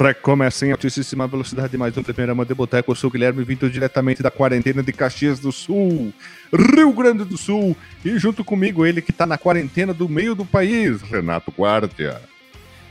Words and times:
Recomeça 0.00 0.64
em 0.64 0.70
altíssima 0.70 1.26
velocidade 1.26 1.76
mais 1.76 1.96
um 1.98 2.04
Fliperama 2.04 2.44
de 2.44 2.54
Boteco. 2.54 2.92
Eu 2.92 2.94
sou 2.94 3.10
o 3.10 3.12
Guilherme, 3.12 3.42
vindo 3.42 3.68
diretamente 3.68 4.22
da 4.22 4.30
quarentena 4.30 4.80
de 4.80 4.92
Caxias 4.92 5.40
do 5.40 5.50
Sul, 5.50 6.12
Rio 6.52 6.92
Grande 6.92 7.24
do 7.24 7.36
Sul. 7.36 7.76
E 8.04 8.16
junto 8.16 8.44
comigo 8.44 8.86
ele 8.86 9.02
que 9.02 9.12
tá 9.12 9.26
na 9.26 9.36
quarentena 9.36 9.92
do 9.92 10.08
meio 10.08 10.36
do 10.36 10.44
país, 10.44 11.02
Renato 11.02 11.50
Guardia. 11.50 12.20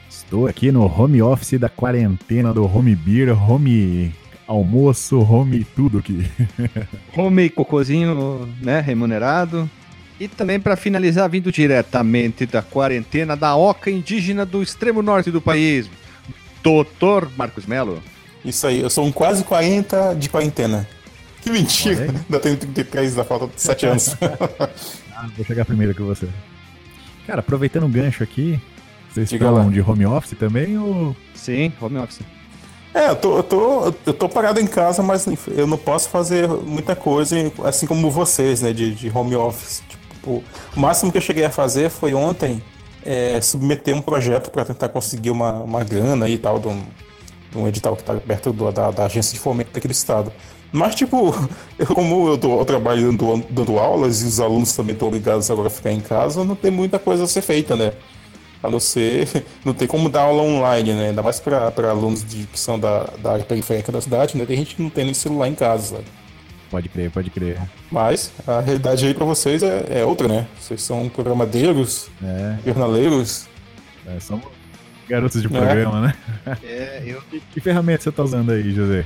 Estou 0.10 0.48
aqui 0.48 0.70
no 0.70 0.84
home 0.84 1.22
office 1.22 1.58
da 1.58 1.70
quarentena 1.70 2.54
do 2.54 2.66
home 2.66 2.94
beer, 2.94 3.32
home 3.42 4.14
almoço, 4.46 5.18
home 5.18 5.64
tudo 5.64 6.00
aqui. 6.00 6.26
home 7.16 7.50
cocôzinho, 7.50 8.54
né, 8.62 8.82
remunerado. 8.82 9.70
E 10.20 10.28
também 10.28 10.60
para 10.60 10.76
finalizar, 10.76 11.30
vindo 11.30 11.54
diretamente 11.54 12.46
da 12.46 12.62
quarentena 12.62 13.38
da 13.38 13.56
Oca 13.56 13.90
indígena 13.90 14.46
do 14.46 14.62
extremo 14.62 15.02
norte 15.02 15.32
do 15.32 15.40
país, 15.40 15.90
Doutor 16.68 17.32
Marcos 17.38 17.66
Melo. 17.66 18.04
Isso 18.44 18.68
aí, 18.68 18.82
eu 18.82 18.90
sou 18.90 19.06
um 19.06 19.12
quase 19.12 19.42
40 19.46 20.16
de 20.16 20.28
quarentena. 20.28 20.86
Que 21.42 21.50
mentira, 21.50 22.12
ainda 22.12 22.40
tenho 22.42 22.58
33, 22.58 23.16
da 23.16 23.24
falta 23.24 23.48
de 23.48 23.62
7 23.62 23.86
anos. 23.86 24.18
ah, 25.16 25.30
vou 25.34 25.46
chegar 25.46 25.64
primeiro 25.64 25.96
que 25.96 26.02
você. 26.02 26.28
Cara, 27.26 27.40
aproveitando 27.40 27.86
o 27.86 27.88
gancho 27.88 28.22
aqui, 28.22 28.60
vocês 29.10 29.30
Diga 29.30 29.46
falam 29.46 29.68
lá. 29.68 29.72
de 29.72 29.80
home 29.80 30.06
office 30.06 30.38
também 30.38 30.78
ou. 30.78 31.16
Sim, 31.34 31.72
home 31.80 32.00
office. 32.00 32.20
É, 32.94 33.12
eu 33.12 33.16
tô, 33.16 33.38
eu, 33.38 33.44
tô, 33.44 33.94
eu 34.06 34.14
tô 34.14 34.28
parado 34.28 34.60
em 34.60 34.68
casa, 34.68 35.02
mas 35.02 35.26
eu 35.48 35.68
não 35.68 35.78
posso 35.78 36.10
fazer 36.10 36.50
muita 36.50 36.98
coisa, 36.98 37.38
assim 37.64 37.88
como 37.88 38.12
vocês, 38.12 38.62
né, 38.62 38.74
de, 38.74 38.94
de 38.94 39.10
home 39.10 39.38
office. 39.38 39.82
Tipo, 39.88 40.44
o 40.76 40.80
máximo 40.80 41.14
que 41.14 41.18
eu 41.18 41.22
cheguei 41.22 41.46
a 41.46 41.50
fazer 41.50 41.90
foi 41.90 42.14
ontem 42.14 42.62
é, 43.08 43.40
submeter 43.40 43.96
um 43.96 44.02
projeto 44.02 44.52
para 44.52 44.66
tentar 44.66 44.90
conseguir 44.90 45.30
uma, 45.32 45.54
uma 45.54 45.82
grana 45.82 46.28
e 46.28 46.38
tal, 46.38 46.60
de 46.60 46.68
um, 46.68 46.84
de 47.50 47.58
um 47.58 47.66
edital 47.66 47.96
que 47.96 48.02
está 48.02 48.14
perto 48.16 48.52
do, 48.52 48.70
da, 48.70 48.92
da, 48.92 49.06
agência 49.06 49.34
de 49.34 49.40
fomento 49.40 49.72
daquele 49.72 49.94
estado. 49.94 50.32
Mas, 50.74 50.94
tipo, 50.94 51.34
eu, 51.80 51.88
como 51.88 52.28
eu, 52.28 52.38
tô, 52.38 52.60
eu 52.60 52.66
trabalho 52.66 53.14
dando, 53.14 53.46
dando, 53.50 53.80
aulas 53.80 54.22
e 54.22 54.26
os 54.26 54.42
alunos 54.42 54.76
também 54.76 54.92
estão 54.94 55.08
obrigados 55.08 55.50
agora 55.50 55.68
a 55.68 55.72
ficar 55.72 55.94
em 55.94 56.02
casa, 56.02 56.44
não 56.44 56.56
tem 56.56 56.70
muita 56.70 57.00
coisa 57.00 57.24
a 57.24 57.28
ser 57.28 57.42
feita, 57.42 57.78
né? 57.78 57.94
A 58.62 58.70
não 58.70 58.80
ser, 58.80 59.46
não 59.64 59.74
tem 59.74 59.88
como 59.88 60.10
dar 60.10 60.24
aula 60.24 60.44
online, 60.44 60.94
né? 60.94 61.10
Ainda 61.10 61.24
mais 61.24 61.40
para 61.40 61.72
alunos 61.90 62.26
de, 62.26 62.46
que 62.46 62.60
são 62.60 62.78
da, 62.78 63.06
da 63.24 63.32
área 63.32 63.46
periférica 63.46 63.90
da 63.90 64.02
cidade, 64.02 64.38
né? 64.38 64.46
Tem 64.46 64.58
gente 64.58 64.76
que 64.76 64.82
não 64.82 64.90
tem 64.90 65.06
nem 65.06 65.14
celular 65.14 65.48
em 65.48 65.56
casa, 65.56 65.96
sabe? 65.96 66.06
Pode 66.70 66.90
crer, 66.90 67.10
pode 67.12 67.30
crer. 67.30 67.58
Mas 67.92 68.32
a 68.46 68.60
realidade 68.60 69.06
aí 69.06 69.14
para 69.14 69.26
vocês 69.26 69.64
é, 69.64 70.02
é, 70.02 70.06
outra, 70.06 70.28
né? 70.28 70.48
Vocês 70.60 70.82
são 70.82 71.08
programadeiros, 71.08 72.10
é. 72.22 72.58
jornaleiros. 72.66 73.48
É, 74.06 74.20
são 74.20 74.42
garotos 75.08 75.42
de 75.42 75.48
programa, 75.48 76.02
né? 76.02 76.14
É, 76.64 77.04
eu... 77.06 77.22
Que, 77.22 77.40
que 77.54 77.60
ferramenta 77.62 78.04
você 78.04 78.12
tá 78.12 78.24
usando 78.24 78.52
aí, 78.52 78.74
José? 78.74 79.06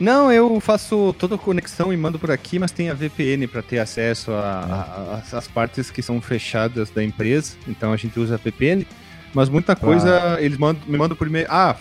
Não, 0.00 0.32
eu 0.32 0.58
faço 0.60 1.14
toda 1.18 1.34
a 1.34 1.38
conexão 1.38 1.92
e 1.92 1.96
mando 1.96 2.18
por 2.18 2.30
aqui, 2.30 2.58
mas 2.58 2.70
tem 2.70 2.88
a 2.88 2.94
VPN 2.94 3.46
para 3.46 3.60
ter 3.60 3.78
acesso 3.78 4.30
às 5.30 5.46
partes 5.46 5.90
que 5.90 6.00
são 6.00 6.22
fechadas 6.22 6.88
da 6.88 7.04
empresa. 7.04 7.54
Então 7.68 7.92
a 7.92 7.96
gente 7.98 8.18
usa 8.18 8.36
a 8.36 8.38
VPN. 8.38 8.86
Mas 9.34 9.50
muita 9.50 9.76
coisa 9.76 10.36
ah. 10.36 10.42
eles 10.42 10.56
mandam, 10.56 10.82
me 10.86 10.96
mandam 10.96 11.14
por 11.14 11.26
e-mail. 11.26 11.46
Ah, 11.50 11.76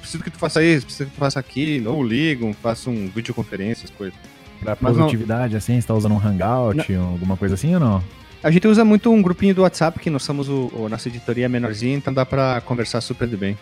preciso 0.00 0.24
que 0.24 0.30
tu 0.30 0.38
faça 0.38 0.62
isso, 0.62 0.86
preciso 0.86 1.08
que 1.08 1.14
tu 1.14 1.18
faça 1.20 1.38
aquilo. 1.38 1.94
Ou 1.94 2.02
ligam, 2.02 2.52
façam 2.52 2.92
um 2.92 3.08
videoconferência, 3.08 3.84
as 3.84 3.90
coisas. 3.90 4.18
Pra 4.62 4.76
produtividade, 4.76 5.56
assim, 5.56 5.80
você 5.80 5.86
tá 5.86 5.94
usando 5.94 6.12
um 6.12 6.18
Hangout, 6.18 6.92
não. 6.92 7.08
alguma 7.08 7.36
coisa 7.36 7.54
assim 7.54 7.74
ou 7.74 7.80
não? 7.80 8.02
A 8.42 8.50
gente 8.50 8.66
usa 8.66 8.84
muito 8.84 9.10
um 9.10 9.22
grupinho 9.22 9.54
do 9.54 9.62
WhatsApp, 9.62 9.98
que 9.98 10.10
nós 10.10 10.22
somos 10.22 10.48
o, 10.48 10.70
o 10.74 10.88
nossa 10.88 11.08
editoria 11.08 11.48
menorzinha, 11.48 11.96
então 11.96 12.12
dá 12.12 12.26
pra 12.26 12.60
conversar 12.60 13.00
super 13.00 13.28
bem. 13.28 13.56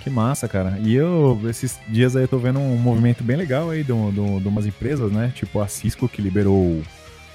Que 0.00 0.10
massa, 0.10 0.46
cara. 0.46 0.78
E 0.82 0.94
eu, 0.94 1.40
esses 1.48 1.78
dias 1.88 2.14
aí, 2.14 2.24
eu 2.24 2.28
tô 2.28 2.38
vendo 2.38 2.58
um 2.58 2.76
movimento 2.76 3.24
bem 3.24 3.36
legal 3.36 3.70
aí 3.70 3.82
de, 3.82 3.92
de, 3.92 4.40
de 4.40 4.48
umas 4.48 4.66
empresas, 4.66 5.10
né? 5.10 5.32
Tipo 5.34 5.60
a 5.60 5.68
Cisco, 5.68 6.08
que 6.08 6.22
liberou 6.22 6.54
o 6.54 6.82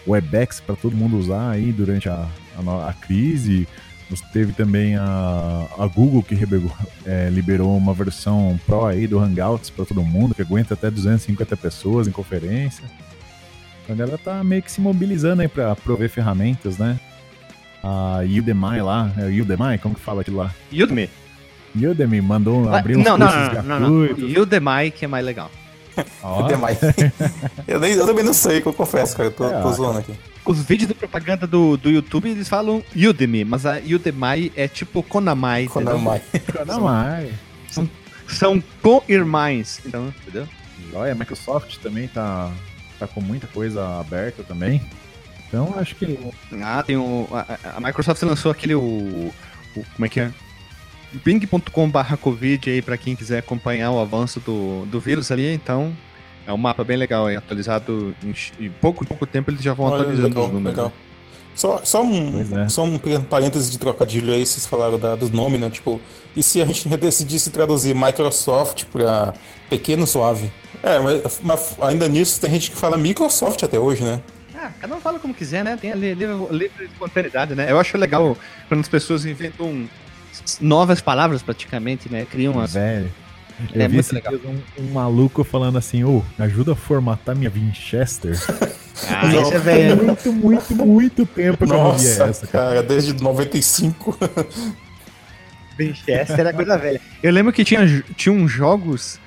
WebEx 0.08 0.60
para 0.60 0.76
todo 0.76 0.96
mundo 0.96 1.18
usar 1.18 1.50
aí 1.50 1.72
durante 1.72 2.08
a, 2.08 2.28
a, 2.58 2.90
a 2.90 2.94
crise. 2.94 3.68
Teve 4.22 4.54
também 4.54 4.96
a, 4.96 5.68
a 5.78 5.88
Google 5.88 6.24
que 6.24 6.36
liberou, 6.36 6.72
é, 7.06 7.30
liberou 7.30 7.78
uma 7.78 7.94
versão 7.94 8.60
Pro 8.66 8.86
aí 8.86 9.08
do 9.08 9.20
Hangouts 9.20 9.70
para 9.70 9.86
todo 9.86 10.04
mundo, 10.04 10.36
que 10.36 10.42
aguenta 10.42 10.74
até 10.74 10.90
250 10.90 11.56
pessoas 11.58 12.08
em 12.08 12.12
conferência. 12.12 12.84
Então 13.84 13.96
a 13.96 14.00
galera 14.00 14.18
tá 14.18 14.44
meio 14.44 14.62
que 14.62 14.72
se 14.72 14.80
mobilizando 14.80 15.42
aí 15.42 15.48
para 15.48 15.76
prover 15.76 16.10
ferramentas, 16.10 16.78
né? 16.78 17.00
A 17.84 18.20
Udemy 18.22 18.82
lá, 18.82 19.12
é 19.18 19.26
Udemy? 19.42 19.78
Como 19.82 19.96
que 19.96 20.02
fala 20.02 20.22
aquilo 20.22 20.38
lá? 20.38 20.54
Udemy. 20.72 21.10
Udemy 21.76 22.22
mandou 22.22 22.74
abrir 22.74 22.98
uns 22.98 23.04
não, 23.04 23.18
não, 23.18 23.26
não, 23.26 23.34
gratuitos. 23.34 23.66
Não, 23.66 23.80
não. 23.80 24.42
Udemy 24.42 24.92
que 24.92 25.06
é 25.06 25.08
mais 25.08 25.26
legal. 25.26 25.52
Udemy. 26.24 26.78
eu, 27.68 27.80
nem, 27.80 27.94
eu 27.94 28.06
também 28.06 28.24
não 28.24 28.34
sei, 28.34 28.62
que 28.62 28.68
eu 28.68 28.74
confesso, 28.74 29.16
cara. 29.16 29.30
Eu 29.30 29.34
tô, 29.34 29.48
é, 29.48 29.62
tô 29.62 29.72
zoando 29.72 30.00
aqui 30.00 30.14
os 30.46 30.62
vídeos 30.62 30.88
de 30.88 30.94
propaganda 30.94 31.48
do, 31.48 31.78
do 31.78 31.90
YouTube, 31.90 32.30
eles 32.30 32.50
falam 32.50 32.84
Udemy, 32.96 33.46
mas 33.46 33.66
a 33.66 33.78
Udemy 33.78 34.52
é 34.56 34.68
tipo 34.68 35.02
Konamai. 35.02 35.68
Konamai. 35.68 36.22
Konamai. 36.52 37.32
São, 37.70 37.90
são 38.28 38.64
co-irmãs, 38.82 39.82
então, 39.86 40.14
entendeu? 40.22 40.48
Olha, 40.94 41.14
a 41.14 41.16
Microsoft 41.16 41.78
também 41.78 42.08
tá, 42.08 42.52
tá 43.00 43.08
com 43.08 43.22
muita 43.22 43.48
coisa 43.48 44.00
aberta 44.00 44.44
também. 44.44 44.82
Então, 45.48 45.74
acho 45.78 45.96
que... 45.96 46.20
Ah, 46.62 46.84
tem 46.84 46.98
o... 46.98 47.28
A, 47.32 47.78
a 47.78 47.80
Microsoft 47.80 48.22
lançou 48.24 48.52
aquele... 48.52 48.76
O, 48.76 49.32
o, 49.76 49.86
como 49.96 50.06
é 50.06 50.10
que 50.10 50.20
é? 50.20 50.32
bing.com.br 51.24 52.18
covid 52.22 52.70
aí 52.70 52.82
para 52.82 52.98
quem 52.98 53.16
quiser 53.16 53.40
acompanhar 53.40 53.92
o 53.92 54.00
avanço 54.00 54.40
do, 54.40 54.86
do 54.86 55.00
vírus 55.00 55.32
ali, 55.32 55.54
então 55.54 55.96
é 56.46 56.54
um 56.54 56.58
mapa 56.58 56.84
bem 56.84 56.98
legal, 56.98 57.30
é 57.30 57.36
atualizado 57.36 58.16
em, 58.24 58.66
em 58.66 58.70
pouco, 58.70 59.06
pouco 59.06 59.26
tempo 59.26 59.50
eles 59.50 59.62
já 59.62 59.74
vão 59.74 59.88
Olha, 59.88 60.02
atualizando 60.02 60.28
legal, 60.28 60.46
os 60.46 60.52
números. 60.52 60.78
Legal. 60.78 60.94
Só, 61.56 61.82
só 61.84 62.04
um, 62.04 62.64
é. 62.64 62.68
só 62.68 62.84
um 62.84 62.98
parênteses 63.30 63.70
de 63.70 63.78
trocadilho 63.78 64.34
aí, 64.34 64.46
vocês 64.46 64.66
falaram 64.66 64.98
da, 64.98 65.16
dos 65.16 65.30
nomes, 65.30 65.60
né? 65.60 65.70
Tipo, 65.70 66.02
e 66.36 66.42
se 66.42 66.62
a 66.62 66.66
gente 66.66 66.90
decidisse 66.98 67.52
traduzir 67.52 67.94
Microsoft 67.96 68.86
para 68.86 69.34
pequeno 69.70 70.08
suave? 70.08 70.52
É, 70.82 71.00
mas, 71.00 71.40
mas, 71.44 71.78
ainda 71.80 72.10
nisso 72.10 72.42
tem 72.42 72.50
gente 72.50 72.72
que 72.72 72.78
fala 72.78 72.98
Microsoft 72.98 73.62
até 73.64 73.80
hoje, 73.80 74.04
né? 74.04 74.20
Ah, 74.56 74.72
cada 74.80 74.96
um 74.96 75.00
fala 75.00 75.20
como 75.20 75.34
quiser, 75.34 75.64
né? 75.64 75.78
Tem 75.80 75.92
a 75.92 75.96
livre, 75.96 76.26
livre 76.52 76.86
espontaneidade, 76.86 77.54
né? 77.54 77.72
Eu 77.72 77.80
acho 77.80 77.98
legal 77.98 78.36
quando 78.68 78.80
as 78.80 78.90
pessoas 78.90 79.26
inventam 79.26 79.88
novas 80.60 81.02
palavras 81.02 81.42
praticamente, 81.42 82.12
né? 82.12 82.26
Criam 82.26 82.54
umas. 82.54 82.74
Velho. 82.74 83.12
Eu 83.74 83.82
é 83.82 83.88
vi 83.88 83.96
muito 83.96 84.14
legal. 84.14 84.34
Um, 84.34 84.84
um, 84.84 84.92
maluco 84.92 85.44
falando 85.44 85.78
assim, 85.78 86.04
ô, 86.04 86.24
oh, 86.40 86.44
ajuda 86.44 86.74
a 86.74 86.76
formatar 86.76 87.36
minha 87.36 87.50
Winchester. 87.50 88.38
ah, 89.10 89.28
isso 89.28 89.54
é 89.54 89.60
velho. 89.60 90.04
Muito, 90.04 90.34
muito, 90.34 90.76
muito 90.76 91.26
tempo 91.26 91.66
que 91.66 91.72
Nossa, 91.72 92.08
eu 92.08 92.20
não 92.20 92.26
essa, 92.28 92.48
cara. 92.48 92.70
cara. 92.70 92.84
Desde 92.84 93.14
95. 93.14 94.18
Winchester 95.78 96.40
era 96.40 96.54
coisa 96.54 96.78
velha. 96.78 97.02
Eu 97.22 97.32
lembro 97.32 97.54
que 97.54 97.64
tinha, 97.64 98.04
tinha 98.16 98.34
uns 98.34 98.52
jogos 98.52 99.20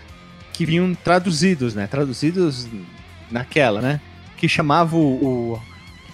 que 0.53 0.65
vinham 0.65 0.95
traduzidos, 0.95 1.75
né? 1.75 1.87
Traduzidos 1.87 2.69
naquela, 3.31 3.81
né? 3.81 4.01
Que 4.37 4.49
chamava 4.49 4.97
o, 4.97 5.25
o, 5.55 5.63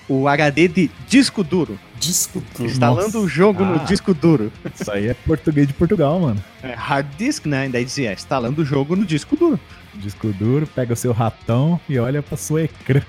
o 0.08 0.28
HD 0.28 0.68
de 0.68 0.90
disco 1.06 1.42
duro. 1.42 1.78
Disco 1.98 2.42
duro. 2.56 2.70
Instalando 2.70 3.04
Nossa. 3.04 3.18
o 3.18 3.28
jogo 3.28 3.62
ah, 3.62 3.66
no 3.66 3.78
disco 3.84 4.12
duro. 4.12 4.52
Isso 4.74 4.90
aí 4.90 5.08
é 5.08 5.14
português 5.14 5.68
de 5.68 5.74
Portugal, 5.74 6.18
mano. 6.18 6.42
É 6.62 6.72
hard 6.72 7.06
disk, 7.16 7.46
né? 7.46 7.68
Daí 7.68 7.84
dizia, 7.84 8.12
instalando 8.12 8.62
o 8.62 8.64
jogo 8.64 8.96
no 8.96 9.04
disco 9.04 9.36
duro. 9.36 9.58
Disco 9.94 10.28
duro, 10.32 10.66
pega 10.66 10.92
o 10.92 10.96
seu 10.96 11.12
ratão 11.12 11.80
e 11.88 11.98
olha 11.98 12.22
pra 12.22 12.36
sua 12.36 12.62
ecrã. 12.62 13.02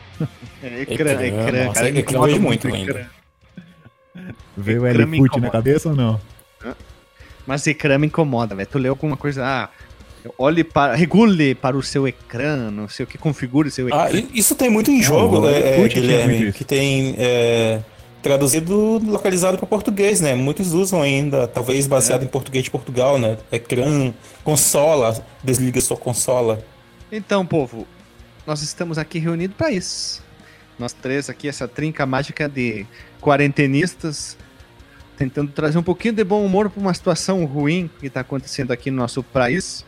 É, 0.62 0.82
ecrã, 0.82 1.12
ecrã. 1.12 1.26
ecrã 1.26 1.66
Nossa, 1.66 1.80
cara, 1.82 2.00
ecrã 2.00 2.22
veio 2.22 2.42
muito 2.42 2.68
ainda. 2.68 3.10
Veio 4.56 4.84
o 4.84 4.86
L-Foot 4.86 5.40
na 5.40 5.50
cabeça 5.50 5.90
ou 5.90 5.96
não? 5.96 6.22
Mas 7.46 7.68
ecrã 7.68 7.98
me 7.98 8.08
incomoda, 8.08 8.56
velho. 8.56 8.70
Tu 8.70 8.78
leu 8.78 8.92
alguma 8.92 9.18
coisa, 9.18 9.44
ah, 9.46 9.70
olhe 10.38 10.64
para, 10.64 10.96
regule 10.96 11.56
para 11.56 11.76
o 11.76 11.84
seu 11.84 12.08
ecrã, 12.08 12.72
não 12.72 12.88
sei 12.88 13.04
o 13.04 13.08
que, 13.08 13.18
configure 13.18 13.70
seu 13.70 13.88
ah, 13.88 14.10
ecrã. 14.10 14.22
Ah, 14.24 14.30
isso 14.34 14.56
tem 14.56 14.70
muito 14.70 14.92
em 14.92 15.02
jogo, 15.02 15.48
é, 15.48 15.82
é, 15.82 15.88
Guilherme, 15.88 16.52
que 16.52 16.64
tem 16.64 17.16
é, 17.18 17.82
traduzido 18.22 19.00
localizado 19.06 19.58
para 19.58 19.68
português, 19.68 20.22
né? 20.22 20.34
Muitos 20.34 20.74
usam 20.74 21.02
ainda, 21.02 21.48
talvez 21.48 21.88
baseado 21.88 22.22
é. 22.22 22.26
em 22.26 22.28
português 22.28 22.64
de 22.64 22.72
Portugal, 22.72 23.20
né? 23.20 23.38
Ecrã, 23.52 24.14
consola, 24.44 25.26
desliga 25.44 25.82
sua 25.82 25.98
consola. 25.98 26.64
Então, 27.12 27.46
povo, 27.46 27.86
nós 28.48 28.62
estamos 28.62 28.98
aqui 28.98 29.20
reunidos 29.20 29.56
para 29.56 29.72
isso. 29.72 30.24
Nós 30.80 30.94
três 30.94 31.30
aqui, 31.30 31.48
essa 31.48 31.68
trinca 31.68 32.06
mágica 32.06 32.50
de 32.50 32.86
quarentenistas, 33.22 34.38
tentando 35.18 35.52
trazer 35.52 35.78
um 35.78 35.84
pouquinho 35.84 36.14
de 36.14 36.24
bom 36.24 36.44
humor 36.44 36.70
para 36.70 36.82
uma 36.82 36.94
situação 36.94 37.46
ruim 37.46 37.90
que 38.00 38.08
está 38.08 38.22
acontecendo 38.22 38.72
aqui 38.72 38.90
no 38.90 38.98
nosso 38.98 39.22
país 39.22 39.86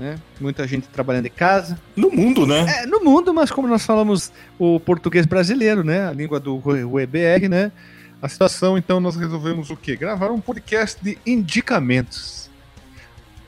né? 0.00 0.18
Muita 0.40 0.66
gente 0.66 0.88
trabalhando 0.88 1.26
em 1.26 1.30
casa. 1.30 1.78
No 1.94 2.10
mundo, 2.10 2.46
né? 2.46 2.64
É, 2.78 2.86
no 2.86 3.04
mundo, 3.04 3.34
mas 3.34 3.50
como 3.50 3.68
nós 3.68 3.84
falamos 3.84 4.32
o 4.58 4.80
português 4.80 5.26
brasileiro, 5.26 5.84
né? 5.84 6.08
A 6.08 6.12
língua 6.12 6.40
do 6.40 6.58
EBR, 6.98 7.50
né? 7.50 7.70
A 8.22 8.28
situação, 8.28 8.78
então, 8.78 8.98
nós 8.98 9.14
resolvemos 9.14 9.68
o 9.70 9.76
quê? 9.76 9.94
Gravar 9.96 10.30
um 10.30 10.40
podcast 10.40 11.02
de 11.02 11.18
indicamentos. 11.26 12.50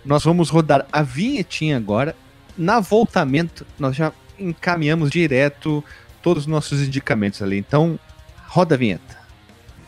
nós 0.04 0.24
vamos 0.24 0.50
rodar 0.50 0.86
a 0.92 1.02
vinhetinha 1.02 1.76
agora. 1.76 2.14
Na 2.56 2.80
voltamento, 2.80 3.66
nós 3.78 3.96
já 3.96 4.12
encaminhamos 4.38 5.10
direto 5.10 5.82
todos 6.22 6.42
os 6.42 6.46
nossos 6.46 6.82
indicamentos 6.82 7.40
ali. 7.40 7.56
Então, 7.56 7.98
roda 8.46 8.74
a 8.74 8.78
vinheta. 8.78 9.21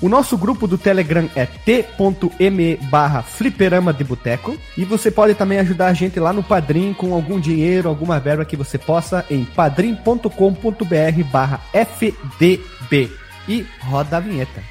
O 0.00 0.08
nosso 0.08 0.38
grupo 0.38 0.68
do 0.68 0.78
Telegram 0.78 1.28
é 1.34 1.44
t.me 1.44 2.76
barra 2.88 3.20
fliperama 3.20 3.92
de 3.92 4.04
boteco. 4.04 4.56
E 4.76 4.84
você 4.84 5.10
pode 5.10 5.34
também 5.34 5.58
ajudar 5.58 5.88
a 5.88 5.92
gente 5.92 6.20
lá 6.20 6.32
no 6.32 6.42
Padrim 6.42 6.92
com 6.92 7.12
algum 7.12 7.40
dinheiro, 7.40 7.88
alguma 7.88 8.20
verba 8.20 8.44
que 8.44 8.56
você 8.56 8.78
possa 8.78 9.26
em 9.28 9.44
padrim.com.br 9.44 11.24
barra 11.32 11.60
fdb. 11.72 13.10
E 13.48 13.66
roda 13.80 14.18
a 14.18 14.20
vinheta. 14.20 14.62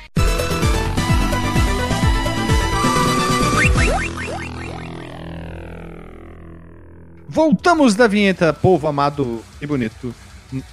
Voltamos 7.28 7.96
da 7.96 8.08
vinheta, 8.08 8.54
povo 8.54 8.88
amado 8.88 9.44
e 9.62 9.68
bonito. 9.68 10.16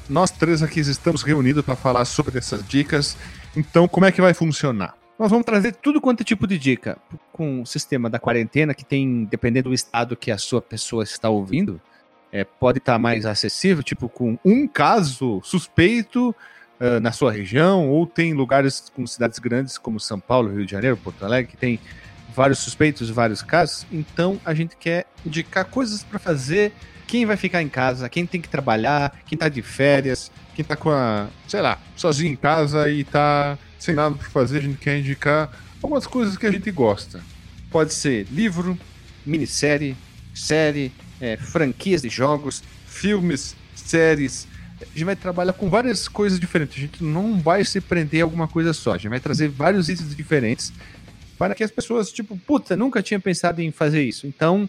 Nós 0.09 0.31
três 0.31 0.63
aqui 0.63 0.79
estamos 0.79 1.23
reunidos 1.23 1.65
para 1.65 1.75
falar 1.75 2.05
sobre 2.05 2.39
essas 2.39 2.67
dicas. 2.67 3.17
Então, 3.57 3.87
como 3.87 4.07
é 4.07 4.13
que 4.13 4.21
vai 4.21 4.35
funcionar? 4.35 4.95
Nós 5.19 5.31
vamos 5.31 5.47
trazer 5.47 5.77
tudo 5.77 6.01
quanto 6.01 6.23
é 6.23 6.25
tipo 6.25 6.47
de 6.47 6.59
dica 6.59 6.99
com 7.33 7.63
o 7.63 7.67
sistema 7.67 8.11
da 8.11 8.19
quarentena, 8.19 8.75
que 8.75 8.85
tem, 8.85 9.25
dependendo 9.25 9.69
do 9.69 9.75
estado 9.75 10.17
que 10.17 10.31
a 10.31 10.39
sua 10.39 10.61
pessoa 10.61 11.05
está 11.05 11.29
ouvindo, 11.29 11.81
é, 12.33 12.43
pode 12.43 12.79
estar 12.79 12.99
mais 12.99 13.25
acessível, 13.25 13.83
tipo 13.83 14.09
com 14.09 14.37
um 14.45 14.67
caso 14.67 15.41
suspeito 15.45 16.35
uh, 16.81 16.99
na 17.01 17.13
sua 17.13 17.31
região, 17.31 17.89
ou 17.89 18.09
tem 18.09 18.35
lugares 18.35 18.91
com 18.93 19.07
cidades 19.07 19.39
grandes 19.39 19.79
como 19.79 20.01
São 20.01 20.19
Paulo, 20.19 20.53
Rio 20.53 20.67
de 20.67 20.73
Janeiro, 20.73 20.97
Porto 20.97 21.25
Alegre, 21.25 21.53
que 21.53 21.57
tem 21.57 21.79
vários 22.35 22.59
suspeitos, 22.59 23.09
vários 23.09 23.41
casos. 23.41 23.87
Então 23.93 24.41
a 24.45 24.53
gente 24.53 24.77
quer 24.77 25.07
indicar 25.25 25.65
coisas 25.67 26.03
para 26.03 26.19
fazer. 26.19 26.73
Quem 27.07 27.25
vai 27.25 27.37
ficar 27.37 27.63
em 27.63 27.69
casa, 27.69 28.09
quem 28.09 28.27
tem 28.27 28.41
que 28.41 28.49
trabalhar, 28.49 29.21
quem 29.27 29.39
tá 29.39 29.49
de 29.49 29.63
férias, 29.63 30.33
quem 30.55 30.65
tá 30.65 30.77
com 30.77 30.91
a, 30.91 31.29
sei 31.49 31.61
lá, 31.61 31.79
sozinho 31.97 32.33
em 32.33 32.37
casa 32.37 32.89
e 32.89 33.05
tá 33.05 33.59
sem 33.79 33.95
nada 33.95 34.15
para 34.15 34.29
fazer, 34.31 34.59
a 34.59 34.63
gente 34.63 34.79
quer 34.79 34.99
indicar 34.99 35.53
algumas 35.83 36.07
coisas 36.07 36.37
que 36.37 36.47
a 36.47 36.51
gente 36.51 36.71
gosta. 36.71 37.21
Pode 37.71 37.93
ser 37.93 38.27
livro, 38.31 38.79
minissérie, 39.27 39.97
série, 40.35 40.93
é, 41.21 41.37
franquias 41.37 42.03
de 42.03 42.09
jogos, 42.09 42.63
filmes, 42.87 43.55
séries. 43.75 44.47
A 44.81 44.85
gente 44.87 45.05
vai 45.05 45.17
trabalhar 45.17 45.53
com 45.53 45.69
várias 45.69 46.09
coisas 46.09 46.41
diferentes. 46.41 46.77
A 46.77 46.81
gente 46.81 47.05
não 47.05 47.39
vai 47.39 47.65
se 47.65 47.81
prender 47.81 48.23
a 48.23 48.25
alguma 48.25 48.49
coisa 48.49 48.73
só. 48.73 48.93
A 48.93 48.97
gente 48.97 49.11
vai 49.11 49.21
trazer 49.21 49.49
vários 49.49 49.89
itens 49.89 50.15
diferentes 50.17 50.73
para 51.37 51.55
que 51.55 51.65
as 51.65 51.71
pessoas, 51.71 52.13
tipo, 52.13 52.37
puta, 52.37 52.77
nunca 52.77 53.03
tinha 53.03 53.21
pensado 53.21 53.61
em 53.61 53.71
fazer 53.71 54.03
isso. 54.03 54.27
Então, 54.27 54.69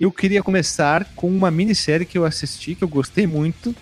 eu 0.00 0.10
queria 0.10 0.42
começar 0.42 1.04
com 1.14 1.28
uma 1.28 1.50
minissérie 1.50 2.06
que 2.06 2.18
eu 2.18 2.24
assisti, 2.24 2.74
que 2.74 2.82
eu 2.82 2.88
gostei 2.88 3.26
muito. 3.26 3.74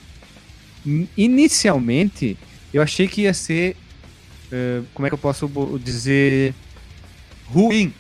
Inicialmente, 1.17 2.37
eu 2.73 2.83
achei 2.83 3.07
que 3.07 3.23
ia 3.23 3.35
ser. 3.35 3.77
Uh, 4.53 4.85
como 4.93 5.07
é 5.07 5.11
que 5.11 5.15
eu 5.15 5.19
posso 5.19 5.49
dizer? 5.83 6.55
Ruim, 7.47 7.93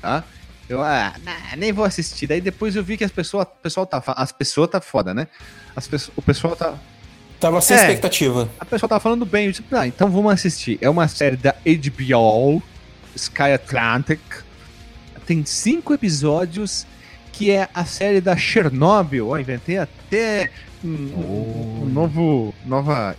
tá? 0.00 0.24
Eu, 0.68 0.82
ah, 0.82 1.14
nem 1.56 1.72
vou 1.72 1.84
assistir. 1.84 2.26
Daí 2.26 2.40
depois 2.40 2.74
eu 2.74 2.82
vi 2.82 2.96
que 2.96 3.04
as 3.04 3.12
pessoas, 3.12 3.46
pessoal 3.62 3.86
tá, 3.86 4.02
as 4.16 4.32
pessoas 4.32 4.68
tá 4.68 4.80
foda, 4.80 5.14
né? 5.14 5.28
As 5.76 5.86
pessoas, 5.86 6.16
o 6.16 6.22
pessoal 6.22 6.56
tá 6.56 6.76
Tava 7.38 7.60
sem 7.60 7.76
é, 7.76 7.80
expectativa. 7.80 8.48
A 8.58 8.64
pessoa 8.64 8.88
tava 8.88 9.00
falando 9.00 9.26
bem, 9.26 9.46
eu 9.46 9.52
disse, 9.52 9.64
ah, 9.70 9.86
então 9.86 10.10
vamos 10.10 10.32
assistir. 10.32 10.78
É 10.80 10.88
uma 10.88 11.06
série 11.06 11.36
da 11.36 11.54
HBO, 11.64 12.62
Sky 13.14 13.52
Atlantic. 13.54 14.20
Tem 15.26 15.44
cinco 15.44 15.92
episódios 15.92 16.86
que 17.36 17.50
é 17.50 17.68
a 17.74 17.84
série 17.84 18.20
da 18.20 18.34
Chernobyl. 18.34 19.28
Ó, 19.28 19.38
inventei 19.38 19.76
até 19.76 20.50
um, 20.82 21.10
oh. 21.14 21.84
um 21.84 21.86
novo, 21.86 22.54
nova 22.64 23.14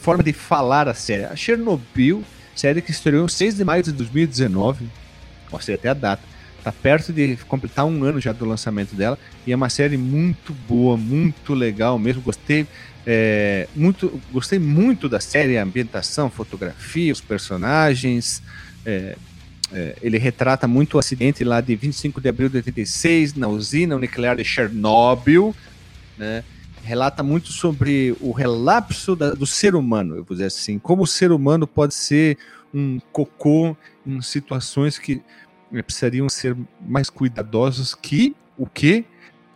forma 0.00 0.22
de 0.22 0.32
falar 0.32 0.88
a 0.88 0.94
série. 0.94 1.24
A 1.24 1.36
Chernobyl, 1.36 2.24
série 2.56 2.82
que 2.82 2.90
estreou 2.90 3.28
6 3.28 3.56
de 3.56 3.64
maio 3.64 3.84
de 3.84 3.92
2019. 3.92 4.88
Mostrei 5.50 5.76
até 5.76 5.88
a 5.90 5.94
data. 5.94 6.22
Tá 6.64 6.72
perto 6.72 7.12
de 7.12 7.36
completar 7.48 7.84
um 7.84 8.02
ano 8.02 8.20
já 8.20 8.32
do 8.32 8.44
lançamento 8.44 8.96
dela. 8.96 9.16
E 9.46 9.52
é 9.52 9.56
uma 9.56 9.68
série 9.68 9.96
muito 9.96 10.52
boa, 10.68 10.96
muito 10.96 11.54
legal 11.54 11.98
mesmo. 12.00 12.22
Gostei. 12.22 12.66
É, 13.06 13.68
muito, 13.76 14.20
gostei 14.32 14.58
muito 14.58 15.08
da 15.08 15.20
série, 15.20 15.56
a 15.56 15.62
ambientação, 15.62 16.28
fotografia, 16.28 17.12
os 17.12 17.20
personagens. 17.20 18.42
É, 18.84 19.16
é, 19.72 19.96
ele 20.00 20.18
retrata 20.18 20.68
muito 20.68 20.94
o 20.94 20.98
acidente 20.98 21.42
lá 21.42 21.60
de 21.60 21.74
25 21.74 22.20
de 22.20 22.28
abril 22.28 22.48
de 22.48 22.56
86 22.56 23.34
na 23.34 23.48
usina 23.48 23.98
nuclear 23.98 24.36
de 24.36 24.44
Chernobyl, 24.44 25.54
né? 26.16 26.44
relata 26.82 27.22
muito 27.22 27.48
sobre 27.48 28.16
o 28.20 28.30
relapso 28.30 29.16
da, 29.16 29.32
do 29.32 29.44
ser 29.44 29.74
humano, 29.74 30.16
eu 30.16 30.24
vou 30.24 30.36
dizer 30.36 30.46
assim, 30.46 30.78
como 30.78 31.02
o 31.02 31.06
ser 31.06 31.32
humano 31.32 31.66
pode 31.66 31.94
ser 31.94 32.38
um 32.72 33.00
cocô 33.10 33.76
em 34.06 34.20
situações 34.22 34.96
que 34.98 35.20
né, 35.70 35.82
precisariam 35.82 36.28
ser 36.28 36.56
mais 36.80 37.10
cuidadosos 37.10 37.92
que 37.92 38.36
o 38.56 38.66
que 38.66 39.04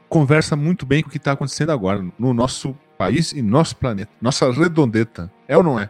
conversa 0.09 0.56
muito 0.56 0.85
bem 0.85 1.03
com 1.03 1.09
o 1.09 1.13
que 1.13 1.19
está 1.19 1.33
acontecendo 1.33 1.71
agora 1.71 2.05
no 2.19 2.35
nosso 2.35 2.77
país 2.99 3.31
e 3.33 3.41
nosso 3.41 3.77
planeta, 3.77 4.11
nossa 4.21 4.51
redondeta, 4.51 5.31
é 5.47 5.56
ou 5.56 5.63
não 5.63 5.79
é? 5.79 5.89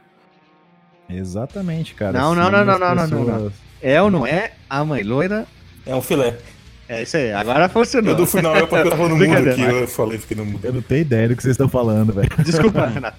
Exatamente, 1.08 1.94
cara. 1.94 2.20
Não, 2.20 2.34
não, 2.34 2.50
não, 2.50 2.64
não, 2.64 2.78
não, 2.78 2.94
não, 2.94 3.06
não, 3.06 3.24
não. 3.24 3.52
É 3.82 4.00
ou 4.00 4.10
não 4.10 4.26
é? 4.26 4.52
A 4.68 4.84
mãe 4.84 5.02
loira. 5.02 5.46
É 5.86 5.94
um 5.94 6.02
filé. 6.02 6.36
É 6.88 7.02
isso 7.02 7.16
aí, 7.16 7.32
agora 7.32 7.68
funcionou. 7.68 8.10
Eu 8.10 8.16
do 8.16 8.26
final 8.26 8.56
é 8.56 8.60
porque 8.60 8.74
eu 8.74 8.90
tava 8.90 9.08
no 9.08 9.16
mundo 9.16 9.48
aqui, 9.48 9.62
eu 9.62 9.86
falei, 9.86 10.18
fiquei 10.18 10.36
no 10.36 10.44
mundo. 10.44 10.60
Eu 10.64 10.72
não 10.72 10.82
tenho 10.82 11.02
ideia 11.02 11.28
do 11.28 11.36
que 11.36 11.42
vocês 11.42 11.52
estão 11.52 11.68
falando, 11.68 12.12
velho. 12.12 12.28
Desculpa, 12.44 12.86
Renato. 12.92 13.16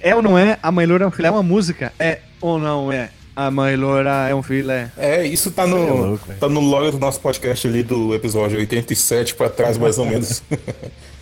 É 0.00 0.14
ou 0.14 0.22
não 0.22 0.38
é? 0.38 0.56
A 0.62 0.70
mãe 0.70 0.86
loira 0.86 1.04
é 1.04 1.08
um 1.08 1.10
filé? 1.10 1.28
É 1.28 1.30
uma 1.30 1.42
música? 1.42 1.92
É 1.98 2.20
ou 2.40 2.58
não 2.58 2.92
é? 2.92 3.10
A 3.36 3.50
mãe 3.50 3.74
loira 3.74 4.28
é 4.28 4.34
um 4.34 4.42
filé. 4.42 4.88
É, 4.96 5.26
isso 5.26 5.50
tá 5.50 5.66
no, 5.66 5.76
é 5.76 5.90
louco, 5.90 6.32
tá 6.38 6.48
no 6.48 6.60
log 6.60 6.92
do 6.92 6.98
nosso 6.98 7.20
podcast 7.20 7.66
ali 7.66 7.82
do 7.82 8.14
episódio 8.14 8.58
87 8.58 9.34
pra 9.34 9.50
trás, 9.50 9.76
mais 9.76 9.98
ou 9.98 10.06
menos. 10.06 10.40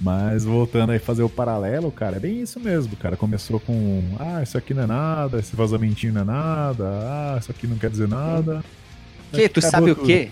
Mas 0.00 0.44
voltando 0.44 0.90
aí 0.90 0.98
fazer 0.98 1.22
o 1.22 1.28
paralelo, 1.28 1.90
cara, 1.90 2.16
é 2.16 2.20
bem 2.20 2.42
isso 2.42 2.58
mesmo, 2.58 2.96
cara. 2.96 3.16
Começou 3.16 3.60
com, 3.60 4.02
ah, 4.18 4.42
isso 4.42 4.58
aqui 4.58 4.74
não 4.74 4.82
é 4.82 4.86
nada, 4.86 5.38
esse 5.38 5.54
vazamentinho 5.54 6.12
não 6.12 6.22
é 6.22 6.24
nada, 6.24 6.84
ah, 6.84 7.36
isso 7.40 7.50
aqui 7.50 7.66
não 7.66 7.78
quer 7.78 7.90
dizer 7.90 8.08
nada. 8.08 8.64
Que, 9.32 9.48
tu 9.48 9.60
sabe 9.60 9.90
o 9.90 9.96
quê? 9.96 10.30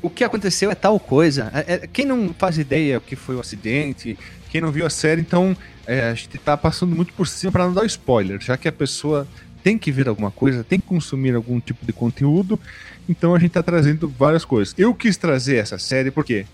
O 0.00 0.10
que 0.10 0.22
aconteceu 0.22 0.70
é 0.70 0.74
tal 0.74 0.98
coisa. 1.00 1.50
É, 1.54 1.74
é, 1.74 1.86
quem 1.86 2.04
não 2.04 2.34
faz 2.34 2.58
ideia 2.58 2.98
o 2.98 3.00
que 3.00 3.16
foi 3.16 3.36
o 3.36 3.40
acidente, 3.40 4.18
quem 4.50 4.60
não 4.60 4.70
viu 4.70 4.86
a 4.86 4.90
série, 4.90 5.20
então 5.20 5.56
é, 5.86 6.08
a 6.10 6.14
gente 6.14 6.38
tá 6.38 6.56
passando 6.56 6.94
muito 6.94 7.12
por 7.14 7.26
cima 7.26 7.50
para 7.50 7.66
não 7.66 7.72
dar 7.72 7.84
spoiler, 7.86 8.40
já 8.40 8.56
que 8.56 8.68
a 8.68 8.72
pessoa 8.72 9.26
tem 9.62 9.78
que 9.78 9.90
ver 9.90 10.08
alguma 10.08 10.30
coisa, 10.30 10.62
tem 10.62 10.78
que 10.78 10.86
consumir 10.86 11.34
algum 11.34 11.58
tipo 11.58 11.86
de 11.86 11.92
conteúdo, 11.92 12.60
então 13.08 13.34
a 13.34 13.38
gente 13.38 13.52
tá 13.52 13.62
trazendo 13.62 14.06
várias 14.06 14.44
coisas. 14.44 14.74
Eu 14.76 14.94
quis 14.94 15.16
trazer 15.16 15.56
essa 15.56 15.78
série 15.78 16.10
por 16.10 16.24
quê? 16.24 16.46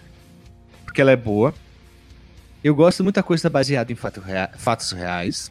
Porque 0.84 1.00
ela 1.00 1.10
é 1.10 1.16
boa, 1.16 1.52
eu 2.62 2.74
gosto 2.74 3.02
muita 3.02 3.22
coisa 3.22 3.48
baseada 3.48 3.92
em 3.92 3.96
fato 3.96 4.20
rea 4.20 4.50
fatos 4.56 4.92
reais. 4.92 5.50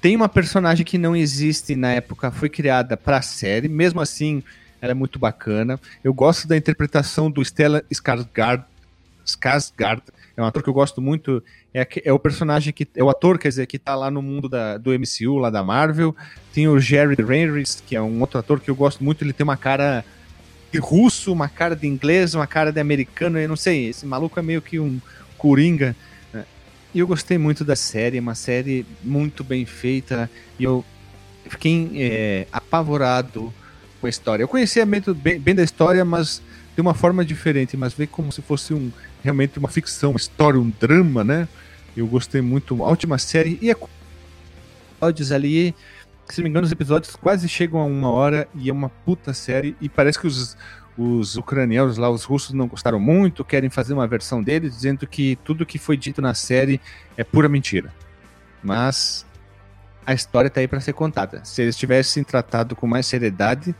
Tem 0.00 0.14
uma 0.14 0.28
personagem 0.28 0.84
que 0.84 0.96
não 0.96 1.16
existe 1.16 1.74
na 1.74 1.92
época, 1.92 2.30
foi 2.30 2.48
criada 2.48 2.96
para 2.96 3.16
a 3.16 3.22
série, 3.22 3.68
mesmo 3.68 4.00
assim, 4.00 4.42
ela 4.80 4.92
é 4.92 4.94
muito 4.94 5.18
bacana. 5.18 5.78
Eu 6.04 6.14
gosto 6.14 6.46
da 6.46 6.56
interpretação 6.56 7.30
do 7.30 7.42
Stella 7.42 7.82
Skarsgård. 7.90 8.64
Skarsgård 9.26 10.02
é 10.36 10.42
um 10.42 10.44
ator 10.44 10.62
que 10.62 10.68
eu 10.68 10.74
gosto 10.74 11.02
muito. 11.02 11.42
É, 11.74 11.86
é, 12.04 12.12
o 12.12 12.18
personagem 12.18 12.72
que. 12.72 12.86
É 12.94 13.02
o 13.02 13.10
ator, 13.10 13.38
quer 13.38 13.48
dizer, 13.48 13.66
que 13.66 13.78
tá 13.78 13.96
lá 13.96 14.08
no 14.08 14.22
mundo 14.22 14.48
da, 14.48 14.78
do 14.78 14.92
MCU, 14.92 15.36
lá 15.36 15.50
da 15.50 15.64
Marvel. 15.64 16.14
Tem 16.54 16.68
o 16.68 16.78
Jerry 16.78 17.16
Reyes, 17.20 17.82
que 17.84 17.96
é 17.96 18.00
um 18.00 18.20
outro 18.20 18.38
ator 18.38 18.60
que 18.60 18.70
eu 18.70 18.76
gosto 18.76 19.02
muito. 19.02 19.24
Ele 19.24 19.32
tem 19.32 19.42
uma 19.42 19.56
cara 19.56 20.04
de 20.72 20.78
russo, 20.78 21.32
uma 21.32 21.48
cara 21.48 21.74
de 21.74 21.88
inglês, 21.88 22.34
uma 22.34 22.46
cara 22.46 22.70
de 22.70 22.80
americano. 22.80 23.36
Eu 23.36 23.48
não 23.48 23.56
sei, 23.56 23.88
esse 23.88 24.06
maluco 24.06 24.38
é 24.38 24.42
meio 24.42 24.62
que 24.62 24.78
um 24.78 25.00
coringa. 25.36 25.96
E 26.94 27.00
eu 27.00 27.06
gostei 27.06 27.36
muito 27.36 27.64
da 27.64 27.76
série, 27.76 28.18
uma 28.18 28.34
série 28.34 28.86
muito 29.02 29.44
bem 29.44 29.64
feita. 29.66 30.30
E 30.58 30.64
eu 30.64 30.84
fiquei 31.48 31.90
é, 31.96 32.46
apavorado 32.52 33.52
com 34.00 34.06
a 34.06 34.10
história. 34.10 34.42
Eu 34.42 34.48
conhecia 34.48 34.86
bem, 34.86 35.38
bem 35.38 35.54
da 35.54 35.62
história, 35.62 36.04
mas 36.04 36.42
de 36.74 36.80
uma 36.80 36.94
forma 36.94 37.24
diferente, 37.24 37.76
mas 37.76 37.92
veio 37.92 38.08
como 38.08 38.30
se 38.30 38.40
fosse 38.40 38.72
um 38.72 38.90
realmente 39.22 39.58
uma 39.58 39.68
ficção, 39.68 40.10
uma 40.10 40.16
história, 40.16 40.60
um 40.60 40.72
drama, 40.80 41.24
né? 41.24 41.48
Eu 41.96 42.06
gostei 42.06 42.40
muito, 42.40 42.74
uma 42.74 42.84
ótima 42.84 43.18
série 43.18 43.58
e 43.60 43.70
episódios 43.70 45.32
ali 45.32 45.74
Se 46.28 46.38
não 46.38 46.44
me 46.44 46.50
engano, 46.50 46.66
os 46.66 46.72
episódios 46.72 47.16
quase 47.16 47.48
chegam 47.48 47.80
a 47.80 47.84
uma 47.84 48.10
hora 48.10 48.46
e 48.54 48.70
é 48.70 48.72
uma 48.72 48.88
puta 48.88 49.32
série. 49.32 49.76
E 49.80 49.88
parece 49.88 50.18
que 50.18 50.26
os, 50.26 50.56
os 50.98 51.36
ucranianos 51.36 51.96
lá, 51.96 52.10
os 52.10 52.24
russos, 52.24 52.52
não 52.52 52.66
gostaram 52.66 52.98
muito, 52.98 53.44
querem 53.44 53.70
fazer 53.70 53.94
uma 53.94 54.08
versão 54.08 54.42
deles, 54.42 54.74
dizendo 54.74 55.06
que 55.06 55.36
tudo 55.44 55.64
que 55.64 55.78
foi 55.78 55.96
dito 55.96 56.20
na 56.20 56.34
série 56.34 56.80
é 57.16 57.22
pura 57.22 57.48
mentira. 57.48 57.94
Mas 58.62 59.24
a 60.04 60.12
história 60.12 60.50
tá 60.50 60.58
aí 60.58 60.66
para 60.66 60.80
ser 60.80 60.94
contada. 60.94 61.44
Se 61.44 61.62
eles 61.62 61.76
tivessem 61.76 62.24
tratado 62.24 62.74
com 62.74 62.84
mais 62.84 63.06
seriedade, 63.06 63.72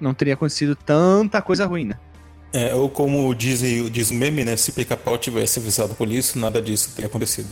não 0.00 0.12
teria 0.12 0.34
acontecido 0.34 0.74
tanta 0.74 1.40
coisa 1.40 1.64
ruim, 1.64 1.84
né? 1.84 1.98
É, 2.52 2.74
ou 2.74 2.88
como 2.88 3.32
diz, 3.32 3.60
diz 3.92 4.10
o 4.10 4.14
meme, 4.14 4.44
né? 4.44 4.56
Se 4.56 4.72
pica-pau 4.72 5.16
tivesse 5.16 5.60
avisado 5.60 5.94
por 5.94 6.08
isso, 6.08 6.38
nada 6.38 6.60
disso 6.60 6.92
teria 6.94 7.06
acontecido. 7.06 7.48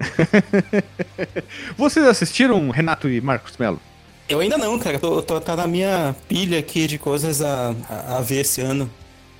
Vocês 1.76 2.06
assistiram 2.06 2.70
Renato 2.70 3.08
e 3.10 3.20
Marcos 3.20 3.56
Melo? 3.58 3.80
Eu 4.28 4.40
ainda 4.40 4.58
não, 4.58 4.78
cara. 4.78 4.98
Tô, 4.98 5.22
tô, 5.22 5.40
tá 5.40 5.56
na 5.56 5.66
minha 5.66 6.14
pilha 6.28 6.58
aqui 6.58 6.86
de 6.86 6.98
coisas 6.98 7.40
a, 7.40 7.74
a, 7.88 8.18
a 8.18 8.20
ver 8.20 8.40
esse 8.40 8.60
ano. 8.60 8.90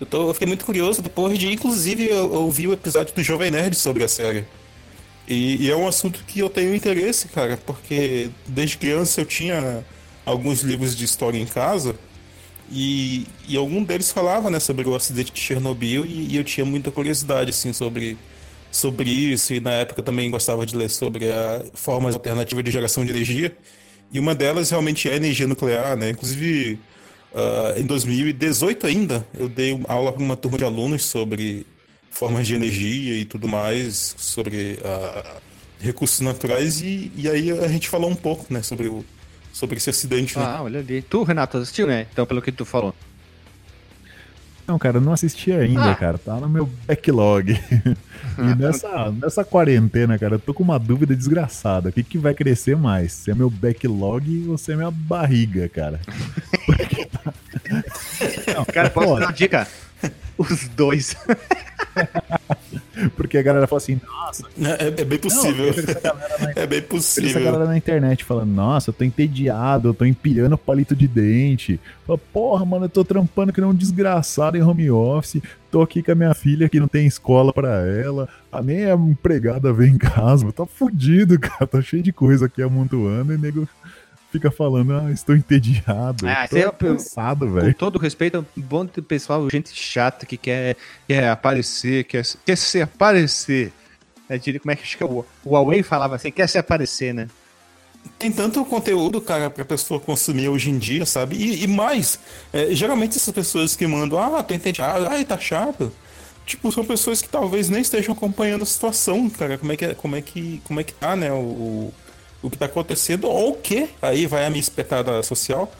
Eu, 0.00 0.06
tô, 0.06 0.28
eu 0.28 0.34
fiquei 0.34 0.46
muito 0.46 0.64
curioso 0.64 1.02
depois 1.02 1.38
de, 1.38 1.52
inclusive, 1.52 2.06
eu, 2.08 2.16
eu 2.16 2.42
ouvi 2.42 2.68
o 2.68 2.72
episódio 2.72 3.14
do 3.14 3.22
Jovem 3.22 3.50
Nerd 3.50 3.74
sobre 3.76 4.04
a 4.04 4.08
série. 4.08 4.44
E, 5.26 5.64
e, 5.66 5.70
é 5.70 5.76
um 5.76 5.88
assunto 5.88 6.22
que 6.24 6.38
eu 6.40 6.48
tenho 6.48 6.74
interesse, 6.74 7.28
cara, 7.28 7.58
porque 7.66 8.30
desde 8.46 8.78
criança 8.78 9.20
eu 9.20 9.26
tinha 9.26 9.84
alguns 10.24 10.60
livros 10.60 10.94
de 10.94 11.04
história 11.04 11.38
em 11.38 11.46
casa 11.46 11.96
e, 12.70 13.26
e 13.48 13.56
algum 13.56 13.82
deles 13.82 14.12
falava 14.12 14.50
né, 14.50 14.60
sobre 14.60 14.88
o 14.88 14.94
acidente 14.94 15.32
de 15.32 15.40
Chernobyl 15.40 16.04
e, 16.04 16.32
e 16.32 16.36
eu 16.36 16.44
tinha 16.44 16.64
muita 16.64 16.90
curiosidade 16.90 17.50
assim, 17.50 17.72
sobre 17.72 18.16
sobre 18.70 19.08
isso 19.08 19.54
e 19.54 19.60
na 19.60 19.70
época 19.72 20.02
também 20.02 20.30
gostava 20.30 20.66
de 20.66 20.76
ler 20.76 20.90
sobre 20.90 21.30
a 21.32 21.64
formas 21.74 22.14
alternativas 22.14 22.62
de 22.64 22.70
geração 22.70 23.04
de 23.04 23.10
energia 23.10 23.56
e 24.12 24.18
uma 24.20 24.34
delas 24.34 24.70
realmente 24.70 25.08
é 25.08 25.16
energia 25.16 25.46
nuclear, 25.46 25.96
né? 25.96 26.10
Inclusive 26.10 26.78
uh, 27.32 27.78
em 27.78 27.84
2018 27.84 28.86
ainda 28.86 29.26
eu 29.38 29.48
dei 29.48 29.78
aula 29.88 30.12
para 30.12 30.22
uma 30.22 30.36
turma 30.36 30.58
de 30.58 30.64
alunos 30.64 31.04
sobre 31.04 31.66
formas 32.10 32.46
de 32.46 32.54
energia 32.54 33.18
e 33.18 33.24
tudo 33.24 33.46
mais, 33.46 34.14
sobre 34.16 34.78
uh, 34.80 35.40
recursos 35.78 36.20
naturais 36.20 36.80
e, 36.80 37.12
e 37.16 37.28
aí 37.28 37.50
a 37.50 37.68
gente 37.68 37.88
falou 37.88 38.10
um 38.10 38.14
pouco, 38.14 38.52
né, 38.52 38.62
sobre 38.62 38.88
o 38.88 39.04
sobre 39.56 39.78
esse 39.78 39.88
acidente. 39.88 40.38
Né? 40.38 40.44
Ah, 40.46 40.62
olha 40.62 40.80
ali. 40.80 41.00
Tu, 41.00 41.22
Renato, 41.22 41.56
assistiu, 41.56 41.86
né? 41.86 42.06
Então, 42.12 42.26
pelo 42.26 42.42
que 42.42 42.52
tu 42.52 42.66
falou. 42.66 42.94
Não, 44.66 44.78
cara, 44.78 44.96
eu 44.96 45.00
não 45.00 45.12
assisti 45.12 45.52
ainda, 45.52 45.92
ah. 45.92 45.94
cara. 45.94 46.18
Tá 46.18 46.34
no 46.36 46.48
meu 46.48 46.68
backlog. 46.86 47.52
e 48.38 48.54
nessa, 48.56 49.12
nessa 49.12 49.44
quarentena, 49.44 50.18
cara, 50.18 50.34
eu 50.34 50.38
tô 50.38 50.52
com 50.52 50.62
uma 50.62 50.78
dúvida 50.78 51.14
desgraçada. 51.14 51.90
O 51.90 51.92
que, 51.92 52.02
que 52.02 52.18
vai 52.18 52.34
crescer 52.34 52.76
mais? 52.76 53.12
Se 53.12 53.30
é 53.30 53.34
meu 53.34 53.48
backlog 53.48 54.48
ou 54.48 54.58
se 54.58 54.72
é 54.72 54.76
minha 54.76 54.90
barriga, 54.90 55.68
cara? 55.68 56.00
Tá- 57.06 57.32
não, 58.54 58.64
cara, 58.64 58.90
posso 58.90 59.14
dar 59.14 59.26
uma 59.26 59.32
dica? 59.32 59.66
Os 60.38 60.68
dois. 60.68 61.16
Porque 63.16 63.36
a 63.36 63.42
galera 63.42 63.66
fala 63.66 63.78
assim, 63.78 64.00
nossa. 64.06 64.44
É, 64.80 65.02
é 65.02 65.04
bem 65.04 65.18
possível. 65.18 65.66
Não, 65.66 66.50
é 66.62 66.66
bem 66.66 66.82
possível. 66.82 67.30
Essa 67.30 67.40
galera 67.40 67.66
na 67.66 67.76
internet 67.76 68.24
falando, 68.24 68.50
nossa, 68.50 68.90
eu 68.90 68.94
tô 68.94 69.04
entediado, 69.04 69.88
eu 69.88 69.94
tô 69.94 70.04
empilhando 70.04 70.56
palito 70.56 70.96
de 70.96 71.06
dente. 71.06 71.78
Fala, 72.06 72.18
Porra, 72.18 72.64
mano, 72.64 72.86
eu 72.86 72.88
tô 72.88 73.04
trampando 73.04 73.52
que 73.52 73.60
nem 73.60 73.68
um 73.68 73.74
desgraçado 73.74 74.56
em 74.56 74.62
home 74.62 74.90
office. 74.90 75.42
Tô 75.70 75.82
aqui 75.82 76.02
com 76.02 76.12
a 76.12 76.14
minha 76.14 76.34
filha 76.34 76.68
que 76.68 76.80
não 76.80 76.88
tem 76.88 77.06
escola 77.06 77.52
para 77.52 77.86
ela. 77.86 78.28
A 78.50 78.62
nem 78.62 78.86
a 78.86 78.94
empregada 78.94 79.72
vem 79.72 79.94
em 79.94 79.98
casa. 79.98 80.50
Tá 80.52 80.64
fudido, 80.64 81.36
cara. 81.40 81.66
Tá 81.66 81.82
cheio 81.82 82.02
de 82.02 82.12
coisa 82.12 82.46
aqui 82.46 82.62
amontoando 82.62 83.34
e 83.34 83.38
nego 83.38 83.68
fica 84.36 84.50
falando, 84.50 84.94
ah, 84.94 85.10
estou 85.10 85.34
entediado. 85.34 86.26
Ah, 86.26 86.44
estou 86.44 86.58
é 86.58 86.70
cansado, 86.70 87.50
velho. 87.50 87.72
Com 87.72 87.78
todo 87.78 87.98
respeito, 87.98 88.36
é 88.36 88.40
um 88.40 88.62
bom 88.62 88.86
pessoal, 88.86 89.48
gente 89.50 89.74
chata 89.74 90.26
que 90.26 90.36
quer, 90.36 90.76
quer 91.08 91.28
aparecer, 91.28 92.04
quer, 92.04 92.24
quer 92.44 92.56
se 92.56 92.80
aparecer. 92.80 93.72
É, 94.28 94.36
diria, 94.36 94.60
como 94.60 94.72
é 94.72 94.76
que 94.76 94.82
acho 94.82 94.96
que 94.96 95.02
é 95.02 95.06
o, 95.06 95.24
o 95.44 95.50
Huawei 95.50 95.82
falava 95.82 96.16
assim, 96.16 96.30
quer 96.30 96.48
se 96.48 96.58
aparecer, 96.58 97.14
né? 97.14 97.28
Tem 98.18 98.30
tanto 98.30 98.64
conteúdo, 98.64 99.20
cara, 99.20 99.50
pra 99.50 99.64
pessoa 99.64 99.98
consumir 99.98 100.48
hoje 100.48 100.70
em 100.70 100.78
dia, 100.78 101.04
sabe? 101.04 101.36
E, 101.36 101.64
e 101.64 101.66
mais, 101.66 102.18
é, 102.52 102.72
geralmente 102.74 103.16
essas 103.16 103.34
pessoas 103.34 103.74
que 103.74 103.86
mandam, 103.86 104.18
ah, 104.18 104.42
tô 104.42 104.54
entediado, 104.54 105.06
ah, 105.06 105.24
tá 105.24 105.38
chato. 105.38 105.92
Tipo, 106.44 106.70
são 106.70 106.84
pessoas 106.84 107.20
que 107.20 107.28
talvez 107.28 107.68
nem 107.68 107.80
estejam 107.80 108.14
acompanhando 108.14 108.62
a 108.62 108.66
situação, 108.66 109.28
cara. 109.28 109.58
Como 109.58 109.72
é 109.72 109.76
que, 109.76 109.94
como 109.96 110.14
é 110.14 110.22
que, 110.22 110.62
como 110.64 110.78
é 110.78 110.84
que 110.84 110.94
tá, 110.94 111.16
né? 111.16 111.32
o 111.32 111.92
o 112.42 112.50
que 112.50 112.56
está 112.56 112.66
acontecendo, 112.66 113.26
ou 113.26 113.52
o 113.52 113.56
que, 113.56 113.88
aí 114.00 114.26
vai 114.26 114.46
a 114.46 114.50
minha 114.50 114.60
espetada 114.60 115.22
social, 115.22 115.72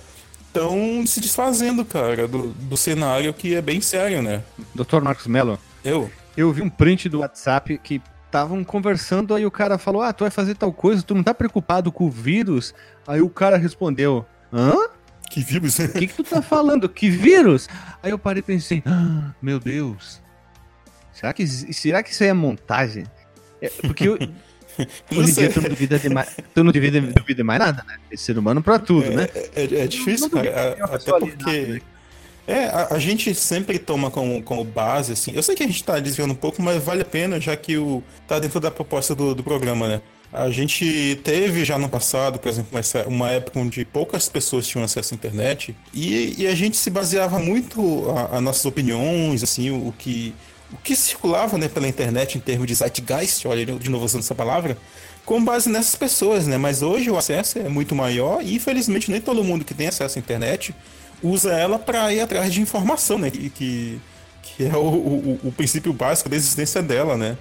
estão 0.47 1.07
se 1.07 1.21
desfazendo, 1.21 1.85
cara, 1.85 2.27
do, 2.27 2.49
do 2.49 2.77
cenário 2.77 3.33
que 3.35 3.55
é 3.55 3.63
bem 3.63 3.81
sério, 3.81 4.23
né? 4.23 4.43
Doutor 4.75 5.03
Marcos 5.03 5.27
Mello. 5.27 5.59
Eu? 5.85 6.11
Eu 6.37 6.53
vi 6.53 6.63
um 6.63 6.71
print 6.71 7.09
do 7.09 7.21
WhatsApp 7.21 7.79
que 7.79 8.01
estavam 8.27 8.65
conversando, 8.65 9.35
aí 9.35 9.47
o 9.47 9.51
cara 9.51 9.79
falou, 9.79 10.03
ah, 10.03 10.13
tu 10.13 10.25
vai 10.25 10.31
fazer 10.31 10.55
tal 10.55 10.73
coisa, 10.73 11.03
tu 11.03 11.15
não 11.15 11.23
tá 11.23 11.33
preocupado 11.33 11.93
com 11.93 12.07
o 12.07 12.11
vírus? 12.11 12.75
Aí 13.07 13.21
o 13.21 13.31
cara 13.31 13.57
respondeu, 13.57 14.27
hã? 14.53 14.75
Que 15.31 15.41
vírus? 15.41 15.79
O 15.79 15.89
que, 15.93 16.07
que 16.07 16.15
tu 16.15 16.25
tá 16.25 16.43
falando? 16.43 16.89
Que 16.89 17.11
vírus? 17.11 17.69
Aí 18.03 18.11
eu 18.11 18.19
parei 18.19 18.41
e 18.41 18.43
pensei, 18.43 18.83
ah, 18.87 19.33
meu 19.41 19.59
Deus. 19.59 20.23
Será 21.13 21.33
que, 21.33 21.47
será 21.47 22.03
que 22.03 22.11
isso 22.11 22.23
aí 22.23 22.29
é 22.29 22.35
montagem? 22.35 23.05
É, 23.61 23.69
porque 23.69 24.09
eu, 24.09 24.19
Hoje 25.15 25.31
em 25.31 25.35
dia 25.35 25.51
tu 25.51 25.61
não 25.61 25.69
duvida 25.69 25.99
de 25.99 26.09
mais, 26.09 26.37
tu 26.55 26.65
não 26.65 26.73
duvida, 26.73 27.01
duvida 27.01 27.45
mais 27.45 27.59
nada, 27.59 27.85
né? 27.87 27.97
Ser 28.17 28.39
humano 28.39 28.63
pra 28.63 28.79
tudo, 28.79 29.07
é, 29.07 29.17
né? 29.17 29.29
É, 29.55 29.65
é, 29.65 29.87
difícil, 29.87 30.31
cara. 30.31 30.77
Até 30.81 31.19
porque. 31.19 31.61
Né? 31.61 31.81
É, 32.49 32.67
a, 32.67 32.95
a, 32.95 32.99
gente 33.01 33.35
sempre 33.35 33.77
toma 33.77 34.09
como, 34.09 34.41
como 34.43 34.63
base, 34.63 35.13
assim. 35.13 35.33
Eu 35.35 35.43
sei 35.43 35.57
que 35.57 35.65
a 35.65 35.67
gente 35.67 35.83
tá 35.83 35.99
desviando 35.99 36.33
um 36.33 36.37
pouco, 36.37 36.63
mas 36.63 36.83
vale 36.83 37.03
a 37.03 37.05
pena, 37.05 37.41
já 37.41 37.57
que 37.57 37.77
o 37.77 38.03
tá 38.27 38.39
dentro 38.39 38.61
da 38.61 38.71
proposta 38.71 39.17
do, 39.17 39.35
do 39.35 39.43
programa, 39.43 39.89
né? 39.89 40.01
A 40.33 40.51
gente 40.51 41.21
teve 41.25 41.65
já 41.65 41.79
no 41.79 41.89
passado, 41.89 42.39
por 42.39 42.49
exemplo, 42.49 42.79
uma 43.07 43.31
época 43.31 43.59
onde 43.59 43.85
poucas 43.85 44.29
pessoas 44.29 44.67
tinham 44.67 44.85
acesso 44.85 45.15
à 45.15 45.17
internet 45.17 45.75
e, 45.95 46.43
e 46.43 46.47
a 46.47 46.55
gente 46.55 46.77
se 46.77 46.91
baseava 46.91 47.39
muito 47.39 48.05
as 48.31 48.43
nossas 48.43 48.65
opiniões, 48.65 49.43
assim, 49.43 49.71
o, 49.71 49.89
o 49.89 49.95
que 49.97 50.35
o 50.73 50.77
que 50.79 50.97
circulava 50.97 51.57
né, 51.57 51.69
pela 51.69 51.87
internet 51.87 52.37
em 52.37 52.41
termos 52.41 52.67
de 52.67 52.75
zeitgeist, 52.75 53.47
olha 53.47 53.65
de 53.65 53.89
novo 53.89 54.05
usando 54.05 54.23
essa 54.23 54.35
palavra, 54.35 54.77
com 55.25 55.45
base 55.45 55.69
nessas 55.69 55.97
pessoas, 55.97 56.47
né? 56.47 56.57
Mas 56.57 56.83
hoje 56.83 57.11
o 57.11 57.19
acesso 57.19 57.59
é 57.59 57.69
muito 57.69 57.95
maior 57.95 58.43
e 58.43 58.55
infelizmente 58.55 59.11
nem 59.11 59.21
todo 59.21 59.43
mundo 59.43 59.65
que 59.65 59.75
tem 59.75 59.89
acesso 59.89 60.19
à 60.19 60.21
internet 60.21 60.75
usa 61.23 61.53
ela 61.53 61.79
para 61.79 62.13
ir 62.13 62.21
atrás 62.21 62.53
de 62.53 62.61
informação, 62.61 63.19
né? 63.19 63.31
Que, 63.31 63.51
que, 63.51 64.01
que 64.43 64.65
é 64.65 64.77
o, 64.77 64.81
o, 64.81 65.41
o, 65.45 65.53
princípio 65.53 65.93
básico 65.93 66.29
da 66.29 66.37
existência 66.37 66.81
dela, 66.81 67.17
né? 67.17 67.37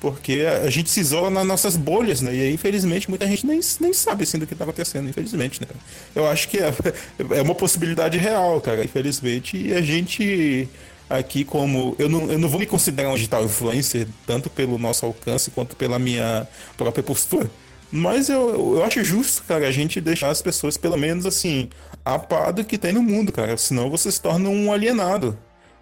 Porque 0.00 0.44
a 0.64 0.68
gente 0.68 0.90
se 0.90 0.98
isola 0.98 1.30
nas 1.30 1.46
nossas 1.46 1.76
bolhas, 1.76 2.20
né? 2.20 2.34
E 2.34 2.42
aí, 2.42 2.52
infelizmente, 2.52 3.08
muita 3.08 3.24
gente 3.28 3.46
nem, 3.46 3.60
nem 3.80 3.92
sabe 3.92 4.24
assim 4.24 4.38
do 4.38 4.46
que 4.46 4.52
está 4.52 4.64
acontecendo, 4.64 5.08
infelizmente, 5.08 5.60
né? 5.60 5.68
Eu 6.14 6.26
acho 6.26 6.48
que 6.48 6.58
é, 6.58 6.74
é 7.38 7.42
uma 7.42 7.54
possibilidade 7.54 8.18
real, 8.18 8.60
cara, 8.60 8.84
infelizmente, 8.84 9.56
e 9.56 9.72
a 9.72 9.80
gente 9.80 10.68
aqui 11.08 11.44
como. 11.44 11.94
Eu 11.98 12.08
não, 12.08 12.30
eu 12.30 12.38
não 12.38 12.48
vou 12.48 12.58
me 12.58 12.66
considerar 12.66 13.10
um 13.10 13.14
digital 13.14 13.44
influencer, 13.44 14.06
tanto 14.26 14.48
pelo 14.50 14.78
nosso 14.78 15.06
alcance 15.06 15.50
quanto 15.50 15.76
pela 15.76 15.98
minha 15.98 16.46
própria 16.76 17.02
postura. 17.02 17.50
Mas 17.90 18.30
eu, 18.30 18.76
eu 18.76 18.84
acho 18.84 19.04
justo, 19.04 19.44
cara, 19.44 19.68
a 19.68 19.70
gente 19.70 20.00
deixar 20.00 20.30
as 20.30 20.40
pessoas, 20.40 20.78
pelo 20.78 20.96
menos 20.96 21.26
assim, 21.26 21.68
a 22.02 22.18
par 22.18 22.50
do 22.52 22.64
que 22.64 22.78
tem 22.78 22.92
no 22.92 23.02
mundo, 23.02 23.30
cara. 23.30 23.56
Senão 23.58 23.90
você 23.90 24.10
se 24.10 24.20
torna 24.20 24.48
um 24.48 24.72
alienado. 24.72 25.38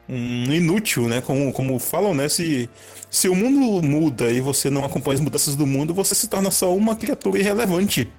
Um 0.08 0.52
inútil, 0.52 1.08
né? 1.08 1.20
Como, 1.20 1.52
como 1.52 1.78
falam, 1.78 2.12
né? 2.12 2.28
Se, 2.28 2.68
se 3.08 3.28
o 3.28 3.34
mundo 3.34 3.86
muda 3.86 4.30
e 4.32 4.40
você 4.40 4.68
não 4.68 4.84
acompanha 4.84 5.14
as 5.14 5.20
mudanças 5.20 5.54
do 5.54 5.66
mundo, 5.66 5.94
você 5.94 6.16
se 6.16 6.26
torna 6.26 6.50
só 6.50 6.74
uma 6.74 6.96
criatura 6.96 7.38
irrelevante. 7.38 8.10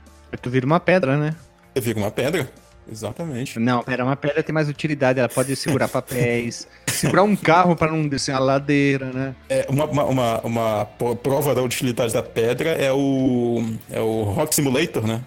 Tu 0.41 0.49
vira 0.49 0.65
uma 0.65 0.79
pedra, 0.79 1.17
né? 1.17 1.35
Eu 1.75 1.81
viro 1.81 1.99
uma 1.99 2.11
pedra. 2.11 2.49
Exatamente. 2.89 3.59
Não, 3.59 3.83
pera, 3.83 4.03
uma 4.03 4.15
pedra 4.15 4.41
tem 4.43 4.53
mais 4.53 4.67
utilidade, 4.67 5.19
ela 5.19 5.29
pode 5.29 5.55
segurar 5.55 5.87
papéis, 5.89 6.67
segurar 6.87 7.23
um 7.23 7.35
carro 7.35 7.75
para 7.75 7.91
não 7.91 8.07
descer 8.07 8.33
a 8.33 8.39
ladeira, 8.39 9.11
né? 9.11 9.35
É, 9.49 9.65
uma, 9.69 9.85
uma, 9.85 10.03
uma, 10.05 10.41
uma, 10.41 10.85
prova 11.21 11.55
da 11.55 11.61
utilidade 11.61 12.13
da 12.13 12.23
pedra 12.23 12.69
é 12.71 12.91
o, 12.91 13.63
é 13.89 13.99
o 13.99 14.23
Rock 14.23 14.55
Simulator, 14.55 15.05
né? 15.05 15.21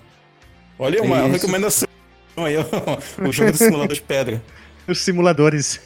Olha, 0.78 1.02
uma 1.02 1.20
Isso. 1.22 1.32
recomendação 1.32 1.88
aí, 2.36 2.56
o 2.58 3.32
jogo 3.32 3.52
do 3.52 3.58
simulador 3.58 3.94
de 3.94 4.02
pedra. 4.02 4.42
Os 4.86 4.98
simuladores. 4.98 5.80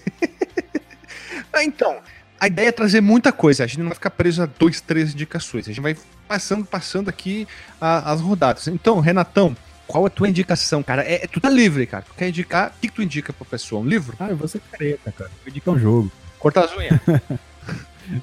então, 1.62 1.98
a 2.40 2.46
ideia 2.46 2.68
é 2.68 2.72
trazer 2.72 3.00
muita 3.00 3.30
coisa. 3.30 3.64
A 3.64 3.66
gente 3.66 3.78
não 3.78 3.86
vai 3.86 3.94
ficar 3.94 4.10
preso 4.10 4.42
a 4.42 4.46
dois, 4.46 4.80
três 4.80 5.12
indicações. 5.12 5.66
A 5.66 5.68
gente 5.68 5.80
vai 5.80 5.96
passando, 6.26 6.64
passando 6.64 7.08
aqui 7.08 7.46
a, 7.80 8.10
as 8.10 8.20
rodadas. 8.20 8.66
Então, 8.66 8.98
Renatão, 8.98 9.56
qual 9.88 10.04
é 10.04 10.06
a 10.06 10.10
tua 10.10 10.28
indicação, 10.28 10.82
cara? 10.82 11.02
É, 11.02 11.26
tu 11.26 11.40
tá 11.40 11.48
livre, 11.48 11.86
cara. 11.86 12.04
Tu 12.04 12.14
quer 12.14 12.28
indicar? 12.28 12.68
O 12.76 12.80
que, 12.80 12.88
que 12.88 12.94
tu 12.94 13.02
indica 13.02 13.32
pra 13.32 13.46
pessoa? 13.46 13.80
Um 13.80 13.86
livro? 13.86 14.14
Ah, 14.20 14.28
eu 14.28 14.36
vou 14.36 14.46
ser 14.46 14.60
careta, 14.70 15.10
cara. 15.10 15.30
Vou 15.42 15.48
indicar 15.48 15.74
um 15.74 15.78
jogo. 15.78 16.12
Cortar 16.38 16.66
as 16.66 16.76
unhas. 16.76 17.00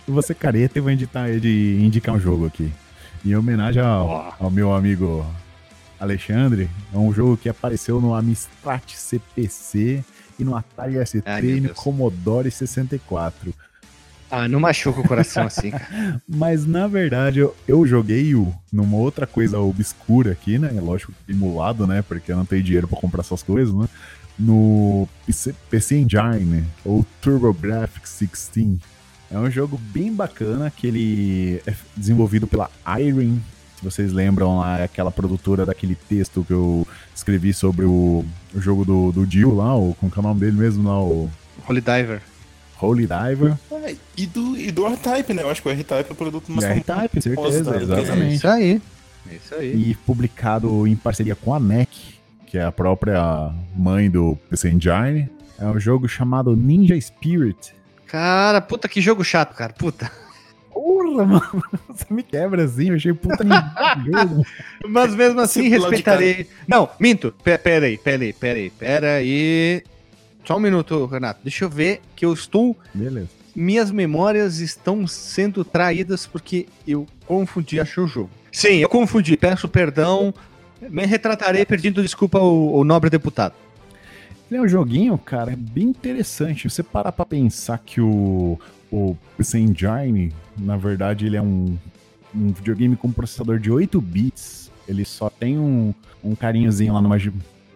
eu 0.07 0.13
vou 0.13 0.22
ser 0.22 0.36
careta 0.36 0.77
e 0.77 0.81
vou 0.81 0.91
indicar, 0.91 1.27
indicar 1.29 2.13
um 2.15 2.19
jogo 2.19 2.45
aqui. 2.45 2.72
Em 3.25 3.36
homenagem 3.36 3.81
ao, 3.81 4.36
ao 4.39 4.51
meu 4.51 4.72
amigo 4.72 5.25
Alexandre, 6.00 6.69
é 6.93 6.98
um 6.98 7.12
jogo 7.12 7.36
que 7.36 7.50
apareceu 7.50 8.00
no 8.00 8.13
Amstrad 8.13 8.84
CPC 8.88 10.03
e 10.38 10.43
no 10.43 10.55
Atari 10.55 11.03
ST 11.05 11.24
Ai, 11.25 11.43
e 11.43 11.62
no. 11.62 11.74
Commodore 11.74 12.51
64. 12.51 13.53
Ah, 14.37 14.49
não 14.49 14.59
machuca 14.59 14.99
o 14.99 15.07
coração 15.07 15.43
assim, 15.45 15.71
cara. 15.71 16.21
Mas 16.27 16.65
na 16.65 16.87
verdade 16.87 17.39
eu, 17.39 17.55
eu 17.65 17.87
joguei 17.87 18.35
o 18.35 18.53
numa 18.69 18.97
outra 18.97 19.25
coisa 19.25 19.57
obscura 19.59 20.33
aqui, 20.33 20.59
né? 20.59 20.71
Lógico, 20.81 21.13
emulado, 21.25 21.87
né? 21.87 22.01
Porque 22.01 22.33
eu 22.33 22.35
não 22.35 22.45
tenho 22.45 22.61
dinheiro 22.61 22.85
pra 22.85 22.99
comprar 22.99 23.21
essas 23.21 23.41
coisas, 23.41 23.73
né? 23.73 23.87
No 24.37 25.07
PC, 25.25 25.55
PC 25.69 25.95
Engine, 25.99 26.65
ou 26.83 27.05
TurboGrafx 27.21 28.19
16. 28.19 28.77
É 29.31 29.39
um 29.39 29.49
jogo 29.49 29.79
bem 29.93 30.13
bacana 30.13 30.69
que 30.69 30.85
ele 30.85 31.61
é 31.65 31.73
desenvolvido 31.95 32.45
pela 32.45 32.69
Irene. 32.85 33.41
Se 33.77 33.85
vocês 33.85 34.11
lembram 34.11 34.57
lá, 34.57 34.79
é 34.79 34.83
aquela 34.83 35.11
produtora 35.11 35.65
daquele 35.65 35.95
texto 35.95 36.43
que 36.43 36.51
eu 36.51 36.85
escrevi 37.15 37.53
sobre 37.53 37.85
o, 37.85 38.25
o 38.53 38.59
jogo 38.59 38.83
do, 38.83 39.13
do 39.13 39.25
Jill 39.25 39.55
lá, 39.55 39.77
o, 39.77 39.95
como 39.95 40.11
que 40.11 40.19
é 40.19 40.21
o 40.21 40.23
nome 40.23 40.41
dele 40.41 40.57
mesmo 40.57 40.85
lá, 40.89 41.01
o 41.01 41.29
Holy 41.69 41.79
Diver. 41.79 42.21
Holy 42.82 43.08
Diver. 43.08 43.58
É, 43.72 43.96
e 44.17 44.25
do, 44.25 44.58
e 44.58 44.72
do 44.72 44.86
R-Type, 44.88 45.34
né? 45.34 45.44
Eu 45.44 45.50
acho 45.50 45.62
que 45.62 45.67
o 45.67 45.72
R-Type 45.72 46.10
é 46.10 46.13
o 46.13 46.15
produto 46.15 46.51
mais 46.51 46.65
R-Type, 46.65 47.22
certeza, 47.22 47.63
da 47.63 47.72
empresa. 47.77 47.96
É 47.96 48.00
exatamente. 48.01 48.36
isso 48.36 48.48
aí. 48.48 48.82
É 49.32 49.36
isso 49.36 49.55
aí. 49.55 49.89
e 49.91 49.96
publicado 50.05 50.86
em 50.88 50.96
parceria 50.96 51.36
com 51.36 51.53
a 51.53 51.60
NEC, 51.60 51.89
que 52.46 52.58
é 52.58 52.63
a 52.63 52.72
própria 52.72 53.51
mãe 53.75 54.10
do 54.10 54.38
PC 54.50 54.70
Engine. 54.70 55.29
É 55.58 55.65
um 55.65 55.79
jogo 55.79 56.08
chamado 56.08 56.55
Ninja 56.55 57.00
Spirit. 57.00 57.74
Cara, 58.08 58.62
puta 58.62 58.88
que 58.88 59.01
jogo 59.01 59.24
chato, 59.24 59.55
cara. 59.55 59.74
Puta. 59.74 60.12
Porra, 60.72 61.25
mano, 61.25 61.63
você 61.88 62.05
me 62.13 62.22
quebra 62.22 62.65
assim, 62.65 62.89
eu 62.89 62.96
achei 62.96 63.13
puta. 63.13 63.44
Mas 64.88 65.15
mesmo 65.15 65.39
assim, 65.39 65.70
respeitarei. 65.70 66.48
Não, 66.67 66.89
minto. 67.00 67.34
Pe- 67.44 67.58
Pera 67.58 67.86
aí, 67.86 67.98
pera 67.98 68.24
aí, 68.24 68.34
pera 68.34 68.60
aí, 68.60 68.70
pera 68.70 69.13
aí. 69.15 69.84
Só 70.45 70.57
um 70.57 70.59
minuto, 70.59 71.05
Renato. 71.05 71.39
Deixa 71.43 71.65
eu 71.65 71.69
ver 71.69 72.01
que 72.15 72.25
eu 72.25 72.33
estou. 72.33 72.77
Beleza. 72.93 73.29
Minhas 73.55 73.89
memórias 73.89 74.59
estão 74.59 75.07
sendo 75.07 75.63
traídas 75.63 76.27
porque 76.27 76.67
eu 76.87 77.07
confundi, 77.25 77.79
achei 77.79 78.03
o 78.03 78.07
jogo. 78.07 78.29
Sim, 78.51 78.75
eu 78.75 78.89
confundi. 78.89 79.35
Peço 79.35 79.67
perdão. 79.67 80.33
Me 80.81 81.05
retratarei 81.05 81.65
pedindo 81.65 82.01
desculpa 82.01 82.37
ao, 82.37 82.75
ao 82.75 82.83
nobre 82.83 83.09
deputado. 83.09 83.53
Ele 84.49 84.59
é 84.59 84.61
um 84.61 84.67
joguinho, 84.67 85.17
cara, 85.17 85.53
é 85.53 85.55
bem 85.55 85.85
interessante. 85.85 86.69
Você 86.69 86.83
parar 86.83 87.11
pra 87.11 87.25
pensar 87.25 87.79
que 87.79 87.99
o, 87.99 88.59
o 88.91 89.17
Engine, 89.39 90.31
na 90.57 90.77
verdade, 90.77 91.25
ele 91.25 91.35
é 91.35 91.41
um, 91.41 91.75
um 92.33 92.53
videogame 92.53 92.95
com 92.95 93.11
processador 93.11 93.57
de 93.57 93.71
8 93.71 93.99
bits. 93.99 94.71
Ele 94.87 95.03
só 95.03 95.29
tem 95.29 95.57
um, 95.57 95.93
um 96.23 96.35
carinhozinho 96.35 96.93
lá 96.93 97.01
numa. 97.01 97.17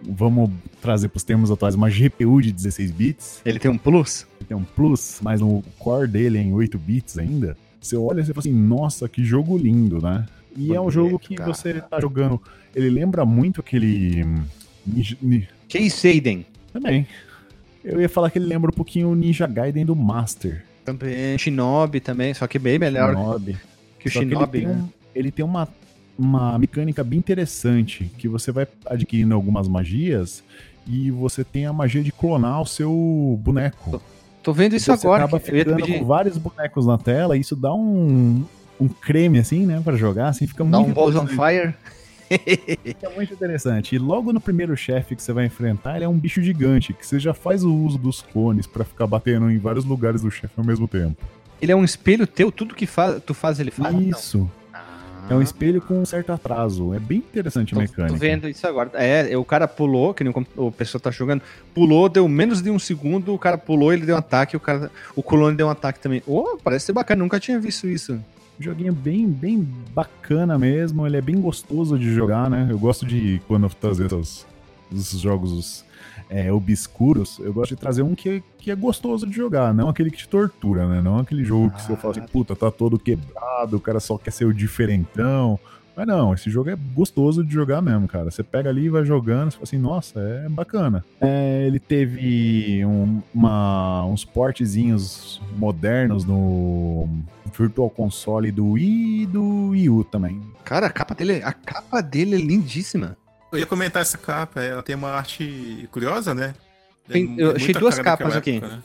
Vamos 0.01 0.49
trazer 0.81 1.09
pros 1.09 1.23
termos 1.23 1.51
atuais, 1.51 1.75
uma 1.75 1.89
GPU 1.89 2.41
de 2.41 2.51
16 2.51 2.91
bits. 2.91 3.41
Ele 3.45 3.59
tem 3.59 3.69
um 3.69 3.77
plus? 3.77 4.25
Ele 4.39 4.47
tem 4.47 4.57
um 4.57 4.63
plus, 4.63 5.19
mas 5.21 5.41
no 5.41 5.61
core 5.77 6.07
dele 6.07 6.37
é 6.37 6.41
em 6.41 6.53
8 6.53 6.77
bits 6.77 7.17
ainda. 7.17 7.57
Você 7.81 7.95
olha 7.97 8.21
e 8.21 8.25
você 8.25 8.33
fala 8.33 8.39
assim, 8.39 8.53
nossa, 8.53 9.07
que 9.09 9.23
jogo 9.23 9.57
lindo, 9.57 10.01
né? 10.01 10.25
E 10.55 10.73
é 10.73 10.79
um 10.79 10.83
Bonito, 10.85 10.91
jogo 10.91 11.19
que 11.19 11.35
cara. 11.35 11.53
você 11.53 11.73
tá 11.81 11.99
jogando. 11.99 12.41
Ele 12.75 12.89
lembra 12.89 13.25
muito 13.25 13.61
aquele. 13.61 14.25
Case 15.67 16.07
Aiden. 16.07 16.45
Também. 16.73 17.07
Eu 17.83 18.01
ia 18.01 18.09
falar 18.09 18.29
que 18.29 18.37
ele 18.37 18.45
lembra 18.45 18.69
um 18.71 18.73
pouquinho 18.73 19.09
o 19.09 19.15
Ninja 19.15 19.47
Gaiden 19.47 19.85
do 19.85 19.95
Master. 19.95 20.65
Também. 20.83 21.37
Shinobi 21.37 21.99
também, 21.99 22.33
só 22.33 22.47
que 22.47 22.57
bem 22.59 22.79
melhor 22.79 23.13
Shinobi. 23.15 23.57
que 23.99 24.07
o 24.07 24.11
Só 24.11 24.19
Shinobi, 24.19 24.57
ele 24.59 24.65
tem, 24.65 24.75
né? 24.75 24.81
um- 24.83 24.89
ele 25.15 25.31
tem 25.31 25.45
uma, 25.45 25.67
uma 26.19 26.59
mecânica 26.59 27.03
bem 27.03 27.17
interessante, 27.17 28.11
que 28.17 28.27
você 28.27 28.51
vai 28.51 28.67
adquirindo 28.85 29.33
algumas 29.33 29.67
magias 29.67 30.43
e 30.85 31.09
você 31.09 31.43
tem 31.43 31.65
a 31.65 31.71
magia 31.71 32.03
de 32.03 32.11
clonar 32.11 32.61
o 32.61 32.65
seu 32.65 33.39
boneco. 33.41 34.01
Tô 34.43 34.51
vendo 34.51 34.75
isso 34.75 34.85
você 34.85 35.07
agora. 35.07 35.23
acaba 35.23 35.37
ia 35.37 35.43
te 35.43 35.69
ficando 35.69 35.87
com 35.87 36.05
vários 36.05 36.37
bonecos 36.37 36.85
na 36.85 36.97
tela 36.97 37.37
e 37.37 37.39
isso 37.39 37.55
dá 37.55 37.73
um, 37.73 38.43
um 38.79 38.87
creme 38.87 39.39
assim, 39.39 39.65
né, 39.65 39.81
pra 39.83 39.95
jogar, 39.95 40.29
assim, 40.29 40.45
fica 40.45 40.63
Dá 40.63 40.77
muito 40.79 40.91
um 40.91 40.93
Balls 40.93 41.15
on. 41.15 41.27
Fire. 41.27 41.73
É 42.29 43.09
muito 43.15 43.33
interessante. 43.33 43.95
E 43.95 43.97
logo 43.97 44.31
no 44.31 44.39
primeiro 44.39 44.77
chefe 44.77 45.15
que 45.15 45.23
você 45.23 45.33
vai 45.33 45.45
enfrentar, 45.45 45.95
ele 45.95 46.05
é 46.05 46.07
um 46.07 46.17
bicho 46.17 46.43
gigante, 46.43 46.93
que 46.93 47.05
você 47.05 47.19
já 47.19 47.33
faz 47.33 47.63
o 47.63 47.73
uso 47.73 47.97
dos 47.97 48.21
clones 48.21 48.67
pra 48.67 48.83
ficar 48.83 49.07
batendo 49.07 49.49
em 49.49 49.57
vários 49.57 49.83
lugares 49.83 50.21
do 50.21 50.29
chefe 50.29 50.53
ao 50.55 50.63
mesmo 50.63 50.87
tempo. 50.87 51.17
Ele 51.61 51.71
é 51.71 51.75
um 51.75 51.83
espelho 51.83 52.27
teu, 52.27 52.51
tudo 52.51 52.75
que 52.75 52.85
faz, 52.85 53.21
tu 53.23 53.33
faz, 53.33 53.59
ele 53.59 53.71
faz. 53.71 53.95
Isso. 53.95 54.49
É 55.29 55.35
um 55.35 55.41
espelho 55.41 55.81
com 55.81 56.01
um 56.01 56.05
certo 56.05 56.31
atraso. 56.31 56.93
É 56.93 56.99
bem 56.99 57.19
interessante 57.19 57.73
a 57.73 57.75
Tô, 57.75 57.81
mecânica. 57.81 58.13
tô 58.13 58.19
vendo 58.19 58.49
isso 58.49 58.65
agora. 58.67 58.91
É, 58.93 59.37
o 59.37 59.45
cara 59.45 59.67
pulou, 59.67 60.13
que 60.13 60.23
nem 60.23 60.33
o 60.33 60.67
o 60.67 60.71
pessoa 60.71 60.99
tá 60.99 61.11
jogando, 61.11 61.41
pulou, 61.73 62.09
deu 62.09 62.27
menos 62.27 62.61
de 62.61 62.69
um 62.69 62.79
segundo, 62.79 63.33
o 63.33 63.37
cara 63.39 63.57
pulou, 63.57 63.93
ele 63.93 64.05
deu 64.05 64.15
um 64.15 64.19
ataque, 64.19 64.55
o 64.57 64.59
cara, 64.59 64.91
o 65.15 65.21
clone 65.21 65.55
deu 65.55 65.67
um 65.67 65.69
ataque 65.69 65.99
também. 65.99 66.23
Oh, 66.25 66.57
parece 66.63 66.87
ser 66.87 66.93
bacana, 66.93 67.21
nunca 67.23 67.39
tinha 67.39 67.59
visto 67.59 67.87
isso. 67.87 68.19
Joguinho 68.59 68.91
bem, 68.91 69.27
bem 69.27 69.67
bacana 69.93 70.57
mesmo. 70.57 71.05
Ele 71.07 71.15
é 71.17 71.21
bem 71.21 71.39
gostoso 71.39 71.97
de 71.97 72.13
jogar, 72.13 72.49
né? 72.49 72.67
Eu 72.69 72.77
gosto 72.77 73.05
de, 73.05 73.41
quando 73.47 73.63
eu 73.63 73.69
trazer 73.69 74.09
esses 74.91 75.19
jogos 75.19 75.85
é, 76.29 76.51
obscuros, 76.51 77.39
eu 77.39 77.51
gosto 77.51 77.69
de 77.75 77.75
trazer 77.81 78.03
um 78.03 78.13
que, 78.13 78.43
que 78.57 78.69
é 78.69 78.75
gostoso 78.75 79.25
de 79.25 79.35
jogar, 79.35 79.73
não 79.73 79.89
aquele 79.89 80.11
que 80.11 80.17
te 80.17 80.27
tortura, 80.29 80.87
né? 80.87 81.01
Não 81.01 81.17
aquele 81.17 81.43
jogo 81.43 81.71
que 81.71 81.81
você 81.81 81.95
fala 81.95 82.11
assim, 82.17 82.27
puta, 82.27 82.55
tá 82.55 82.69
todo 82.69 82.99
quebrado, 82.99 83.77
o 83.77 83.79
cara 83.79 83.99
só 83.99 84.17
quer 84.17 84.31
ser 84.31 84.45
o 84.45 84.53
diferentão. 84.53 85.59
Mas 85.95 86.07
não, 86.07 86.33
esse 86.33 86.49
jogo 86.49 86.69
é 86.69 86.77
gostoso 86.93 87.43
de 87.43 87.53
jogar 87.53 87.81
mesmo, 87.81 88.07
cara. 88.07 88.31
Você 88.31 88.41
pega 88.41 88.69
ali 88.69 88.85
e 88.85 88.89
vai 88.89 89.03
jogando, 89.03 89.51
você 89.51 89.57
fala 89.57 89.63
assim, 89.63 89.77
nossa, 89.77 90.19
é 90.21 90.47
bacana. 90.47 91.03
É, 91.19 91.65
ele 91.67 91.77
teve 91.77 92.85
um- 92.85 93.21
uma- 93.35 94.05
uns 94.05 94.23
portezinhos 94.23 95.41
modernos 95.57 96.23
no 96.23 97.09
Virtual 97.57 97.89
Console 97.89 98.49
do 98.51 98.71
Wii 98.73 99.23
e 99.23 99.25
do 99.25 99.69
Wii 99.71 99.89
U 99.89 100.03
também. 100.05 100.39
Cara, 100.63 100.87
a 100.87 100.89
capa 100.89 101.13
dele, 101.15 101.41
a 101.43 101.51
capa 101.51 101.99
dele 102.01 102.35
é 102.35 102.39
lindíssima. 102.39 103.17
Eu 103.51 103.59
ia 103.59 103.65
comentar 103.65 104.01
essa 104.01 104.17
capa, 104.17 104.61
ela 104.61 104.83
tem 104.83 104.95
uma 104.95 105.09
arte 105.11 105.87
curiosa, 105.91 106.33
né? 106.33 106.53
Tem- 107.07 107.23
É 107.37 107.41
eu 107.41 107.45
muito 107.47 107.55
achei 107.57 107.73
duas 107.73 107.97
capas 107.99 108.35
aqui. 108.35 108.57
época, 108.57 108.67
né? 108.67 108.83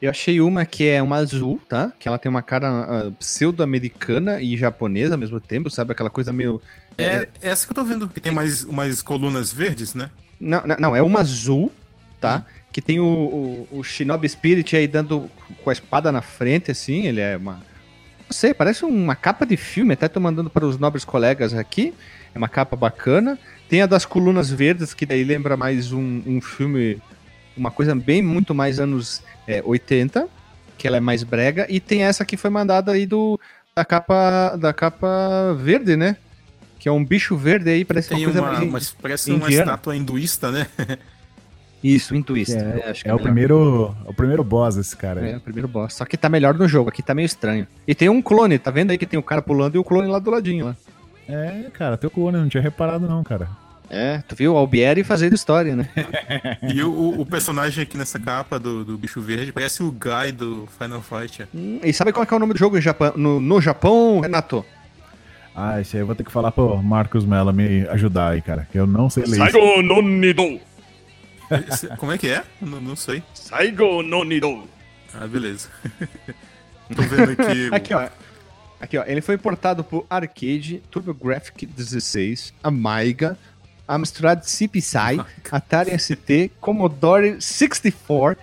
Eu 0.00 0.08
achei 0.10 0.40
uma 0.40 0.64
que 0.64 0.88
é 0.88 1.02
uma 1.02 1.16
azul, 1.16 1.60
tá? 1.68 1.92
Que 1.98 2.08
ela 2.08 2.18
tem 2.18 2.30
uma 2.30 2.40
cara 2.40 2.68
ah, 2.68 3.10
pseudo-americana 3.18 4.40
e 4.40 4.56
japonesa 4.56 5.14
ao 5.14 5.18
mesmo 5.18 5.38
tempo, 5.38 5.68
sabe? 5.68 5.92
Aquela 5.92 6.08
coisa 6.08 6.32
meio. 6.32 6.60
É 6.96 7.28
essa 7.42 7.66
que 7.66 7.72
eu 7.72 7.74
tô 7.74 7.84
vendo, 7.84 8.08
que 8.08 8.20
tem 8.20 8.32
mais 8.32 8.64
umas 8.64 9.02
colunas 9.02 9.52
verdes, 9.52 9.94
né? 9.94 10.10
Não, 10.40 10.62
não, 10.66 10.76
não, 10.78 10.96
é 10.96 11.02
uma 11.02 11.20
azul, 11.20 11.70
tá? 12.18 12.46
Que 12.72 12.80
tem 12.80 12.98
o, 12.98 13.04
o, 13.04 13.68
o 13.78 13.84
Shinobi 13.84 14.26
Spirit 14.26 14.74
aí 14.74 14.86
dando 14.88 15.30
com 15.62 15.68
a 15.68 15.72
espada 15.72 16.10
na 16.10 16.22
frente, 16.22 16.70
assim. 16.70 17.06
Ele 17.06 17.20
é 17.20 17.36
uma. 17.36 17.54
Não 17.54 18.32
sei, 18.32 18.54
parece 18.54 18.86
uma 18.86 19.14
capa 19.14 19.44
de 19.44 19.58
filme. 19.58 19.92
Até 19.92 20.08
tô 20.08 20.18
mandando 20.18 20.48
para 20.48 20.64
os 20.64 20.78
nobres 20.78 21.04
colegas 21.04 21.52
aqui. 21.52 21.92
É 22.34 22.38
uma 22.38 22.48
capa 22.48 22.74
bacana. 22.74 23.38
Tem 23.70 23.82
a 23.82 23.86
das 23.86 24.04
colunas 24.04 24.50
verdes, 24.50 24.92
que 24.92 25.06
daí 25.06 25.22
lembra 25.22 25.56
mais 25.56 25.92
um, 25.92 26.20
um 26.26 26.40
filme. 26.40 27.00
Uma 27.56 27.70
coisa 27.70 27.94
bem 27.94 28.20
muito 28.20 28.52
mais 28.52 28.80
anos 28.80 29.22
é, 29.46 29.62
80, 29.64 30.26
que 30.76 30.88
ela 30.88 30.96
é 30.96 31.00
mais 31.00 31.22
brega. 31.22 31.66
E 31.68 31.78
tem 31.78 32.02
essa 32.02 32.24
que 32.24 32.36
foi 32.36 32.50
mandada 32.50 32.90
aí 32.90 33.06
do. 33.06 33.38
Da 33.72 33.84
capa, 33.84 34.56
da 34.56 34.72
capa 34.72 35.54
verde, 35.56 35.96
né? 35.96 36.16
Que 36.80 36.88
é 36.88 36.92
um 36.92 37.04
bicho 37.04 37.36
verde 37.36 37.70
aí, 37.70 37.84
parece 37.84 38.08
Tem 38.08 38.18
uma 38.18 38.24
coisa 38.24 38.40
uma, 38.40 38.52
mais. 38.52 38.70
mas 38.70 38.90
parece 38.90 39.30
uma 39.30 39.46
indiana. 39.46 39.62
estátua 39.62 39.96
hinduísta, 39.96 40.50
né? 40.50 40.66
Isso, 41.82 42.14
intuísta. 42.16 42.58
É, 42.58 42.90
acho 42.90 43.04
que 43.04 43.08
É 43.08 43.14
o 43.14 43.20
primeiro, 43.20 43.94
é 44.04 44.10
o 44.10 44.12
primeiro 44.14 44.42
boss 44.42 44.76
esse 44.76 44.96
cara. 44.96 45.20
aí. 45.20 45.30
É, 45.30 45.36
o 45.36 45.40
primeiro 45.40 45.68
boss. 45.68 45.94
Só 45.94 46.04
que 46.04 46.16
tá 46.16 46.28
melhor 46.28 46.54
no 46.54 46.66
jogo, 46.66 46.88
aqui 46.90 47.02
tá 47.02 47.14
meio 47.14 47.24
estranho. 47.26 47.66
E 47.86 47.94
tem 47.94 48.08
um 48.08 48.20
clone, 48.20 48.58
tá 48.58 48.70
vendo 48.72 48.90
aí 48.90 48.98
que 48.98 49.06
tem 49.06 49.18
o 49.18 49.22
cara 49.22 49.40
pulando 49.40 49.76
e 49.76 49.78
o 49.78 49.84
clone 49.84 50.08
lá 50.08 50.18
do 50.18 50.30
ladinho 50.30 50.66
lá. 50.66 50.76
É, 51.32 51.70
cara, 51.72 51.96
teu 51.96 52.10
clone, 52.10 52.36
eu 52.36 52.42
não 52.42 52.48
tinha 52.48 52.62
reparado 52.62 53.06
não, 53.06 53.22
cara. 53.22 53.48
É, 53.88 54.18
tu 54.28 54.36
viu 54.36 54.54
o 54.54 54.56
Albieri 54.56 55.02
fazendo 55.02 55.34
história, 55.34 55.74
né? 55.74 55.88
E 56.62 56.80
o, 56.82 57.20
o- 57.20 57.26
personagem 57.26 57.82
aqui 57.82 57.98
nessa 57.98 58.20
capa 58.20 58.58
do, 58.58 58.84
do 58.84 58.96
bicho 58.96 59.20
verde 59.20 59.52
parece 59.52 59.82
o 59.82 59.90
Guy 59.90 60.30
do 60.32 60.68
Final 60.78 61.02
Fight. 61.02 61.46
Hum, 61.52 61.80
e 61.82 61.92
sabe 61.92 62.12
qual 62.12 62.24
é, 62.24 62.32
é 62.32 62.36
o 62.36 62.38
nome 62.38 62.52
do 62.52 62.58
jogo 62.58 62.78
em 62.78 62.80
Japão, 62.80 63.12
no, 63.16 63.40
no 63.40 63.60
Japão, 63.60 64.20
Renato? 64.20 64.64
Ah, 65.54 65.80
esse 65.80 65.96
aí 65.96 66.02
eu 66.02 66.06
vou 66.06 66.14
ter 66.14 66.22
que 66.22 66.30
falar 66.30 66.52
pro 66.52 66.80
Marcos 66.80 67.24
Mello 67.26 67.52
me 67.52 67.86
ajudar 67.88 68.30
aí, 68.30 68.40
cara. 68.40 68.68
Que 68.70 68.78
eu 68.78 68.86
não 68.86 69.10
sei 69.10 69.24
ler 69.24 69.30
isso. 69.30 69.38
Saigo 69.38 69.82
no 69.82 70.00
Nido! 70.00 70.60
Como 71.98 72.12
é 72.12 72.18
que 72.18 72.28
é? 72.28 72.44
Não, 72.60 72.80
não 72.80 72.94
sei. 72.94 73.22
Saigo 73.34 74.02
no 74.04 74.22
Nido! 74.22 74.62
Ah, 75.12 75.26
beleza. 75.26 75.68
tô 76.94 77.02
vendo 77.02 77.32
aqui. 77.32 77.68
Aqui, 77.72 77.92
ó. 77.94 78.08
Aqui, 78.80 78.96
ó. 78.96 79.04
Ele 79.06 79.20
foi 79.20 79.36
portado 79.36 79.84
por 79.84 80.06
Arcade, 80.08 80.82
TurboGrafx 80.90 81.52
16, 81.76 82.54
Amiga, 82.62 83.36
Amstrad 83.86 84.42
CPSI, 84.42 85.20
Atari 85.50 85.98
ST, 85.98 86.52
Commodore 86.60 87.40
64, 87.40 88.40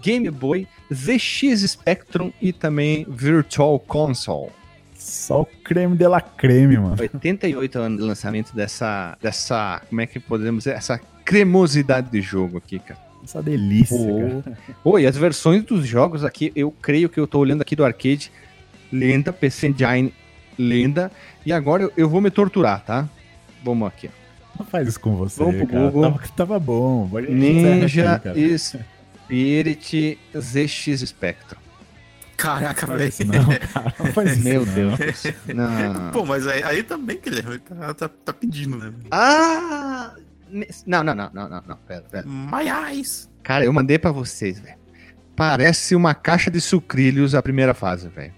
Game 0.00 0.30
Boy, 0.30 0.66
ZX 0.92 1.68
Spectrum 1.68 2.32
e 2.40 2.52
também 2.52 3.06
Virtual 3.08 3.78
Console. 3.78 4.50
Só 4.96 5.42
o 5.42 5.46
creme 5.46 5.96
de 5.96 6.08
la 6.08 6.20
creme, 6.20 6.78
mano. 6.78 6.96
88 6.98 7.78
anos 7.78 7.98
de 7.98 8.04
lançamento 8.04 8.54
dessa, 8.54 9.18
dessa, 9.20 9.82
como 9.88 10.00
é 10.00 10.06
que 10.06 10.18
podemos 10.18 10.64
dizer, 10.64 10.76
essa 10.76 10.98
cremosidade 11.24 12.10
de 12.10 12.22
jogo 12.22 12.58
aqui, 12.58 12.78
cara. 12.78 13.00
Essa 13.22 13.42
delícia, 13.42 13.96
Pô. 13.96 14.42
cara. 14.42 14.58
Pô, 14.82 14.98
e 14.98 15.06
as 15.06 15.16
versões 15.16 15.64
dos 15.64 15.86
jogos 15.86 16.24
aqui, 16.24 16.52
eu 16.54 16.70
creio 16.70 17.08
que 17.08 17.18
eu 17.18 17.26
tô 17.26 17.38
olhando 17.38 17.62
aqui 17.62 17.74
do 17.74 17.84
arcade, 17.84 18.30
lenda, 18.94 19.32
PC 19.32 19.68
Engine, 19.68 20.14
lenda, 20.58 21.10
e 21.44 21.52
agora 21.52 21.82
eu, 21.82 21.92
eu 21.96 22.08
vou 22.08 22.20
me 22.20 22.30
torturar, 22.30 22.84
tá? 22.84 23.08
Vamos 23.62 23.88
aqui. 23.88 24.08
ó. 24.08 24.24
Não 24.58 24.66
faz 24.66 24.86
isso 24.88 25.00
com 25.00 25.16
você, 25.16 25.42
Vamos 25.42 25.56
pro 25.56 25.66
cara. 25.66 25.90
Google. 25.90 26.02
Tava, 26.02 26.28
tava 26.36 26.58
bom. 26.60 27.10
Ninja 27.28 28.20
cara. 28.20 28.34
Spirit 29.26 30.18
ZX 30.38 31.00
Spectrum. 31.08 31.58
Caraca, 32.36 32.86
velho. 32.86 33.12
Não, 33.26 33.46
cara, 33.72 33.94
não 33.98 34.06
faz 34.12 34.32
isso. 34.32 34.44
Meu 34.44 34.66
não. 34.66 34.74
Deus. 34.74 35.22
Não. 35.54 36.10
Pô, 36.12 36.24
mas 36.24 36.46
aí, 36.46 36.62
aí 36.62 36.82
também, 36.82 37.18
Guilherme, 37.20 37.58
tá, 37.58 37.94
tá, 37.94 38.08
tá 38.08 38.32
pedindo, 38.32 38.76
né? 38.76 38.92
Ah! 39.10 40.14
Não, 40.86 41.02
não, 41.02 41.14
não, 41.14 41.30
não, 41.32 41.48
não, 41.48 41.62
não, 41.66 41.76
pera, 41.78 42.02
pera. 42.02 42.24
My 42.26 42.68
eyes. 42.92 43.28
Cara, 43.42 43.64
eu 43.64 43.72
mandei 43.72 43.98
pra 43.98 44.12
vocês, 44.12 44.60
velho. 44.60 44.76
Parece 45.34 45.96
uma 45.96 46.14
caixa 46.14 46.50
de 46.50 46.60
sucrilhos 46.60 47.34
a 47.34 47.42
primeira 47.42 47.74
fase, 47.74 48.08
velho. 48.08 48.32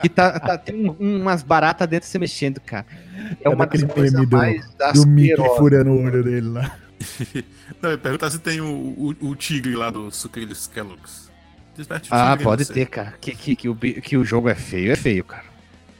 Que 0.00 0.08
tá, 0.08 0.38
tá- 0.40 0.56
tem 0.58 0.88
um- 0.88 0.96
umas 1.20 1.42
baratas 1.42 1.86
dentro 1.88 2.08
se 2.08 2.18
mexendo, 2.18 2.60
cara. 2.60 2.86
É, 3.40 3.46
É 3.46 3.48
uma 3.48 3.66
das 3.66 3.82
coisas 3.84 4.12
meme 4.14 4.26
do- 4.26 4.36
mais 4.36 4.66
Do 4.94 5.06
Mickey 5.06 5.36
furando 5.56 5.90
o 5.90 6.02
olho 6.04 6.22
dele 6.24 6.48
lá. 6.48 6.76
Não, 7.82 7.90
eu 7.90 7.98
perguntar 7.98 8.30
se 8.30 8.38
tem 8.38 8.60
o, 8.60 8.66
o, 8.66 9.16
o 9.28 9.34
tigre 9.36 9.74
lá 9.74 9.90
do 9.90 10.10
Sucrilhos 10.10 10.66
Kellogg's. 10.66 11.30
Desperte 11.76 12.10
o 12.10 12.14
Ah, 12.14 12.30
tigre, 12.32 12.44
pode 12.44 12.66
ter, 12.66 12.86
cara. 12.86 13.14
Que, 13.20 13.34
que, 13.34 13.56
que, 13.56 13.68
o, 13.68 13.74
que 13.76 14.16
o 14.16 14.24
jogo 14.24 14.48
é 14.48 14.54
feio, 14.54 14.92
é 14.92 14.96
feio, 14.96 15.24
cara. 15.24 15.44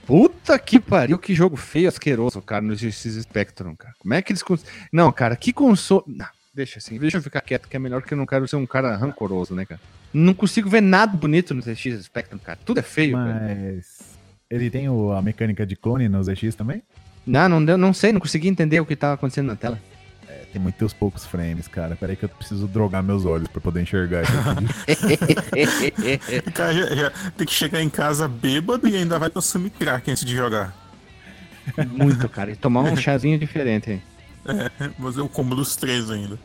Puta 0.07 0.59
que 0.59 0.81
pariu, 0.81 1.19
que 1.19 1.35
jogo 1.35 1.57
feio, 1.57 1.89
asqueroso, 1.89 2.43
cara, 2.43 2.61
no 2.63 2.75
GX 2.75 3.23
Spectrum, 3.23 3.77
cara. 3.77 3.95
Como 3.99 4.13
é 4.13 4.21
que 4.21 4.33
eles. 4.33 4.43
cons- 4.43 4.65
Não, 4.93 5.13
cara, 5.13 5.37
que 5.37 5.53
console. 5.53 6.03
Não, 6.09 6.27
deixa 6.53 6.79
assim, 6.79 6.99
deixa 6.99 7.19
eu 7.19 7.23
ficar 7.23 7.41
quieto, 7.41 7.69
que 7.69 7.77
é 7.77 7.79
melhor 7.79 8.03
que 8.03 8.13
eu 8.13 8.19
não 8.19 8.27
quero 8.27 8.47
ser 8.49 8.57
um 8.57 8.67
cara 8.67 8.97
rancoroso, 8.97 9.55
né, 9.55 9.65
cara? 9.65 9.81
Não 10.12 10.35
consigo 10.35 10.68
ver 10.68 10.81
nada 10.81 11.16
bonito 11.16 11.55
no 11.55 11.62
GX 11.62 12.03
Spectrum, 12.05 12.38
cara. 12.38 12.59
Tudo 12.64 12.81
é 12.81 12.83
feio. 12.83 13.16
Mas. 13.16 14.01
Ele 14.51 14.68
tem 14.68 14.88
o- 14.88 15.12
a 15.12 15.23
mecânica 15.23 15.64
de 15.64 15.77
clone 15.77 16.09
no 16.09 16.23
ZX 16.23 16.55
também? 16.57 16.83
Não, 17.27 17.49
não, 17.49 17.64
deu, 17.64 17.79
não 17.79 17.92
sei, 17.94 18.12
não 18.12 18.20
consegui 18.20 18.49
entender 18.49 18.81
o 18.81 18.87
que 18.87 18.96
tava 18.96 19.14
acontecendo 19.14 19.46
na 19.46 19.57
tela. 19.57 19.79
É, 20.27 20.44
tem 20.53 20.61
muitos 20.61 20.92
poucos 20.92 21.25
frames, 21.25 21.68
cara. 21.68 21.94
Peraí 21.94 22.16
que 22.16 22.25
eu 22.25 22.29
preciso 22.29 22.66
drogar 22.66 23.03
meus 23.03 23.25
olhos 23.25 23.46
pra 23.46 23.61
poder 23.61 23.83
enxergar 23.83 24.23
isso 24.25 24.33
cara 26.55 26.73
já, 26.75 26.94
já 26.94 27.11
tem 27.37 27.46
que 27.46 27.53
chegar 27.53 27.83
em 27.83 27.90
casa 27.90 28.27
bêbado 28.27 28.88
e 28.88 28.96
ainda 28.96 29.18
vai 29.18 29.31
consumir 29.31 29.70
crack 29.70 30.11
antes 30.11 30.25
de 30.25 30.35
jogar. 30.35 30.75
Muito, 31.92 32.29
cara. 32.29 32.51
E 32.51 32.57
tomar 32.57 32.83
um 32.83 32.96
chazinho 32.96 33.38
diferente? 33.38 34.03
É, 34.46 34.90
mas 34.99 35.16
eu 35.16 35.29
como 35.29 35.55
dos 35.55 35.77
três 35.77 36.11
ainda. 36.11 36.38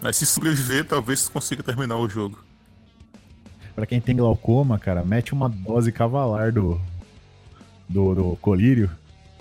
Mas 0.00 0.16
se 0.16 0.26
sobreviver, 0.26 0.84
talvez 0.84 1.28
consiga 1.28 1.62
terminar 1.62 1.96
o 1.96 2.08
jogo. 2.08 2.42
Pra 3.74 3.86
quem 3.86 4.00
tem 4.00 4.16
glaucoma, 4.16 4.78
cara, 4.78 5.04
mete 5.04 5.32
uma 5.32 5.48
dose 5.48 5.90
cavalar 5.92 6.52
do, 6.52 6.80
do, 7.88 8.14
do 8.14 8.36
colírio, 8.36 8.90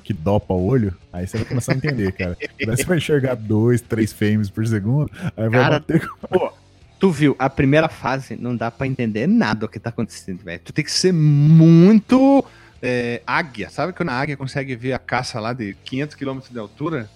que 0.03 0.13
dopa 0.13 0.53
o 0.53 0.65
olho, 0.65 0.95
aí 1.11 1.27
você 1.27 1.37
vai 1.37 1.45
começar 1.45 1.73
a 1.73 1.75
entender, 1.75 2.11
cara. 2.13 2.37
Daí 2.65 2.77
você 2.77 2.83
vai 2.83 2.97
enxergar 2.97 3.35
dois, 3.35 3.81
três 3.81 4.11
frames 4.11 4.49
por 4.49 4.65
segundo, 4.65 5.09
aí 5.37 5.49
vai 5.49 5.61
Cara, 5.61 5.79
bater 5.79 6.07
com... 6.07 6.51
Tu 6.99 7.09
viu, 7.09 7.35
a 7.39 7.49
primeira 7.49 7.89
fase 7.89 8.35
não 8.35 8.55
dá 8.55 8.69
pra 8.69 8.85
entender 8.85 9.25
nada 9.25 9.65
o 9.65 9.69
que 9.69 9.79
tá 9.79 9.89
acontecendo, 9.89 10.43
velho. 10.43 10.61
Tu 10.63 10.71
tem 10.71 10.85
que 10.85 10.91
ser 10.91 11.11
muito 11.11 12.45
é, 12.79 13.23
águia. 13.25 13.71
Sabe 13.71 13.91
quando 13.91 14.09
a 14.09 14.13
águia 14.13 14.37
consegue 14.37 14.75
ver 14.75 14.93
a 14.93 14.99
caça 14.99 15.39
lá 15.39 15.51
de 15.51 15.73
500 15.83 16.15
km 16.15 16.39
de 16.51 16.59
altura? 16.59 17.09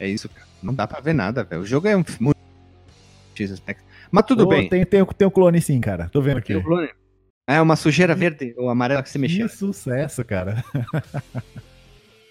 É 0.00 0.08
isso, 0.08 0.28
cara. 0.28 0.46
Não 0.60 0.74
dá 0.74 0.88
pra 0.88 0.98
ver 0.98 1.12
nada, 1.12 1.44
velho. 1.44 1.62
O 1.62 1.66
jogo 1.66 1.86
é 1.86 1.96
um 1.96 2.02
X-Spectrum. 3.36 3.86
Mas 4.12 4.26
tudo 4.26 4.44
Ô, 4.44 4.46
bem. 4.46 4.68
Tem, 4.68 4.84
tem, 4.84 5.04
tem 5.04 5.26
o 5.26 5.30
clone 5.30 5.60
sim, 5.60 5.80
cara. 5.80 6.10
Tô 6.10 6.20
vendo 6.20 6.36
aqui. 6.36 6.48
Tem 6.48 6.56
o 6.58 6.62
clone. 6.62 6.90
É 7.46 7.60
uma 7.60 7.74
sujeira 7.74 8.14
verde 8.14 8.54
ou 8.58 8.68
amarela 8.68 9.02
que 9.02 9.08
se 9.10 9.18
mexeu. 9.18 9.48
Que 9.48 9.56
sucesso, 9.56 10.22
cara. 10.22 10.62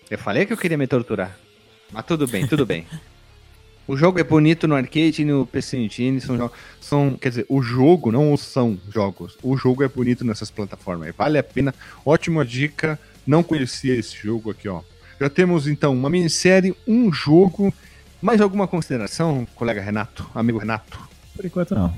Eu 0.10 0.18
falei 0.18 0.46
que 0.46 0.54
eu 0.54 0.58
queria 0.58 0.78
me 0.78 0.86
torturar. 0.86 1.38
Mas 1.92 2.06
tudo 2.06 2.28
bem, 2.28 2.46
tudo 2.46 2.66
bem. 2.66 2.86
O 3.88 3.98
jogo 3.98 4.20
é 4.20 4.24
bonito 4.24 4.68
no 4.68 4.76
arcade 4.76 5.22
e 5.22 5.26
no 5.26 5.46
PC 5.46 5.78
Engine. 5.78 6.22
São, 6.22 6.52
são, 6.80 7.18
quer 7.20 7.30
dizer, 7.30 7.46
o 7.50 7.62
jogo 7.62 8.12
não 8.12 8.38
são 8.38 8.80
jogos. 8.90 9.38
O 9.42 9.58
jogo 9.58 9.84
é 9.84 9.88
bonito 9.88 10.24
nessas 10.24 10.52
plataformas. 10.52 11.14
Vale 11.18 11.38
a 11.38 11.44
pena. 11.44 11.74
Ótima 12.06 12.46
dica. 12.46 13.00
Não 13.26 13.42
conhecia 13.42 13.96
esse 13.96 14.16
jogo 14.16 14.52
aqui, 14.52 14.70
ó. 14.70 14.82
Já 15.20 15.30
temos 15.30 15.68
então 15.68 15.94
uma 15.94 16.10
minissérie, 16.10 16.76
um 16.88 17.12
jogo. 17.12 17.74
Mais 18.22 18.40
alguma 18.40 18.68
consideração, 18.68 19.48
colega 19.56 19.82
Renato, 19.82 20.30
amigo 20.36 20.60
Renato? 20.60 21.11
Por 21.42 21.48
enquanto 21.48 21.74
não. 21.74 21.92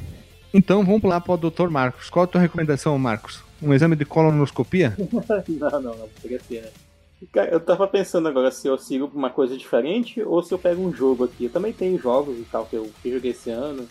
Então 0.53 0.85
vamos 0.85 1.03
lá 1.03 1.19
para 1.19 1.33
o 1.33 1.37
Dr. 1.37 1.67
Marcos. 1.67 2.09
Qual 2.09 2.23
a 2.23 2.27
tua 2.27 2.39
recomendação, 2.39 2.97
Marcos? 2.97 3.43
Um 3.61 3.73
exame 3.73 3.95
de 3.95 4.05
colonoscopia? 4.05 4.95
não, 5.49 5.69
não, 5.69 5.81
não, 5.81 6.09
poderia 6.09 6.39
ser, 6.39 6.61
né? 6.61 6.69
Cara, 7.31 7.51
Eu 7.51 7.59
tava 7.59 7.85
pensando 7.87 8.27
agora 8.27 8.51
se 8.51 8.67
eu 8.67 8.77
sigo 8.77 9.11
uma 9.13 9.29
coisa 9.29 9.57
diferente 9.57 10.21
ou 10.21 10.41
se 10.41 10.53
eu 10.53 10.59
pego 10.59 10.81
um 10.81 10.93
jogo 10.93 11.25
aqui. 11.25 11.45
Eu 11.45 11.49
também 11.49 11.73
tenho 11.73 11.99
jogos 11.99 12.37
e 12.37 12.43
tal 12.43 12.65
que 12.65 12.75
eu, 12.75 12.89
joguei 13.03 13.31
esse 13.31 13.49
ano. 13.49 13.85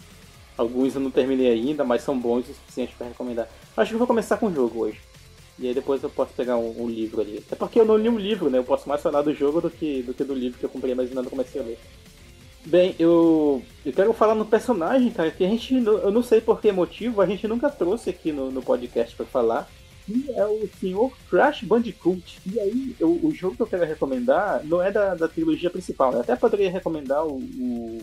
Alguns 0.56 0.94
eu 0.94 1.00
não 1.02 1.10
terminei 1.10 1.50
ainda, 1.50 1.84
mas 1.84 2.02
são 2.02 2.18
bons 2.18 2.48
o 2.48 2.54
suficiente 2.54 2.94
pra 2.96 3.08
recomendar. 3.08 3.46
Acho 3.76 3.90
que 3.90 3.94
eu 3.94 3.98
vou 3.98 4.06
começar 4.06 4.38
com 4.38 4.46
o 4.46 4.54
jogo 4.54 4.80
hoje. 4.80 5.00
E 5.58 5.68
aí 5.68 5.74
depois 5.74 6.02
eu 6.02 6.08
posso 6.08 6.32
pegar 6.32 6.56
um, 6.56 6.82
um 6.82 6.88
livro 6.88 7.20
ali. 7.20 7.42
Até 7.46 7.56
porque 7.56 7.78
eu 7.78 7.84
não 7.84 7.98
li 7.98 8.08
um 8.08 8.18
livro, 8.18 8.48
né? 8.48 8.56
Eu 8.58 8.64
posso 8.64 8.88
mais 8.88 9.02
falar 9.02 9.20
do 9.20 9.34
jogo 9.34 9.60
do 9.60 9.70
que 9.70 10.02
do, 10.02 10.14
que 10.14 10.24
do 10.24 10.34
livro 10.34 10.58
que 10.58 10.64
eu 10.64 10.70
comprei, 10.70 10.94
mas 10.94 11.08
ainda 11.08 11.22
não 11.22 11.30
comecei 11.30 11.60
a 11.60 11.64
ler. 11.64 11.78
Bem, 12.64 12.94
eu, 12.98 13.60
eu 13.84 13.92
quero 13.92 14.12
falar 14.12 14.36
no 14.36 14.44
personagem, 14.46 15.10
cara, 15.10 15.30
que 15.32 15.44
a 15.44 15.48
gente, 15.48 15.74
eu 15.74 16.10
não 16.12 16.22
sei 16.22 16.40
por 16.40 16.60
que 16.60 16.70
motivo, 16.70 17.20
a 17.20 17.26
gente 17.26 17.46
nunca 17.48 17.68
trouxe 17.68 18.10
aqui 18.10 18.30
no, 18.32 18.52
no 18.52 18.62
podcast 18.62 19.16
pra 19.16 19.26
falar, 19.26 19.68
que 20.06 20.30
é 20.32 20.46
o 20.46 20.68
senhor 20.80 21.12
Crash 21.28 21.62
Bandicoot. 21.64 22.38
E 22.46 22.60
aí, 22.60 22.96
eu- 23.00 23.18
o 23.22 23.32
jogo 23.34 23.56
que 23.56 23.62
eu 23.62 23.66
quero 23.66 23.84
recomendar 23.84 24.62
não 24.64 24.80
é 24.80 24.92
da, 24.92 25.14
da 25.16 25.26
trilogia 25.26 25.70
principal, 25.70 26.18
até 26.20 26.36
poderia 26.36 26.70
recomendar 26.70 27.26
o, 27.26 27.38
o, 27.38 28.02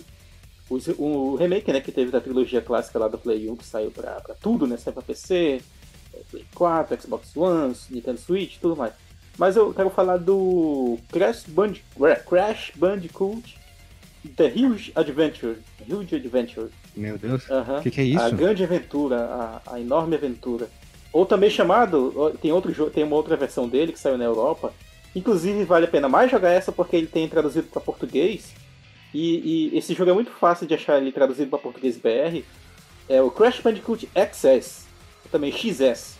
o, 0.69 1.04
o 1.04 1.36
remake, 1.36 1.72
né, 1.72 1.80
que 1.80 1.91
teve 1.91 2.12
da 2.12 2.19
trilogia 2.19 2.62
clássica 2.62 3.00
lá 3.00 3.08
do 3.08 3.17
Play 3.17 3.50
1, 3.50 3.56
que 3.56 3.65
saiu 3.65 3.91
pra, 3.91 4.19
pra 4.19 4.36
tudo, 4.36 4.67
né, 4.67 4.76
saiu 4.76 4.93
pra 4.93 5.02
PC, 5.04 5.62
Play 6.32 6.45
4, 6.54 7.02
Xbox 7.02 7.36
One, 7.38 7.74
Nintendo 7.89 8.19
Switch, 8.19 8.58
tudo 8.60 8.76
mais. 8.76 8.91
Mas 9.38 9.56
eu 9.56 9.74
quero 9.74 9.89
falar 9.89 10.17
do 10.17 10.98
Crash, 11.13 11.45
Band 11.48 11.76
Crash 12.28 12.74
Bandicoot 12.76 13.58
The 14.27 14.47
Huge 14.47 14.91
Adventure. 14.95 15.58
Huge 15.89 16.15
Adventure. 16.15 16.69
Meu 16.95 17.17
Deus. 17.17 17.43
O 17.79 17.82
que, 17.82 17.91
que 17.91 18.01
é 18.01 18.03
A 18.03 18.27
isso? 18.27 18.36
grande 18.36 18.63
aventura, 18.63 19.17
a, 19.65 19.73
a 19.73 19.79
enorme 19.79 20.15
aventura. 20.15 20.69
Ou 21.12 21.25
também 21.25 21.49
chamado, 21.49 22.38
tem 22.41 22.51
outro 22.51 22.71
jogo, 22.73 22.91
tem 22.91 23.03
uma 23.03 23.15
outra 23.15 23.36
versão 23.36 23.67
dele 23.67 23.91
que 23.91 23.99
saiu 23.99 24.17
na 24.17 24.25
Europa. 24.25 24.73
Inclusive 25.15 25.63
vale 25.63 25.86
a 25.86 25.89
pena 25.89 26.08
mais 26.08 26.29
jogar 26.29 26.51
essa 26.51 26.71
porque 26.71 26.95
ele 26.95 27.08
tem 27.08 27.27
traduzido 27.27 27.67
para 27.67 27.82
português. 27.82 28.53
E, 29.13 29.71
e 29.73 29.77
esse 29.77 29.93
jogo 29.95 30.12
é 30.12 30.13
muito 30.13 30.29
fácil 30.32 30.67
de 30.67 30.73
achar 30.75 31.01
ele 31.01 31.12
traduzido 31.12 31.49
para 31.49 31.58
português 31.58 31.97
BR. 31.97 32.43
É 33.08 33.21
o 33.21 33.32
Crash 33.32 33.60
Bandicoot 33.60 34.08
XS, 34.13 34.86
também 35.32 35.51
XS. 35.51 36.19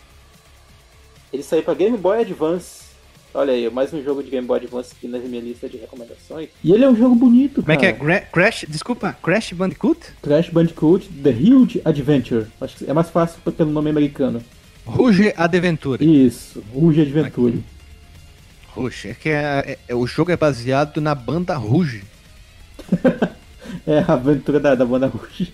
Ele 1.32 1.42
saiu 1.44 1.62
para 1.62 1.74
Game 1.74 1.96
Boy 1.96 2.22
Advance. 2.22 2.89
Olha 3.32 3.52
aí, 3.52 3.70
mais 3.70 3.92
um 3.94 4.02
jogo 4.02 4.22
de 4.24 4.30
Game 4.30 4.46
Boy 4.46 4.58
Advance 4.58 4.92
aqui 4.96 5.06
na 5.06 5.18
minha 5.18 5.40
lista 5.40 5.68
de 5.68 5.76
recomendações. 5.76 6.48
E 6.64 6.72
ele 6.72 6.84
é 6.84 6.88
um 6.88 6.96
jogo 6.96 7.14
bonito, 7.14 7.60
Como 7.62 7.72
é 7.72 7.76
que 7.76 7.86
é? 7.86 7.92
Gra- 7.92 8.20
Crash, 8.22 8.64
desculpa, 8.68 9.16
Crash 9.22 9.52
Bandicoot? 9.52 10.00
Crash 10.20 10.48
Bandicoot 10.50 11.08
The 11.22 11.30
Huge 11.30 11.80
Adventure. 11.84 12.46
Acho 12.60 12.76
que 12.78 12.90
é 12.90 12.92
mais 12.92 13.08
fácil 13.08 13.38
pelo 13.52 13.70
nome 13.70 13.88
americano. 13.90 14.42
Ruge 14.84 15.32
Adventure. 15.36 16.04
Isso, 16.04 16.60
Huge 16.74 17.02
Adventure. 17.02 17.62
Ruge, 18.74 19.08
é 19.10 19.14
que 19.14 19.28
é, 19.28 19.62
é- 19.64 19.78
é- 19.88 19.94
o 19.94 20.06
jogo 20.08 20.32
é 20.32 20.36
baseado 20.36 21.00
na 21.00 21.14
banda 21.14 21.54
Ruge. 21.56 22.02
É 23.86 24.00
a 24.00 24.14
aventura 24.14 24.58
da, 24.58 24.74
da 24.74 24.84
banda 24.84 25.06
Ruge. 25.06 25.52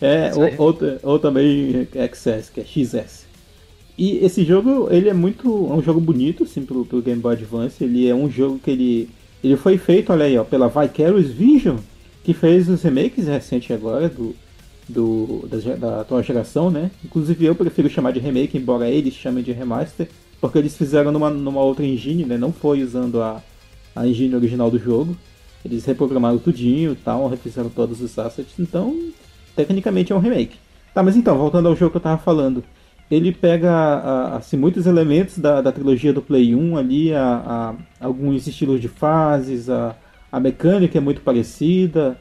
É, 0.00 0.30
ou, 0.34 0.66
ou, 0.68 0.78
ou 1.02 1.18
também 1.18 1.88
XS, 2.12 2.50
que 2.50 2.60
é 2.60 2.64
XS. 2.64 3.23
E 3.96 4.18
esse 4.24 4.44
jogo, 4.44 4.88
ele 4.90 5.08
é 5.08 5.12
muito. 5.12 5.48
É 5.70 5.74
um 5.74 5.82
jogo 5.82 6.00
bonito, 6.00 6.42
assim, 6.42 6.64
pro, 6.64 6.84
pro 6.84 7.02
Game 7.02 7.20
Boy 7.20 7.34
Advance. 7.34 7.82
Ele 7.82 8.08
é 8.08 8.14
um 8.14 8.28
jogo 8.28 8.58
que 8.58 8.70
ele. 8.70 9.08
Ele 9.42 9.56
foi 9.56 9.78
feito, 9.78 10.12
olha 10.12 10.24
aí, 10.24 10.36
ó, 10.38 10.44
pela 10.44 10.68
Vicarious 10.68 11.30
Vision, 11.30 11.76
que 12.24 12.32
fez 12.32 12.68
os 12.68 12.82
remakes 12.82 13.26
recentes 13.26 13.70
agora 13.70 14.08
do. 14.08 14.34
Do, 14.86 15.48
da, 15.48 15.76
da 15.76 16.00
atual 16.02 16.22
geração, 16.22 16.70
né? 16.70 16.90
Inclusive 17.02 17.46
eu 17.46 17.54
prefiro 17.54 17.88
chamar 17.88 18.12
de 18.12 18.20
remake, 18.20 18.58
embora 18.58 18.86
eles 18.90 19.14
chamem 19.14 19.42
de 19.42 19.50
remaster, 19.50 20.10
porque 20.38 20.58
eles 20.58 20.76
fizeram 20.76 21.10
numa, 21.10 21.30
numa 21.30 21.62
outra 21.62 21.86
engine, 21.86 22.26
né? 22.26 22.36
Não 22.36 22.52
foi 22.52 22.82
usando 22.82 23.22
a, 23.22 23.42
a 23.96 24.06
engine 24.06 24.34
original 24.34 24.70
do 24.70 24.78
jogo. 24.78 25.16
Eles 25.64 25.86
reprogramaram 25.86 26.36
tudinho 26.36 26.92
e 26.92 26.96
tal, 26.96 27.26
refizeram 27.28 27.70
todos 27.70 28.02
os 28.02 28.18
assets, 28.18 28.52
então 28.58 28.94
tecnicamente 29.56 30.12
é 30.12 30.14
um 30.14 30.18
remake. 30.18 30.58
Tá, 30.92 31.02
mas 31.02 31.16
então, 31.16 31.38
voltando 31.38 31.68
ao 31.68 31.74
jogo 31.74 31.92
que 31.92 31.96
eu 31.96 32.02
tava 32.02 32.18
falando. 32.22 32.62
Ele 33.10 33.32
pega 33.32 33.70
assim, 34.36 34.56
muitos 34.56 34.86
elementos 34.86 35.38
da, 35.38 35.60
da 35.60 35.70
trilogia 35.70 36.12
do 36.12 36.22
Play 36.22 36.54
1 36.54 36.76
ali, 36.76 37.14
a, 37.14 37.74
a- 38.00 38.06
alguns 38.06 38.46
estilos 38.46 38.80
de 38.80 38.88
fases, 38.88 39.68
a, 39.70 39.94
a 40.32 40.40
mecânica 40.40 40.98
é 40.98 41.00
muito 41.00 41.20
parecida. 41.20 42.16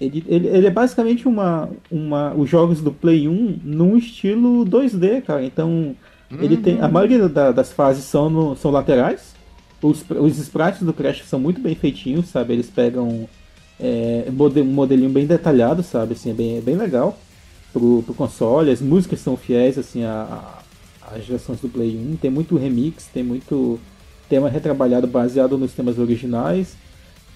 Ele, 0.00 0.24
ele, 0.28 0.46
ele 0.48 0.66
é 0.66 0.70
basicamente 0.70 1.28
uma, 1.28 1.68
uma, 1.90 2.32
os 2.34 2.48
jogos 2.48 2.80
do 2.80 2.90
Play 2.90 3.28
1 3.28 3.60
num 3.64 3.96
estilo 3.96 4.64
2D, 4.64 5.20
cara. 5.22 5.44
Então, 5.44 5.94
ele 6.40 6.56
tem. 6.56 6.80
A 6.80 6.88
maioria 6.88 7.28
da- 7.28 7.52
das 7.52 7.72
fases 7.72 8.04
são, 8.04 8.30
no- 8.30 8.56
são 8.56 8.70
laterais. 8.70 9.34
Os, 9.82 10.04
os 10.10 10.38
sprites 10.38 10.82
do 10.82 10.92
Crash 10.92 11.24
são 11.24 11.40
muito 11.40 11.60
bem 11.60 11.74
feitinhos, 11.74 12.28
sabe? 12.28 12.52
Eles 12.52 12.70
pegam 12.70 13.28
é, 13.78 14.24
um 14.28 14.64
modelinho 14.64 15.10
bem 15.10 15.26
detalhado, 15.26 15.82
sabe? 15.82 16.12
Assim, 16.12 16.30
é 16.30 16.34
bem, 16.34 16.58
é 16.58 16.60
bem 16.60 16.76
legal 16.76 17.18
pro, 17.72 18.02
pro 18.04 18.14
console. 18.14 18.70
As 18.70 18.80
músicas 18.80 19.20
são 19.20 19.36
fiéis, 19.36 19.78
assim, 19.78 20.04
a- 20.04 20.62
a- 21.02 21.14
às 21.16 21.24
gerações 21.24 21.60
do 21.60 21.68
Play 21.68 21.96
1. 21.96 22.16
Tem 22.16 22.30
muito 22.30 22.56
remix, 22.56 23.06
tem 23.12 23.22
muito 23.22 23.78
tema 24.28 24.48
retrabalhado 24.48 25.06
baseado 25.06 25.58
nos 25.58 25.72
temas 25.72 25.98
originais. 25.98 26.76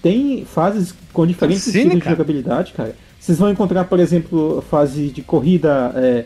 Tem 0.01 0.45
fases 0.45 0.93
com 1.11 1.25
diferentes 1.25 1.63
Cutscene, 1.63 1.83
estilos 1.85 1.97
de 1.97 2.03
cara. 2.03 2.15
jogabilidade, 2.15 2.73
cara. 2.73 2.95
Vocês 3.19 3.37
vão 3.39 3.49
encontrar, 3.49 3.85
por 3.85 3.99
exemplo, 3.99 4.63
fase 4.69 5.07
de 5.07 5.21
corrida 5.23 5.91
é, 5.95 6.25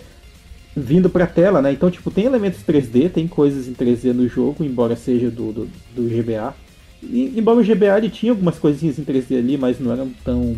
vindo 0.75 1.09
pra 1.09 1.25
tela, 1.25 1.61
né? 1.61 1.71
Então, 1.71 1.89
tipo, 1.89 2.11
tem 2.11 2.25
elementos 2.25 2.61
3D, 2.61 3.09
tem 3.09 3.27
coisas 3.27 3.67
em 3.67 3.73
3D 3.73 4.11
no 4.13 4.27
jogo, 4.27 4.63
embora 4.63 4.95
seja 4.95 5.31
do, 5.31 5.51
do, 5.53 5.69
do 5.95 6.03
GBA. 6.09 6.53
E, 7.01 7.33
embora 7.37 7.57
o 7.59 7.63
GBA 7.63 7.97
ele 7.97 8.09
tinha 8.09 8.33
algumas 8.33 8.59
coisinhas 8.59 8.99
em 8.99 9.03
3D 9.05 9.37
ali, 9.39 9.57
mas 9.57 9.79
não 9.79 9.93
eram 9.93 10.11
tão, 10.25 10.57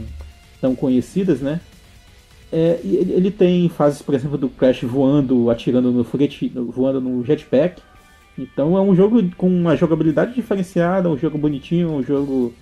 tão 0.60 0.74
conhecidas, 0.76 1.40
né? 1.42 1.62
É, 2.52 2.80
ele, 2.84 3.32
tem 3.32 3.70
fases, 3.70 4.02
por 4.02 4.14
exemplo, 4.14 4.38
do 4.38 4.50
Crash 4.50 4.82
voando, 4.84 5.50
atirando 5.50 5.92
no 5.92 6.04
foguete, 6.04 6.50
voando 6.50 7.00
no 7.00 7.24
jetpack. 7.24 7.82
Então 8.38 8.78
é 8.78 8.82
um 8.82 8.96
jogo 8.96 9.24
com 9.38 9.48
uma 9.48 9.76
jogabilidade 9.76 10.34
diferenciada, 10.34 11.10
um 11.10 11.18
jogo 11.18 11.38
bonitinho, 11.38 11.92
um 11.92 12.04
jogo 12.04 12.54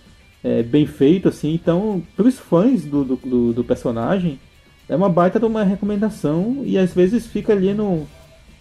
é, 0.43 0.61
bem 0.61 0.85
feito, 0.85 1.27
assim. 1.29 1.53
Então, 1.53 2.03
para 2.15 2.27
os 2.27 2.37
fãs 2.37 2.83
do, 2.85 3.03
do, 3.03 3.53
do- 3.53 3.63
personagem, 3.63 4.39
é 4.87 4.95
uma 4.95 5.09
baita 5.09 5.39
de 5.39 5.45
uma 5.45 5.63
recomendação 5.63 6.61
e 6.63 6.77
às 6.77 6.93
vezes 6.93 7.25
fica 7.27 7.53
ali 7.53 7.73
no. 7.73 8.07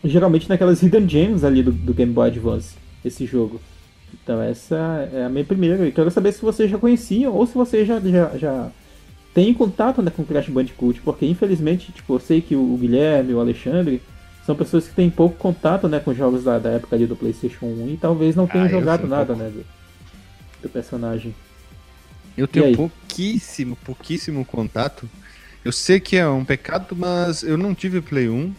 Geralmente 0.05 0.49
naquelas 0.49 0.81
hidden 0.83 1.09
gems 1.09 1.45
ali 1.45 1.63
do, 1.63 1.73
do 1.73 1.93
Game 1.93 2.13
Boy 2.13 2.29
Advance, 2.29 2.77
esse 3.05 3.27
jogo. 3.27 3.61
Então 4.23 4.41
essa 4.41 5.09
é 5.13 5.25
a 5.25 5.29
minha 5.29 5.45
primeira. 5.45 5.87
E 5.87 5.93
quero 5.93 6.11
saber 6.11 6.33
se 6.33 6.41
vocês 6.41 6.71
já 6.71 6.79
conheciam 6.79 7.35
ou 7.35 7.47
se 7.47 7.55
vocês 7.55 7.87
já, 7.87 8.01
já, 8.01 8.37
já 8.39 8.71
têm 9.39 9.55
contato 9.55 10.03
né, 10.03 10.11
com 10.11 10.25
Crash 10.25 10.49
Bandicoot, 10.49 11.01
porque 11.03 11.25
infelizmente, 11.25 11.93
tipo, 11.93 12.13
eu 12.15 12.19
sei 12.19 12.41
que 12.41 12.57
o 12.57 12.77
Guilherme, 12.77 13.35
o 13.35 13.39
Alexandre, 13.39 14.03
são 14.45 14.57
pessoas 14.57 14.89
que 14.89 14.95
têm 14.97 15.09
pouco 15.09 15.37
contato 15.37 15.87
né, 15.87 16.01
com 16.01 16.13
jogos 16.13 16.43
da, 16.43 16.59
da 16.59 16.71
época 16.71 16.97
ali 16.97 17.07
do 17.07 17.15
Playstation 17.15 17.67
1 17.67 17.91
e 17.91 17.97
talvez 17.97 18.35
não 18.35 18.49
tenham 18.49 18.67
Ah, 18.67 18.69
jogado 18.69 19.07
nada, 19.07 19.27
pouco. 19.27 19.41
né, 19.41 19.49
do, 19.51 19.65
do 20.63 20.69
personagem. 20.69 21.33
Eu 22.37 22.49
tenho 22.49 22.75
pouquíssimo, 22.75 23.77
pouquíssimo 23.77 24.45
contato. 24.45 25.09
Eu 25.65 25.71
sei 25.71 26.01
que 26.01 26.17
é 26.17 26.29
um 26.29 26.45
pecado, 26.45 26.97
mas 26.97 27.45
eu 27.45 27.57
não 27.57 27.77
tive 27.77 28.01
Play 28.01 28.29
1. 28.29 28.53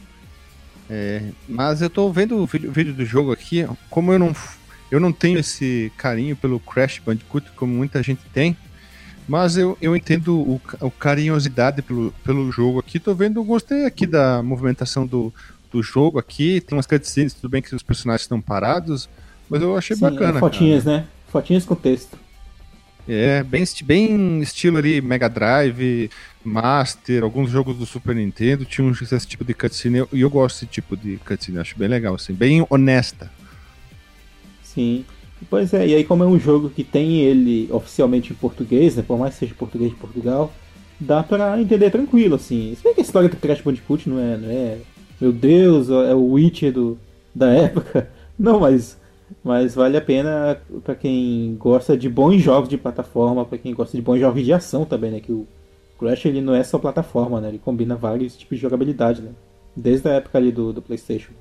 É, 0.89 1.24
mas 1.48 1.82
eu 1.82 1.89
tô 1.89 2.10
vendo 2.10 2.38
o 2.38 2.46
vídeo, 2.46 2.70
o 2.70 2.74
vídeo 2.74 2.94
do 2.94 3.04
jogo 3.06 3.34
aqui. 3.34 3.68
Como 3.89 4.13
eu 4.13 4.20
não, 4.20 4.34
eu 4.89 5.00
não 5.02 5.12
tenho 5.12 5.39
esse 5.39 5.92
carinho 5.98 6.38
pelo 6.38 6.58
Crash 6.58 7.00
Bandicoot, 7.06 7.52
como 7.58 7.74
muita 7.74 8.02
gente 8.02 8.22
tem. 8.34 8.56
Mas 9.30 9.58
eu, 9.58 9.78
eu 9.80 9.96
entendo 9.96 10.36
o, 10.36 10.62
o 10.82 10.89
carinhosidade 10.89 11.84
pelo, 11.84 12.12
pelo 12.24 12.52
jogo 12.52 12.80
aqui. 12.80 13.00
Tô 13.00 13.13
vendo, 13.13 13.44
gostei 13.44 13.86
aqui 13.86 14.08
da 14.08 14.42
movimentação 14.42 15.06
do, 15.06 15.32
do 15.72 15.84
jogo 15.84 16.18
aqui. 16.18 16.60
Tem 16.60 16.76
umas 16.76 16.88
cutscenes, 16.88 17.36
tudo 17.36 17.48
bem 17.48 17.62
que 17.62 17.76
os 17.76 17.84
personagens 17.84 18.24
estão 18.24 18.42
parados. 18.42 19.08
Mas 19.48 19.62
eu 19.62 19.78
achei 19.78 19.96
Sim, 19.96 20.02
bacana. 20.02 20.38
é 20.38 20.39
fotinhas, 20.39 20.84
né? 20.84 21.06
Fotinhas 21.28 21.63
com 21.63 21.76
texto. 21.76 22.18
É, 23.08 23.44
bem, 23.44 23.63
bem 23.84 24.42
estilo 24.42 24.80
ali 24.80 25.00
Mega 25.00 25.30
Drive, 25.30 26.10
Master, 26.44 27.24
alguns 27.24 27.52
jogos 27.52 27.78
do 27.78 27.86
Super 27.86 28.15
Nintendo 28.15 28.65
tinham 28.65 28.92
esse 28.92 29.28
tipo 29.28 29.46
de 29.46 29.54
cutscene 29.54 30.00
eu- 30.00 30.10
e 30.12 30.22
eu, 30.22 30.30
gosto 30.30 30.62
desse 30.62 30.65
tipo 30.65 30.98
de 30.98 31.18
cutscene, 31.18 31.60
acho 31.60 31.78
bem 31.78 31.88
legal, 31.88 32.15
assim, 32.15 32.34
bem 32.34 32.65
honesta. 32.68 33.32
Sim. 34.63 35.06
Pois 35.47 35.73
é, 35.73 35.88
e 35.88 35.95
aí 35.95 36.04
como 36.04 36.23
é 36.23 36.28
um 36.28 36.39
jogo 36.39 36.69
que 36.69 36.84
tem 36.84 37.21
ele 37.21 37.69
oficialmente 37.71 38.34
em 38.34 38.36
português, 38.36 38.95
né, 38.95 39.04
por 39.06 39.17
mais 39.17 39.34
que 39.34 39.41
seja 39.41 39.56
português 39.56 39.91
de 39.91 39.97
Portugal, 39.97 40.52
dá 40.99 41.23
pra 41.23 41.60
entender 41.60 41.89
tranquilo, 41.89 42.36
assim. 42.36 42.75
Se 42.75 42.84
bem 42.84 42.93
que 42.93 43.02
a 43.02 43.04
história 43.04 43.30
do 43.30 43.38
Crash 43.38 43.62
Bandicoot 43.62 44.10
não 44.10 44.19
é, 44.19 44.38
não 44.38 44.49
é, 44.49 44.78
meu 45.19 45.32
Deus, 45.32 45.89
é 45.89 46.13
o 46.13 46.34
Witcher 46.34 46.73
do, 46.73 46.97
da 47.34 47.49
época. 47.54 48.10
Não, 48.38 48.60
mas, 48.60 48.99
mas 49.43 49.75
vale 49.75 49.97
a 49.97 50.02
pena 50.02 50.62
pra 50.84 50.95
quem 50.95 51.56
gosta 51.58 51.97
de 51.97 52.10
bons 52.10 52.41
jogos 52.41 52.69
de 52.69 52.78
plataforma, 52.78 53.45
pra 53.45 53.58
quem 53.58 53.73
gosta 53.73 53.95
de 53.95 54.04
bons 54.04 54.19
jogos 54.19 54.43
de 54.43 54.52
ação 54.52 54.84
também, 54.84 55.12
né, 55.12 55.19
que 55.19 55.32
o 55.32 55.47
Crash 55.97 56.25
ele 56.25 56.41
não 56.41 56.54
é 56.54 56.63
só 56.63 56.78
plataforma, 56.78 57.39
né, 57.39 57.47
ele 57.47 57.60
combina 57.60 57.95
vários 57.95 58.36
tipos 58.36 58.58
de 58.58 58.62
jogabilidade, 58.62 59.21
né, 59.21 59.32
desde 59.75 60.08
a 60.10 60.13
época 60.13 60.38
ali 60.38 60.52
do, 60.52 60.73
do 60.73 60.82
Playstation. 60.82 61.32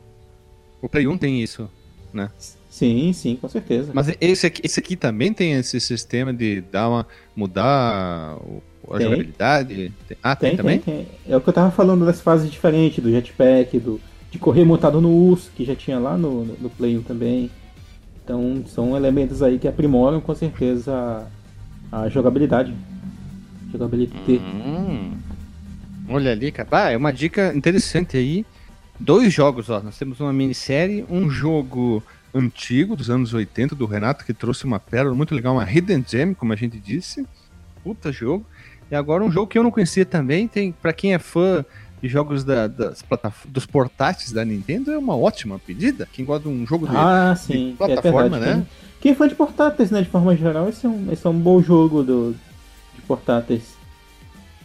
O 0.80 0.88
Play 0.88 1.08
1 1.08 1.18
tem 1.18 1.42
isso, 1.42 1.68
né? 2.12 2.30
Sim, 2.68 3.12
sim, 3.12 3.36
com 3.36 3.48
certeza. 3.48 3.90
Mas 3.94 4.14
esse 4.20 4.46
aqui, 4.46 4.60
esse 4.64 4.78
aqui 4.78 4.94
também 4.94 5.32
tem 5.32 5.52
esse 5.54 5.80
sistema 5.80 6.32
de 6.32 6.60
dar 6.60 6.88
uma, 6.88 7.06
mudar 7.34 8.36
a 8.90 8.98
Tem. 8.98 9.06
jogabilidade? 9.06 9.92
Ah, 10.22 10.36
tem, 10.36 10.50
Tem, 10.50 10.56
também? 10.56 10.78
tem. 10.78 11.06
É 11.26 11.36
o 11.36 11.40
que 11.40 11.48
eu 11.48 11.52
tava 11.52 11.70
falando 11.70 12.04
das 12.04 12.20
fases 12.20 12.50
diferentes, 12.50 13.02
do 13.02 13.10
jetpack, 13.10 13.78
do, 13.78 14.00
de 14.30 14.38
correr 14.38 14.64
montado 14.64 15.00
no 15.00 15.10
urso, 15.10 15.50
que 15.56 15.64
já 15.64 15.74
tinha 15.74 15.98
lá 15.98 16.16
no, 16.16 16.44
no, 16.44 16.54
no 16.60 16.70
Play 16.70 16.96
1 16.98 17.02
também. 17.02 17.50
Então 18.22 18.62
são 18.66 18.94
elementos 18.94 19.42
aí 19.42 19.58
que 19.58 19.66
aprimoram 19.66 20.20
com 20.20 20.34
certeza 20.34 21.26
a, 21.90 22.02
a 22.02 22.08
jogabilidade. 22.10 22.74
Jogabilidade. 23.72 24.38
Hum, 24.38 25.12
olha 26.08 26.32
ali, 26.32 26.52
cara. 26.52 26.68
Ah, 26.70 26.90
é 26.90 26.96
uma 26.96 27.12
dica 27.12 27.52
interessante 27.54 28.16
aí. 28.16 28.44
Dois 29.00 29.32
jogos, 29.32 29.70
ó. 29.70 29.80
Nós 29.80 29.98
temos 29.98 30.20
uma 30.20 30.32
minissérie, 30.32 31.04
um 31.08 31.30
jogo 31.30 32.02
antigo 32.34 32.94
dos 32.96 33.08
anos 33.10 33.32
80 33.34 33.74
do 33.74 33.86
Renato 33.86 34.24
que 34.24 34.34
trouxe 34.34 34.64
uma 34.64 34.78
pérola 34.78 35.14
muito 35.14 35.34
legal, 35.34 35.54
uma 35.54 35.70
Hidden 35.70 36.04
Gem, 36.06 36.34
como 36.34 36.52
a 36.52 36.56
gente 36.56 36.78
disse. 36.78 37.26
Puta 37.82 38.12
jogo. 38.12 38.44
E 38.90 38.94
agora 38.94 39.24
um 39.24 39.30
jogo 39.30 39.46
que 39.46 39.58
eu 39.58 39.62
não 39.62 39.70
conhecia 39.70 40.04
também, 40.04 40.46
tem 40.48 40.72
para 40.72 40.92
quem 40.92 41.14
é 41.14 41.18
fã 41.18 41.64
de 42.02 42.08
jogos 42.08 42.44
da- 42.44 42.66
das 42.68 43.02
dos 43.46 43.66
portáteis 43.66 44.30
da 44.32 44.44
Nintendo, 44.44 44.92
é 44.92 44.98
uma 44.98 45.16
ótima 45.16 45.58
pedida. 45.58 46.08
Quem 46.12 46.24
gosta 46.24 46.48
de 46.48 46.54
um 46.54 46.66
jogo 46.66 46.86
de, 46.88 46.96
Ah, 46.96 47.34
sim. 47.36 47.70
de 47.72 47.76
plataforma, 47.76 48.36
é 48.36 48.40
verdade. 48.40 48.60
né? 48.60 48.66
Quem, 49.00 49.12
é 49.12 49.14
fã 49.14 49.28
de 49.28 49.34
portáteis, 49.34 49.90
né, 49.90 50.02
de 50.02 50.08
forma 50.08 50.36
geral, 50.36 50.68
esse 50.68 50.86
é 50.86 50.88
um, 50.88 51.12
esse 51.12 51.26
é 51.26 51.30
um 51.30 51.38
bom 51.38 51.60
jogo 51.62 52.02
do, 52.02 52.34
de 52.94 53.00
portáteis. 53.02 53.76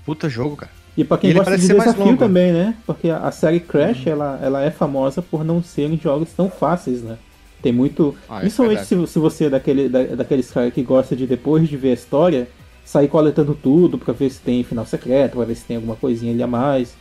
Puta 0.05 0.27
jogo, 0.29 0.55
cara. 0.57 0.71
E 0.95 1.03
pra 1.03 1.17
quem 1.17 1.31
E 1.31 1.33
gosta 1.33 1.57
de 1.57 1.67
desafio 1.67 2.17
também, 2.17 2.51
né? 2.53 2.75
Porque 2.85 3.09
a, 3.09 3.31
série 3.31 3.59
Crash, 3.59 4.05
ela, 4.05 4.39
ela 4.41 4.61
é 4.63 4.69
famosa 4.69 5.21
por 5.23 5.43
não 5.43 5.61
serem 5.63 5.97
jogos 5.99 6.31
tão 6.33 6.49
fáceis, 6.49 7.01
né? 7.01 7.17
Tem 7.63 7.71
muito. 7.71 8.13
Ah, 8.27 8.37
é 8.37 8.41
principalmente 8.41 8.85
se, 8.85 9.07
se 9.07 9.17
você 9.17 9.45
é 9.45 9.49
daquele, 9.49 9.87
da, 9.87 10.03
daqueles 10.03 10.51
caras 10.51 10.73
que 10.73 10.83
gosta 10.83 11.15
de, 11.15 11.25
depois 11.25 11.69
de 11.69 11.77
ver 11.77 11.91
a 11.91 11.93
história, 11.93 12.47
sair 12.83 13.07
coletando 13.07 13.55
tudo 13.55 13.97
pra 13.97 14.13
ver 14.13 14.29
se 14.29 14.41
tem 14.41 14.61
final 14.65 14.85
secreto, 14.85 15.37
pra 15.37 15.45
ver 15.45 15.55
se 15.55 15.63
tem 15.63 15.77
alguma 15.77 15.95
coisinha 15.95 16.33
ali 16.33 16.43
a 16.43 16.47
mais. 16.47 16.93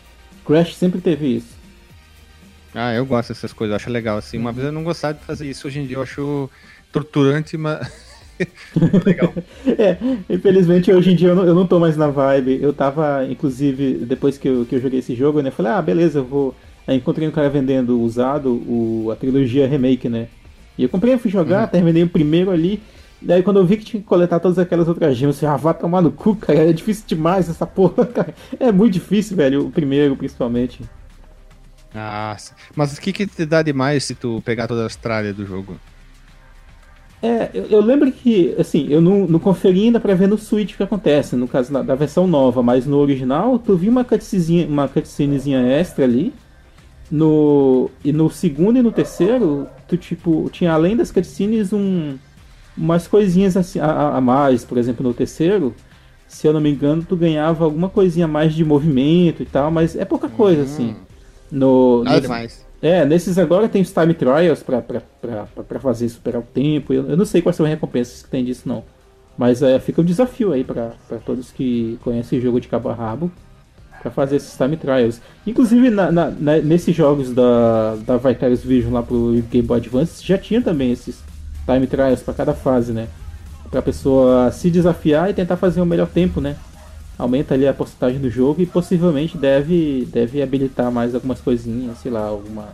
Crash 0.46 0.76
sempre 0.76 1.00
teve 1.00 1.36
isso. 1.36 1.60
Ah, 2.72 2.94
eu 2.94 3.04
gosto 3.04 3.30
dessas 3.30 3.52
coisas, 3.52 3.72
eu 3.72 3.76
acho 3.76 3.90
legal 3.90 4.16
assim. 4.16 4.38
Uma 4.38 4.52
vez 4.52 4.66
eu 4.66 4.72
não 4.72 4.84
gostava 4.84 5.14
de 5.14 5.24
fazer 5.24 5.50
isso, 5.50 5.66
hoje 5.66 5.80
em 5.80 5.86
dia 5.86 5.96
eu 5.96 6.02
acho 6.02 6.48
torturante, 6.92 7.56
mas 7.56 7.92
legal. 9.04 9.34
É, 9.66 9.98
infelizmente 10.30 10.92
hoje 10.92 11.10
em 11.10 11.16
dia 11.16 11.28
eu 11.28 11.34
não, 11.34 11.44
eu 11.44 11.54
não 11.56 11.66
tô 11.66 11.80
mais 11.80 11.96
na 11.96 12.06
vibe. 12.06 12.60
Eu 12.62 12.72
tava, 12.72 13.26
inclusive, 13.28 13.94
depois 14.06 14.38
que 14.38 14.48
eu, 14.48 14.64
que 14.64 14.76
eu 14.76 14.80
joguei 14.80 15.00
esse 15.00 15.16
jogo, 15.16 15.42
né? 15.42 15.50
Falei, 15.50 15.72
ah, 15.72 15.82
beleza, 15.82 16.20
eu 16.20 16.24
vou. 16.24 16.54
Aí 16.86 16.96
encontrei 16.96 17.26
um 17.26 17.32
cara 17.32 17.50
vendendo 17.50 18.00
usado 18.00 18.52
o, 18.52 19.10
a 19.12 19.16
trilogia 19.16 19.66
remake, 19.66 20.08
né? 20.08 20.28
E 20.76 20.82
eu 20.82 20.88
comprei, 20.88 21.16
fui 21.18 21.30
jogar, 21.30 21.66
terminei 21.68 22.02
o 22.02 22.08
primeiro 22.08 22.50
ali. 22.50 22.82
Daí 23.20 23.42
quando 23.42 23.58
eu 23.58 23.66
vi 23.66 23.76
que 23.76 23.84
tinha 23.84 24.00
que 24.00 24.06
coletar 24.06 24.40
todas 24.40 24.58
aquelas 24.58 24.88
outras 24.88 25.16
gemas, 25.16 25.36
eu 25.36 25.40
falei, 25.40 25.54
ah, 25.54 25.58
vá 25.58 25.74
tomar 25.74 26.02
no 26.02 26.10
cu, 26.10 26.34
cara, 26.34 26.58
é 26.58 26.72
difícil 26.72 27.04
demais 27.06 27.48
essa 27.48 27.66
porra, 27.66 28.04
cara. 28.06 28.34
É 28.58 28.72
muito 28.72 28.94
difícil, 28.94 29.36
velho, 29.36 29.66
o 29.66 29.70
primeiro 29.70 30.16
principalmente. 30.16 30.82
Ah, 31.94 32.36
mas 32.74 32.96
o 32.96 33.00
que 33.00 33.12
que 33.12 33.26
te 33.26 33.44
dá 33.44 33.62
demais 33.62 34.04
se 34.04 34.14
tu 34.14 34.42
pegar 34.44 34.66
toda 34.66 34.80
a 34.80 34.84
Austrália 34.84 35.32
do 35.32 35.46
jogo? 35.46 35.76
É, 37.22 37.50
eu, 37.54 37.66
eu 37.66 37.80
lembro 37.80 38.10
que, 38.10 38.52
assim, 38.58 38.88
eu 38.88 39.00
não, 39.00 39.26
não 39.28 39.38
conferi 39.38 39.84
ainda 39.84 40.00
pra 40.00 40.14
ver 40.14 40.26
no 40.26 40.36
Switch 40.36 40.74
o 40.74 40.76
que 40.76 40.82
acontece, 40.82 41.36
no 41.36 41.46
caso 41.46 41.72
da, 41.72 41.80
da 41.80 41.94
versão 41.94 42.26
nova, 42.26 42.62
mas 42.64 42.84
no 42.84 42.98
original 42.98 43.60
tu 43.60 43.76
viu 43.76 43.92
uma 43.92 44.02
cutscenezinha, 44.02 44.66
uma 44.66 44.88
cutscenezinha 44.88 45.60
extra 45.60 46.04
ali. 46.04 46.32
No, 47.08 47.90
e 48.02 48.10
no 48.10 48.30
segundo 48.30 48.78
e 48.78 48.82
no 48.82 48.90
terceiro, 48.90 49.68
tu 49.92 49.96
tipo, 49.98 50.48
tinha 50.50 50.72
além 50.72 50.96
das 50.96 51.10
cutscenes 51.10 51.72
um, 51.72 52.16
umas 52.76 53.06
coisinhas 53.06 53.56
assim, 53.56 53.78
a, 53.78 54.16
a- 54.16 54.20
mais, 54.20 54.64
por 54.64 54.78
exemplo, 54.78 55.02
no 55.06 55.12
terceiro, 55.12 55.74
se 56.26 56.46
eu 56.46 56.52
não 56.52 56.60
me 56.60 56.70
engano, 56.70 57.04
tu 57.06 57.14
ganhava 57.16 57.64
alguma 57.64 57.88
coisinha 57.90 58.24
a 58.24 58.28
mais 58.28 58.54
de 58.54 58.64
movimento 58.64 59.42
e 59.42 59.46
tal, 59.46 59.70
mas 59.70 59.94
é 59.94 60.04
pouca 60.04 60.28
coisa, 60.28 60.62
assim. 60.62 60.96
No, 61.50 62.02
Nada 62.04 62.16
no- 62.16 62.22
demais. 62.22 62.64
É, 62.80 63.04
nesses 63.04 63.38
agora 63.38 63.68
tem 63.68 63.82
os 63.82 63.92
time 63.92 64.12
trials 64.14 64.62
pra, 64.62 64.80
pra, 64.82 65.02
pra, 65.20 65.46
pra- 65.62 65.78
fazer 65.78 66.08
superar 66.08 66.40
o 66.40 66.44
tempo. 66.44 66.92
Eu, 66.92 67.10
eu 67.10 67.16
não 67.16 67.24
sei 67.24 67.40
quais 67.42 67.54
são 67.54 67.64
as 67.66 67.70
recompensas 67.70 68.22
que 68.22 68.28
tem 68.30 68.44
disso, 68.44 68.62
não. 68.68 68.82
Mas 69.38 69.62
é, 69.62 69.78
fica 69.78 70.00
um 70.00 70.04
desafio 70.04 70.52
aí 70.52 70.64
pra 70.64 70.92
todos 71.24 71.50
que 71.52 71.98
conhecem 72.02 72.38
o 72.38 72.42
jogo 72.42 72.60
de 72.60 72.66
cabo 72.68 72.88
a 72.88 72.94
rabo 72.94 73.30
pra 74.02 74.10
fazer 74.10 74.36
esses 74.36 74.56
time 74.56 74.76
trials. 74.76 75.20
Inclusive, 75.46 75.88
na, 75.88 76.10
na- 76.10 76.30
na- 76.30 76.58
nesses 76.58 76.94
jogos 76.94 77.32
da, 77.32 77.94
da 78.06 78.16
Vicarious 78.16 78.62
Vision 78.64 78.92
lá 78.92 79.02
pro 79.02 79.42
Game 79.50 79.66
Boy 79.66 79.78
Advance, 79.78 80.24
já 80.26 80.36
tinha 80.36 80.60
também 80.60 80.90
esses 80.92 81.22
time 81.64 81.86
trials 81.86 82.20
pra 82.20 82.34
cada 82.34 82.52
fase, 82.52 82.92
né? 82.92 83.06
Pra 83.70 83.80
pessoa 83.80 84.50
se 84.50 84.70
desafiar 84.70 85.30
e 85.30 85.34
tentar 85.34 85.56
fazer 85.56 85.80
o 85.80 85.86
melhor 85.86 86.08
tempo, 86.08 86.40
né? 86.40 86.56
Aumenta 87.16 87.54
ali 87.54 87.66
a 87.68 87.72
porcentagem 87.72 88.18
do 88.20 88.28
jogo 88.28 88.60
e 88.60 88.66
possivelmente 88.66 89.38
deve, 89.38 90.06
deve 90.12 90.42
habilitar 90.42 90.90
mais 90.90 91.14
algumas 91.14 91.40
coisinhas, 91.40 91.98
sei 91.98 92.10
lá, 92.10 92.20
alguma, 92.26 92.68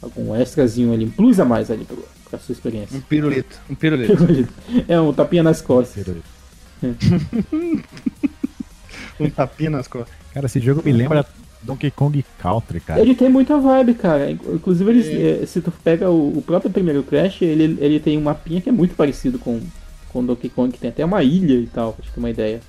algum 0.00 0.34
extrazinho 0.34 0.92
ali, 0.92 1.04
um 1.04 1.10
plus 1.10 1.38
a 1.38 1.44
mais 1.44 1.70
ali 1.70 1.84
pra, 1.84 1.96
pra 2.30 2.38
sua 2.38 2.52
Um 2.52 2.56
experiência. 2.56 3.02
pirulito. 3.08 3.60
Um 3.68 3.74
pirulito. 3.74 4.16
É 4.88 4.98
um 5.00 5.12
tapinha 5.12 5.42
nas 5.42 5.60
costas. 5.60 6.04
um 9.20 9.30
tapinha 9.30 9.70
nas 9.70 9.86
costas. 9.88 10.14
Cara, 10.32 10.46
esse 10.46 10.60
jogo 10.60 10.82
me 10.84 10.92
lembra 10.92 11.24
Donkey 11.62 11.90
Kong 11.90 12.24
Country, 12.38 12.80
cara. 12.80 13.00
Ele 13.00 13.14
tem 13.14 13.28
muita 13.28 13.58
vibe, 13.58 13.94
cara. 13.94 14.30
Inclusive, 14.30 14.90
eles, 14.90 15.06
eh, 15.42 15.46
se 15.46 15.60
tu 15.60 15.70
pega 15.70 16.10
o, 16.10 16.38
o 16.38 16.42
próprio 16.42 16.70
primeiro 16.70 17.02
Crash, 17.02 17.42
ele, 17.42 17.76
ele 17.80 18.00
tem 18.00 18.18
um 18.18 18.22
mapinha 18.22 18.60
que 18.60 18.68
é 18.68 18.72
muito 18.72 18.94
parecido 18.94 19.38
com, 19.38 19.60
com 20.08 20.24
Donkey 20.24 20.48
Kong, 20.48 20.72
que 20.72 20.78
tem 20.80 20.90
até 20.90 21.04
uma 21.04 21.22
ilha 21.22 21.54
e 21.54 21.66
tal, 21.66 21.92
pra 21.92 22.04
te 22.04 22.10
ter 22.10 22.18
uma 22.18 22.30
ideia. 22.30 22.60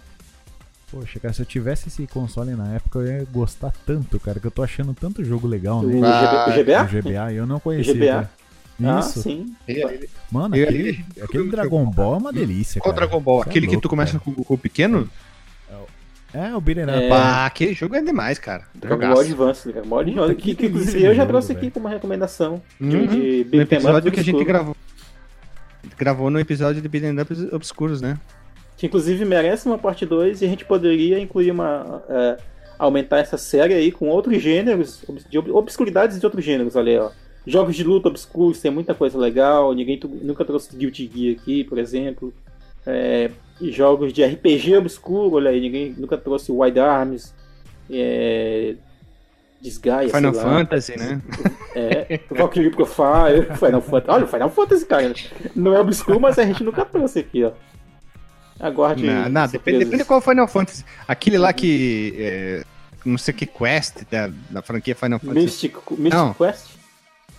Poxa, 0.92 1.20
cara, 1.20 1.34
se 1.34 1.42
eu 1.42 1.46
tivesse 1.46 1.88
esse 1.88 2.06
console 2.06 2.52
na 2.52 2.74
época, 2.76 3.00
eu 3.00 3.08
ia 3.08 3.28
gostar 3.32 3.74
tanto, 3.86 4.20
cara, 4.20 4.40
que 4.40 4.46
eu 4.46 4.52
tô 4.52 4.62
achando 4.62 4.94
tanto 4.94 5.24
jogo 5.24 5.48
legal 5.48 5.80
O, 5.80 5.88
nele. 5.88 6.06
Ah, 6.06 6.46
o 6.50 6.52
GBA? 6.64 6.84
O 6.84 6.88
GBA, 7.02 7.34
e 7.34 7.36
eu 7.38 7.48
não 7.48 7.60
conhecia. 7.60 7.94
GBA? 7.96 8.06
cara. 8.08 8.30
Ah, 8.86 9.00
Isso. 9.00 9.22
sim. 9.24 9.56
Mano, 10.32 10.54
aquele, 10.56 11.04
eu- 11.16 11.26
aquele 11.26 11.50
Dragon 11.50 11.86
Ball 11.86 12.16
é 12.16 12.18
uma 12.18 12.34
delícia, 12.34 12.80
Qual 12.82 12.94
cara. 12.94 13.08
Dragon 13.08 13.22
Ball? 13.24 13.42
Cê 13.44 13.48
é 13.48 13.50
Aquele 13.50 13.66
que 13.68 13.74
louco, 13.74 13.82
tu 13.88 13.90
começa 13.90 14.20
cara. 14.20 14.24
com, 14.36 14.44
com 14.44 14.54
o 14.54 14.58
pequeno? 14.58 15.10
É, 15.10 15.33
o 16.56 16.62
Beat'em 16.62 16.84
Up. 16.86 16.94
É. 16.94 17.10
Pá, 17.10 17.46
aquele 17.46 17.74
jogo 17.74 17.96
é 17.96 18.02
demais, 18.02 18.40
cara. 18.40 18.64
Dragon 18.74 18.96
Jogaço. 18.96 19.14
Ball 19.14 19.22
Advance, 19.22 19.72
Dragon 19.72 19.88
Ball 19.88 20.00
Advance, 20.00 20.28
Puta, 20.30 20.36
que, 20.36 20.42
que 20.50 20.56
que, 20.56 20.66
inclusive 20.68 21.04
eu 21.04 21.14
já 21.16 21.26
trouxe 21.26 21.48
jogo, 21.50 21.58
aqui 21.60 21.66
velho. 21.68 21.74
como 21.74 21.88
recomendação 21.88 22.62
de, 22.82 22.96
Uhum. 22.98 23.06
de 23.08 23.48
No 23.54 23.62
episódio 23.62 24.12
que 24.12 24.20
a 24.20 24.24
gente 24.24 24.44
gravou. 24.44 24.76
Gravou 25.98 26.30
no 26.30 26.40
episódio 26.40 26.82
de 26.82 26.88
Beat'em 26.88 27.20
Up 27.20 27.56
Obscuros, 27.56 28.02
né? 28.02 28.18
Que 28.78 28.88
inclusive 28.88 29.24
merece 29.26 29.68
uma 29.68 29.78
parte 29.78 30.06
2 30.06 30.42
e 30.42 30.46
a 30.46 30.48
gente 30.48 30.66
poderia 30.66 31.20
incluir 31.20 31.52
uma. 31.52 32.04
é, 32.10 32.38
aumentar 32.80 33.20
essa 33.20 33.38
série 33.38 33.74
aí 33.74 33.92
com 33.92 34.08
outros 34.10 34.42
gêneros, 34.42 35.04
de 35.30 35.38
ob- 35.38 35.52
obscuridades 35.52 36.20
de 36.20 36.26
outros 36.26 36.44
gêneros, 36.44 36.76
olha 36.76 36.92
aí, 36.92 36.98
ó. 36.98 37.12
Jogos 37.46 37.76
de 37.76 37.84
luta 37.84 38.08
obscuros, 38.08 38.60
tem 38.60 38.72
muita 38.72 38.94
coisa 38.94 39.18
legal, 39.18 39.74
ninguém 39.74 40.00
nunca 40.22 40.44
trouxe 40.46 40.76
Guilty 40.76 41.12
Gear 41.14 41.36
aqui, 41.40 41.64
por 41.66 41.78
exemplo. 41.78 42.34
É, 42.86 43.32
jogos 43.62 44.12
de 44.12 44.24
RPG 44.24 44.78
obscuro, 44.78 45.36
olha 45.36 45.52
aí, 45.52 45.62
ninguém 45.62 45.96
nunca 45.98 46.18
trouxe 46.18 46.52
Wide 46.52 46.80
Arms, 46.80 47.34
é, 47.90 48.76
Final 49.64 50.12
sei 50.12 50.22
lá. 50.22 50.34
Fantasy, 50.34 51.00
né? 51.00 51.22
É, 51.74 52.20
Valkyrie 52.30 52.70
Profile, 52.70 53.48
Final 53.58 53.82
Fantasy. 53.82 54.12
Olha, 54.12 54.26
o 54.26 54.28
Final 54.28 54.50
Fantasy, 54.50 54.86
cara. 54.86 55.14
Não 55.56 55.74
é 55.74 55.80
obscuro, 55.80 56.20
mas 56.20 56.38
a 56.38 56.46
gente 56.46 56.64
nunca 56.64 56.84
trouxe 56.84 57.20
aqui, 57.20 57.46
ó. 57.46 57.52
Aguarde. 58.60 59.06
Não, 59.06 59.30
não, 59.30 59.48
depende, 59.48 59.80
depende 59.80 59.98
de 60.00 60.06
qual 60.06 60.22
Final 60.22 60.48
Fantasy. 60.48 60.86
Aquele 61.08 61.38
lá 61.38 61.54
que. 61.54 62.14
É, 62.18 62.64
não 63.06 63.18
sei 63.18 63.34
que 63.34 63.46
Quest 63.46 64.04
da, 64.12 64.30
da 64.50 64.62
franquia 64.62 64.96
Final 64.96 65.20
Fantasy. 65.20 65.46
Mystic, 65.46 65.76
Mystic 65.92 66.14
Não. 66.14 66.34
Quest? 66.34 66.66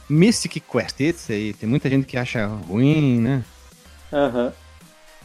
Mystic 0.08 0.62
Quest, 0.70 1.00
esse 1.00 1.32
aí. 1.32 1.52
Tem 1.52 1.68
muita 1.68 1.88
gente 1.88 2.06
que 2.06 2.16
acha 2.16 2.46
ruim, 2.46 3.20
né? 3.20 3.44
Aham. 4.12 4.52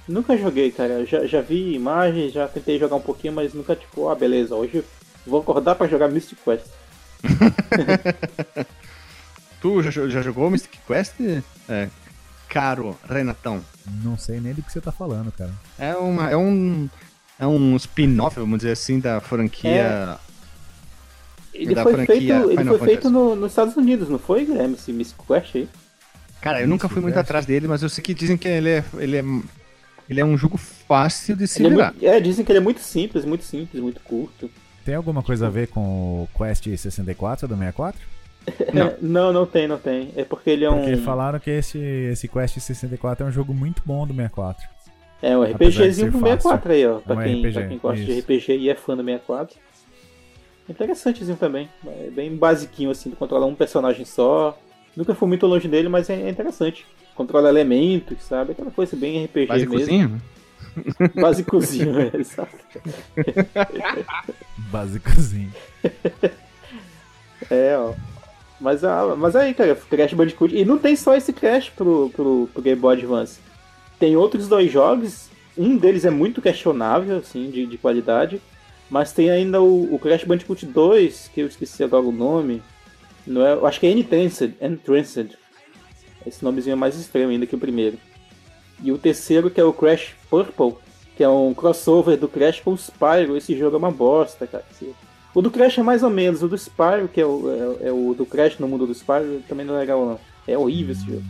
Nunca 0.09 0.35
joguei, 0.35 0.71
cara. 0.71 1.05
Já, 1.05 1.25
já 1.27 1.39
vi 1.39 1.73
imagens, 1.75 2.33
já 2.33 2.47
tentei 2.47 2.79
jogar 2.79 2.95
um 2.95 3.01
pouquinho, 3.01 3.31
mas 3.33 3.53
nunca, 3.53 3.75
tipo, 3.75 4.09
ah, 4.09 4.15
beleza, 4.15 4.55
hoje 4.55 4.83
vou 5.25 5.39
acordar 5.41 5.75
pra 5.75 5.87
jogar 5.87 6.07
Mystic 6.09 6.39
Quest. 6.43 6.65
Tu 9.61 9.83
já, 9.83 9.91
já 10.07 10.21
jogou 10.21 10.49
Mystic 10.49 10.79
Quest? 10.87 11.13
É. 11.67 11.89
Caro, 12.47 12.97
Renatão. 13.07 13.61
Não 14.03 14.17
sei 14.17 14.39
nem 14.39 14.53
do 14.53 14.63
que 14.63 14.71
você 14.71 14.79
tá 14.81 14.91
falando, 14.91 15.31
cara. 15.31 15.51
É, 15.77 15.93
uma, 15.95 16.29
é 16.29 16.37
um. 16.37 16.89
É 17.37 17.45
um 17.45 17.75
spin-off, 17.75 18.37
vamos 18.39 18.57
dizer 18.59 18.71
assim, 18.71 18.99
da 18.99 19.19
franquia. 19.21 20.17
Ele 21.53 21.75
Da 21.75 21.83
foi 21.83 21.93
franquia 21.93 22.15
feito, 22.17 22.49
ele 22.51 22.57
Final 22.57 22.77
foi 22.77 22.87
feito 22.87 23.09
no- 23.09 23.35
nos 23.35 23.51
Estados 23.51 23.75
Unidos, 23.77 24.09
não 24.09 24.17
foi, 24.19 24.45
Guilherme, 24.45 24.75
esse 24.75 24.91
Mystic 24.93 25.17
Quest 25.27 25.55
aí? 25.55 25.69
Cara, 26.41 26.61
eu 26.61 26.67
nunca 26.67 26.87
fui 26.89 27.01
muito 27.01 27.17
atrás 27.19 27.45
dele, 27.45 27.67
mas 27.67 27.83
eu 27.83 27.89
sei 27.89 28.01
que 28.03 28.13
dizem 28.13 28.37
que 28.37 28.47
ele 28.47 28.69
é. 28.69 28.83
Ele 28.97 29.17
é, 29.17 29.23
ele 30.09 30.19
é 30.19 30.25
um 30.25 30.37
jogo 30.37 30.57
fácil 30.57 31.35
de 31.35 31.47
se 31.47 31.63
Ele 31.63 31.79
é, 31.79 31.83
muito- 31.91 32.05
é, 32.05 32.19
dizem 32.19 32.43
que 32.43 32.51
ele 32.51 32.59
é 32.59 32.61
muito 32.61 32.79
simples, 32.81 33.23
muito 33.25 33.43
simples, 33.43 33.81
muito 33.81 33.99
curto. 34.01 34.49
Tem 34.85 34.95
alguma 34.95 35.21
coisa 35.21 35.47
a 35.47 35.49
ver 35.49 35.67
com 35.67 36.23
o 36.23 36.29
Quest 36.37 36.65
64 36.75 37.47
do 37.47 37.55
64? 37.55 37.99
Não. 38.01 38.09
É, 38.89 38.97
não, 39.01 39.31
não 39.31 39.45
tem, 39.45 39.67
não 39.67 39.77
tem. 39.77 40.11
É 40.15 40.23
porque 40.23 40.49
ele 40.49 40.65
é 40.65 40.69
Porque 40.69 40.95
um. 40.95 41.03
falaram 41.03 41.39
que 41.39 41.51
esse, 41.51 41.77
esse 41.77 42.27
Quest 42.27 42.57
64 42.59 43.23
é 43.25 43.29
um 43.29 43.31
jogo 43.31 43.53
muito 43.53 43.81
bom 43.85 44.07
do 44.07 44.13
64. 44.13 44.67
É 45.21 45.37
um 45.37 45.45
de 45.45 45.51
RPGzinho 45.51 46.09
pro 46.11 46.19
64 46.21 46.71
aí, 46.71 46.87
ó. 46.87 46.95
Pra, 46.99 47.15
Um 47.15 47.21
quem, 47.21 47.39
RPG, 47.41 47.53
pra 47.53 47.67
quem 47.67 47.77
gosta 47.77 48.03
de 48.03 48.11
isso. 48.11 48.19
RPG 48.21 48.57
e 48.57 48.69
é 48.69 48.75
fã 48.75 48.95
do 48.95 49.03
64. 49.03 49.57
Interessantezinho 50.67 51.37
também. 51.37 51.67
É 51.85 52.09
bem 52.09 52.35
basiquinho 52.35 52.91
assim, 52.91 53.09
tu 53.09 53.15
controla 53.15 53.45
um 53.45 53.55
personagem 53.55 54.05
só. 54.05 54.57
Nunca 54.95 55.13
fui 55.15 55.27
muito 55.27 55.45
longe 55.47 55.67
dele, 55.67 55.89
mas 55.89 56.09
é 56.09 56.21
é 56.21 56.29
interessante. 56.29 56.85
Controla 57.19 57.49
elementos, 57.49 58.23
sabe? 58.23 58.53
Aquela 58.53 58.71
coisa 58.71 58.95
bem 58.95 59.25
RPG 59.25 59.39
mesmo. 59.39 59.71
Basicozinho, 59.73 60.07
né? 60.07 61.11
Basicozinho, 61.21 61.99
é, 61.99 62.11
exato. 62.13 62.57
Basicozinho. 64.71 65.51
É, 67.51 67.77
ó. 67.77 67.93
Mas, 68.57 68.85
ah, 68.85 69.17
mas 69.17 69.35
aí, 69.35 69.53
cara, 69.53 69.75
Crash 69.75 70.13
Bandicoot. 70.13 70.55
E 70.55 70.63
não 70.63 70.77
tem 70.77 70.95
só 70.95 71.13
esse 71.13 71.33
Crash 71.33 71.69
pro, 71.69 72.09
pro, 72.15 72.49
pro 72.53 72.63
Game 72.63 72.79
Boy 72.79 72.95
Advance. 72.95 73.41
Tem 73.99 74.15
outros 74.15 74.47
dois 74.47 74.71
jogos. 74.71 75.27
Um 75.57 75.75
deles 75.75 76.05
é 76.05 76.09
muito 76.09 76.41
questionável, 76.41 77.17
assim, 77.17 77.51
de, 77.51 77.65
de 77.65 77.77
qualidade. 77.77 78.41
Mas 78.89 79.11
tem 79.11 79.29
ainda 79.29 79.61
o, 79.61 79.93
o 79.93 79.99
Crash 79.99 80.23
Bandicoot 80.23 80.65
2, 80.65 81.31
que 81.33 81.41
eu 81.41 81.47
esqueci 81.47 81.83
agora 81.83 82.05
o 82.05 82.13
nome. 82.13 82.63
Não 83.27 83.45
é, 83.45 83.51
eu 83.55 83.67
acho 83.67 83.77
que 83.77 83.87
é 83.87 83.91
Entranced. 83.91 84.55
Entranced. 84.61 85.37
Esse 86.29 86.43
nomezinho 86.43 86.73
é 86.73 86.75
mais 86.75 86.95
estranho 86.95 87.29
ainda 87.29 87.45
que 87.45 87.55
o 87.55 87.59
primeiro. 87.59 87.97
E 88.81 88.91
o 88.91 88.97
terceiro, 88.97 89.49
que 89.49 89.59
é 89.59 89.63
o 89.63 89.73
Crash 89.73 90.15
Purple, 90.29 90.75
que 91.17 91.23
é 91.23 91.27
um 91.27 91.53
crossover 91.53 92.17
do 92.17 92.29
Crash 92.29 92.61
com 92.61 92.71
o 92.71 92.77
Spyro. 92.77 93.35
Esse 93.35 93.57
jogo 93.57 93.75
é 93.75 93.79
uma 93.79 93.91
bosta, 93.91 94.47
cara. 94.47 94.63
O 95.33 95.41
do 95.41 95.51
Crash 95.51 95.77
é 95.77 95.83
mais 95.83 96.01
ou 96.01 96.09
menos, 96.09 96.41
o 96.41 96.47
do 96.47 96.57
Spyro, 96.57 97.09
que 97.09 97.19
é 97.19 97.25
o, 97.25 97.77
é, 97.81 97.87
é 97.89 97.91
o 97.91 98.13
do 98.13 98.25
Crash 98.25 98.57
no 98.57 98.67
mundo 98.67 98.87
do 98.87 98.95
Spyro, 98.95 99.43
também 99.47 99.65
não 99.65 99.75
é 99.75 99.79
legal 99.79 100.05
não. 100.05 100.19
É 100.47 100.57
horrível 100.57 100.93
esse 100.93 101.05
jogo. 101.05 101.23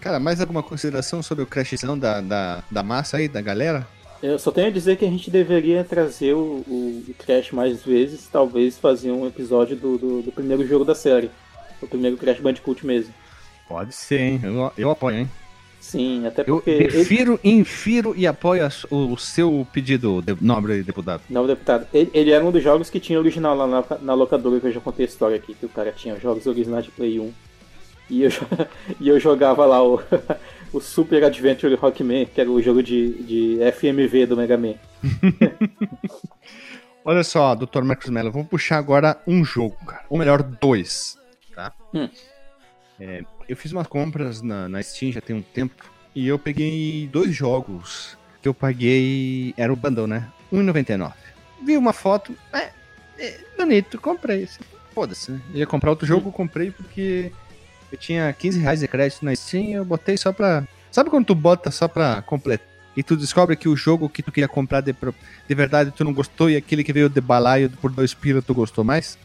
Cara, 0.00 0.20
mais 0.20 0.40
alguma 0.40 0.62
consideração 0.62 1.22
sobre 1.22 1.42
o 1.42 1.46
crashzão 1.46 1.98
da, 1.98 2.20
da, 2.20 2.62
da 2.70 2.82
massa 2.82 3.16
aí, 3.16 3.28
da 3.28 3.42
galera? 3.42 3.86
Eu 4.22 4.38
só 4.38 4.50
tenho 4.50 4.68
a 4.68 4.70
dizer 4.70 4.96
que 4.96 5.04
a 5.04 5.08
gente 5.08 5.30
deveria 5.30 5.84
trazer 5.84 6.34
o, 6.34 6.64
o, 6.66 7.04
o 7.08 7.14
Crash 7.14 7.52
mais 7.52 7.82
vezes, 7.82 8.28
talvez 8.30 8.78
fazer 8.78 9.10
um 9.10 9.26
episódio 9.26 9.76
do, 9.76 9.98
do, 9.98 10.22
do 10.22 10.32
primeiro 10.32 10.66
jogo 10.66 10.84
da 10.84 10.94
série. 10.94 11.30
O 11.80 11.86
primeiro 11.86 12.16
Crash 12.16 12.40
Bandicoot 12.40 12.84
mesmo. 12.84 13.12
Pode 13.68 13.94
ser, 13.94 14.20
hein? 14.20 14.40
Eu, 14.42 14.72
eu 14.76 14.90
apoio, 14.90 15.18
hein? 15.18 15.30
Sim, 15.80 16.26
até 16.26 16.42
Eu 16.42 16.56
porque 16.56 16.70
ele, 16.70 17.38
infiro 17.44 18.14
e 18.16 18.26
apoio 18.26 18.68
o, 18.90 19.16
seu 19.16 19.66
pedido, 19.72 20.22
nobre 20.40 20.82
deputado. 20.82 21.22
não, 21.30 21.46
deputado, 21.46 21.86
ele, 21.94 22.10
ele 22.12 22.30
era 22.30 22.44
um 22.44 22.50
dos 22.50 22.62
jogos 22.62 22.90
que 22.90 22.98
tinha 22.98 23.18
original 23.18 23.56
lá 23.56 23.66
na, 23.66 23.84
na 24.00 24.14
locadora, 24.14 24.60
que 24.60 24.66
eu 24.66 24.72
já 24.72 24.80
contei 24.80 25.06
a 25.06 25.08
história 25.08 25.36
aqui, 25.36 25.54
que 25.54 25.66
o 25.66 25.68
cara 25.68 25.92
tinha 25.92 26.18
jogos 26.18 26.46
originais 26.46 26.84
de 26.84 26.90
Play 26.90 27.20
1. 27.20 27.32
E 28.10 28.22
eu, 28.22 28.30
e 29.00 29.08
eu 29.08 29.20
jogava 29.20 29.64
lá 29.64 29.82
o, 29.82 30.00
o 30.72 30.80
Super 30.80 31.24
Adventure 31.24 31.74
Rockman, 31.74 32.26
que 32.26 32.40
era 32.40 32.50
o 32.50 32.60
jogo 32.60 32.82
de, 32.82 33.22
de 33.22 33.58
FMV 33.72 34.26
do 34.26 34.36
Mega 34.36 34.56
Man. 34.56 34.74
Olha 37.04 37.24
só, 37.24 37.54
Dr. 37.54 37.82
Marcos 37.82 38.10
Mello, 38.10 38.30
vou 38.30 38.44
puxar 38.44 38.76
agora 38.76 39.18
um 39.26 39.42
jogo, 39.44 39.76
cara. 39.86 40.04
Ou 40.10 40.18
melhor, 40.18 40.42
dois, 40.42 41.16
tá? 41.54 41.72
Hum. 41.94 42.08
É, 43.00 43.22
eu 43.48 43.56
fiz 43.56 43.72
umas 43.72 43.86
compras 43.86 44.42
na, 44.42 44.68
na 44.68 44.82
Steam 44.82 45.10
já 45.10 45.20
tem 45.20 45.34
um 45.34 45.42
tempo 45.42 45.90
e 46.14 46.28
eu 46.28 46.38
peguei 46.38 47.08
dois 47.10 47.34
jogos 47.34 48.16
que 48.42 48.48
eu 48.48 48.54
paguei. 48.54 49.54
Era 49.56 49.72
o 49.72 49.76
bundle, 49.76 50.06
né? 50.06 50.28
R$1,99. 50.52 51.12
Vi 51.64 51.76
uma 51.76 51.92
foto, 51.92 52.34
é, 52.52 52.70
é 53.18 53.40
bonito, 53.56 54.00
comprei. 54.00 54.48
Foda-se, 54.94 55.32
né? 55.32 55.40
Ia 55.54 55.66
comprar 55.66 55.90
outro 55.90 56.06
jogo, 56.06 56.30
comprei 56.30 56.70
porque 56.70 57.32
eu 57.90 57.98
tinha 57.98 58.32
15 58.32 58.60
reais 58.60 58.80
de 58.80 58.88
crédito 58.88 59.24
na 59.24 59.34
Steam 59.34 59.70
eu 59.70 59.84
botei 59.84 60.16
só 60.16 60.32
pra. 60.32 60.66
Sabe 60.90 61.10
quando 61.10 61.26
tu 61.26 61.34
bota 61.34 61.70
só 61.70 61.88
pra 61.88 62.22
completar? 62.22 62.66
E 62.96 63.02
tu 63.02 63.16
descobre 63.16 63.54
que 63.54 63.68
o 63.68 63.76
jogo 63.76 64.08
que 64.08 64.22
tu 64.22 64.32
queria 64.32 64.48
comprar 64.48 64.80
de, 64.80 64.92
de 64.92 65.54
verdade 65.54 65.92
tu 65.92 66.02
não 66.02 66.12
gostou 66.12 66.50
e 66.50 66.56
aquele 66.56 66.82
que 66.82 66.92
veio 66.92 67.08
de 67.08 67.20
balaio 67.20 67.70
por 67.70 67.92
dois 67.92 68.12
pila 68.12 68.42
tu 68.42 68.52
gostou 68.52 68.82
mais? 68.82 69.16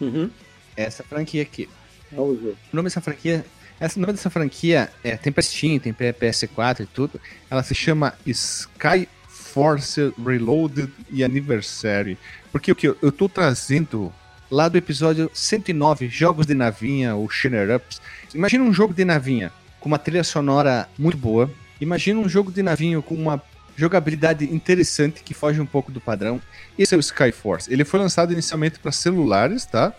Uhum. 0.00 0.30
Essa 0.74 1.02
franquia 1.02 1.42
aqui. 1.42 1.68
Vamos 2.10 2.40
ver. 2.40 2.56
O 2.72 2.76
nome 2.76 2.86
dessa 2.86 3.00
franquia. 3.00 3.44
Essa, 3.80 3.98
nome 3.98 4.12
dessa 4.12 4.28
franquia 4.28 4.90
é, 5.02 5.16
tem 5.16 5.32
pra 5.32 5.42
Steam, 5.42 5.78
tem 5.78 5.92
pra 5.92 6.12
PS4 6.12 6.80
e 6.80 6.86
tudo. 6.86 7.18
Ela 7.50 7.62
se 7.62 7.74
chama 7.74 8.12
Sky 8.26 9.08
Force 9.26 10.12
Reloaded 10.24 10.92
e 11.10 11.24
Anniversary. 11.24 12.18
Porque 12.52 12.70
o 12.70 12.76
que 12.76 12.88
eu, 12.88 12.96
eu 13.00 13.10
tô 13.10 13.26
trazendo 13.28 14.12
lá 14.50 14.68
do 14.68 14.76
episódio 14.76 15.30
109, 15.32 16.08
Jogos 16.08 16.46
de 16.46 16.54
Navinha, 16.54 17.14
ou 17.14 17.30
Shinner 17.30 17.74
Ups. 17.76 18.00
Imagina 18.34 18.64
um 18.64 18.72
jogo 18.72 18.92
de 18.92 19.04
navinha 19.04 19.50
com 19.80 19.88
uma 19.88 19.98
trilha 19.98 20.24
sonora 20.24 20.88
muito 20.98 21.16
boa. 21.16 21.50
Imagina 21.80 22.20
um 22.20 22.28
jogo 22.28 22.52
de 22.52 22.62
navinho 22.62 23.02
com 23.02 23.14
uma 23.14 23.42
jogabilidade 23.76 24.44
interessante 24.44 25.22
que 25.22 25.32
foge 25.32 25.60
um 25.60 25.66
pouco 25.66 25.90
do 25.90 26.00
padrão. 26.00 26.40
Esse 26.78 26.94
é 26.94 26.98
o 26.98 27.00
Skyforce. 27.00 27.72
Ele 27.72 27.84
foi 27.84 27.98
lançado 27.98 28.32
inicialmente 28.32 28.78
para 28.78 28.92
celulares, 28.92 29.64
tá? 29.64 29.94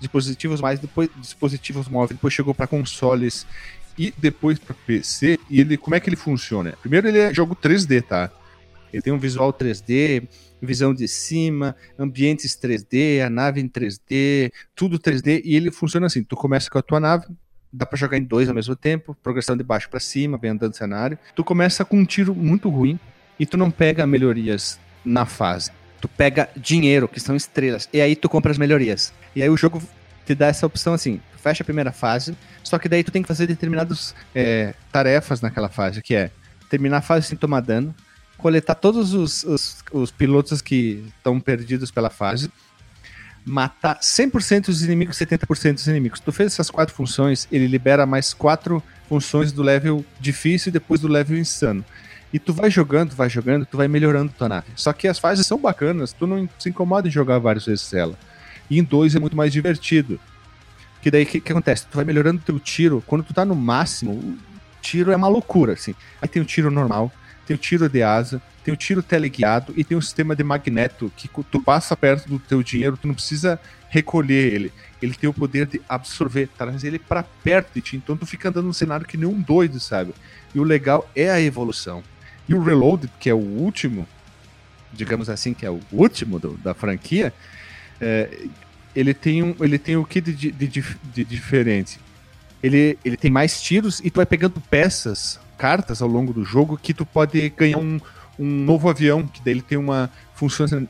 Dispositivos 0.00 0.60
mais 0.60 0.80
depois 0.80 1.08
dispositivos 1.16 1.88
móveis, 1.88 2.16
depois 2.16 2.32
chegou 2.32 2.54
para 2.54 2.66
consoles 2.66 3.46
e 3.98 4.12
depois 4.16 4.58
para 4.58 4.74
PC. 4.74 5.38
E 5.48 5.60
ele, 5.60 5.76
como 5.76 5.94
é 5.94 6.00
que 6.00 6.08
ele 6.08 6.16
funciona? 6.16 6.74
Primeiro 6.80 7.06
ele 7.06 7.18
é 7.18 7.34
jogo 7.34 7.54
3D, 7.54 8.02
tá? 8.02 8.30
Ele 8.92 9.02
tem 9.02 9.12
um 9.12 9.18
visual 9.18 9.52
3D, 9.52 10.26
visão 10.60 10.92
de 10.92 11.06
cima, 11.06 11.76
ambientes 11.98 12.56
3D, 12.56 13.24
a 13.24 13.30
nave 13.30 13.60
em 13.60 13.68
3D, 13.68 14.50
tudo 14.74 14.98
3D 14.98 15.42
e 15.44 15.54
ele 15.54 15.70
funciona 15.70 16.06
assim. 16.06 16.22
Tu 16.22 16.36
começa 16.36 16.68
com 16.68 16.78
a 16.78 16.82
tua 16.82 16.98
nave, 16.98 17.26
dá 17.72 17.86
pra 17.86 17.96
jogar 17.96 18.18
em 18.18 18.24
dois 18.24 18.48
ao 18.48 18.54
mesmo 18.54 18.74
tempo, 18.74 19.16
progressão 19.22 19.56
de 19.56 19.62
baixo 19.62 19.88
para 19.88 20.00
cima, 20.00 20.38
vem 20.38 20.50
andando 20.50 20.76
cenário. 20.76 21.18
Tu 21.34 21.44
começa 21.44 21.84
com 21.84 21.98
um 21.98 22.04
tiro 22.04 22.34
muito 22.34 22.68
ruim 22.68 22.98
e 23.38 23.46
tu 23.46 23.56
não 23.56 23.70
pega 23.70 24.06
melhorias 24.06 24.78
na 25.04 25.24
fase. 25.24 25.70
Tu 26.00 26.08
pega 26.08 26.48
dinheiro, 26.56 27.06
que 27.06 27.20
são 27.20 27.36
estrelas, 27.36 27.88
e 27.92 28.00
aí 28.00 28.16
tu 28.16 28.28
compra 28.28 28.50
as 28.50 28.58
melhorias. 28.58 29.12
E 29.34 29.42
aí 29.42 29.50
o 29.50 29.56
jogo 29.56 29.82
te 30.24 30.34
dá 30.34 30.46
essa 30.46 30.66
opção 30.66 30.94
assim, 30.94 31.20
tu 31.32 31.38
fecha 31.38 31.62
a 31.62 31.64
primeira 31.64 31.92
fase, 31.92 32.36
só 32.62 32.78
que 32.78 32.88
daí 32.88 33.04
tu 33.04 33.10
tem 33.10 33.22
que 33.22 33.28
fazer 33.28 33.46
determinadas 33.46 34.14
é, 34.34 34.74
tarefas 34.92 35.40
naquela 35.40 35.68
fase, 35.68 36.00
que 36.00 36.14
é 36.14 36.30
terminar 36.70 36.98
a 36.98 37.02
fase 37.02 37.26
sem 37.26 37.36
tomar 37.36 37.60
dano, 37.60 37.94
coletar 38.38 38.74
todos 38.74 39.12
os, 39.12 39.44
os, 39.44 39.84
os 39.92 40.10
pilotos 40.10 40.62
que 40.62 41.04
estão 41.16 41.38
perdidos 41.38 41.90
pela 41.90 42.08
fase, 42.08 42.50
matar 43.44 43.98
100% 43.98 44.66
dos 44.66 44.82
inimigos, 44.82 45.16
70% 45.18 45.74
dos 45.74 45.86
inimigos. 45.86 46.20
Tu 46.20 46.32
fez 46.32 46.52
essas 46.52 46.70
quatro 46.70 46.94
funções, 46.94 47.48
ele 47.50 47.66
libera 47.66 48.06
mais 48.06 48.32
quatro 48.32 48.82
funções 49.08 49.52
do 49.52 49.62
level 49.62 50.04
difícil 50.20 50.70
e 50.70 50.72
depois 50.72 51.00
do 51.00 51.08
level 51.08 51.36
insano. 51.36 51.84
E 52.32 52.38
tu 52.38 52.52
vai 52.52 52.70
jogando, 52.70 53.14
vai 53.14 53.28
jogando, 53.28 53.66
tu 53.66 53.76
vai 53.76 53.88
melhorando 53.88 54.32
tua 54.36 54.48
nave. 54.48 54.68
Só 54.76 54.92
que 54.92 55.08
as 55.08 55.18
fases 55.18 55.46
são 55.46 55.58
bacanas, 55.58 56.12
tu 56.12 56.26
não 56.26 56.48
se 56.58 56.68
incomoda 56.68 57.08
em 57.08 57.10
jogar 57.10 57.38
várias 57.38 57.66
vezes 57.66 57.92
ela. 57.92 58.16
E 58.68 58.78
em 58.78 58.84
dois 58.84 59.14
é 59.14 59.18
muito 59.18 59.36
mais 59.36 59.52
divertido. 59.52 60.20
Que 61.02 61.10
daí 61.10 61.24
o 61.24 61.26
que, 61.26 61.40
que 61.40 61.52
acontece? 61.52 61.86
Tu 61.86 61.96
vai 61.96 62.04
melhorando 62.04 62.42
teu 62.44 62.58
tiro. 62.60 63.02
Quando 63.06 63.24
tu 63.24 63.34
tá 63.34 63.44
no 63.44 63.56
máximo, 63.56 64.12
o 64.12 64.38
tiro 64.80 65.10
é 65.10 65.16
uma 65.16 65.28
loucura, 65.28 65.72
assim. 65.72 65.94
Aí 66.22 66.28
tem 66.28 66.40
o 66.40 66.44
tiro 66.44 66.70
normal, 66.70 67.10
tem 67.46 67.56
o 67.56 67.58
tiro 67.58 67.88
de 67.88 68.02
asa, 68.02 68.40
tem 68.62 68.72
o 68.72 68.76
tiro 68.76 69.02
teleguiado 69.02 69.72
e 69.76 69.82
tem 69.82 69.96
um 69.96 70.00
sistema 70.00 70.36
de 70.36 70.44
magneto 70.44 71.10
que 71.16 71.28
tu 71.50 71.60
passa 71.60 71.96
perto 71.96 72.28
do 72.28 72.38
teu 72.38 72.62
dinheiro, 72.62 72.96
tu 72.96 73.08
não 73.08 73.14
precisa 73.14 73.58
recolher 73.88 74.52
ele. 74.52 74.72
Ele 75.00 75.14
tem 75.14 75.28
o 75.28 75.34
poder 75.34 75.66
de 75.66 75.80
absorver, 75.88 76.48
traz 76.56 76.84
ele 76.84 76.98
para 76.98 77.22
perto 77.22 77.74
de 77.74 77.80
ti, 77.80 77.96
então 77.96 78.16
tu 78.16 78.26
fica 78.26 78.50
andando 78.50 78.66
no 78.66 78.74
cenário 78.74 79.06
que 79.06 79.16
nem 79.16 79.26
um 79.26 79.40
doido, 79.40 79.80
sabe? 79.80 80.14
E 80.54 80.60
o 80.60 80.62
legal 80.62 81.10
é 81.16 81.30
a 81.30 81.40
evolução. 81.40 82.02
E 82.48 82.54
o 82.54 82.62
Reload, 82.62 83.10
que 83.18 83.30
é 83.30 83.34
o 83.34 83.38
último, 83.38 84.06
digamos 84.92 85.28
assim, 85.28 85.54
que 85.54 85.64
é 85.64 85.70
o 85.70 85.80
último 85.92 86.38
do, 86.38 86.56
da 86.58 86.74
franquia, 86.74 87.32
é, 88.00 88.46
ele 88.94 89.14
tem 89.14 89.42
um, 89.42 89.54
ele 89.60 89.78
tem 89.78 89.96
o 89.96 90.04
que 90.04 90.20
de, 90.20 90.32
de, 90.32 90.52
de, 90.52 90.84
de 91.14 91.24
diferente? 91.24 92.00
Ele, 92.62 92.98
ele 93.04 93.16
tem 93.16 93.30
mais 93.30 93.60
tiros 93.62 94.00
e 94.00 94.10
tu 94.10 94.16
vai 94.16 94.26
pegando 94.26 94.60
peças, 94.60 95.40
cartas 95.56 96.02
ao 96.02 96.08
longo 96.08 96.32
do 96.32 96.44
jogo 96.44 96.76
que 96.76 96.92
tu 96.92 97.06
pode 97.06 97.48
ganhar 97.50 97.78
um, 97.78 98.00
um 98.38 98.46
novo 98.46 98.88
avião, 98.88 99.26
que 99.26 99.40
dele 99.42 99.62
tem 99.62 99.78
uma 99.78 100.10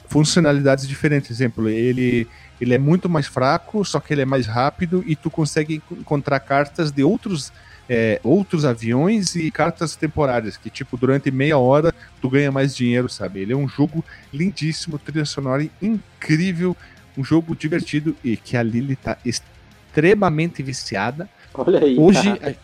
funcionalidades 0.07 0.87
diferentes. 0.87 1.31
Exemplo, 1.31 1.69
ele, 1.69 2.27
ele 2.61 2.75
é 2.75 2.79
muito 2.79 3.09
mais 3.09 3.27
fraco, 3.27 3.85
só 3.85 3.99
que 3.99 4.15
ele 4.15 4.23
é 4.23 4.25
mais 4.25 4.47
rápido 4.47 5.03
e 5.07 5.17
tu 5.17 5.31
consegue 5.31 5.83
encontrar 5.91 6.39
cartas 6.41 6.93
de 6.93 7.03
outros 7.03 7.53
é, 7.93 8.21
outros 8.23 8.65
aviões 8.65 9.35
e 9.35 9.51
cartas 9.51 9.97
temporárias, 9.97 10.57
que 10.57 10.71
tipo, 10.71 10.97
durante 10.97 11.29
meia 11.29 11.59
hora 11.59 11.93
tu 12.23 12.31
ganha 12.31 12.53
mais 12.53 12.77
dinheiro, 12.77 13.09
sabe? 13.09 13.41
Ele 13.41 13.53
é 13.53 13.57
um 13.57 13.67
jogo 13.67 14.05
lindíssimo, 14.33 14.97
trilha 14.97 15.25
sonora 15.25 15.69
incrível, 15.83 16.77
um 17.19 17.25
jogo 17.25 17.57
divertido 17.57 18.15
e 18.23 18.37
que 18.37 18.57
a 18.57 18.63
Lily 18.63 18.95
tá 18.95 19.19
extremamente 19.25 20.63
viciada. 20.63 21.29
Olha 21.53 21.81
aí. 21.85 21.99
Hoje, 21.99 22.29
a, 22.29 22.55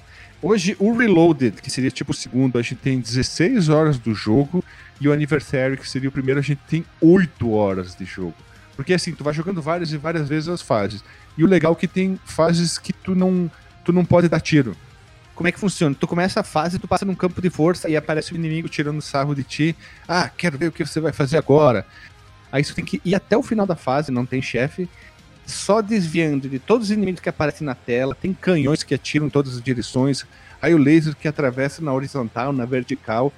hoje 0.41 0.77
o 0.79 0.97
Reloaded, 0.97 1.61
que 1.61 1.73
seria 1.73 1.91
tipo 1.91 2.13
o 2.13 2.15
segundo, 2.15 2.57
a 2.57 2.63
gente 2.63 2.77
tem 2.77 3.01
16 3.01 3.69
horas 3.69 3.99
do 3.99 4.15
jogo 4.15 4.63
e 5.01 5.09
o 5.09 5.13
Anniversary, 5.13 5.77
que 5.77 5.91
seria 5.91 6.09
o 6.09 6.13
primeiro, 6.13 6.39
a 6.39 6.43
gente 6.43 6.61
tem 6.69 6.85
8 7.01 7.51
horas 7.51 7.97
de 7.97 8.05
jogo. 8.05 8.37
Porque 8.77 8.95
assim, 8.95 9.13
tu 9.13 9.25
vai 9.25 9.35
jogando 9.35 9.61
várias 9.61 9.91
e 9.91 9.97
várias 9.97 10.29
vezes 10.29 10.49
as 10.49 10.63
fases. 10.63 11.03
E 11.37 11.43
o 11.43 11.49
legal 11.49 11.73
é 11.73 11.75
que 11.75 11.89
tem 11.89 12.17
fases 12.25 12.79
que 12.79 12.93
tu 12.93 13.17
não, 13.17 13.51
tu 13.85 13.93
não 13.93 14.05
pode 14.05 14.29
dar 14.29 14.39
tiro. 14.39 14.77
Como 15.37 15.47
é 15.47 15.53
que 15.53 15.61
funciona? 15.61 15.95
Tu 15.95 16.07
começa 16.07 16.41
a 16.41 16.43
fase, 16.43 16.79
tu 16.79 16.89
passa 16.89 17.05
num 17.05 17.15
campo 17.15 17.43
de 17.43 17.51
força 17.51 17.91
e 17.91 17.97
aparece 17.97 18.33
o 18.33 18.37
inimigo 18.37 18.71
tirando 18.71 19.03
sarro 19.03 19.35
de 19.35 19.45
ti. 19.45 19.77
Ah, 20.09 20.31
quero 20.35 20.57
ver 20.57 20.69
o 20.69 20.73
que 20.73 20.83
você 20.83 20.99
vai 20.99 21.13
fazer 21.13 21.37
agora. 21.37 21.87
Aí 22.51 22.65
você 22.65 22.73
tem 22.73 22.85
que 22.85 23.03
ir 23.05 23.15
até 23.15 23.37
o 23.37 23.43
final 23.43 23.67
da 23.67 23.77
fase, 23.77 24.11
não 24.11 24.25
tem 24.25 24.41
chefe, 24.41 24.89
só 25.45 25.83
desviando 25.83 26.49
de 26.49 26.59
todos 26.59 26.87
os 26.87 26.91
inimigos 26.91 27.21
que 27.21 27.29
aparecem 27.29 27.67
na 27.67 27.75
tela. 27.75 28.15
Tem 28.15 28.33
canhões 28.33 28.83
que 28.83 28.95
atiram 28.95 29.27
em 29.27 29.31
todas 29.31 29.57
as 29.57 29.63
direções. 29.63 30.25
Aí 30.61 30.75
o 30.75 30.79
laser 30.79 31.15
que 31.15 31.29
atravessa 31.29 31.83
na 31.83 31.93
horizontal, 31.93 32.51
na 32.51 32.65
vertical. 32.65 33.31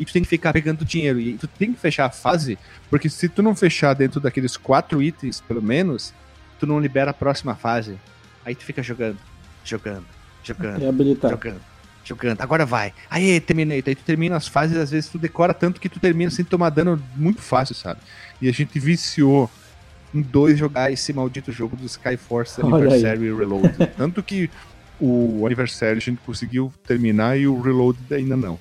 E 0.00 0.04
tu 0.06 0.14
tem 0.14 0.22
que 0.22 0.28
ficar 0.28 0.50
pegando 0.50 0.82
dinheiro. 0.82 1.20
E 1.20 1.34
tu 1.34 1.46
tem 1.46 1.74
que 1.74 1.78
fechar 1.78 2.06
a 2.06 2.10
fase, 2.10 2.58
porque 2.88 3.10
se 3.10 3.28
tu 3.28 3.42
não 3.42 3.54
fechar 3.54 3.92
dentro 3.92 4.18
daqueles 4.18 4.56
quatro 4.56 5.02
itens, 5.02 5.42
pelo 5.42 5.60
menos, 5.60 6.14
tu 6.58 6.66
não 6.66 6.80
libera 6.80 7.10
a 7.10 7.14
próxima 7.14 7.54
fase. 7.54 7.98
Aí 8.46 8.54
tu 8.54 8.64
fica 8.64 8.82
jogando, 8.82 9.18
jogando, 9.62 10.06
jogando, 10.44 10.78
Reabilitar. 10.78 11.30
jogando, 11.30 11.60
jogando. 12.04 12.40
Agora 12.40 12.64
vai. 12.66 12.92
Aí 13.10 13.40
terminei. 13.40 13.82
Aí 13.84 13.94
tu 13.94 14.04
termina 14.04 14.36
as 14.36 14.46
fases, 14.46 14.76
às 14.76 14.90
vezes 14.90 15.10
tu 15.10 15.18
decora 15.18 15.52
tanto 15.54 15.80
que 15.80 15.88
tu 15.88 15.98
termina 15.98 16.30
sem 16.30 16.44
tomar 16.44 16.70
dano 16.70 17.02
muito 17.16 17.40
fácil, 17.40 17.74
sabe? 17.74 18.00
E 18.40 18.48
a 18.48 18.52
gente 18.52 18.78
viciou 18.78 19.50
em 20.14 20.22
dois 20.22 20.58
jogar 20.58 20.92
esse 20.92 21.12
maldito 21.12 21.50
jogo 21.50 21.76
do 21.76 21.86
Skyforce 21.86 22.60
Anniversary 22.60 23.34
Reload. 23.34 23.74
Tanto 23.96 24.22
que 24.22 24.48
o 25.00 25.44
Anniversary 25.44 25.96
a 25.96 26.00
gente 26.00 26.20
conseguiu 26.24 26.72
terminar 26.86 27.36
e 27.36 27.48
o 27.48 27.60
Reload 27.60 27.98
ainda 28.12 28.36
não. 28.36 28.58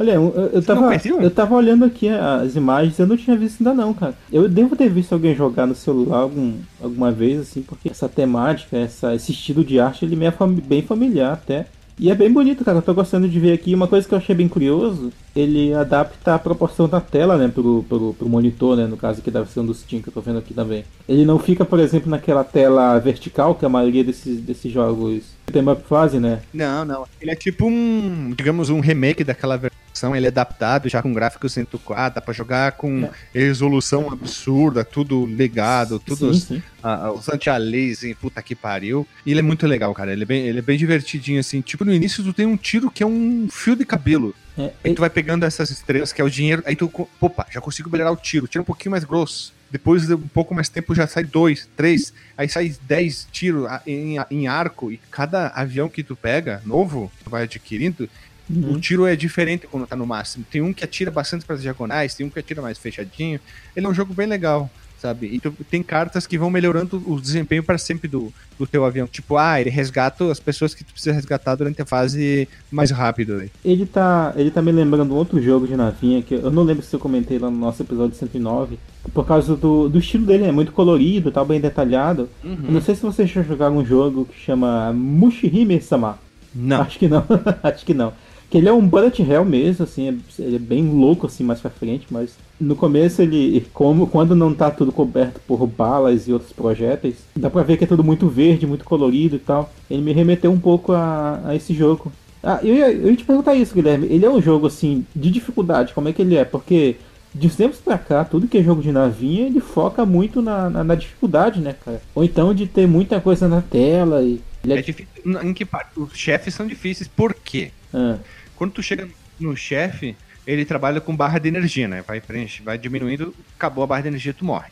Olha, 0.00 0.12
eu, 0.12 0.50
eu, 0.54 0.62
tava, 0.62 0.90
eu 1.20 1.30
tava 1.30 1.54
olhando 1.54 1.84
aqui 1.84 2.08
as 2.08 2.56
imagens, 2.56 2.98
eu 2.98 3.06
não 3.06 3.18
tinha 3.18 3.36
visto 3.36 3.60
ainda 3.60 3.74
não, 3.74 3.92
cara. 3.92 4.14
Eu 4.32 4.48
devo 4.48 4.74
ter 4.74 4.88
visto 4.88 5.12
alguém 5.12 5.34
jogar 5.34 5.66
no 5.66 5.74
celular 5.74 6.20
algum, 6.20 6.54
alguma 6.82 7.12
vez, 7.12 7.38
assim, 7.38 7.60
porque 7.60 7.90
essa 7.90 8.08
temática, 8.08 8.78
essa, 8.78 9.14
esse 9.14 9.32
estilo 9.32 9.62
de 9.62 9.78
arte, 9.78 10.06
ele 10.06 10.16
me 10.16 10.24
é 10.24 10.32
bem 10.64 10.80
familiar 10.80 11.34
até. 11.34 11.66
E 11.98 12.10
é 12.10 12.14
bem 12.14 12.32
bonito, 12.32 12.64
cara. 12.64 12.78
Eu 12.78 12.82
tô 12.82 12.94
gostando 12.94 13.28
de 13.28 13.38
ver 13.38 13.52
aqui. 13.52 13.74
Uma 13.74 13.86
coisa 13.86 14.08
que 14.08 14.14
eu 14.14 14.18
achei 14.18 14.34
bem 14.34 14.48
curioso, 14.48 15.12
ele 15.36 15.74
adapta 15.74 16.34
a 16.34 16.38
proporção 16.38 16.88
da 16.88 16.98
tela, 16.98 17.36
né, 17.36 17.48
pro, 17.48 17.84
pro, 17.86 18.14
pro 18.14 18.26
monitor, 18.26 18.74
né, 18.78 18.86
no 18.86 18.96
caso 18.96 19.20
aqui 19.20 19.30
da 19.30 19.42
versão 19.42 19.66
do 19.66 19.74
Steam 19.74 20.00
que 20.00 20.08
eu 20.08 20.14
tô 20.14 20.22
vendo 20.22 20.38
aqui 20.38 20.54
também. 20.54 20.82
Ele 21.06 21.26
não 21.26 21.38
fica, 21.38 21.62
por 21.62 21.78
exemplo, 21.78 22.08
naquela 22.08 22.42
tela 22.42 22.98
vertical 22.98 23.54
que 23.54 23.66
a 23.66 23.68
maioria 23.68 24.02
desses, 24.02 24.40
desses 24.40 24.72
jogos 24.72 25.24
tem 25.50 25.68
up 25.68 25.82
fase, 25.88 26.18
né? 26.18 26.40
Não, 26.52 26.84
não. 26.84 27.06
Ele 27.20 27.30
é 27.30 27.34
tipo 27.34 27.66
um, 27.66 28.32
digamos, 28.36 28.70
um 28.70 28.80
remake 28.80 29.24
daquela 29.24 29.56
versão. 29.56 30.14
Ele 30.14 30.26
é 30.26 30.28
adaptado 30.28 30.88
já 30.88 31.02
com 31.02 31.12
gráfico 31.12 31.48
104, 31.48 32.14
dá 32.14 32.20
pra 32.20 32.32
jogar 32.32 32.72
com 32.72 33.08
resolução 33.34 34.10
absurda, 34.10 34.84
tudo 34.84 35.26
ligado, 35.26 35.98
tudo 35.98 36.32
Sim, 36.32 36.54
sim. 36.56 36.62
ah, 36.82 37.12
os 37.12 37.28
anti-aliasing, 37.28 38.14
puta 38.14 38.40
que 38.42 38.54
pariu. 38.54 39.06
E 39.26 39.32
ele 39.32 39.40
é 39.40 39.42
muito 39.42 39.66
legal, 39.66 39.92
cara. 39.92 40.12
Ele 40.12 40.22
é, 40.22 40.26
bem, 40.26 40.46
ele 40.46 40.60
é 40.60 40.62
bem 40.62 40.78
divertidinho, 40.78 41.40
assim. 41.40 41.60
Tipo, 41.60 41.84
no 41.84 41.92
início 41.92 42.24
tu 42.24 42.32
tem 42.32 42.46
um 42.46 42.56
tiro 42.56 42.90
que 42.90 43.02
é 43.02 43.06
um 43.06 43.48
fio 43.50 43.76
de 43.76 43.84
cabelo. 43.84 44.34
É, 44.56 44.70
Aí 44.84 44.94
tu 44.94 45.00
vai 45.00 45.10
pegando 45.10 45.44
essas 45.44 45.70
estrelas, 45.70 46.12
que 46.12 46.20
é 46.20 46.24
o 46.24 46.30
dinheiro, 46.30 46.62
aí 46.66 46.76
tu, 46.76 46.90
opa, 47.20 47.46
já 47.50 47.60
consigo 47.60 47.90
melhorar 47.90 48.10
o 48.10 48.16
tiro, 48.16 48.46
tiro 48.46 48.62
um 48.62 48.66
pouquinho 48.66 48.90
mais 48.90 49.04
grosso. 49.04 49.52
Depois 49.70 50.06
de 50.06 50.14
um 50.14 50.18
pouco 50.28 50.54
mais 50.54 50.68
tempo 50.68 50.94
já 50.94 51.06
sai 51.06 51.24
dois, 51.24 51.68
três, 51.76 52.12
aí 52.36 52.48
sai 52.48 52.74
dez 52.82 53.26
tiros 53.30 53.68
em, 53.86 54.16
em 54.30 54.48
arco, 54.48 54.90
e 54.90 54.98
cada 55.10 55.48
avião 55.48 55.88
que 55.88 56.02
tu 56.02 56.16
pega, 56.16 56.60
novo, 56.66 57.10
tu 57.24 57.30
vai 57.30 57.44
adquirindo, 57.44 58.08
Uhum. 58.52 58.72
o 58.72 58.80
tiro 58.80 59.06
é 59.06 59.14
diferente 59.14 59.68
quando 59.68 59.86
tá 59.86 59.94
no 59.94 60.04
máximo. 60.04 60.44
Tem 60.50 60.60
um 60.60 60.72
que 60.72 60.82
atira 60.82 61.08
bastante 61.08 61.44
para 61.44 61.54
diagonais, 61.54 62.16
tem 62.16 62.26
um 62.26 62.30
que 62.30 62.40
atira 62.40 62.60
mais 62.60 62.78
fechadinho. 62.78 63.38
Ele 63.76 63.86
é 63.86 63.88
um 63.88 63.94
jogo 63.94 64.12
bem 64.12 64.26
legal. 64.26 64.68
Sabe? 65.00 65.26
E 65.26 65.40
tu 65.40 65.52
tem 65.70 65.82
cartas 65.82 66.26
que 66.26 66.38
vão 66.38 66.50
melhorando 66.50 67.02
o 67.06 67.20
desempenho 67.20 67.62
para 67.62 67.78
sempre 67.78 68.06
do, 68.06 68.32
do 68.58 68.66
teu 68.66 68.84
avião. 68.84 69.06
Tipo, 69.06 69.36
ah, 69.36 69.60
ele 69.60 69.70
resgata 69.70 70.30
as 70.30 70.38
pessoas 70.38 70.74
que 70.74 70.84
tu 70.84 70.92
precisa 70.92 71.14
resgatar 71.14 71.54
durante 71.54 71.80
a 71.80 71.86
fase 71.86 72.46
mais 72.70 72.90
rápido. 72.90 73.36
Né? 73.36 73.48
Ele 73.64 73.86
tá, 73.86 74.32
ele 74.36 74.50
tá 74.50 74.60
me 74.60 74.70
lembrando 74.70 75.12
um 75.14 75.16
outro 75.16 75.40
jogo 75.42 75.66
de 75.66 75.76
navinha 75.76 76.22
que 76.22 76.34
eu 76.34 76.50
não 76.50 76.62
lembro 76.62 76.84
se 76.84 76.94
eu 76.94 77.00
comentei 77.00 77.38
lá 77.38 77.50
no 77.50 77.56
nosso 77.58 77.82
episódio 77.82 78.16
109. 78.16 78.78
Por 79.14 79.26
causa 79.26 79.56
do, 79.56 79.88
do 79.88 79.98
estilo 79.98 80.26
dele, 80.26 80.44
é 80.44 80.52
muito 80.52 80.72
colorido, 80.72 81.32
tá 81.32 81.42
bem 81.44 81.60
detalhado. 81.60 82.28
Uhum. 82.44 82.58
Eu 82.64 82.72
não 82.72 82.80
sei 82.82 82.94
se 82.94 83.02
vocês 83.02 83.30
já 83.30 83.42
jogaram 83.42 83.78
um 83.78 83.84
jogo 83.84 84.26
que 84.26 84.38
chama 84.38 84.92
Mushihime-sama. 84.92 86.18
Não. 86.54 86.82
Acho 86.82 86.98
que 86.98 87.08
não, 87.08 87.24
acho 87.62 87.86
que 87.86 87.94
não. 87.94 88.12
Que 88.50 88.58
ele 88.58 88.68
é 88.68 88.72
um 88.72 88.86
bullet 88.86 89.22
hell 89.22 89.44
mesmo, 89.44 89.84
assim, 89.84 90.08
é- 90.08 90.42
ele 90.42 90.56
é 90.56 90.58
bem 90.58 90.84
louco 90.90 91.26
assim 91.26 91.44
mais 91.44 91.60
pra 91.60 91.70
frente, 91.70 92.06
mas 92.10 92.36
no 92.60 92.76
começo 92.76 93.22
ele, 93.22 93.66
como 93.72 94.06
quando 94.06 94.36
não 94.36 94.52
tá 94.54 94.70
tudo 94.70 94.92
coberto 94.92 95.40
por 95.46 95.66
balas 95.66 96.28
e 96.28 96.32
outros 96.32 96.52
projéteis, 96.52 97.16
dá 97.34 97.48
pra 97.48 97.62
ver 97.62 97.76
que 97.76 97.84
é 97.84 97.86
tudo 97.86 98.04
muito 98.04 98.28
verde, 98.28 98.66
muito 98.66 98.84
colorido 98.84 99.36
e 99.36 99.38
tal. 99.38 99.72
Ele 99.90 100.02
me 100.02 100.12
remeteu 100.12 100.50
um 100.52 100.60
pouco 100.60 100.92
a, 100.92 101.40
a 101.44 101.54
esse 101.56 101.72
jogo. 101.74 102.12
Ah, 102.42 102.60
eu 102.62 102.74
ia, 102.74 102.90
eu 102.90 103.10
ia 103.10 103.16
te 103.16 103.24
perguntar 103.24 103.54
isso, 103.54 103.74
Guilherme. 103.74 104.06
Ele 104.06 104.24
é 104.24 104.30
um 104.30 104.40
jogo 104.40 104.66
assim 104.66 105.06
de 105.14 105.30
dificuldade, 105.30 105.94
como 105.94 106.08
é 106.08 106.12
que 106.12 106.22
ele 106.22 106.36
é? 106.36 106.44
Porque 106.44 106.96
de 107.34 107.46
uns 107.46 107.56
tempos 107.56 107.78
pra 107.78 107.96
cá, 107.96 108.24
tudo 108.24 108.48
que 108.48 108.58
é 108.58 108.62
jogo 108.62 108.82
de 108.82 108.90
navinha, 108.90 109.46
ele 109.46 109.60
foca 109.60 110.04
muito 110.04 110.42
na, 110.42 110.68
na, 110.68 110.82
na 110.84 110.94
dificuldade, 110.94 111.60
né, 111.60 111.74
cara? 111.84 112.02
Ou 112.14 112.24
então 112.24 112.52
de 112.52 112.66
ter 112.66 112.86
muita 112.86 113.20
coisa 113.20 113.48
na 113.48 113.62
tela 113.62 114.22
e. 114.22 114.40
Ele 114.64 114.74
É 114.74 114.82
difícil. 114.82 115.06
Em 115.42 115.54
que 115.54 115.64
parte? 115.64 115.98
Os 115.98 116.14
chefes 116.14 116.54
são 116.54 116.66
difíceis. 116.66 117.08
Por 117.08 117.34
quê? 117.34 117.70
Ah, 117.94 118.16
Quando 118.56 118.72
tu 118.72 118.82
chega 118.82 119.08
no 119.38 119.56
chefe, 119.56 120.14
ele 120.46 120.64
trabalha 120.64 121.00
com 121.00 121.14
barra 121.14 121.38
de 121.38 121.48
energia, 121.48 121.86
né? 121.88 122.02
Vai 122.06 122.20
preenche, 122.20 122.62
vai 122.62 122.76
diminuindo, 122.78 123.34
acabou 123.56 123.84
a 123.84 123.86
barra 123.86 124.02
de 124.02 124.08
energia, 124.08 124.34
tu 124.34 124.44
morre. 124.44 124.68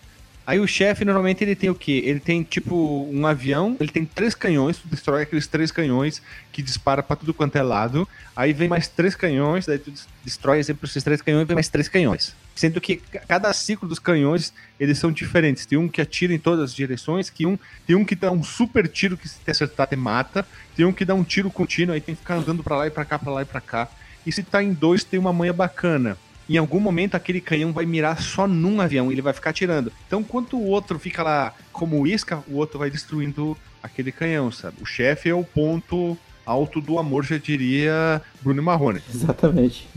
Aí 0.47 0.59
o 0.59 0.67
chefe, 0.67 1.05
normalmente, 1.05 1.45
ele 1.45 1.55
tem 1.55 1.69
o 1.69 1.75
quê? 1.75 2.03
Ele 2.07 2.19
tem, 2.19 2.43
tipo, 2.43 3.07
um 3.13 3.27
avião, 3.27 3.77
ele 3.79 3.91
tem 3.91 4.07
três 4.07 4.35
canhões, 4.35 4.79
tu 4.79 4.89
destrói 4.89 5.21
aqueles 5.25 5.47
três 5.47 5.71
canhões 5.71 6.23
que 6.51 6.63
dispara 6.63 7.03
pra 7.03 7.15
tudo 7.17 7.35
quanto 7.35 7.57
é 7.57 7.63
lado. 7.63 8.09
Aí 8.35 8.55
vem 8.55 8.67
mais 8.67 8.89
três 8.89 9.15
canhões, 9.15 9.67
daí 9.67 9.79
tu 9.79 9.91
des- 9.91 10.09
destrói 10.25 10.65
sempre 10.65 10.89
esses 10.89 11.05
três 11.05 11.21
canhões, 11.21 11.47
vem 11.47 11.55
mais 11.55 11.69
três 11.69 11.87
canhões. 11.87 12.35
Sendo 12.57 12.81
que 12.81 12.97
ca- 12.97 13.21
cada 13.29 13.53
ciclo 13.53 13.87
dos 13.87 13.99
canhões, 13.99 14.51
eles 14.81 14.97
são 14.99 15.13
diferentes. 15.13 15.67
Tem 15.67 15.77
um 15.77 15.87
que 15.87 16.01
atira 16.01 16.33
em 16.33 16.39
todas 16.39 16.71
as 16.71 16.75
direções, 16.75 17.29
que 17.29 17.45
um, 17.45 17.59
tem 17.87 17.95
um 17.95 18.03
que 18.03 18.15
dá 18.15 18.33
um 18.33 18.43
super 18.43 18.89
tiro 18.89 19.19
que 19.19 19.29
se 19.29 19.39
te 19.45 19.51
acertar 19.51 19.87
te 19.87 19.97
mata, 19.97 20.47
tem 20.75 20.87
um 20.87 20.95
que 20.95 21.05
dá 21.05 21.15
um 21.15 21.25
tiro 21.25 21.51
contínuo, 21.51 21.95
aí 21.95 22.01
tem 22.01 22.15
que 22.15 22.23
ficar 22.23 22.37
andando 22.37 22.65
pra 22.65 22.75
lá 22.79 22.87
e 22.87 22.91
pra 22.91 23.05
cá, 23.05 23.19
pra 23.19 23.31
lá 23.31 23.43
e 23.43 23.45
pra 23.45 23.61
cá. 23.61 23.87
E 24.29 24.33
se 24.33 24.43
tá 24.43 24.63
em 24.63 24.75
dois, 24.75 25.03
tem 25.03 25.19
uma 25.19 25.33
manha 25.33 25.55
bacana. 25.55 26.19
Em 26.51 26.59
algum 26.59 26.79
momento 26.81 27.15
aquele 27.15 27.41
canhão 27.41 27.73
vai 27.73 27.87
mirar 27.87 28.21
só 28.21 28.47
num 28.47 28.79
avião, 28.79 29.11
ele 29.11 29.23
vai 29.23 29.33
ficar 29.33 29.51
atirando. 29.51 29.91
Então, 30.07 30.21
enquanto 30.21 30.59
o 30.59 30.67
outro 30.67 30.99
fica 30.99 31.23
lá 31.23 31.55
como 31.73 32.07
isca, 32.07 32.45
o 32.47 32.57
outro 32.57 32.79
vai 32.79 32.91
destruindo 32.91 33.57
aquele 33.83 34.13
canhão, 34.13 34.53
sabe? 34.53 34.77
O 34.83 34.85
chefe 34.85 35.31
é 35.31 35.35
o 35.35 35.43
ponto 35.43 36.15
alto 36.45 36.79
do 36.79 36.99
amor, 36.99 37.25
já 37.25 37.39
diria 37.39 38.21
Bruno 38.43 38.63
Marrone. 38.63 39.01
exatamente. 39.09 39.89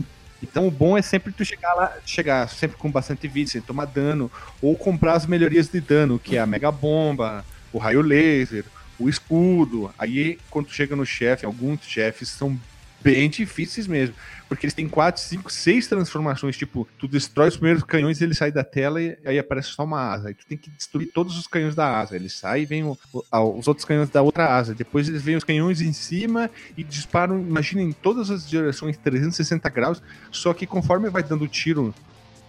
Então 0.42 0.66
o 0.66 0.70
bom 0.70 0.96
é 0.96 1.02
sempre 1.02 1.30
tu 1.30 1.44
chegar 1.44 1.74
lá, 1.74 1.98
chegar 2.06 2.48
sempre 2.48 2.78
com 2.78 2.90
bastante 2.90 3.28
vida, 3.28 3.50
sem 3.50 3.60
tomar 3.60 3.84
dano, 3.84 4.30
ou 4.62 4.74
comprar 4.74 5.12
as 5.12 5.26
melhorias 5.26 5.68
de 5.68 5.78
dano, 5.78 6.18
que 6.18 6.36
é 6.36 6.40
a 6.40 6.46
mega 6.46 6.72
bomba, 6.72 7.44
o 7.70 7.76
raio 7.76 8.00
laser, 8.00 8.64
o 8.98 9.10
escudo. 9.10 9.92
Aí 9.98 10.38
quando 10.48 10.66
tu 10.66 10.72
chega 10.72 10.96
no 10.96 11.04
chefe, 11.04 11.44
alguns 11.44 11.82
chefes 11.82 12.30
são 12.30 12.58
bem 13.02 13.28
difíceis 13.28 13.86
mesmo, 13.86 14.14
porque 14.48 14.66
eles 14.66 14.74
têm 14.74 14.88
4, 14.88 15.20
5, 15.20 15.50
6 15.52 15.86
transformações, 15.86 16.56
tipo, 16.56 16.86
tu 16.98 17.08
destrói 17.08 17.48
os 17.48 17.56
primeiros 17.56 17.82
canhões 17.82 18.20
ele 18.20 18.34
sai 18.34 18.52
da 18.52 18.62
tela 18.62 19.00
e 19.00 19.16
aí 19.24 19.38
aparece 19.38 19.68
só 19.68 19.84
uma 19.84 20.12
asa. 20.12 20.28
Aí 20.28 20.34
tu 20.34 20.46
tem 20.46 20.56
que 20.58 20.70
destruir 20.70 21.10
todos 21.12 21.38
os 21.38 21.46
canhões 21.46 21.74
da 21.74 21.98
asa. 22.00 22.14
Ele 22.16 22.28
sai 22.28 22.62
e 22.62 22.64
vem 22.66 22.84
o- 22.84 22.98
o- 23.12 23.58
os 23.58 23.66
outros 23.66 23.84
canhões 23.84 24.10
da 24.10 24.22
outra 24.22 24.54
asa. 24.56 24.74
Depois 24.74 25.08
eles 25.08 25.22
vêm 25.22 25.36
os 25.36 25.44
canhões 25.44 25.80
em 25.80 25.92
cima 25.92 26.50
e 26.76 26.84
disparam, 26.84 27.38
imagina, 27.40 27.82
em 27.82 27.92
todas 27.92 28.30
as 28.30 28.48
direções 28.48 28.96
360 28.96 29.68
graus, 29.68 30.02
só 30.30 30.52
que 30.54 30.66
conforme 30.66 31.08
vai 31.10 31.22
dando 31.22 31.46
tiro 31.48 31.94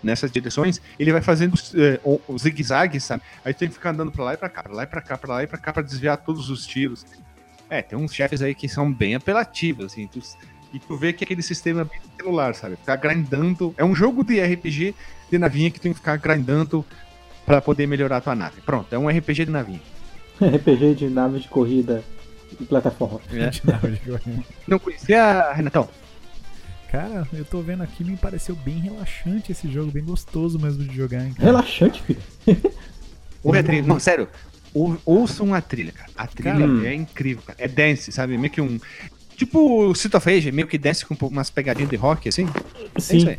nessas 0.03 0.29
direções, 0.29 0.81
ele 0.99 1.13
vai 1.13 1.21
fazendo 1.21 1.57
é, 1.75 1.97
o, 2.03 2.19
o 2.27 2.37
zigue-zague, 2.37 2.99
sabe? 2.99 3.23
Aí 3.45 3.53
tem 3.53 3.69
que 3.69 3.75
ficar 3.75 3.91
andando 3.91 4.11
pra 4.11 4.23
lá 4.25 4.33
e 4.33 4.37
pra 4.37 4.49
cá, 4.49 4.61
pra 4.63 4.73
lá 4.73 4.83
e 4.83 4.87
pra 4.87 5.01
cá, 5.01 5.17
pra 5.17 5.33
lá 5.35 5.43
e 5.43 5.47
pra 5.47 5.57
cá, 5.57 5.71
pra 5.71 5.81
desviar 5.81 6.17
todos 6.17 6.49
os 6.49 6.67
tiros. 6.67 7.05
É, 7.73 7.81
tem 7.81 7.97
uns 7.97 8.13
chefes 8.13 8.41
aí 8.41 8.53
que 8.53 8.69
são 8.69 8.91
bem 8.91 9.15
apelativos, 9.15 9.85
assim, 9.85 10.07
tu- 10.07 10.21
e 10.73 10.79
tu 10.79 10.95
vê 10.97 11.11
que 11.13 11.23
é 11.23 11.25
aquele 11.25 11.41
sistema 11.41 11.83
bem 11.85 11.99
celular, 12.17 12.53
sabe? 12.55 12.75
Ficar 12.75 12.95
grindando. 12.97 13.73
É 13.77 13.83
um 13.85 13.95
jogo 13.95 14.23
de 14.23 14.39
RPG 14.39 14.93
de 15.31 15.37
navinha 15.37 15.69
que 15.71 15.79
tu 15.79 15.83
tem 15.83 15.91
que 15.93 15.99
ficar 15.99 16.17
grindando 16.17 16.85
pra 17.45 17.61
poder 17.61 17.87
melhorar 17.87 18.17
a 18.17 18.21
tua 18.21 18.35
nave. 18.35 18.61
Pronto, 18.61 18.93
é 18.93 18.97
um 18.97 19.07
RPG 19.09 19.45
de 19.45 19.51
navinha. 19.51 19.81
RPG 20.41 20.95
de 20.95 21.09
nave 21.09 21.39
de 21.39 21.47
corrida 21.47 22.03
e 22.59 22.63
plataforma. 22.65 23.19
Não 24.67 24.77
conhecia, 24.79 25.51
Renatão? 25.53 25.89
Cara, 26.91 27.27
eu 27.33 27.43
tô 27.45 27.59
vendo 27.61 27.81
aqui, 27.81 28.03
me 28.03 28.15
pareceu 28.15 28.55
bem 28.55 28.77
relaxante 28.77 29.51
esse 29.51 29.67
jogo, 29.71 29.89
bem 29.91 30.03
gostoso 30.03 30.59
mesmo 30.59 30.83
de 30.83 30.95
jogar, 30.95 31.25
hein? 31.25 31.33
cara. 31.33 31.45
Relaxante, 31.47 32.03
filho. 32.03 32.21
A 33.45 33.63
trilha. 33.63 33.87
Não, 33.87 33.99
sério. 33.99 34.27
Ou- 34.73 34.97
Ouçam 35.05 35.53
a 35.53 35.61
trilha, 35.61 35.91
cara. 35.91 36.09
A 36.17 36.27
trilha 36.27 36.53
Cara. 36.53 36.87
é 36.87 36.93
incrível, 36.95 37.43
cara. 37.45 37.57
É 37.61 37.67
dance, 37.67 38.11
sabe? 38.11 38.37
Meio 38.37 38.51
que 38.51 38.61
um. 38.61 38.79
Tipo 39.35 39.89
o 39.89 39.95
Cito 39.95 40.17
of 40.17 40.29
Age, 40.29 40.51
meio 40.51 40.67
que 40.67 40.77
dance 40.77 41.05
com 41.05 41.15
umas 41.27 41.49
pegadinhas 41.49 41.89
de 41.89 41.95
rock, 41.95 42.29
assim. 42.29 42.45
É 42.45 42.99
isso 42.99 43.19
Sim. 43.19 43.27
aí. 43.29 43.37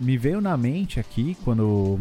Me 0.00 0.16
veio 0.16 0.40
na 0.40 0.56
mente 0.56 1.00
aqui, 1.00 1.36
quando 1.44 1.98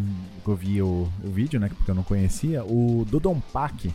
eu 0.48 0.56
vi 0.56 0.82
o, 0.82 1.08
o 1.24 1.30
vídeo, 1.30 1.60
né? 1.60 1.70
Porque 1.76 1.90
eu 1.90 1.96
não 1.96 2.04
conhecia, 2.04 2.64
o 2.64 3.06
Dodon 3.10 3.42
Pack. 3.52 3.92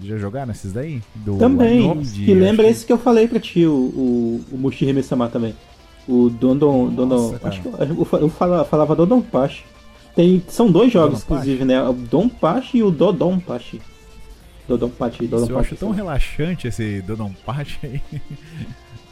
Já 0.00 0.16
jogaram 0.16 0.52
esses 0.52 0.72
daí? 0.72 1.02
Do 1.14 1.38
Também. 1.38 1.88
Arcade, 1.90 2.30
E 2.30 2.34
lembra 2.34 2.66
acho 2.66 2.72
esse 2.76 2.86
que 2.86 2.92
eu 2.92 2.98
falei 2.98 3.26
pra 3.26 3.40
ti, 3.40 3.66
o, 3.66 3.72
o, 3.72 4.44
o 4.52 5.02
Sama 5.02 5.28
também. 5.28 5.54
O 6.06 6.28
Dondon. 6.30 6.86
Nossa, 6.90 6.96
Dondon 6.96 7.38
acho 7.42 7.62
que 7.62 7.66
eu, 7.68 7.74
eu, 7.98 8.04
fa- 8.04 8.16
eu 8.18 8.28
fala- 8.28 8.64
falava 8.64 8.94
Dondon 8.94 9.20
Pashi. 9.22 9.64
Tem, 10.18 10.42
são 10.48 10.68
dois 10.68 10.92
jogos, 10.92 11.20
Dodonpachi? 11.20 11.52
inclusive, 11.52 11.64
né? 11.64 11.80
O 11.80 11.92
Don 11.92 12.28
Pashi 12.28 12.78
e 12.78 12.82
o 12.82 12.90
Dodon 12.90 13.38
Pashi. 13.38 13.80
Dodon 14.66 14.88
Pashi, 14.88 15.28
Dodon 15.28 15.44
Isso 15.44 15.52
eu 15.52 15.58
acho 15.60 15.76
tão 15.76 15.92
relaxante 15.92 16.66
esse 16.66 17.00
Dodon 17.02 17.32
Pack 17.46 17.78
aí. 17.84 18.02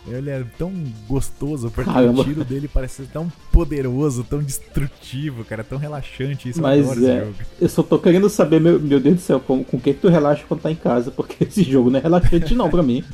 Ele 0.09 0.31
é 0.31 0.45
tão 0.59 0.73
gostoso, 1.09 1.71
porque 1.71 1.89
Caramba. 1.89 2.23
o 2.23 2.25
tiro 2.25 2.45
dele 2.45 2.67
parece 2.67 3.05
ser 3.05 3.09
tão 3.13 3.31
poderoso, 3.53 4.25
tão 4.25 4.43
destrutivo, 4.43 5.45
cara, 5.45 5.63
tão 5.63 5.79
relaxante. 5.79 6.49
Isso 6.49 6.61
Mas 6.61 6.85
eu 6.85 6.93
é. 6.93 6.97
esse 6.97 7.25
jogo. 7.27 7.35
Eu 7.61 7.69
só 7.69 7.83
tô 7.85 7.99
querendo 8.01 8.29
saber, 8.29 8.61
meu, 8.61 8.81
meu 8.81 8.99
Deus 8.99 9.15
do 9.15 9.21
céu, 9.21 9.39
com, 9.39 9.63
com 9.63 9.79
que 9.79 9.95
tu 9.95 10.09
relaxa 10.09 10.43
quando 10.49 10.63
tá 10.63 10.73
em 10.73 10.77
casa, 10.77 11.13
porque 11.13 11.43
esse 11.47 11.63
jogo 11.63 11.89
não 11.89 12.01
é 12.01 12.03
relaxante 12.03 12.53
não 12.53 12.69
pra 12.69 12.83
mim. 12.83 13.05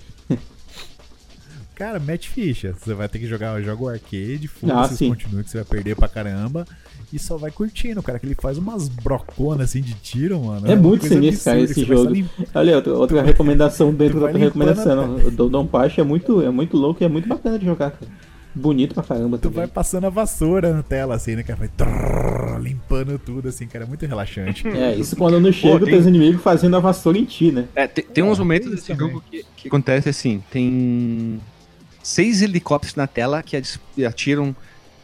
Cara, 1.82 1.98
mete 1.98 2.28
ficha. 2.28 2.72
Você 2.78 2.94
vai 2.94 3.08
ter 3.08 3.18
que 3.18 3.26
jogar 3.26 3.60
joga 3.60 3.82
o 3.82 3.88
arcade, 3.88 4.44
Ah, 4.44 4.86
foda-se 4.86 4.92
os 5.04 5.10
continuos 5.10 5.44
que 5.46 5.50
você 5.50 5.58
vai 5.58 5.64
perder 5.66 5.96
pra 5.96 6.06
caramba. 6.06 6.64
E 7.12 7.18
só 7.18 7.36
vai 7.36 7.50
curtindo, 7.50 8.00
cara, 8.00 8.20
que 8.20 8.26
ele 8.26 8.36
faz 8.40 8.56
umas 8.56 8.86
broconas 8.88 9.70
assim 9.70 9.82
de 9.82 9.92
tiro, 9.94 10.38
mano. 10.44 10.64
É 10.70 10.74
uma 10.74 10.82
muito 10.82 11.08
sinistro, 11.08 11.44
cara, 11.44 11.60
esse 11.60 11.74
que 11.74 11.84
jogo. 11.84 12.14
Olha, 12.54 12.76
outra, 12.76 12.94
outra 12.94 13.22
recomendação 13.22 13.92
dentro 13.92 14.20
da 14.20 14.28
recomendação. 14.28 15.16
O 15.26 15.30
Dodon 15.32 15.66
Pashi 15.66 16.00
é 16.00 16.04
muito, 16.04 16.40
é 16.40 16.50
muito 16.50 16.76
louco 16.76 17.02
e 17.02 17.04
é 17.04 17.08
muito 17.08 17.28
bacana 17.28 17.58
de 17.58 17.66
jogar, 17.66 17.90
cara. 17.90 18.06
Bonito 18.54 18.94
pra 18.94 19.02
caramba 19.02 19.38
Tu 19.38 19.42
também. 19.42 19.56
vai 19.56 19.66
passando 19.66 20.04
a 20.06 20.10
vassoura 20.10 20.72
na 20.72 20.82
tela, 20.82 21.16
assim, 21.16 21.34
né, 21.34 21.42
cara? 21.42 21.58
Vai 21.58 21.68
trrr, 21.68 22.60
limpando 22.62 23.18
tudo, 23.18 23.48
assim, 23.48 23.66
cara. 23.66 23.86
É 23.86 23.88
muito 23.88 24.04
relaxante. 24.06 24.68
É, 24.68 24.94
isso 24.94 25.16
quando 25.16 25.40
não 25.40 25.50
chega 25.50 25.78
Pô, 25.80 25.84
tem- 25.86 25.94
teus 25.94 26.06
inimigos 26.06 26.42
fazendo 26.42 26.76
a 26.76 26.80
vassoura 26.80 27.18
em 27.18 27.24
ti, 27.24 27.50
né? 27.50 27.64
É, 27.74 27.88
tem, 27.88 28.04
tem 28.04 28.22
uns 28.22 28.38
momentos 28.38 28.68
isso 28.68 28.76
desse 28.88 28.94
jogo 28.94 29.22
que, 29.28 29.44
que 29.56 29.68
acontece 29.68 30.10
assim: 30.10 30.42
tem 30.50 31.40
seis 32.02 32.42
helicópteros 32.42 32.96
na 32.96 33.06
tela 33.06 33.42
que 33.42 33.56
atiram 34.06 34.54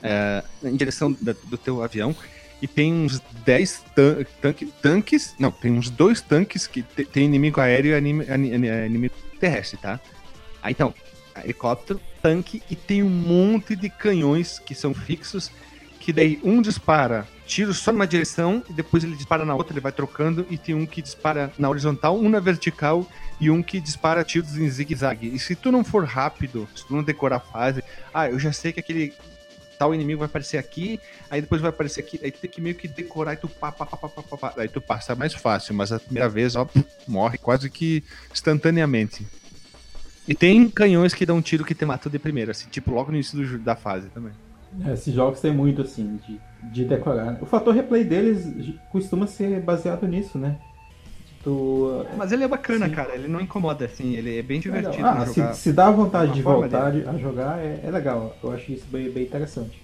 é, 0.03 0.44
em 0.62 0.76
direção 0.76 1.12
da- 1.20 1.34
do 1.44 1.59
teu 1.59 1.82
avião. 1.82 2.14
E 2.62 2.66
tem 2.66 2.92
uns 2.92 3.20
10 3.44 3.82
tan 3.94 4.24
tanque- 4.40 4.72
tanques. 4.82 5.34
Não, 5.38 5.51
tem 5.51 5.72
uns 5.72 5.90
dois 5.90 6.20
tanques 6.20 6.66
que 6.66 6.82
te- 6.82 7.05
tem 7.05 7.24
inimigo 7.24 7.61
aéreo 7.61 7.92
e 7.92 7.94
ani- 7.94 8.28
ani- 8.28 8.86
inimigo 8.86 9.14
terrestre, 9.40 9.76
tá? 9.78 10.01
Aí 10.62 10.72
então, 10.72 10.92
helicóptero, 11.44 12.01
tanque 12.20 12.62
e 12.68 12.74
tem 12.74 13.03
um 13.03 13.09
monte 13.09 13.76
de 13.76 13.88
canhões 13.88 14.59
que 14.59 14.74
são 14.74 14.92
fixos. 14.92 15.51
Que 16.09 16.13
daí 16.15 16.41
um 16.43 16.63
dispara 16.63 17.29
tiro 17.45 17.75
só 17.75 17.93
numa 17.93 18.07
direção 18.07 18.65
e 18.67 18.73
depois 18.73 19.05
ele 19.05 19.15
dispara 19.15 19.45
na 19.45 19.55
outra, 19.55 19.75
ele 19.75 19.81
vai 19.83 19.93
trocando. 19.93 20.47
E 20.49 20.57
tem 20.57 20.75
um 20.75 20.87
que 20.87 21.03
dispara 21.03 21.53
na 21.59 21.69
horizontal, 21.69 22.19
um 22.19 22.31
na 22.31 22.41
vertical 22.41 23.07
e 23.39 23.51
um 23.51 23.63
que 23.63 23.79
dispara 23.79 24.25
tiros 24.25 24.57
em 24.57 24.67
zigue-zague. 24.71 25.29
E 25.29 25.39
se 25.39 25.55
tu 25.55 25.71
não 25.71 25.85
for 25.85 26.07
rápido, 26.07 26.67
se 26.75 26.87
tu 26.87 26.97
não 26.97 27.03
decorar 27.03 27.37
a 27.37 27.41
fase, 27.41 27.85
ah, 28.15 28.27
eu 28.27 28.39
já 28.39 28.55
sei 28.55 28.73
que 28.73 28.81
aquele 28.81 29.13
tal 29.79 29.95
inimigo 29.95 30.21
vai 30.21 30.29
aparecer 30.29 30.57
aqui, 30.57 30.99
aí 31.29 31.43
depois 31.43 31.61
vai 31.61 31.69
aparecer 31.69 32.01
aqui, 32.01 32.19
aí 32.25 32.33
tu 32.33 32.41
tem 32.41 32.51
que 32.51 32.63
meio 32.63 32.75
que 32.75 32.89
decorar 32.89 33.35
e 33.35 33.37
tu 33.37 33.47
pá, 33.47 33.71
pá, 33.71 33.85
pá, 33.85 33.99
pá, 33.99 34.09
pá, 34.09 34.37
pá. 34.39 34.55
Aí 34.57 34.69
tu 34.71 34.81
passa 34.81 35.15
mais 35.15 35.35
fácil, 35.35 35.75
mas 35.75 35.93
a 35.93 36.01
primeira 36.01 36.31
vez, 36.31 36.57
ó, 36.57 36.67
morre 37.07 37.37
quase 37.37 37.69
que 37.69 38.03
instantaneamente. 38.33 39.27
E 40.27 40.35
tem 40.35 40.71
canhões 40.71 41.13
que 41.13 41.27
dão 41.27 41.37
um 41.37 41.43
tiro 41.43 41.67
que 41.67 41.75
te 41.75 41.85
matam 41.85 42.11
de 42.11 42.19
primeira, 42.19 42.53
assim, 42.53 42.67
tipo 42.71 42.93
logo 42.93 43.11
no 43.11 43.19
início 43.19 43.37
do 43.37 43.59
da 43.59 43.77
fase 43.77 44.09
também. 44.09 44.33
Esses 44.93 45.14
jogos 45.14 45.41
tem 45.41 45.53
muito, 45.53 45.83
assim, 45.83 46.19
de, 46.27 46.41
de 46.71 46.85
decorar. 46.85 47.39
O 47.43 47.47
fator 47.47 47.75
replay 47.75 48.05
deles 48.05 48.47
costuma 48.91 49.27
ser 49.27 49.61
baseado 49.61 50.07
nisso, 50.07 50.39
né? 50.39 50.57
Tu, 51.43 52.05
Mas 52.16 52.33
ele 52.33 52.45
é 52.45 52.49
bacana, 52.49 52.87
Sim. 52.87 52.95
cara. 52.95 53.14
Ele 53.14 53.29
não 53.29 53.41
incomoda, 53.41 53.85
assim. 53.85 54.14
Ele 54.14 54.39
é 54.39 54.43
bem 54.43 54.61
divertido 54.61 55.09
ah, 55.09 55.27
se, 55.27 55.55
se 55.55 55.73
dá 55.73 55.91
vontade 55.91 56.33
de 56.33 56.43
voltar 56.43 56.93
a 56.93 57.16
jogar, 57.19 57.59
é, 57.61 57.81
é 57.85 57.91
legal. 57.91 58.37
Eu 58.43 58.51
acho 58.51 58.73
isso 58.73 58.85
bem, 58.91 59.11
bem 59.11 59.25
interessante. 59.25 59.81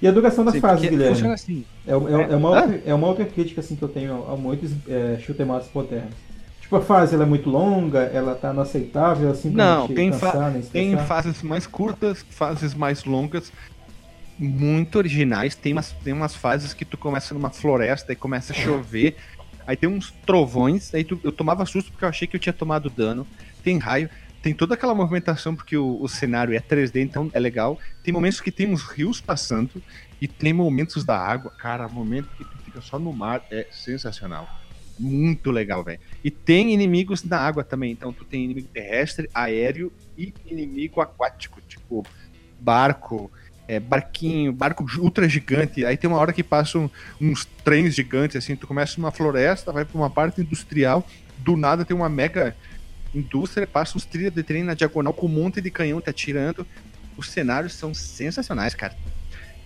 E 0.00 0.08
a 0.08 0.12
duração 0.12 0.44
das 0.44 0.54
Sim, 0.54 0.60
fases, 0.60 0.80
porque 0.82 0.96
Guilherme? 0.96 1.28
Assim. 1.32 1.64
É, 1.86 1.90
é- 1.92 2.32
é 2.32 2.36
uma 2.36 2.50
outra, 2.50 2.82
é 2.86 2.94
uma 2.94 3.06
outra 3.08 3.24
crítica 3.24 3.60
assim, 3.60 3.76
que 3.76 3.82
eu 3.82 3.88
tenho 3.88 4.24
a 4.28 4.36
muitos 4.36 4.70
é, 4.88 5.18
shoot'em 5.18 5.50
ups 5.50 5.70
modernos. 5.74 6.14
Tipo, 6.60 6.76
a 6.76 6.80
fase 6.80 7.14
ela 7.14 7.24
é 7.24 7.26
muito 7.26 7.50
longa, 7.50 8.00
ela 8.00 8.34
tá 8.34 8.52
não 8.52 8.62
aceitável, 8.62 9.30
assim, 9.30 9.50
Não, 9.50 9.86
te 9.86 9.94
tem, 9.94 10.08
cansar, 10.10 10.32
fa- 10.32 10.60
tem 10.72 10.96
fases 10.98 11.42
mais 11.42 11.66
curtas, 11.66 12.24
fases 12.30 12.74
mais 12.74 13.04
longas, 13.04 13.52
muito 14.42 14.96
originais. 14.98 15.54
Tem 15.54 15.72
umas, 15.72 15.92
tem 15.92 16.12
umas 16.12 16.34
fases 16.34 16.74
que 16.74 16.84
tu 16.84 16.96
começa 16.98 17.32
numa 17.32 17.50
floresta 17.50 18.12
e 18.12 18.16
começa 18.16 18.52
a 18.52 18.56
chover. 18.56 19.16
Aí 19.66 19.76
tem 19.76 19.88
uns 19.88 20.10
trovões, 20.26 20.92
aí 20.92 21.04
tu- 21.04 21.20
eu 21.22 21.30
tomava 21.30 21.64
susto 21.64 21.90
porque 21.92 22.04
eu 22.04 22.08
achei 22.08 22.26
que 22.26 22.34
eu 22.36 22.40
tinha 22.40 22.52
tomado 22.52 22.90
dano. 22.90 23.26
Tem 23.62 23.78
raio, 23.78 24.10
tem 24.42 24.52
toda 24.52 24.74
aquela 24.74 24.94
movimentação 24.94 25.54
porque 25.54 25.76
o, 25.76 26.02
o 26.02 26.08
cenário 26.08 26.52
é 26.54 26.58
3D, 26.58 27.00
então 27.00 27.30
é 27.32 27.38
legal. 27.38 27.78
Tem 28.02 28.12
momentos 28.12 28.40
que 28.40 28.50
tem 28.50 28.66
uns 28.66 28.82
rios 28.82 29.20
passando 29.20 29.80
e 30.20 30.26
tem 30.26 30.52
momentos 30.52 31.04
da 31.04 31.16
água. 31.16 31.52
Cara, 31.56 31.88
momento 31.88 32.28
que 32.36 32.44
tu 32.44 32.58
fica 32.64 32.80
só 32.80 32.98
no 32.98 33.12
mar 33.12 33.44
é 33.50 33.68
sensacional. 33.70 34.48
Muito 34.98 35.50
legal, 35.52 35.82
velho. 35.84 36.00
E 36.24 36.30
tem 36.30 36.74
inimigos 36.74 37.22
na 37.22 37.38
água 37.38 37.62
também. 37.62 37.92
Então 37.92 38.12
tu 38.12 38.24
tem 38.24 38.44
inimigo 38.44 38.68
terrestre, 38.72 39.30
aéreo 39.32 39.92
e 40.18 40.34
inimigo 40.44 41.00
aquático, 41.00 41.60
tipo 41.68 42.04
barco, 42.60 43.30
é, 43.66 43.78
barquinho, 43.80 44.52
barco 44.52 44.84
ultra 44.98 45.28
gigante. 45.28 45.84
Aí 45.84 45.96
tem 45.96 46.08
uma 46.08 46.18
hora 46.18 46.32
que 46.32 46.42
passam 46.42 46.90
uns 47.20 47.44
trens 47.64 47.94
gigantes, 47.94 48.36
assim, 48.36 48.56
tu 48.56 48.66
começa 48.66 49.00
numa 49.00 49.10
floresta, 49.10 49.72
vai 49.72 49.84
pra 49.84 49.96
uma 49.96 50.10
parte 50.10 50.40
industrial, 50.40 51.06
do 51.38 51.56
nada 51.56 51.84
tem 51.84 51.96
uma 51.96 52.08
mega 52.08 52.56
indústria, 53.14 53.66
passa 53.66 53.96
uns 53.96 54.04
trilhos 54.04 54.32
de 54.32 54.42
trem 54.42 54.62
na 54.62 54.74
diagonal 54.74 55.12
com 55.12 55.26
um 55.26 55.30
monte 55.30 55.60
de 55.60 55.70
canhão 55.70 56.00
te 56.00 56.10
atirando. 56.10 56.66
Os 57.16 57.30
cenários 57.30 57.74
são 57.74 57.92
sensacionais, 57.92 58.74
cara. 58.74 58.96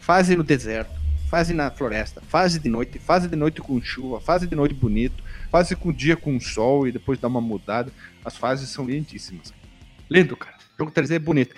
Fase 0.01 0.37
no 0.37 0.43
deserto, 0.43 0.93
fase 1.29 1.53
na 1.53 1.71
floresta, 1.71 2.21
fase 2.29 2.59
de 2.59 2.69
noite, 2.69 2.99
fase 2.99 3.29
de 3.29 3.37
noite 3.37 3.61
com 3.61 3.81
chuva, 3.81 4.21
fase 4.21 4.47
de 4.47 4.55
noite 4.55 4.75
bonito, 4.75 5.23
fase 5.51 5.75
com 5.75 5.93
dia 5.93 6.17
com 6.17 6.39
sol 6.41 6.87
e 6.87 6.93
depois 6.93 7.19
dá 7.19 7.29
uma 7.29 7.41
mudada. 7.41 7.93
As 8.25 8.37
fases 8.37 8.69
são 8.69 8.85
lindíssimas. 8.85 9.53
Lindo, 10.11 10.37
cara. 10.37 10.57
O 10.75 10.79
jogo 10.79 10.93
3D 10.93 11.13
é 11.13 11.19
bonito. 11.19 11.55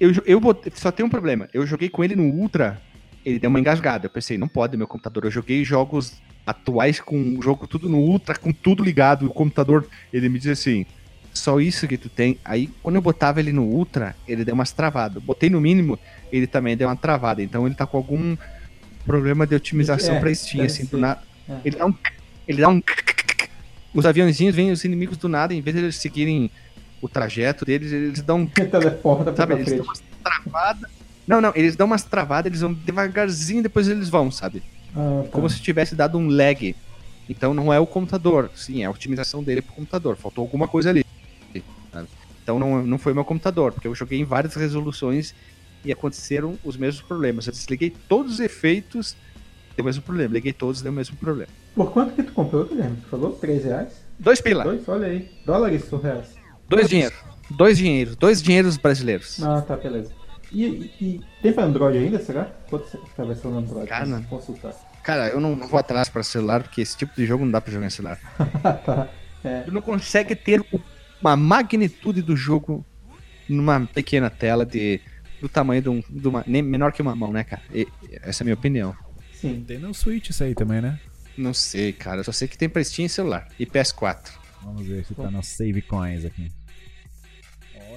Eu, 0.00 0.12
eu 0.24 0.40
botei- 0.40 0.72
só 0.74 0.90
tem 0.90 1.04
um 1.04 1.10
problema. 1.10 1.48
Eu 1.52 1.66
joguei 1.66 1.88
com 1.90 2.02
ele 2.02 2.16
no 2.16 2.24
Ultra, 2.24 2.80
ele 3.24 3.38
deu 3.38 3.50
uma 3.50 3.60
engasgada. 3.60 4.06
Eu 4.06 4.10
pensei, 4.10 4.38
não 4.38 4.48
pode 4.48 4.76
meu 4.76 4.86
computador. 4.86 5.24
Eu 5.26 5.30
joguei 5.30 5.62
jogos 5.64 6.14
atuais 6.46 6.98
com 7.00 7.38
o 7.38 7.42
jogo 7.42 7.66
tudo 7.66 7.88
no 7.88 7.98
Ultra, 7.98 8.34
com 8.36 8.50
tudo 8.52 8.82
ligado. 8.82 9.26
O 9.26 9.30
computador, 9.30 9.86
ele 10.12 10.28
me 10.28 10.38
diz 10.38 10.48
assim, 10.48 10.86
só 11.34 11.60
isso 11.60 11.86
que 11.86 11.98
tu 11.98 12.08
tem. 12.08 12.38
Aí, 12.44 12.68
quando 12.82 12.96
eu 12.96 13.02
botava 13.02 13.38
ele 13.40 13.52
no 13.52 13.62
Ultra, 13.64 14.16
ele 14.26 14.44
deu 14.44 14.54
umas 14.54 14.72
travadas. 14.72 15.22
Botei 15.22 15.50
no 15.50 15.60
mínimo, 15.60 15.98
ele 16.32 16.46
também 16.46 16.76
deu 16.76 16.88
uma 16.88 16.96
travada. 16.96 17.42
Então 17.42 17.66
ele 17.66 17.74
tá 17.74 17.86
com 17.86 17.98
algum 17.98 18.36
problema 19.04 19.46
de 19.46 19.54
otimização 19.54 20.16
É, 20.16 20.20
pra 20.20 20.34
Steam, 20.34 20.62
deve 20.62 20.72
assim, 20.72 20.86
do 20.86 20.96
nada. 20.98 21.20
É. 21.48 21.56
Ele 21.64 21.76
dá 21.76 21.86
um. 21.86 21.94
Ele 22.48 22.60
dá 22.62 22.68
um. 22.68 22.82
Os 23.92 24.06
aviãozinhos 24.06 24.54
vêm 24.54 24.70
os 24.70 24.84
inimigos 24.84 25.16
do 25.16 25.28
nada, 25.28 25.52
em 25.52 25.60
vez 25.60 25.76
de 25.76 25.82
eles 25.82 25.96
seguirem 25.96 26.50
o 27.00 27.08
trajeto 27.08 27.64
deles, 27.64 27.92
eles 27.92 28.22
dão 28.22 28.46
Teleporta 28.54 29.32
pra 29.32 29.36
Sabe, 29.36 29.54
eles 29.54 29.64
frente. 29.64 29.78
dão 29.78 29.86
umas 29.86 30.02
travadas. 30.22 30.90
Não, 31.26 31.40
não, 31.40 31.52
eles 31.54 31.76
dão 31.76 31.86
umas 31.86 32.02
travadas, 32.02 32.50
eles 32.50 32.60
vão 32.60 32.72
devagarzinho, 32.72 33.62
depois 33.62 33.88
eles 33.88 34.08
vão, 34.08 34.30
sabe? 34.30 34.62
Ah, 34.96 35.22
tá. 35.24 35.28
Como 35.30 35.48
se 35.48 35.60
tivesse 35.60 35.94
dado 35.94 36.18
um 36.18 36.28
lag. 36.28 36.74
Então 37.28 37.54
não 37.54 37.72
é 37.72 37.78
o 37.78 37.86
computador, 37.86 38.50
sim, 38.56 38.82
é 38.82 38.86
a 38.86 38.90
otimização 38.90 39.42
dele 39.42 39.62
pro 39.62 39.72
computador. 39.74 40.16
Faltou 40.16 40.42
alguma 40.42 40.66
coisa 40.66 40.90
ali. 40.90 41.04
sabe? 41.92 42.08
Então 42.42 42.58
não, 42.58 42.82
não 42.84 42.98
foi 42.98 43.14
meu 43.14 43.24
computador, 43.24 43.72
porque 43.72 43.86
eu 43.86 43.94
joguei 43.94 44.18
em 44.18 44.24
várias 44.24 44.54
resoluções 44.54 45.32
e 45.84 45.92
aconteceram 45.92 46.58
os 46.64 46.76
mesmos 46.76 47.02
problemas. 47.02 47.46
Eu 47.46 47.52
desliguei 47.52 47.90
todos 48.08 48.34
os 48.34 48.40
efeitos, 48.40 49.16
deu 49.76 49.84
o 49.84 49.86
mesmo 49.86 50.02
problema. 50.02 50.34
Liguei 50.34 50.52
todos, 50.52 50.82
deu 50.82 50.90
o 50.90 50.94
mesmo 50.94 51.16
problema. 51.16 51.48
Por 51.76 51.92
quanto 51.92 52.14
que 52.14 52.24
tu 52.24 52.32
comprou, 52.32 52.64
Guilherme? 52.64 52.96
Tu 52.96 53.06
falou? 53.08 53.32
3 53.34 53.64
reais? 53.64 53.92
Dois 54.18 54.40
pila, 54.40 54.64
Dois? 54.64 54.86
Olha 54.88 55.06
aí. 55.06 55.30
Dólares 55.46 55.90
ou 55.92 56.00
reais? 56.00 56.39
Dois 56.70 56.88
dinheiros. 56.88 57.18
Dois 57.50 57.76
dinheiros, 57.78 58.16
dois 58.16 58.42
dinheiros 58.42 58.76
brasileiros. 58.76 59.42
Ah, 59.42 59.60
tá, 59.60 59.76
beleza. 59.76 60.12
E, 60.52 60.64
e- 60.64 60.92
e 61.00 61.20
tem 61.42 61.52
pra 61.52 61.64
Android 61.64 61.98
ainda, 61.98 62.18
será? 62.20 62.44
Quanto 62.68 62.88
você 62.88 62.98
tá 63.16 63.22
a 63.22 63.26
versão 63.26 63.50
no 63.50 63.58
Android? 63.58 63.86
Cara, 63.88 64.04
Vamos 64.06 64.26
Consultar. 64.26 64.72
Cara, 65.02 65.28
eu 65.28 65.40
não, 65.40 65.56
não 65.56 65.66
vou 65.66 65.78
atrás 65.80 66.08
para 66.08 66.22
celular, 66.22 66.62
porque 66.62 66.80
esse 66.80 66.96
tipo 66.96 67.12
de 67.16 67.24
jogo 67.26 67.44
não 67.44 67.50
dá 67.52 67.60
pra 67.60 67.72
jogar 67.72 67.86
em 67.86 67.90
celular. 67.90 68.18
tá. 68.84 69.08
É. 69.42 69.60
Tu 69.62 69.72
não 69.72 69.80
consegue 69.80 70.34
ter 70.36 70.62
uma 71.20 71.36
magnitude 71.36 72.20
do 72.22 72.36
jogo 72.36 72.84
numa 73.48 73.80
pequena 73.86 74.28
tela 74.30 74.64
de 74.66 75.00
do 75.40 75.48
tamanho 75.48 75.80
de, 75.80 75.88
um, 75.88 76.02
de 76.10 76.28
uma 76.28 76.44
nem 76.46 76.60
menor 76.62 76.92
que 76.92 77.00
uma 77.00 77.16
mão, 77.16 77.32
né, 77.32 77.42
cara? 77.44 77.62
E- 77.72 77.88
essa 78.22 78.42
é 78.42 78.44
a 78.44 78.46
minha 78.46 78.54
opinião. 78.54 78.94
Sim. 79.32 79.64
Tem 79.66 79.78
no 79.78 79.94
Switch 79.94 80.28
isso 80.28 80.44
aí 80.44 80.54
também, 80.54 80.82
né? 80.82 81.00
Não 81.36 81.54
sei, 81.54 81.92
cara. 81.94 82.20
Eu 82.20 82.24
só 82.24 82.32
sei 82.32 82.46
que 82.46 82.58
tem 82.58 82.68
pra 82.68 82.84
Steam 82.84 83.06
e 83.06 83.08
celular 83.08 83.48
e 83.58 83.64
PS4. 83.64 84.32
Vamos 84.62 84.86
ver 84.86 85.04
se 85.06 85.14
tá 85.14 85.30
no 85.30 85.42
Save 85.42 85.80
Coins 85.80 86.26
aqui. 86.26 86.52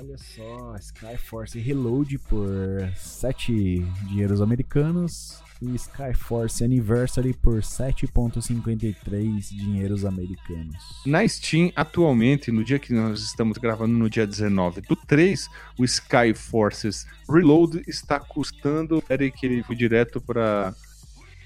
Olha 0.03 0.17
só, 0.17 0.75
Skyforce 0.79 1.57
Reload 1.59 2.19
por 2.19 2.49
7 2.93 3.79
dinheiros 4.09 4.41
americanos 4.41 5.41
e 5.61 5.73
Skyforce 5.75 6.61
Anniversary 6.61 7.33
por 7.33 7.61
7.53 7.61 9.55
dinheiros 9.55 10.03
americanos. 10.03 11.01
Na 11.05 11.25
Steam, 11.25 11.71
atualmente, 11.73 12.51
no 12.51 12.65
dia 12.65 12.79
que 12.79 12.91
nós 12.91 13.21
estamos 13.21 13.57
gravando, 13.57 13.93
no 13.93 14.09
dia 14.09 14.27
19 14.27 14.81
do 14.81 14.97
3, 14.97 15.47
o 15.79 15.85
Sky 15.85 16.33
Forces 16.35 17.07
Reload 17.29 17.81
está 17.87 18.19
custando. 18.19 19.01
Peraí, 19.01 19.31
que 19.31 19.45
ele 19.45 19.63
foi 19.63 19.75
direto 19.77 20.19
para 20.19 20.75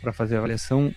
para 0.01 0.11
fazer 0.11 0.35
a 0.35 0.39
avaliação. 0.39 0.91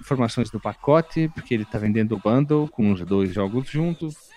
Informações 0.00 0.50
do 0.50 0.58
pacote, 0.58 1.28
porque 1.32 1.54
ele 1.54 1.62
está 1.62 1.78
vendendo 1.78 2.16
o 2.16 2.18
bundle 2.18 2.68
com 2.68 2.90
os 2.90 3.00
dois 3.02 3.32
jogos 3.32 3.68
juntos. 3.68 4.31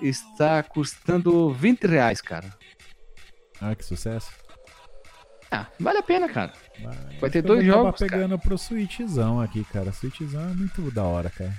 Está 0.00 0.62
custando 0.62 1.52
20 1.52 1.86
reais, 1.86 2.20
cara. 2.20 2.52
Ah, 3.60 3.74
que 3.74 3.84
sucesso. 3.84 4.30
Ah, 5.50 5.66
vale 5.78 5.98
a 5.98 6.02
pena, 6.02 6.28
cara. 6.28 6.52
Vai, 6.82 6.96
Vai 7.20 7.30
ter 7.30 7.38
eu 7.38 7.42
dois 7.42 7.64
jogos, 7.64 7.98
cara. 8.00 8.10
pegando 8.10 8.38
pro 8.38 8.58
Switchzão 8.58 9.40
aqui, 9.40 9.64
cara. 9.64 9.92
Switchzão 9.92 10.50
é 10.50 10.54
muito 10.54 10.90
da 10.90 11.04
hora, 11.04 11.30
cara. 11.30 11.52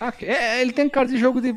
Ah, 0.00 0.12
é, 0.20 0.60
ele 0.60 0.72
tem 0.72 0.88
cara 0.88 1.06
de 1.08 1.16
jogo 1.16 1.40
de 1.40 1.56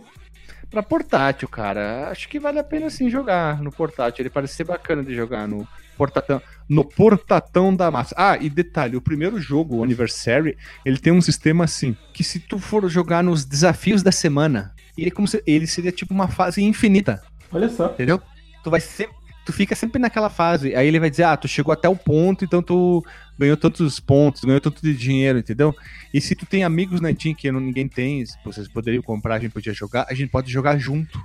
para 0.69 0.83
portátil, 0.83 1.47
cara. 1.47 2.09
Acho 2.09 2.27
que 2.29 2.39
vale 2.39 2.59
a 2.59 2.63
pena 2.63 2.89
sim 2.89 3.09
jogar 3.09 3.61
no 3.61 3.71
portátil. 3.71 4.21
Ele 4.21 4.29
parece 4.29 4.55
ser 4.55 4.65
bacana 4.65 5.03
de 5.03 5.15
jogar 5.15 5.47
no 5.47 5.67
portatão, 5.97 6.41
no 6.69 6.83
portatão 6.85 7.75
da 7.75 7.89
massa. 7.89 8.13
Ah, 8.17 8.37
e 8.37 8.49
detalhe, 8.49 8.95
o 8.95 9.01
primeiro 9.01 9.39
jogo, 9.39 9.77
o 9.77 9.83
Anniversary, 9.83 10.57
ele 10.85 10.97
tem 10.97 11.11
um 11.11 11.21
sistema 11.21 11.63
assim, 11.63 11.95
que 12.13 12.23
se 12.23 12.39
tu 12.39 12.59
for 12.59 12.87
jogar 12.89 13.23
nos 13.23 13.43
desafios 13.45 14.03
da 14.03 14.11
semana, 14.11 14.73
ele 14.97 15.09
é 15.09 15.11
como 15.11 15.27
se 15.27 15.41
ele 15.45 15.67
seria 15.67 15.91
tipo 15.91 16.13
uma 16.13 16.27
fase 16.27 16.61
infinita, 16.63 17.21
Olha 17.51 17.69
só. 17.69 17.87
entendeu? 17.87 18.21
Tu 18.63 18.69
vai 18.69 18.79
sempre 18.79 19.15
tu 19.45 19.53
fica 19.53 19.73
sempre 19.75 19.97
naquela 19.97 20.29
fase. 20.29 20.75
Aí 20.75 20.85
ele 20.85 20.99
vai 20.99 21.09
dizer: 21.09 21.23
"Ah, 21.23 21.37
tu 21.37 21.47
chegou 21.47 21.71
até 21.71 21.87
o 21.87 21.95
ponto, 21.95 22.43
então 22.43 22.61
tu 22.61 23.01
ganhou 23.39 23.55
tantos 23.55 23.97
pontos, 23.97 24.43
ganhou 24.43 24.59
tanto 24.59 24.81
de 24.81 24.93
dinheiro, 24.93 25.39
entendeu? 25.39 25.73
E 26.13 26.19
se 26.19 26.35
tu 26.35 26.45
tem 26.45 26.65
amigos 26.65 26.99
na 26.99 27.13
Steam 27.13 27.33
que 27.33 27.49
não- 27.49 27.61
ninguém 27.61 27.87
tem, 27.87 28.25
vocês 28.43 28.67
poderiam 28.67 29.01
comprar, 29.01 29.35
a 29.35 29.39
gente 29.39 29.51
podia 29.53 29.73
jogar, 29.73 30.05
a 30.09 30.13
gente 30.13 30.29
pode 30.29 30.51
jogar 30.51 30.77
junto, 30.77 31.17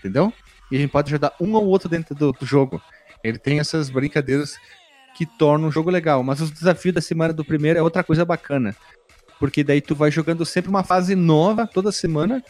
entendeu? 0.00 0.32
E 0.72 0.76
a 0.76 0.80
gente 0.80 0.90
pode 0.90 1.10
ajudar 1.12 1.32
um 1.40 1.54
ao 1.56 1.64
outro 1.64 1.88
dentro 1.88 2.12
do, 2.14 2.32
do 2.32 2.44
jogo. 2.44 2.82
Ele 3.22 3.38
tem 3.38 3.60
essas 3.60 3.88
brincadeiras 3.88 4.56
que 5.16 5.24
tornam 5.24 5.68
o 5.68 5.70
jogo 5.72 5.90
legal, 5.90 6.24
mas 6.24 6.40
os 6.40 6.50
desafios 6.50 6.92
da 6.94 7.00
semana 7.00 7.32
do 7.32 7.44
primeiro 7.44 7.78
é 7.78 7.82
outra 7.82 8.02
coisa 8.02 8.24
bacana. 8.24 8.74
Porque 9.38 9.62
daí 9.62 9.80
tu 9.80 9.94
vai 9.94 10.10
jogando 10.10 10.44
sempre 10.44 10.70
uma 10.70 10.82
fase 10.82 11.14
nova 11.14 11.68
toda 11.68 11.92
semana, 11.92 12.42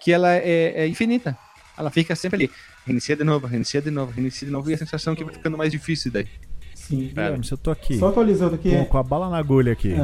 que 0.00 0.12
ela 0.12 0.34
é, 0.34 0.82
é 0.82 0.86
infinita. 0.88 1.36
Ela 1.76 1.90
fica 1.90 2.14
sempre 2.16 2.44
ali. 2.44 2.50
Reinicia 2.84 3.14
de 3.14 3.22
novo, 3.24 3.46
reinicia 3.46 3.80
de 3.82 3.90
novo, 3.90 4.10
reinicia 4.12 4.46
de 4.46 4.52
novo, 4.52 4.70
e 4.70 4.74
a 4.74 4.78
sensação 4.78 5.14
que 5.14 5.22
vai 5.22 5.32
ficando 5.32 5.56
mais 5.56 5.70
difícil 5.70 6.10
daí. 6.10 6.26
Sim. 6.74 7.08
Guilherme, 7.08 7.44
se 7.44 7.52
eu 7.52 7.58
tô 7.58 7.70
aqui 7.70 7.98
Só 7.98 8.08
atualizando 8.08 8.54
aqui. 8.54 8.70
com, 8.70 8.84
com 8.86 8.98
a 8.98 9.02
bala 9.02 9.28
na 9.28 9.36
agulha 9.36 9.72
aqui, 9.72 9.94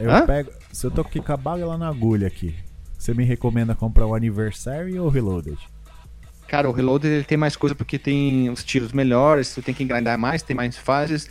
eu 0.00 0.10
Hã? 0.10 0.26
pego. 0.26 0.50
Se 0.72 0.84
eu 0.86 0.90
tô 0.90 1.00
aqui 1.00 1.20
com 1.20 1.32
a 1.32 1.36
bala 1.36 1.78
na 1.78 1.88
agulha 1.88 2.26
aqui, 2.26 2.54
você 2.98 3.14
me 3.14 3.24
recomenda 3.24 3.74
comprar 3.74 4.06
o 4.06 4.14
Anniversary 4.14 4.98
ou 4.98 5.06
o 5.06 5.10
Reloaded? 5.10 5.58
Cara, 6.48 6.68
o 6.68 6.72
Reloaded 6.72 7.12
ele 7.12 7.24
tem 7.24 7.38
mais 7.38 7.54
coisa 7.54 7.74
porque 7.74 7.98
tem 7.98 8.50
os 8.50 8.64
tiros 8.64 8.92
melhores, 8.92 9.54
tu 9.54 9.62
tem 9.62 9.74
que 9.74 9.84
grindar 9.84 10.18
mais, 10.18 10.42
tem 10.42 10.56
mais 10.56 10.76
fases, 10.76 11.28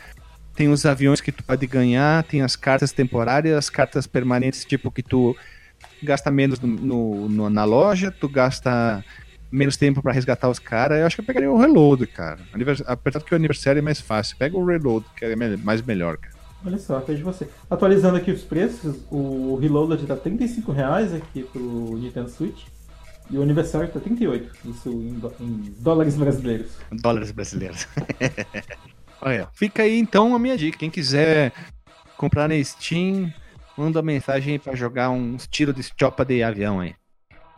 tem 0.56 0.70
os 0.70 0.86
aviões 0.86 1.20
que 1.20 1.32
tu 1.32 1.44
pode 1.44 1.68
ganhar, 1.68 2.24
tem 2.24 2.42
as 2.42 2.56
cartas 2.56 2.92
temporárias, 2.92 3.58
as 3.58 3.70
cartas 3.70 4.08
permanentes, 4.08 4.64
tipo 4.64 4.90
que 4.92 5.04
tu 5.04 5.36
gasta 6.04 6.30
menos 6.32 6.60
no, 6.60 6.68
no- 6.68 7.30
no- 7.30 7.50
na 7.50 7.64
loja, 7.64 8.12
tu 8.12 8.28
gasta 8.30 9.04
menos 9.52 9.78
tempo 9.78 10.02
pra 10.02 10.12
resgatar 10.12 10.50
os 10.50 10.60
caras, 10.60 11.00
eu 11.00 11.06
acho 11.06 11.16
que 11.16 11.22
eu 11.22 11.26
pegaria 11.26 11.52
o 11.52 11.58
Reload, 11.58 12.06
cara. 12.08 12.40
Anivers... 12.54 12.84
Apesar 12.86 13.22
que 13.22 13.34
o 13.34 13.36
aniversário 13.36 13.80
é 13.80 13.82
mais 13.82 14.02
fácil. 14.02 14.36
Pega 14.38 14.58
o 14.58 14.66
Reload, 14.66 15.06
que 15.16 15.24
é 15.26 15.36
mais 15.36 15.82
melhor, 15.82 16.18
cara. 16.18 16.36
Olha 16.66 16.78
só, 16.78 17.00
veja 17.00 17.24
você. 17.24 17.48
Atualizando 17.70 18.18
aqui 18.18 18.32
os 18.32 18.42
preços, 18.42 18.98
o 19.12 19.56
Reloaded 19.62 20.06
tá 20.06 20.16
35 20.18 20.72
reais 20.72 21.14
aqui 21.14 21.44
pro 21.44 21.98
Nintendo 21.98 22.30
Switch. 22.30 22.64
E 23.30 23.38
o 23.38 23.42
aniversário 23.42 23.90
tá 23.90 24.00
38, 24.00 24.52
isso 24.66 24.90
em, 24.90 25.20
em 25.44 25.74
dólares 25.80 26.16
brasileiros. 26.16 26.72
Dólares 26.92 27.32
brasileiros. 27.32 27.88
Olha, 29.22 29.48
fica 29.54 29.84
aí 29.84 29.98
então 30.00 30.36
a 30.36 30.40
minha 30.40 30.58
dica. 30.58 30.78
Quem 30.78 30.90
quiser 30.90 31.52
comprar 32.18 32.48
na 32.48 32.62
Steam, 32.64 33.32
manda 33.78 34.02
mensagem 34.02 34.54
aí 34.54 34.60
pra 34.60 34.76
jogar 34.76 35.10
uns 35.10 35.48
tiros 35.48 35.76
de 35.76 35.84
chopa 36.00 36.26
de 36.26 36.42
avião 36.44 36.80
aí. 36.80 36.96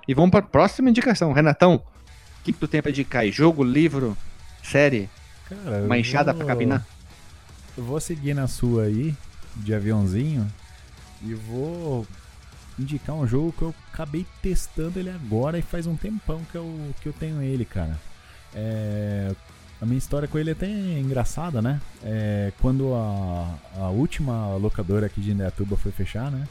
E 0.07 0.13
vamos 0.13 0.31
pra 0.31 0.41
próxima 0.41 0.89
indicação. 0.89 1.31
Renatão, 1.31 1.75
o 1.75 2.43
que, 2.43 2.51
que 2.53 2.59
tu 2.59 2.67
tem 2.67 2.81
pra 2.81 2.91
indicar 2.91 3.21
aí? 3.21 3.31
Jogo, 3.31 3.63
livro, 3.63 4.17
série, 4.63 5.09
Cara, 5.47 5.83
uma 5.83 5.97
enxada 5.97 6.31
vou- 6.33 6.39
pra 6.39 6.47
cabinar? 6.53 6.85
Eu 7.77 7.83
vou 7.83 7.99
seguir 7.99 8.33
na 8.33 8.47
sua 8.47 8.83
aí, 8.83 9.15
de 9.55 9.73
aviãozinho, 9.73 10.45
e 11.21 11.33
vou 11.33 12.05
indicar 12.77 13.15
um 13.15 13.27
jogo 13.27 13.53
que 13.53 13.61
eu 13.61 13.75
acabei 13.93 14.25
testando 14.41 14.99
ele 14.99 15.09
agora 15.09 15.57
e 15.59 15.61
faz 15.61 15.85
um 15.85 15.95
tempão 15.95 16.41
que 16.51 16.55
eu, 16.55 16.93
que 17.01 17.07
eu 17.09 17.13
tenho 17.13 17.41
ele, 17.41 17.65
cara. 17.65 17.97
É, 18.53 19.31
a 19.81 19.85
minha 19.85 19.97
história 19.97 20.27
com 20.27 20.37
ele 20.37 20.49
é 20.49 20.53
até 20.53 20.67
engraçada, 20.67 21.61
né? 21.61 21.79
É, 22.03 22.51
quando 22.61 22.93
a, 22.93 23.55
a 23.77 23.87
última 23.89 24.55
locadora 24.57 25.05
aqui 25.05 25.21
de 25.21 25.31
Indaiatuba 25.31 25.77
foi 25.77 25.91
fechar, 25.91 26.29
né? 26.31 26.47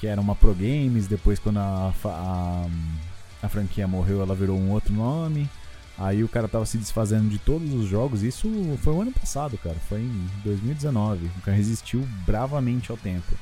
Que 0.00 0.06
era 0.06 0.20
uma 0.20 0.34
Pro 0.34 0.54
Games, 0.54 1.06
depois 1.06 1.38
quando 1.38 1.58
a, 1.58 1.92
a, 2.04 2.66
a 3.42 3.48
franquia 3.48 3.86
morreu 3.86 4.20
ela 4.22 4.34
virou 4.34 4.58
um 4.58 4.70
outro 4.70 4.92
nome. 4.92 5.48
Aí 5.96 6.22
o 6.22 6.28
cara 6.28 6.46
tava 6.46 6.64
se 6.64 6.78
desfazendo 6.78 7.28
de 7.28 7.38
todos 7.38 7.72
os 7.74 7.88
jogos. 7.88 8.22
Isso 8.22 8.48
foi 8.82 8.92
o 8.92 9.02
ano 9.02 9.10
passado, 9.12 9.58
cara. 9.58 9.74
Foi 9.88 10.00
em 10.00 10.26
2019. 10.44 11.26
O 11.38 11.40
cara 11.42 11.56
resistiu 11.56 12.06
bravamente 12.24 12.90
ao 12.90 12.96
tempo. 12.96 13.34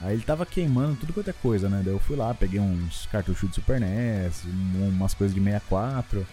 Aí 0.00 0.14
ele 0.14 0.22
tava 0.22 0.44
queimando 0.44 0.96
tudo 0.96 1.12
quanto 1.14 1.30
é 1.30 1.32
coisa, 1.32 1.68
né? 1.70 1.80
Daí 1.84 1.94
eu 1.94 1.98
fui 2.00 2.16
lá, 2.16 2.34
peguei 2.34 2.60
uns 2.60 3.06
cartuchos 3.10 3.48
de 3.48 3.54
Super 3.54 3.80
NES, 3.80 4.44
um- 4.44 4.88
umas 4.88 5.14
coisas 5.14 5.34
de 5.34 5.40
64. 5.40 6.26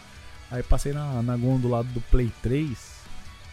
Aí 0.51 0.63
passei 0.63 0.93
na, 0.93 1.21
na 1.21 1.37
gôndola 1.37 1.83
do 1.83 2.01
Play 2.01 2.31
3 2.41 2.99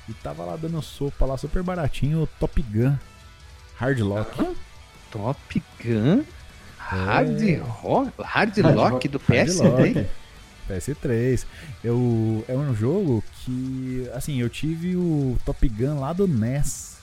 e 0.09 0.15
tava 0.15 0.45
lá 0.45 0.57
dando 0.57 0.81
sopa 0.81 1.27
lá, 1.27 1.37
super 1.37 1.63
baratinho, 1.63 2.23
o 2.23 2.27
Top 2.27 2.61
Gun 2.63 2.97
Hard 3.77 4.01
Lock. 4.01 4.57
Top 5.11 5.63
Gun? 5.85 6.25
Hard, 6.79 7.41
rock, 7.83 8.13
hard 8.23 8.57
Hard 8.59 8.77
Lock 8.77 8.93
Rock, 8.93 9.09
do 9.09 9.19
Hard 9.19 9.49
PS3? 9.49 9.95
Lock. 9.95 10.07
PS3. 10.69 11.47
Eu, 11.85 12.45
é 12.49 12.55
um 12.55 12.75
jogo 12.75 13.23
que, 13.45 14.09
assim, 14.15 14.41
eu 14.41 14.49
tive 14.49 14.97
o 14.97 15.37
Top 15.45 15.69
Gun 15.69 16.01
lá 16.01 16.13
do 16.13 16.27
NES, 16.27 16.99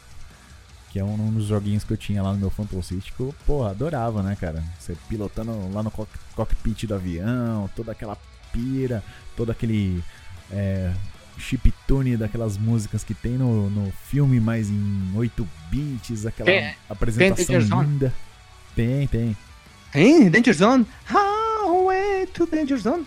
que 0.91 0.99
é 0.99 1.03
um 1.03 1.31
dos 1.31 1.45
joguinhos 1.45 1.83
que 1.83 1.91
eu 1.93 1.97
tinha 1.97 2.21
lá 2.23 2.31
no 2.33 2.39
meu 2.39 2.49
Phantom 2.49 2.81
City, 2.81 3.11
que 3.13 3.19
eu, 3.21 3.33
porra, 3.45 3.71
adorava, 3.71 4.21
né, 4.23 4.35
cara? 4.39 4.63
Você 4.79 4.95
pilotando 5.07 5.51
lá 5.73 5.83
no 5.83 5.91
cock- 5.91 6.19
cockpit 6.35 6.85
do 6.85 6.95
avião, 6.95 7.69
toda 7.75 7.91
aquela 7.91 8.17
pira, 8.53 9.03
todo 9.35 9.51
aquele 9.51 10.01
é, 10.51 10.93
chiptune 11.37 12.15
daquelas 12.15 12.57
músicas 12.57 13.03
que 13.03 13.13
tem 13.13 13.33
no, 13.33 13.69
no 13.69 13.91
filme, 14.09 14.39
mas 14.39 14.69
em 14.69 15.11
8 15.15 15.45
bits, 15.69 16.25
aquela 16.25 16.45
Tem- 16.45 16.75
apresentação 16.89 17.45
tem 17.45 17.59
linda. 17.81 18.13
Tem, 18.75 19.07
tem. 19.07 19.37
Tem? 19.91 20.29
Danger 20.29 20.53
Zone? 20.53 20.85
Highway 21.05 22.27
to 22.27 22.45
Danger 22.45 22.77
Zone? 22.77 23.05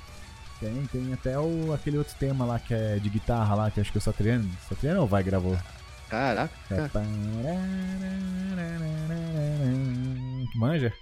Tem, 0.60 0.86
tem 0.90 1.12
até 1.12 1.38
o, 1.38 1.72
aquele 1.72 1.98
outro 1.98 2.14
tema 2.18 2.44
lá 2.44 2.58
que 2.58 2.72
é 2.74 2.98
de 2.98 3.08
guitarra 3.08 3.54
lá, 3.54 3.70
que 3.70 3.80
acho 3.80 3.92
que 3.92 3.98
o 3.98 4.00
Satriano. 4.00 4.48
Satriano 4.68 5.00
ou 5.02 5.06
vai 5.06 5.22
gravou? 5.22 5.56
Caraca. 6.08 6.54
É. 6.70 6.88
Manja? 10.54 10.92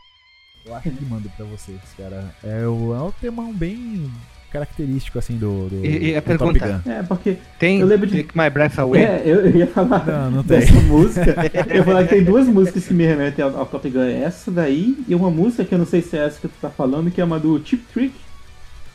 Eu 0.64 0.74
acho 0.74 0.90
que 0.90 1.04
mando 1.04 1.28
pra 1.36 1.44
vocês, 1.44 1.80
cara. 1.96 2.34
É 2.42 2.66
o, 2.66 2.94
é 2.94 3.02
um 3.02 3.10
tema 3.12 3.52
bem 3.52 4.10
característico, 4.54 5.18
assim, 5.18 5.36
do, 5.36 5.68
do, 5.68 5.84
E- 5.84 6.10
e 6.12 6.16
a 6.16 6.20
do 6.20 6.24
Top 6.38 6.52
pergunta? 6.52 6.82
Gun. 6.84 6.90
É, 6.90 7.02
porque 7.02 7.36
Tem 7.58 7.80
Eu 7.80 7.86
lembro 7.86 8.06
de- 8.06 8.22
Take 8.22 8.38
My 8.38 8.48
Breath 8.48 8.78
Away? 8.78 9.02
é, 9.02 9.22
eu, 9.26 9.40
eu 9.46 9.56
ia 9.56 9.66
falar 9.66 10.06
Não, 10.06 10.30
não 10.30 10.42
tem. 10.44 10.60
dessa 10.60 10.72
música. 10.82 11.34
Eu 11.68 11.76
ia 11.76 11.84
falar 11.84 12.04
que 12.04 12.10
tem 12.14 12.22
duas 12.24 12.46
músicas 12.46 12.86
que 12.86 12.94
me 12.94 13.04
remetem 13.04 13.44
ao, 13.44 13.56
ao 13.58 13.66
Top 13.66 13.88
Gun. 13.90 14.00
Essa 14.00 14.50
daí 14.50 14.96
e 15.08 15.14
uma 15.14 15.28
música 15.30 15.64
que 15.64 15.74
eu 15.74 15.78
não 15.78 15.86
sei 15.86 16.00
se 16.02 16.16
é 16.16 16.24
essa 16.24 16.40
que 16.40 16.46
tu 16.48 16.54
tá 16.60 16.70
falando, 16.70 17.10
que 17.10 17.20
é 17.20 17.24
uma 17.24 17.38
do 17.38 17.60
Chip 17.64 17.82
Trick, 17.92 18.14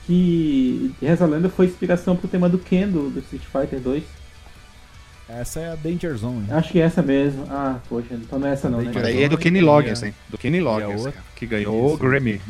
que 0.07 0.91
reza 1.01 1.26
a 1.26 1.28
lenda 1.28 1.49
foi 1.49 1.66
inspiração 1.68 2.16
pro 2.16 2.28
tema 2.28 2.47
do 2.49 2.57
Ken 2.57 2.88
do, 2.88 3.14
Street 3.20 3.43
Fighter 3.43 3.80
2. 3.80 4.03
Essa 5.28 5.60
é 5.60 5.72
a 5.72 5.76
Danger 5.76 6.16
Zone. 6.16 6.45
Acho 6.49 6.72
que 6.72 6.80
é 6.80 6.84
essa 6.86 7.03
mesmo. 7.03 7.45
Ah, 7.49 7.78
poxa, 7.88 8.07
então 8.14 8.39
não 8.39 8.47
é 8.47 8.53
essa 8.53 8.68
não, 8.68 8.82
né? 8.82 8.91
Daí 8.91 9.24
é 9.24 9.30
do 9.30 9.38
Kenny 9.38 9.62
Loggins, 9.62 10.01
hein? 10.01 10.14
Do 10.28 10.38
Kenny 10.39 10.60
Loggins, 10.60 11.07
que 11.36 11.45
ganhou 11.45 11.93
o. 11.93 11.97
Grammy. 11.97 12.41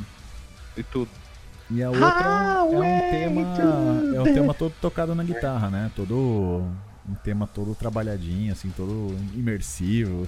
E 0.77 0.83
tudo. 0.83 1.09
E 1.71 1.83
a 1.83 1.89
outra 1.89 2.05
é 2.07 2.77
um- 2.77 2.83
é 2.83 2.87
um 2.87 3.09
tema. 3.55 4.15
É 4.15 4.21
um 4.21 4.33
tema 4.33 4.53
todo 4.53 4.73
tocado 4.81 5.13
na 5.15 5.23
guitarra, 5.23 5.69
né? 5.69 5.91
Todo. 5.95 6.15
Um 7.07 7.15
tema 7.23 7.47
todo 7.47 7.73
trabalhadinho, 7.75 8.51
assim, 8.51 8.69
todo 8.75 9.15
imersivo. 9.35 10.27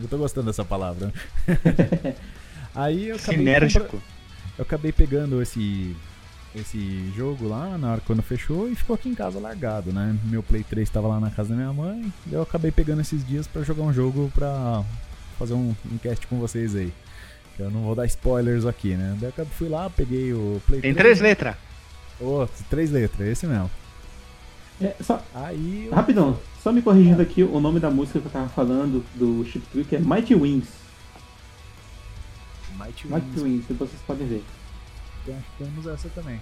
Eu 0.00 0.08
tô 0.08 0.18
gostando 0.18 0.46
dessa 0.48 0.64
palavra. 0.64 1.12
Aí 2.74 3.08
eu 3.08 3.16
acabei, 3.16 3.38
compra- 3.38 3.68
Sinérgico. 3.68 4.02
eu 4.58 4.62
acabei 4.62 4.92
pegando 4.92 5.40
esse. 5.42 5.96
Esse 6.52 7.12
jogo 7.16 7.46
lá 7.46 7.78
na 7.78 7.92
hora 7.92 8.02
quando 8.04 8.22
fechou 8.22 8.68
e 8.68 8.74
ficou 8.74 8.94
aqui 8.94 9.08
em 9.08 9.14
casa 9.14 9.38
largado, 9.38 9.92
né? 9.92 10.16
Meu 10.24 10.42
Play 10.42 10.64
3 10.64 10.88
estava 10.88 11.06
lá 11.06 11.20
na 11.20 11.30
casa 11.30 11.50
da 11.50 11.54
minha 11.54 11.72
mãe. 11.72 12.12
e 12.26 12.32
Eu 12.34 12.42
acabei 12.42 12.72
pegando 12.72 13.00
esses 13.00 13.24
dias 13.24 13.46
pra 13.46 13.62
jogar 13.62 13.84
um 13.84 13.92
jogo 13.92 14.32
pra 14.34 14.82
fazer 15.38 15.54
um, 15.54 15.72
um 15.92 15.98
cast 15.98 16.26
com 16.26 16.40
vocês 16.40 16.74
aí. 16.74 16.92
Eu 17.64 17.70
não 17.70 17.82
vou 17.82 17.94
dar 17.94 18.06
spoilers 18.06 18.64
aqui, 18.66 18.94
né? 18.94 19.16
Daí 19.20 19.32
eu 19.36 19.46
fui 19.46 19.68
lá, 19.68 19.88
peguei 19.90 20.32
o 20.32 20.60
Play 20.66 20.80
Tem 20.80 20.94
3. 20.94 20.96
três 20.96 21.20
letras. 21.20 21.56
Ô, 22.20 22.46
três 22.68 22.90
letras, 22.90 23.28
esse 23.28 23.46
mesmo. 23.46 23.70
É, 24.80 24.94
só, 25.02 25.22
Aí. 25.34 25.86
eu- 25.86 25.94
rapidão, 25.94 26.38
só 26.62 26.72
me 26.72 26.80
corrigindo 26.82 27.20
aqui, 27.20 27.42
o 27.42 27.60
nome 27.60 27.78
da 27.80 27.90
música 27.90 28.18
que 28.20 28.26
eu 28.26 28.30
tava 28.32 28.48
falando 28.48 29.04
do 29.14 29.44
Chip 29.44 29.64
Trick 29.66 29.94
é 29.96 29.98
Mighty 29.98 30.34
Wings. 30.34 30.68
Mighty 32.78 33.06
Mighty 33.08 33.26
Wings. 33.26 33.42
Wings, 33.42 33.64
depois 33.68 33.90
vocês 33.90 34.02
podem 34.06 34.26
ver. 34.26 34.44
Então, 35.22 35.34
acho 35.36 35.44
que 35.58 35.64
temos 35.64 35.86
essa 35.86 36.08
também. 36.10 36.40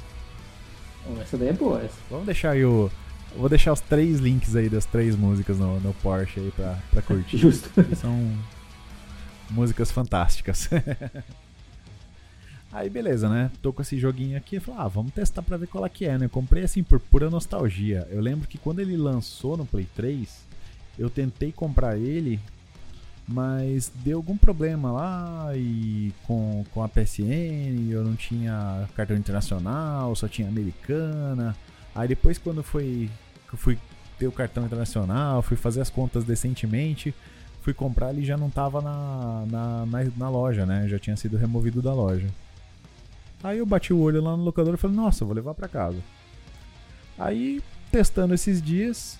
Oh, 1.07 1.21
essa 1.21 1.37
daí 1.37 1.49
é 1.49 1.53
boa, 1.53 1.83
essa. 1.83 1.95
Vamos 2.11 2.27
deixar 2.27 2.51
aí 2.53 2.65
o. 2.65 2.91
eu 3.33 3.39
Vou 3.41 3.49
deixar 3.49 3.73
os 3.73 3.81
três 3.81 4.21
links 4.21 4.55
aí 4.57 4.69
das 4.69 4.85
três 4.85 5.17
músicas 5.17 5.59
no, 5.59 5.81
no 5.81 5.93
Porsche 5.95 6.41
aí 6.41 6.53
pra, 6.55 6.79
pra 6.91 7.03
curtir. 7.03 7.37
Justo. 7.39 7.71
que 7.85 7.97
são 7.97 8.33
músicas 9.51 9.91
fantásticas. 9.91 10.69
Aí 12.71 12.91
beleza, 12.91 13.29
né? 13.29 13.51
Tô 13.63 13.73
com 13.73 13.81
esse 13.81 13.99
joguinho 13.99 14.37
aqui, 14.37 14.57
eu 14.57 14.61
falei, 14.61 14.81
ah, 14.81 14.89
vamos 14.89 15.13
testar 15.13 15.43
pra 15.43 15.57
ver 15.57 15.67
qual 15.69 15.87
é 15.87 15.89
que 15.89 16.05
é, 16.05 16.19
né? 16.19 16.29
Comprei 16.29 16.65
assim 16.65 16.83
por 16.83 17.01
pura 17.01 17.31
nostalgia. 17.31 18.07
Eu 18.11 18.21
lembro 18.21 18.47
que 18.47 18.59
quando 18.59 18.81
ele 18.81 18.97
lançou 18.97 19.57
no 19.57 19.65
Play 19.65 19.89
3, 19.97 20.29
eu 20.99 21.09
tentei 21.09 21.51
comprar 21.51 21.97
ele, 21.97 22.39
mas 23.27 23.91
deu 24.05 24.19
algum 24.19 24.37
problema 24.37 24.93
lá 24.93 25.51
e 25.57 26.13
com, 26.25 26.65
com 26.73 26.83
a 26.83 26.89
PSN, 26.89 27.91
eu 27.91 28.05
não 28.05 28.15
tinha 28.15 28.87
cartão 28.95 29.17
internacional, 29.17 30.15
só 30.15 30.29
tinha 30.29 30.49
americana. 30.49 31.57
Aí 31.95 32.07
depois 32.07 32.37
quando 32.37 32.63
foi 32.63 33.09
que 33.49 33.55
eu 33.55 33.59
fui 33.59 33.79
ter 34.19 34.27
o 34.27 34.33
cartão 34.33 34.67
internacional, 34.67 35.41
fui 35.41 35.57
fazer 35.57 35.81
as 35.81 35.89
contas 35.89 36.25
decentemente, 36.25 37.15
fui 37.61 37.75
comprar 37.75 38.11
ele 38.11 38.25
já 38.25 38.37
não 38.37 38.51
tava 38.51 38.81
na, 38.81 39.45
na, 39.47 39.87
na, 39.87 40.05
na 40.17 40.29
loja, 40.29 40.65
né? 40.65 40.89
Já 40.89 40.99
tinha 40.99 41.17
sido 41.17 41.37
removido 41.37 41.83
da 41.83 41.93
loja. 41.93 42.29
Aí 43.43 43.59
eu 43.59 43.67
bati 43.67 43.93
o 43.93 44.01
olho 44.01 44.23
lá 44.23 44.37
no 44.37 44.43
locador 44.43 44.75
e 44.75 44.77
falei, 44.77 44.97
nossa, 44.97 45.25
vou 45.25 45.35
levar 45.35 45.55
pra 45.55 45.69
casa. 45.69 45.99
Aí, 47.19 47.61
testando 47.91 48.35
esses 48.35 48.61
dias, 48.61 49.19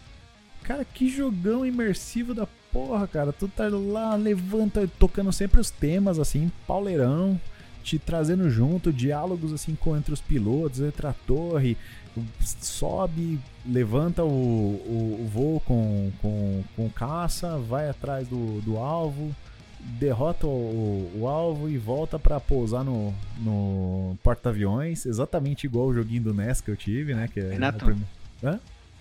cara, 0.63 0.85
que 0.85 1.09
jogão 1.09 1.65
imersivo 1.65 2.35
da 2.35 2.47
porra, 2.73 3.07
cara. 3.07 3.33
Tu 3.33 3.49
tá 3.49 3.69
lá, 3.69 4.15
levanta, 4.15 4.89
tocando 4.99 5.33
sempre 5.33 5.61
os 5.61 5.71
temas, 5.71 6.19
assim, 6.19 6.51
pauleirão, 6.67 7.41
te 7.83 7.99
trazendo 7.99 8.51
junto, 8.51 8.93
diálogos, 8.93 9.53
assim, 9.53 9.75
com, 9.75 9.97
entre 9.97 10.13
os 10.13 10.21
pilotos, 10.21 10.81
entre 10.81 11.07
a 11.07 11.13
torre, 11.13 11.77
sobe, 12.41 13.39
levanta 13.67 14.25
o, 14.25 14.29
o, 14.29 15.19
o 15.23 15.29
voo 15.33 15.61
com, 15.61 16.11
com, 16.21 16.65
com 16.77 16.89
caça, 16.91 17.59
vai 17.59 17.89
atrás 17.89 18.27
do, 18.29 18.61
do 18.63 18.77
alvo, 18.77 19.35
derrota 19.81 20.47
o, 20.47 21.11
o 21.17 21.27
alvo 21.29 21.69
e 21.69 21.79
volta 21.79 22.19
pra 22.19 22.39
pousar 22.41 22.85
no, 22.85 23.15
no 23.39 24.17
porta-aviões, 24.23 25.07
exatamente 25.07 25.65
igual 25.67 25.87
o 25.87 25.95
joguinho 25.95 26.23
do 26.23 26.35
NES 26.35 26.61
que 26.61 26.71
eu 26.71 26.77
tive, 26.77 27.15
né? 27.15 27.29
Que 27.33 27.41
é 27.41 27.51
Renato. 27.51 27.85
prime-? 27.85 28.59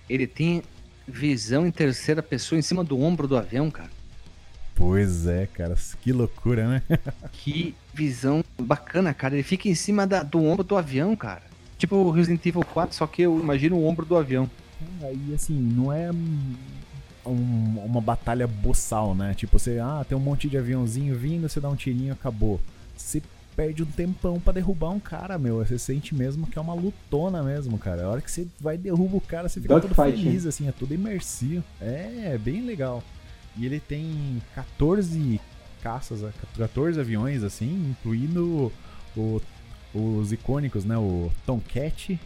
Ele 0.10 0.26
tem 0.28 0.64
visão 1.08 1.66
em 1.66 1.72
terceira 1.72 2.22
pessoa 2.22 2.58
em 2.60 2.62
cima 2.62 2.84
do 2.84 3.00
ombro 3.02 3.28
do 3.28 3.38
avião, 3.38 3.70
cara. 3.72 3.90
Pois 4.76 5.26
é, 5.26 5.48
cara, 5.48 5.76
que 6.02 6.12
loucura, 6.14 6.68
né? 6.68 6.84
Que 7.34 7.74
visão 7.94 8.44
bacana, 8.62 9.12
cara. 9.14 9.34
Ele 9.34 9.42
fica 9.44 9.68
em 9.68 9.74
cima 9.74 10.06
da- 10.06 10.22
do 10.22 10.44
ombro 10.44 10.64
do 10.64 10.78
avião, 10.78 11.16
cara. 11.16 11.42
Tipo 11.78 11.96
o 11.98 12.12
Resident 12.12 12.46
Evil 12.46 12.64
4, 12.64 12.96
só 12.96 13.06
que 13.08 13.22
eu 13.22 13.40
imagino 13.40 13.76
o 13.76 13.86
ombro 13.86 14.06
do 14.06 14.16
avião. 14.18 14.50
Aí, 15.02 15.34
assim, 15.34 15.54
não 15.54 15.92
é 15.92 16.12
um- 17.26 17.80
uma 17.86 18.02
batalha 18.02 18.48
boçal, 18.48 19.14
né? 19.14 19.34
Tipo, 19.34 19.60
você, 19.60 19.80
ah, 19.80 20.06
tem 20.08 20.18
um 20.18 20.22
monte 20.22 20.48
de 20.50 20.58
aviãozinho 20.58 21.16
vindo, 21.18 21.48
você 21.50 21.60
dá 21.60 21.70
um 21.70 21.76
tirinho 21.76 22.14
acabou. 22.14 22.60
Você 22.96 23.22
perde 23.56 23.82
um 23.84 23.88
tempão 23.88 24.40
pra 24.40 24.54
derrubar 24.54 24.92
um 24.92 25.00
cara, 25.00 25.38
meu. 25.38 25.58
Você 25.66 25.78
sente 25.80 26.14
mesmo 26.16 26.48
que 26.48 26.58
é 26.58 26.62
uma 26.62 26.74
lutona 26.74 27.42
mesmo, 27.44 27.78
cara. 27.78 28.06
A 28.06 28.10
hora 28.10 28.22
que 28.22 28.32
você 28.32 28.48
vai 28.60 28.76
e 28.76 28.78
derruba 28.78 29.18
o 29.18 29.22
cara, 29.22 29.50
você 29.50 29.60
fica 29.60 29.74
todo 29.74 29.90
Dogfight, 29.90 30.18
feliz, 30.24 30.46
assim, 30.46 30.68
é 30.68 30.72
tudo 30.72 30.94
imersivo. 30.94 31.64
É, 31.82 32.32
é 32.34 32.38
bem 32.38 32.62
legal. 32.66 33.04
E 33.58 33.66
ele 33.66 33.80
tem 33.80 34.42
14 34.54 35.42
caças, 35.82 36.22
14 36.56 37.00
aviões, 37.00 37.44
assim, 37.44 37.90
incluindo 37.92 38.72
o- 39.16 39.42
os 39.98 40.32
icônicos, 40.32 40.86
né? 40.86 40.98
O 40.98 41.32
Tomcat, 41.46 42.20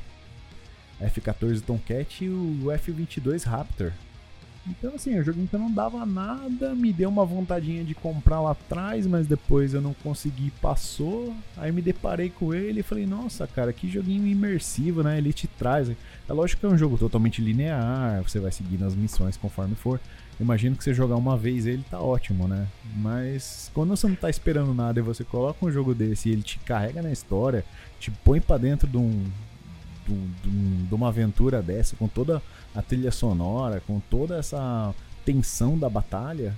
F-14 1.00 1.62
Tomcat 1.62 2.26
e 2.26 2.30
o 2.30 2.72
F-22 2.72 3.44
Raptor. 3.44 3.92
Então, 4.68 4.94
assim, 4.94 5.16
eu 5.16 5.24
joguei 5.24 5.48
que 5.48 5.58
não 5.58 5.72
dava 5.72 6.06
nada, 6.06 6.76
me 6.76 6.94
deu 6.94 7.10
uma 7.10 7.26
vontadinha 7.26 7.84
de 7.84 7.96
comprar 7.96 8.40
lá 8.42 8.52
atrás, 8.52 9.08
mas 9.08 9.26
depois 9.26 9.74
eu 9.74 9.82
não 9.82 9.94
consegui, 9.94 10.52
passou. 10.62 11.36
Aí 11.58 11.72
me 11.72 11.82
deparei 11.82 12.30
com 12.30 12.54
ele 12.54 12.82
e 12.82 12.84
falei, 12.84 13.08
nossa, 13.08 13.48
cara, 13.48 13.74
que 13.74 13.90
joguinho 13.90 14.28
imersivo, 14.28 15.02
né? 15.02 15.18
Ele 15.18 15.34
te 15.34 15.48
traz. 15.48 15.90
É 15.90 15.96
lógico 16.30 16.60
que 16.60 16.66
é 16.68 16.70
um 16.70 16.78
jogo 16.78 16.98
totalmente 16.98 17.42
linear, 17.42 18.22
você 18.22 18.40
vai 18.40 18.52
seguindo 18.52 18.86
as 18.86 18.94
missões 18.94 19.36
conforme 19.36 19.74
for. 19.74 20.00
Imagino 20.42 20.76
que 20.76 20.84
você 20.84 20.94
jogar 20.94 21.16
uma 21.18 21.38
vez 21.38 21.66
ele 21.68 21.84
tá 21.90 22.00
ótimo, 22.00 22.48
né? 22.48 22.68
Mas 22.98 23.70
quando 23.74 23.90
você 23.92 24.08
não 24.08 24.16
tá 24.16 24.30
esperando 24.30 24.74
nada 24.74 25.00
e 25.00 25.04
você 25.04 25.24
coloca 25.24 25.64
um 25.66 25.72
jogo 25.72 25.94
desse 25.94 26.30
e 26.30 26.32
ele 26.34 26.42
te 26.42 26.58
carrega 26.60 27.02
na 27.02 27.12
história, 27.12 27.64
te 28.00 28.10
põe 28.10 28.42
pra 28.42 28.58
dentro 28.58 28.88
de 28.88 28.98
um. 28.98 29.24
de, 30.06 30.12
um- 30.14 30.32
de 30.42 30.50
um- 30.50 30.96
uma 30.96 31.10
aventura 31.10 31.62
dessa, 31.62 31.96
com 31.96 32.08
toda 32.08 32.42
a 32.76 32.82
trilha 32.82 33.12
sonora, 33.12 33.82
com 33.86 34.00
toda 34.10 34.38
essa 34.38 34.94
tensão 35.24 35.78
da 35.78 35.88
batalha, 35.90 36.56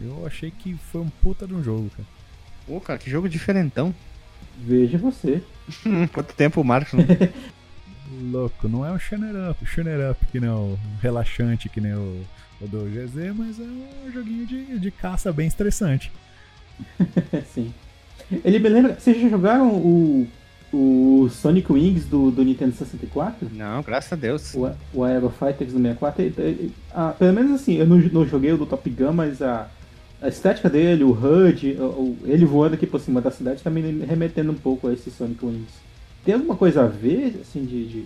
eu 0.00 0.26
achei 0.26 0.50
que 0.50 0.74
foi 0.74 1.00
um 1.00 1.08
puta 1.08 1.46
de 1.46 1.54
um 1.54 1.62
jogo, 1.62 1.88
cara. 1.90 2.08
Pô, 2.66 2.80
cara, 2.80 2.98
que 2.98 3.08
jogo 3.10 3.28
diferentão. 3.28 3.94
Veja 4.58 4.98
você. 4.98 5.42
Quanto 6.12 6.34
tempo 6.34 6.60
o 6.60 6.64
Marcos 6.64 6.94
não... 6.94 7.04
Louco, 8.32 8.68
não 8.68 8.84
é 8.84 8.90
um 8.90 8.98
shooter 8.98 9.50
up, 9.50 9.64
shooter 9.64 10.10
up 10.10 10.26
que 10.26 10.40
nem 10.40 10.50
o 10.50 10.76
relaxante 11.00 11.68
que 11.68 11.80
nem 11.80 11.94
o 11.94 12.24
do 12.66 12.84
GZ, 12.90 13.34
mas 13.36 13.58
é 13.58 13.62
um 13.62 14.12
joguinho 14.12 14.46
de, 14.46 14.78
de 14.78 14.90
caça 14.90 15.32
bem 15.32 15.46
estressante. 15.46 16.12
Sim. 17.54 17.72
Ele 18.44 18.58
me 18.58 18.68
lembra. 18.68 18.94
Vocês 18.98 19.20
já 19.20 19.28
jogaram 19.28 19.68
o, 19.74 20.26
o 20.72 21.28
Sonic 21.30 21.72
Wings 21.72 22.04
do, 22.06 22.30
do 22.30 22.44
Nintendo 22.44 22.74
64? 22.74 23.48
Não, 23.52 23.82
graças 23.82 24.12
a 24.12 24.16
Deus. 24.16 24.54
O, 24.54 24.70
o 24.94 25.04
Aero 25.04 25.30
Fighters 25.30 25.72
do 25.72 25.78
64? 25.78 26.22
Ele- 26.22 26.34
ele- 26.38 26.72
ah, 26.94 27.14
pelo 27.18 27.32
menos 27.32 27.52
assim, 27.60 27.74
eu 27.76 27.86
não, 27.86 27.96
não 27.98 28.26
joguei 28.26 28.52
o 28.52 28.58
do 28.58 28.66
Top 28.66 28.88
Gun, 28.88 29.12
mas 29.12 29.42
a, 29.42 29.68
a 30.22 30.28
estética 30.28 30.70
dele, 30.70 31.02
o 31.02 31.10
HUD, 31.12 31.76
o- 31.78 31.82
o- 31.84 32.18
ele 32.24 32.44
voando 32.44 32.74
aqui 32.74 32.86
por 32.86 33.00
cima 33.00 33.20
da 33.20 33.30
cidade, 33.30 33.62
tá 33.62 33.70
me 33.70 33.80
remetendo 34.04 34.52
um 34.52 34.56
pouco 34.56 34.86
a 34.88 34.92
esse 34.92 35.10
Sonic 35.10 35.44
Wings. 35.44 35.72
Tem 36.24 36.34
alguma 36.34 36.54
coisa 36.56 36.84
a 36.84 36.86
ver, 36.86 37.40
assim, 37.42 37.64
de, 37.64 37.86
de, 37.88 38.04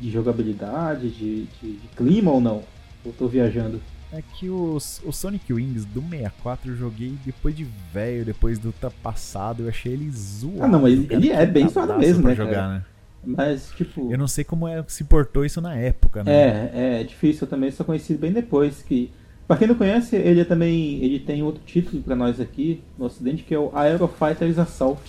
de 0.00 0.10
jogabilidade, 0.10 1.10
de, 1.10 1.42
de, 1.60 1.72
de 1.72 1.88
clima 1.96 2.30
ou 2.30 2.40
não? 2.40 2.62
Eu 3.06 3.12
tô 3.12 3.28
viajando. 3.28 3.80
É 4.12 4.22
que 4.22 4.48
os, 4.48 5.00
o 5.04 5.12
Sonic 5.12 5.52
Wings 5.52 5.84
do 5.84 6.00
64 6.00 6.70
eu 6.70 6.76
joguei 6.76 7.14
depois 7.24 7.56
de 7.56 7.66
velho, 7.92 8.24
depois 8.24 8.58
do 8.58 8.72
tá 8.72 8.90
passado, 8.90 9.64
eu 9.64 9.68
achei 9.68 9.92
ele 9.92 10.10
zoado. 10.10 10.62
Ah, 10.62 10.68
não, 10.68 10.80
mas 10.80 11.00
cara, 11.06 11.14
ele 11.14 11.30
é 11.30 11.44
bem 11.44 11.68
zoado 11.68 11.98
mesmo, 11.98 12.22
pra 12.22 12.30
né, 12.30 12.36
jogar, 12.36 12.52
cara? 12.52 12.68
né? 12.68 12.84
Mas, 13.26 13.72
tipo. 13.76 14.12
Eu 14.12 14.16
não 14.16 14.28
sei 14.28 14.44
como 14.44 14.68
é, 14.68 14.84
se 14.86 15.02
portou 15.02 15.44
isso 15.44 15.60
na 15.60 15.74
época, 15.74 16.22
né? 16.22 16.32
É, 16.32 17.00
é 17.00 17.04
difícil, 17.04 17.44
eu 17.44 17.50
também 17.50 17.70
só 17.70 17.82
conheci 17.82 18.14
bem 18.14 18.32
depois 18.32 18.82
que. 18.82 19.10
Pra 19.48 19.56
quem 19.56 19.68
não 19.68 19.74
conhece, 19.74 20.16
ele 20.16 20.40
é 20.40 20.44
também. 20.44 21.02
ele 21.02 21.18
tem 21.20 21.42
outro 21.42 21.62
título 21.64 22.02
pra 22.02 22.16
nós 22.16 22.40
aqui 22.40 22.82
no 22.96 23.06
ocidente, 23.06 23.42
que 23.42 23.54
é 23.54 23.58
o 23.58 23.70
Aero 23.76 24.06
Fighters 24.08 24.58
Assault. 24.58 25.00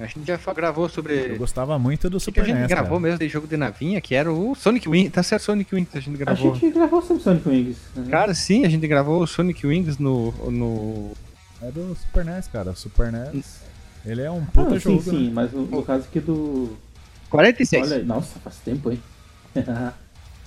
A 0.00 0.06
gente 0.06 0.26
já 0.26 0.36
gravou 0.54 0.88
sobre. 0.88 1.32
Eu 1.32 1.36
gostava 1.38 1.78
muito 1.78 2.10
do 2.10 2.18
Super 2.18 2.42
a 2.42 2.44
gente 2.44 2.56
NES, 2.58 2.68
gravou 2.68 2.90
cara. 2.98 3.00
mesmo 3.00 3.18
de 3.18 3.28
jogo 3.28 3.46
de 3.46 3.56
navinha, 3.56 4.00
que 4.00 4.14
era 4.14 4.32
o 4.32 4.54
Sonic 4.54 4.88
Wings. 4.88 5.12
Tá 5.12 5.22
certo, 5.22 5.42
Sonic 5.42 5.74
Wings 5.74 5.88
a 5.94 6.00
gente 6.00 6.14
A 6.14 6.24
gravou. 6.24 6.54
gente 6.54 6.70
gravou 6.72 7.02
sobre 7.02 7.22
Sonic 7.22 7.48
Wings. 7.48 7.76
né? 7.94 8.06
Cara, 8.10 8.34
sim, 8.34 8.64
a 8.64 8.68
gente 8.68 8.86
gravou 8.88 9.22
o 9.22 9.26
Sonic 9.26 9.66
Wings 9.66 9.98
no. 9.98 10.32
no... 10.50 11.12
É 11.62 11.70
do 11.70 11.94
Super 11.94 12.24
NES, 12.24 12.48
cara. 12.48 12.70
O 12.72 12.76
Super 12.76 13.12
NES, 13.12 13.60
ele 14.04 14.22
é 14.22 14.30
um 14.30 14.42
Ah, 14.42 14.50
puta 14.52 14.74
sim, 14.80 14.80
jogo, 14.80 15.02
sim, 15.02 15.24
né? 15.28 15.30
mas 15.32 15.52
no, 15.52 15.62
no 15.66 15.82
caso 15.82 16.04
aqui 16.04 16.20
do. 16.20 16.76
46. 17.30 17.90
Olha 17.92 18.04
nossa, 18.04 18.38
faz 18.40 18.56
tempo, 18.56 18.90
hein? 18.90 19.00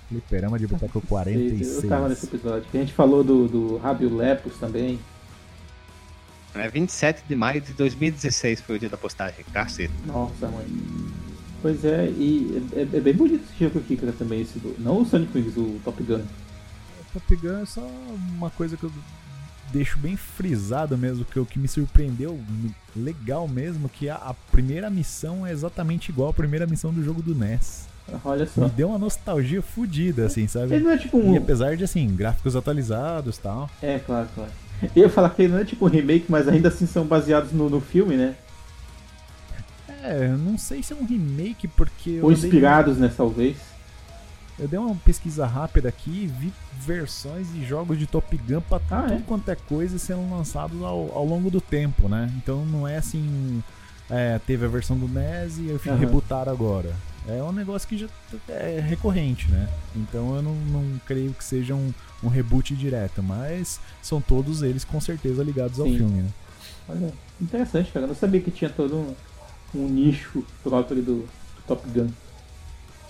Fliperama 0.09 0.57
de 0.57 0.67
Boteco 0.67 0.99
eu 0.99 1.01
46. 1.07 1.83
tava 1.89 2.09
nesse 2.09 2.25
episódio. 2.25 2.65
A 2.73 2.77
gente 2.77 2.93
falou 2.93 3.23
do, 3.23 3.47
do 3.47 3.77
Rabio 3.77 4.15
Lepus 4.15 4.57
também. 4.57 4.99
É 6.55 6.67
27 6.67 7.23
de 7.27 7.35
maio 7.35 7.61
de 7.61 7.73
2016 7.73 8.61
foi 8.61 8.77
o 8.77 8.79
dia 8.79 8.89
da 8.89 8.97
postagem. 8.97 9.45
Caceta. 9.53 9.93
Nossa, 10.05 10.47
mãe. 10.47 10.65
Pois 11.61 11.83
é, 11.83 12.05
e 12.09 12.63
é, 12.73 12.81
é 12.81 12.99
bem 12.99 13.13
bonito 13.13 13.43
esse 13.49 13.63
jogo 13.63 13.79
aqui, 13.79 13.97
cara, 13.97 14.11
também, 14.11 14.41
esse 14.41 14.59
do. 14.59 14.75
Não 14.79 15.01
o 15.01 15.05
Sonic 15.05 15.35
Wings, 15.37 15.57
o 15.57 15.79
Top 15.83 16.01
Gun. 16.03 16.21
Top 17.13 17.35
Gun 17.35 17.61
é 17.61 17.65
só 17.65 17.81
uma 18.35 18.49
coisa 18.49 18.77
que 18.77 18.83
eu 18.83 18.91
deixo 19.71 19.97
bem 19.99 20.15
frisado 20.15 20.97
mesmo, 20.97 21.25
que 21.25 21.39
o 21.39 21.45
que 21.45 21.59
me 21.59 21.67
surpreendeu 21.67 22.39
legal 22.95 23.47
mesmo, 23.47 23.89
que 23.89 24.07
a, 24.09 24.15
a 24.15 24.33
primeira 24.51 24.89
missão 24.89 25.45
é 25.45 25.51
exatamente 25.51 26.09
igual 26.09 26.29
à 26.29 26.33
primeira 26.33 26.65
missão 26.65 26.93
do 26.93 27.03
jogo 27.03 27.21
do 27.21 27.35
NES. 27.35 27.87
Olha 28.23 28.45
Me 28.45 28.49
só. 28.49 28.67
deu 28.69 28.87
uma 28.89 28.97
nostalgia 28.97 29.61
fodida, 29.61 30.27
assim, 30.27 30.47
sabe? 30.47 30.75
Ele 30.75 30.85
não 30.85 30.91
é 30.91 30.97
tipo 30.97 31.17
um. 31.17 31.33
E 31.33 31.37
apesar 31.37 31.75
de, 31.75 31.83
assim, 31.83 32.07
gráficos 32.15 32.55
atualizados 32.55 33.35
e 33.35 33.39
tal. 33.41 33.69
É, 33.81 33.99
claro, 33.99 34.29
claro. 34.33 34.51
Eu 34.95 35.03
ia 35.03 35.09
falar 35.09 35.29
que 35.31 35.41
ele 35.43 35.53
não 35.53 35.59
é 35.59 35.65
tipo 35.65 35.85
um 35.85 35.89
remake, 35.89 36.25
mas 36.29 36.47
ainda 36.47 36.67
assim 36.69 36.85
são 36.85 37.05
baseados 37.05 37.51
no, 37.51 37.69
no 37.69 37.81
filme, 37.81 38.15
né? 38.15 38.35
É, 40.03 40.27
eu 40.31 40.37
não 40.37 40.57
sei 40.57 40.81
se 40.83 40.93
é 40.93 40.95
um 40.95 41.05
remake, 41.05 41.67
porque 41.67 42.19
Ou 42.21 42.31
inspirados, 42.31 42.97
né, 42.97 43.11
talvez. 43.15 43.57
Eu 44.59 44.67
dei 44.67 44.79
uma 44.79 44.95
pesquisa 44.95 45.45
rápida 45.45 45.89
aqui 45.89 46.09
e 46.23 46.27
vi 46.27 46.53
versões 46.79 47.51
de 47.53 47.63
jogos 47.65 47.97
de 47.99 48.07
Top 48.07 48.35
Gun 48.37 48.61
pra 48.61 48.79
Ah, 48.89 49.03
tudo 49.03 49.13
é? 49.13 49.21
quanto 49.27 49.49
é 49.49 49.55
coisa 49.55 49.99
sendo 49.99 50.29
lançados 50.31 50.81
ao, 50.81 51.11
ao 51.15 51.25
longo 51.25 51.51
do 51.51 51.61
tempo, 51.61 52.07
né? 52.09 52.31
Então 52.37 52.65
não 52.65 52.87
é 52.87 52.97
assim. 52.97 53.61
é, 54.09 54.39
teve 54.47 54.65
a 54.65 54.67
versão 54.69 54.97
do 54.97 55.07
NES 55.07 55.57
e 55.59 55.69
eu 55.69 55.77
fui 55.79 55.91
Aham. 55.91 55.99
rebootar 55.99 56.47
agora. 56.49 56.91
É 57.27 57.43
um 57.43 57.51
negócio 57.51 57.87
que 57.87 57.97
já 57.97 58.07
é 58.47 58.79
recorrente, 58.79 59.51
né? 59.51 59.67
Então 59.95 60.35
eu 60.35 60.41
não, 60.41 60.55
não 60.55 61.01
creio 61.05 61.33
que 61.33 61.43
seja 61.43 61.75
um, 61.75 61.93
um 62.23 62.29
reboot 62.29 62.73
direto, 62.75 63.21
mas 63.21 63.79
são 64.01 64.21
todos 64.21 64.61
eles 64.61 64.85
com 64.85 64.99
certeza 65.01 65.43
ligados 65.43 65.79
ao 65.79 65.87
Sim. 65.87 65.97
filme, 65.97 66.21
né? 66.23 66.29
Olha, 66.87 67.13
interessante, 67.41 67.91
cara. 67.91 68.05
Eu 68.05 68.09
não 68.09 68.15
sabia 68.15 68.39
que 68.39 68.49
tinha 68.49 68.69
todo 68.69 68.95
um, 68.95 69.15
um 69.75 69.89
nicho 69.89 70.43
próprio 70.63 71.01
do, 71.01 71.15
do 71.21 71.61
Top 71.67 71.85
Gun. 71.89 72.09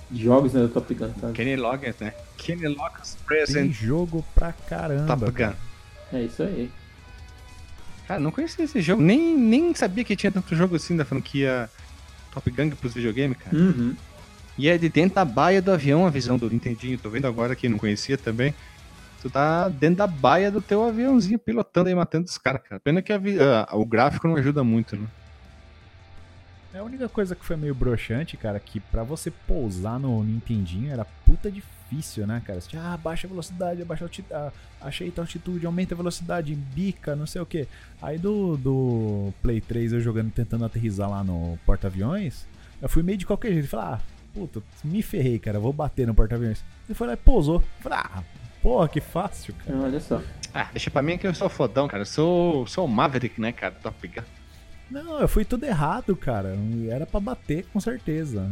De 0.09 0.23
jogos 0.23 0.53
né, 0.53 0.61
do 0.61 0.69
Top 0.69 0.91
Gun, 0.93 1.09
tá? 1.11 1.31
Kenny 1.31 1.55
Loggins, 1.55 1.95
né? 1.99 2.13
Kenny 2.37 2.67
Loggins 2.67 3.13
Tem 3.15 3.25
Present 3.25 3.71
jogo 3.71 4.25
pra 4.33 4.51
caramba. 4.51 5.15
Top 5.15 5.31
cara. 5.31 5.51
Gun. 5.51 6.17
É 6.17 6.23
isso 6.23 6.41
aí. 6.41 6.71
Cara, 8.07 8.19
não 8.19 8.31
conhecia 8.31 8.63
esse 8.63 8.81
jogo. 8.81 9.01
Nem, 9.01 9.37
nem 9.37 9.75
sabia 9.75 10.03
que 10.03 10.15
tinha 10.15 10.31
tanto 10.31 10.55
jogo 10.55 10.77
assim 10.77 10.95
da 10.95 11.03
franquia 11.03 11.69
Top 12.33 12.49
Gun 12.49 12.69
pros 12.71 12.93
videogames, 12.93 13.37
cara. 13.37 13.55
Uhum. 13.55 13.95
E 14.57 14.67
é 14.67 14.77
de 14.77 14.89
dentro 14.89 15.15
da 15.15 15.25
baia 15.25 15.61
do 15.61 15.71
avião 15.71 16.05
a 16.05 16.09
visão 16.09 16.37
do 16.37 16.49
Nintendinho. 16.49 16.97
Tô 16.97 17.09
vendo 17.09 17.27
agora 17.27 17.55
que 17.55 17.69
não 17.69 17.77
conhecia 17.77 18.17
também. 18.17 18.53
Tu 19.21 19.29
tá 19.29 19.69
dentro 19.69 19.97
da 19.97 20.07
baia 20.07 20.51
do 20.51 20.61
teu 20.61 20.83
aviãozinho 20.83 21.39
pilotando 21.39 21.89
e 21.89 21.95
matando 21.95 22.25
os 22.25 22.37
caras, 22.37 22.61
cara. 22.61 22.79
Pena 22.79 23.01
que 23.01 23.13
a 23.13 23.19
ah, 23.69 23.75
o 23.75 23.85
gráfico 23.85 24.27
não 24.27 24.35
ajuda 24.35 24.63
muito, 24.63 24.95
né? 24.95 25.07
É 26.73 26.79
a 26.79 26.83
única 26.83 27.09
coisa 27.09 27.35
que 27.35 27.45
foi 27.45 27.55
meio 27.55 27.73
broxante, 27.73 28.37
cara, 28.37 28.59
que 28.59 28.79
pra 28.79 29.03
você 29.03 29.31
pousar 29.31 29.99
no 29.99 30.23
Nintendinho 30.23 30.91
era 30.91 31.05
puta 31.25 31.49
difícil, 31.49 32.27
né, 32.27 32.41
cara? 32.45 32.61
Você 32.61 32.69
tinha, 32.69 32.93
ah, 32.93 32.97
baixa 32.97 33.25
a 33.25 33.29
velocidade, 33.29 33.81
abaixa 33.81 34.03
a 34.03 34.07
altitude, 34.07 34.35
ajeita 34.81 35.21
a 35.21 35.23
altitude, 35.23 35.65
aumenta 35.65 35.95
a 35.95 35.97
velocidade, 35.97 36.53
bica, 36.53 37.15
não 37.15 37.25
sei 37.25 37.41
o 37.41 37.45
que. 37.45 37.67
Aí 37.99 38.19
do, 38.19 38.57
do 38.57 39.33
Play 39.41 39.59
3 39.59 39.93
eu 39.93 40.01
jogando, 40.01 40.31
tentando 40.31 40.65
aterrissar 40.65 41.09
lá 41.09 41.23
no 41.23 41.57
porta-aviões, 41.65 42.45
eu 42.79 42.87
fui 42.87 43.01
meio 43.01 43.17
de 43.17 43.25
qualquer 43.25 43.53
jeito. 43.53 43.69
Falei, 43.69 43.95
ah, 43.95 43.99
puta, 44.37 44.61
me 44.83 45.01
ferrei, 45.01 45.39
cara, 45.39 45.59
vou 45.59 45.73
bater 45.73 46.05
no 46.05 46.13
porta-aviões. 46.13 46.63
Ele 46.87 46.93
foi 46.93 47.07
lá 47.07 47.13
e 47.13 47.17
pousou. 47.17 47.63
Falei, 47.79 47.97
ah, 47.97 48.23
porra, 48.61 48.87
que 48.87 49.01
fácil, 49.01 49.55
cara. 49.55 49.79
Olha 49.79 49.99
só. 49.99 50.21
Ah, 50.53 50.69
deixa 50.71 50.91
pra 50.91 51.01
mim 51.01 51.17
que 51.17 51.25
eu 51.25 51.33
sou 51.33 51.49
fodão, 51.49 51.87
cara. 51.87 52.01
Eu 52.01 52.05
sou, 52.05 52.67
sou 52.67 52.85
o 52.85 52.87
Maverick, 52.87 53.41
né, 53.41 53.51
cara? 53.51 53.73
Top 53.81 54.07
Gun. 54.07 54.21
Não, 54.89 55.19
eu 55.19 55.27
fui 55.27 55.43
tudo 55.43 55.65
errado, 55.65 56.15
cara. 56.15 56.55
Era 56.89 57.05
pra 57.05 57.19
bater 57.19 57.65
com 57.73 57.79
certeza. 57.79 58.49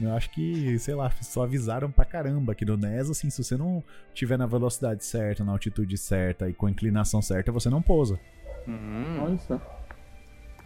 Eu 0.00 0.14
acho 0.14 0.30
que, 0.30 0.78
sei 0.78 0.94
lá, 0.94 1.10
só 1.20 1.44
avisaram 1.44 1.90
pra 1.90 2.04
caramba 2.04 2.54
que 2.54 2.64
no 2.64 2.76
NES, 2.76 3.10
assim, 3.10 3.30
se 3.30 3.44
você 3.44 3.56
não 3.56 3.84
tiver 4.12 4.36
na 4.36 4.46
velocidade 4.46 5.04
certa, 5.04 5.44
na 5.44 5.52
altitude 5.52 5.96
certa 5.96 6.48
e 6.48 6.54
com 6.54 6.66
a 6.66 6.70
inclinação 6.70 7.22
certa, 7.22 7.52
você 7.52 7.70
não 7.70 7.80
pousa. 7.80 8.18
Hum. 8.66 9.20
Olha 9.22 9.38
só. 9.38 9.75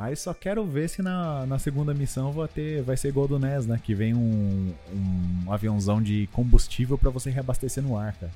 Aí 0.01 0.16
só 0.16 0.32
quero 0.32 0.64
ver 0.64 0.88
se 0.88 1.03
na, 1.03 1.44
na 1.44 1.59
segunda 1.59 1.92
missão 1.92 2.32
vai, 2.32 2.48
ter, 2.48 2.82
vai 2.82 2.96
ser 2.96 3.09
igual 3.09 3.28
do 3.28 3.38
NES, 3.38 3.66
né? 3.66 3.78
Que 3.84 3.94
vem 3.94 4.14
um, 4.14 4.72
um 4.94 5.53
aviãozão 5.53 6.01
de 6.01 6.26
combustível 6.32 6.96
pra 6.96 7.11
você 7.11 7.28
reabastecer 7.28 7.82
no 7.82 7.98
ar, 7.98 8.14
cara. 8.14 8.32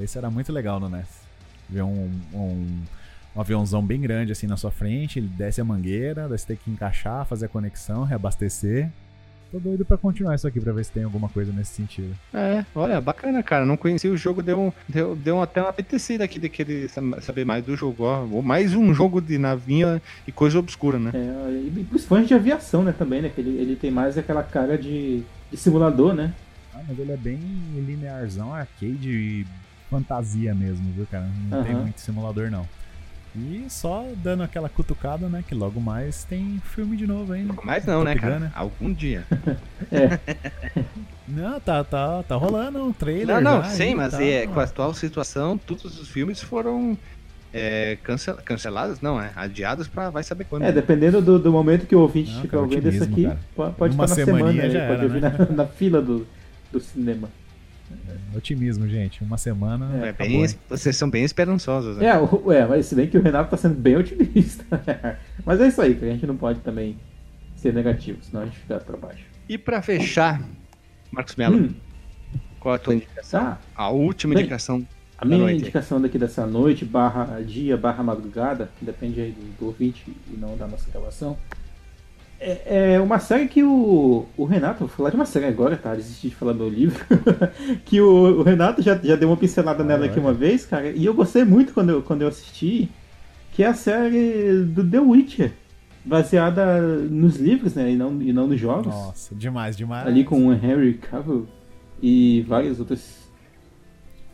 Esse 0.00 0.16
era 0.16 0.30
muito 0.30 0.50
legal 0.50 0.80
no 0.80 0.88
NES. 0.88 1.08
Ver 1.68 1.82
um, 1.82 2.10
um, 2.32 2.82
um 3.36 3.40
aviãozão 3.40 3.84
bem 3.84 4.00
grande 4.00 4.32
assim 4.32 4.46
na 4.46 4.56
sua 4.56 4.70
frente, 4.70 5.18
ele 5.18 5.28
desce 5.28 5.60
a 5.60 5.64
mangueira, 5.64 6.26
daí 6.26 6.38
você 6.38 6.46
tem 6.46 6.56
que 6.56 6.70
encaixar, 6.70 7.26
fazer 7.26 7.44
a 7.44 7.48
conexão, 7.50 8.04
reabastecer. 8.04 8.90
Tô 9.52 9.58
doido 9.60 9.84
pra 9.84 9.98
continuar 9.98 10.34
isso 10.34 10.48
aqui 10.48 10.58
pra 10.58 10.72
ver 10.72 10.82
se 10.82 10.90
tem 10.90 11.04
alguma 11.04 11.28
coisa 11.28 11.52
nesse 11.52 11.74
sentido. 11.74 12.16
É, 12.32 12.64
olha, 12.74 12.98
bacana, 13.02 13.42
cara. 13.42 13.66
Não 13.66 13.76
conhecia 13.76 14.10
o 14.10 14.16
jogo, 14.16 14.42
deu, 14.42 14.58
um, 14.58 14.72
deu, 14.88 15.14
deu 15.14 15.42
até 15.42 15.60
uma 15.60 15.68
apetecida 15.68 16.24
aqui 16.24 16.38
de 16.38 16.48
querer 16.48 16.88
sa- 16.88 17.20
saber 17.20 17.44
mais 17.44 17.62
do 17.62 17.76
jogo. 17.76 18.02
Ó, 18.04 18.40
mais 18.40 18.74
um 18.74 18.94
jogo 18.94 19.20
de 19.20 19.36
navinha 19.36 20.00
e 20.26 20.32
coisa 20.32 20.58
obscura, 20.58 20.98
né? 20.98 21.10
É, 21.12 21.50
e 21.52 21.84
pros 21.84 22.06
fãs 22.06 22.26
de 22.26 22.32
aviação, 22.32 22.82
né, 22.82 22.94
também, 22.98 23.20
né? 23.20 23.28
Que 23.28 23.42
ele, 23.42 23.50
ele 23.58 23.76
tem 23.76 23.90
mais 23.90 24.16
aquela 24.16 24.42
cara 24.42 24.78
de, 24.78 25.22
de 25.50 25.56
simulador, 25.58 26.14
né? 26.14 26.32
Ah, 26.74 26.80
mas 26.88 26.98
ele 26.98 27.12
é 27.12 27.16
bem 27.18 27.38
linearzão, 27.74 28.54
arcade 28.54 29.10
e 29.10 29.46
fantasia 29.90 30.54
mesmo, 30.54 30.90
viu, 30.96 31.06
cara? 31.10 31.28
Não 31.50 31.62
tem 31.62 31.72
Aham. 31.74 31.82
muito 31.82 32.00
simulador, 32.00 32.50
não. 32.50 32.66
E 33.34 33.64
só 33.70 34.06
dando 34.16 34.42
aquela 34.42 34.68
cutucada, 34.68 35.26
né? 35.28 35.42
Que 35.46 35.54
logo 35.54 35.80
mais 35.80 36.22
tem 36.24 36.60
filme 36.64 36.96
de 36.96 37.06
novo 37.06 37.32
ainda. 37.32 37.54
Mas 37.64 37.86
não, 37.86 38.04
né, 38.04 38.14
Gun, 38.14 38.20
cara? 38.20 38.38
né? 38.38 38.52
Algum 38.54 38.92
dia. 38.92 39.24
Não, 41.28 41.58
tá, 41.60 41.82
tá, 41.84 42.22
tá 42.24 42.34
rolando 42.36 42.82
um 42.84 42.92
trailer. 42.92 43.40
Não, 43.40 43.40
não, 43.40 43.62
já 43.62 43.70
sim, 43.70 43.82
aí, 43.84 43.94
mas 43.94 44.12
tá. 44.12 44.22
é, 44.22 44.46
com 44.46 44.60
a 44.60 44.64
atual 44.64 44.92
situação, 44.92 45.56
todos 45.56 45.98
os 45.98 46.08
filmes 46.08 46.42
foram 46.42 46.98
é, 47.54 47.96
cancel- 48.02 48.36
cancelados, 48.44 49.00
não, 49.00 49.20
é? 49.20 49.30
Adiados 49.34 49.88
pra 49.88 50.10
vai 50.10 50.22
saber 50.22 50.44
quando. 50.44 50.64
É, 50.64 50.72
dependendo 50.72 51.22
do, 51.22 51.38
do 51.38 51.50
momento 51.52 51.86
que 51.86 51.94
o 51.94 52.00
ouvinte 52.00 52.32
Não, 52.34 52.46
cara, 52.46 52.62
ouvindo 52.62 52.88
isso 52.88 53.04
aqui, 53.04 53.24
cara. 53.24 53.38
po- 53.54 53.70
pode 53.72 53.94
Uma 53.94 54.04
estar 54.04 54.16
na 54.20 54.26
semana, 54.26 54.62
aí, 54.62 54.70
já 54.70 54.80
pode 54.86 54.92
era, 54.92 55.02
ouvir 55.04 55.20
né? 55.22 55.36
na, 55.38 55.56
na 55.56 55.66
fila 55.66 56.02
do, 56.02 56.26
do 56.70 56.80
cinema. 56.80 57.28
Otimismo, 58.34 58.88
gente. 58.88 59.22
Uma 59.22 59.36
semana. 59.38 59.90
É, 60.06 60.08
acabou, 60.10 60.40
bem, 60.46 60.54
vocês 60.68 60.96
são 60.96 61.08
bem 61.10 61.24
esperançosos, 61.24 61.96
né? 61.98 62.06
É, 62.06 62.18
o- 62.18 62.50
é, 62.52 62.66
mas 62.66 62.86
se 62.86 62.94
bem 62.94 63.06
que 63.06 63.18
o 63.18 63.22
Renato 63.22 63.50
tá 63.50 63.56
sendo 63.56 63.74
bem 63.74 63.96
otimista. 63.98 64.64
mas 65.44 65.60
é 65.60 65.68
isso 65.68 65.80
aí, 65.82 65.94
que 65.94 66.04
a 66.04 66.08
gente 66.12 66.26
não 66.26 66.36
pode 66.36 66.60
também 66.60 66.96
ser 67.56 67.72
negativo, 67.74 68.18
senão 68.22 68.42
a 68.42 68.44
gente 68.46 68.58
fica 68.58 68.78
pra 68.80 68.96
baixo. 68.96 69.24
E 69.48 69.58
pra 69.58 69.82
fechar, 69.82 70.40
Marcos 71.10 71.36
Mello, 71.36 71.56
Hum, 71.58 71.74
qual 72.58 72.74
a 72.74 72.78
tua 72.78 72.94
indicação? 72.94 73.40
tá. 73.40 73.58
A 73.76 73.90
última 73.90 74.34
Bem, 74.34 74.42
indicação 74.44 74.86
A 75.18 75.24
minha 75.24 75.38
noite. 75.38 75.60
indicação 75.60 76.00
daqui 76.00 76.18
dessa 76.18 76.46
noite, 76.46 76.84
barra 76.84 77.40
dia, 77.42 77.76
barra 77.76 78.02
madrugada, 78.02 78.70
depende 78.80 79.20
aí 79.20 79.30
do, 79.32 79.58
do 79.58 79.66
ouvinte 79.66 80.04
e 80.32 80.36
não 80.36 80.56
da 80.56 80.66
nossa 80.66 80.90
gravação, 80.90 81.36
é, 82.42 82.94
é 82.94 83.00
uma 83.00 83.18
série 83.18 83.46
que 83.46 83.62
o, 83.62 84.26
o 84.36 84.44
Renato, 84.44 84.80
vou 84.80 84.88
falar 84.88 85.10
de 85.10 85.16
uma 85.16 85.24
série 85.24 85.46
agora, 85.46 85.76
tá? 85.76 85.94
Desisti 85.94 86.28
de 86.28 86.34
falar 86.34 86.52
do 86.52 86.58
meu 86.58 86.68
livro. 86.68 87.04
que 87.86 88.00
o, 88.00 88.40
o 88.40 88.42
Renato 88.42 88.82
já, 88.82 88.96
já 88.96 89.14
deu 89.16 89.28
uma 89.28 89.36
pincelada 89.36 89.84
nela 89.84 90.06
aqui 90.06 90.18
uma 90.18 90.32
vez, 90.32 90.66
cara, 90.66 90.90
e 90.90 91.04
eu 91.04 91.14
gostei 91.14 91.44
muito 91.44 91.72
quando 91.72 91.90
eu, 91.90 92.02
quando 92.02 92.22
eu 92.22 92.28
assisti, 92.28 92.90
que 93.52 93.62
é 93.62 93.68
a 93.68 93.74
série 93.74 94.64
do 94.64 94.88
The 94.88 94.98
Witcher, 94.98 95.52
baseada 96.04 96.80
nos 96.80 97.36
livros, 97.36 97.74
né? 97.74 97.92
E 97.92 97.96
não, 97.96 98.20
e 98.20 98.32
não 98.32 98.46
nos 98.46 98.58
jogos. 98.58 98.86
Nossa, 98.86 99.34
demais, 99.34 99.76
demais. 99.76 100.06
Ali 100.06 100.24
com 100.24 100.48
o 100.48 100.52
Henry 100.52 100.94
Cavill 100.94 101.46
e 102.02 102.44
vários 102.48 102.80
outros 102.80 103.28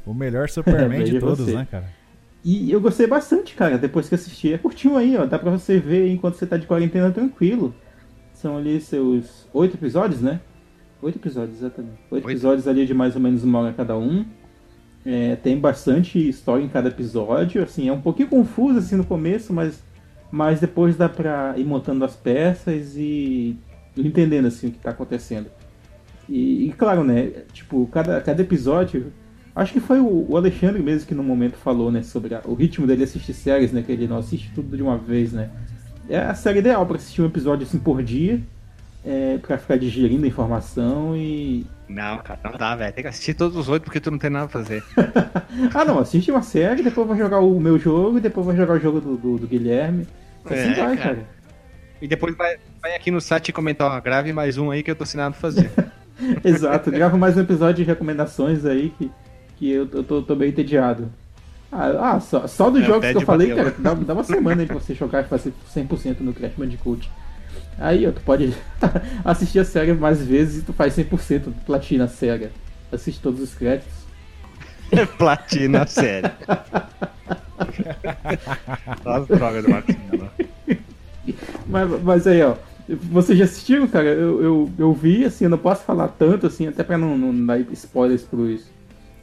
O 0.06 0.14
melhor 0.14 0.48
Superman 0.50 1.04
de 1.04 1.20
todos, 1.20 1.40
você. 1.40 1.54
né, 1.54 1.68
cara? 1.70 1.98
E 2.44 2.70
eu 2.70 2.80
gostei 2.80 3.06
bastante, 3.06 3.54
cara, 3.54 3.76
depois 3.76 4.08
que 4.08 4.14
assisti. 4.14 4.52
É 4.52 4.58
curtinho 4.58 4.96
aí, 4.96 5.16
ó. 5.16 5.26
Dá 5.26 5.38
pra 5.38 5.50
você 5.50 5.78
ver 5.78 6.10
enquanto 6.10 6.36
você 6.36 6.46
tá 6.46 6.56
de 6.56 6.66
quarentena 6.66 7.10
tranquilo. 7.10 7.74
São 8.40 8.56
ali 8.56 8.80
seus 8.80 9.48
oito 9.52 9.74
episódios, 9.76 10.20
né? 10.20 10.40
Oito 11.02 11.18
episódios, 11.18 11.58
exatamente. 11.58 11.98
Oito 12.08 12.24
Oito. 12.24 12.30
episódios 12.30 12.68
ali 12.68 12.86
de 12.86 12.94
mais 12.94 13.16
ou 13.16 13.20
menos 13.20 13.42
uma 13.42 13.58
hora 13.58 13.72
cada 13.72 13.98
um. 13.98 14.24
É, 15.04 15.34
tem 15.36 15.58
bastante 15.58 16.28
história 16.28 16.62
em 16.62 16.68
cada 16.68 16.88
episódio. 16.88 17.60
Assim, 17.62 17.88
é 17.88 17.92
um 17.92 18.00
pouquinho 18.00 18.28
confuso 18.28 18.78
assim 18.78 18.94
no 18.94 19.04
começo, 19.04 19.52
mas, 19.52 19.82
mas 20.30 20.60
depois 20.60 20.96
dá 20.96 21.08
pra 21.08 21.54
ir 21.56 21.64
montando 21.64 22.04
as 22.04 22.14
peças 22.14 22.94
e 22.96 23.56
entendendo 23.96 24.46
assim 24.46 24.68
o 24.68 24.70
que 24.70 24.78
tá 24.78 24.90
acontecendo. 24.90 25.46
E, 26.28 26.68
e, 26.68 26.72
claro, 26.72 27.02
né? 27.02 27.32
Tipo, 27.52 27.88
cada, 27.88 28.20
cada 28.20 28.40
episódio. 28.40 29.12
Acho 29.52 29.72
que 29.72 29.80
foi 29.80 29.98
o, 29.98 30.36
Alexandre 30.36 30.80
mesmo 30.80 31.08
que 31.08 31.14
no 31.14 31.24
momento 31.24 31.56
falou, 31.56 31.90
né? 31.90 32.04
Sobre 32.04 32.34
a- 32.36 32.42
o 32.44 32.54
ritmo 32.54 32.86
dele 32.86 33.02
assistir 33.02 33.32
séries, 33.32 33.72
né? 33.72 33.82
Que 33.82 33.90
ele 33.90 34.06
não 34.06 34.18
assiste 34.18 34.52
tudo 34.54 34.76
de 34.76 34.82
uma 34.82 34.96
vez, 34.96 35.32
né? 35.32 35.50
É 36.08 36.18
a 36.18 36.34
série 36.34 36.60
ideal 36.60 36.84
pra 36.86 36.96
assistir 36.96 37.22
um 37.22 37.26
episódio 37.26 37.66
assim 37.66 37.78
por 37.78 38.02
dia. 38.02 38.40
É, 39.04 39.38
pra 39.38 39.56
ficar 39.56 39.78
digerindo 39.78 40.24
a 40.24 40.28
informação 40.28 41.16
e. 41.16 41.64
Não, 41.88 42.18
cara, 42.18 42.40
não 42.44 42.52
dá, 42.52 42.74
velho. 42.74 42.92
Tem 42.92 43.02
que 43.02 43.08
assistir 43.08 43.32
todos 43.34 43.56
os 43.56 43.68
oito 43.68 43.84
porque 43.84 44.00
tu 44.00 44.10
não 44.10 44.18
tem 44.18 44.28
nada 44.28 44.48
pra 44.48 44.60
fazer. 44.60 44.82
Ah 45.74 45.84
não, 45.84 45.98
assiste 45.98 46.30
uma 46.30 46.42
série, 46.42 46.82
depois 46.82 47.06
vou 47.06 47.16
jogar 47.16 47.40
o 47.40 47.58
meu 47.58 47.78
jogo, 47.78 48.20
depois 48.20 48.46
vou 48.46 48.54
jogar 48.54 48.74
o 48.74 48.78
jogo 48.78 49.00
do, 49.00 49.16
do, 49.16 49.38
do 49.38 49.46
Guilherme. 49.46 50.06
Assim 50.44 50.54
É, 50.54 50.74
vai, 50.74 50.96
cara. 50.96 50.96
cara. 50.96 51.28
E 52.00 52.06
depois 52.06 52.36
vai, 52.36 52.56
vai 52.80 52.94
aqui 52.94 53.10
no 53.10 53.20
site 53.20 53.48
e 53.48 53.52
comentar, 53.52 53.90
ó, 53.90 54.00
grave 54.00 54.32
mais 54.32 54.56
um 54.56 54.70
aí 54.70 54.82
que 54.82 54.90
eu 54.90 54.94
tô 54.94 55.04
nada 55.14 55.32
pra 55.32 55.40
fazer. 55.40 55.70
Exato, 56.44 56.90
grava 56.90 57.16
mais 57.16 57.36
um 57.36 57.40
episódio 57.40 57.84
de 57.84 57.90
recomendações 57.90 58.64
aí 58.64 58.92
que, 58.98 59.10
que 59.56 59.70
eu, 59.70 59.88
eu 59.92 60.04
tô, 60.04 60.22
tô 60.22 60.36
bem 60.36 60.50
entediado. 60.50 61.10
Ah, 61.70 62.14
ah, 62.14 62.20
só, 62.20 62.46
só 62.46 62.70
dos 62.70 62.82
É, 62.82 62.86
jogos 62.86 63.10
que 63.10 63.16
eu 63.16 63.20
falei, 63.20 63.48
bateu. 63.48 63.54
cara, 63.54 63.74
dá, 63.78 63.94
dá 63.94 64.14
uma 64.14 64.24
semana 64.24 64.62
aí 64.62 64.66
pra 64.68 64.78
você 64.80 64.94
jogar 64.94 65.22
e 65.24 65.28
fazer 65.28 65.52
100% 65.74 66.20
no 66.20 66.32
Crash 66.32 66.54
Bandicoot. 66.56 67.10
Aí, 67.78 68.06
ó, 68.06 68.12
tu 68.12 68.20
pode 68.22 68.54
assistir 69.24 69.60
a 69.60 69.64
série 69.64 69.92
mais 69.94 70.22
vezes 70.24 70.62
e 70.62 70.64
tu 70.64 70.72
faz 70.72 70.94
100% 70.96 71.52
platina 71.66 72.04
a 72.04 72.08
série. 72.08 72.50
Assiste 72.92 73.20
todos 73.20 73.40
os 73.40 73.54
créditos. 73.54 74.08
Platina, 75.18 75.86
sério. 75.86 76.30
Só 79.02 79.10
as 79.16 79.28
drogas 79.28 79.62
do 79.64 79.70
Marcos 79.70 79.94
Mello. 79.96 80.30
Mas, 81.66 82.02
mas 82.02 82.26
aí, 82.26 82.42
ó, 82.42 82.56
vocês 82.88 83.38
já 83.38 83.44
assistiram, 83.44 83.86
cara? 83.88 84.06
Eu, 84.08 84.42
eu, 84.42 84.70
eu 84.78 84.92
vi, 84.94 85.24
assim, 85.24 85.44
eu 85.44 85.50
não 85.50 85.58
posso 85.58 85.84
falar 85.84 86.08
tanto, 86.08 86.46
assim, 86.46 86.66
até 86.66 86.82
pra 86.82 86.96
não, 86.98 87.16
não 87.18 87.46
dar 87.46 87.60
spoilers 87.72 88.22
pros, 88.22 88.62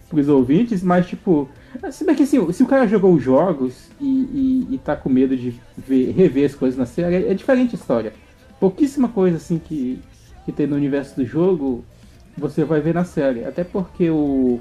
pros 0.09 0.27
ouvintes, 0.29 0.83
mas, 0.83 1.07
tipo, 1.07 1.49
se 1.91 2.03
bem 2.05 2.15
que, 2.15 2.23
assim, 2.23 2.51
se 2.51 2.63
o 2.63 2.67
cara 2.67 2.87
jogou 2.87 3.13
os 3.13 3.23
jogos 3.23 3.89
e, 3.99 4.05
e, 4.69 4.75
e 4.75 4.77
tá 4.77 4.95
com 4.95 5.09
medo 5.09 5.35
de 5.35 5.53
ver, 5.77 6.11
rever 6.11 6.45
as 6.45 6.55
coisas 6.55 6.77
na 6.77 6.85
série, 6.85 7.27
é, 7.27 7.33
diferente 7.33 7.75
a 7.75 7.79
história. 7.79 8.13
Pouquíssima 8.59 9.07
coisa, 9.09 9.37
assim, 9.37 9.57
que, 9.59 9.99
que 10.45 10.51
tem 10.51 10.67
no 10.67 10.75
universo 10.75 11.15
do 11.15 11.25
jogo, 11.25 11.83
você 12.37 12.63
vai 12.63 12.81
ver 12.81 12.93
na 12.93 13.03
série. 13.03 13.43
Até 13.45 13.63
porque 13.63 14.09
o, 14.09 14.59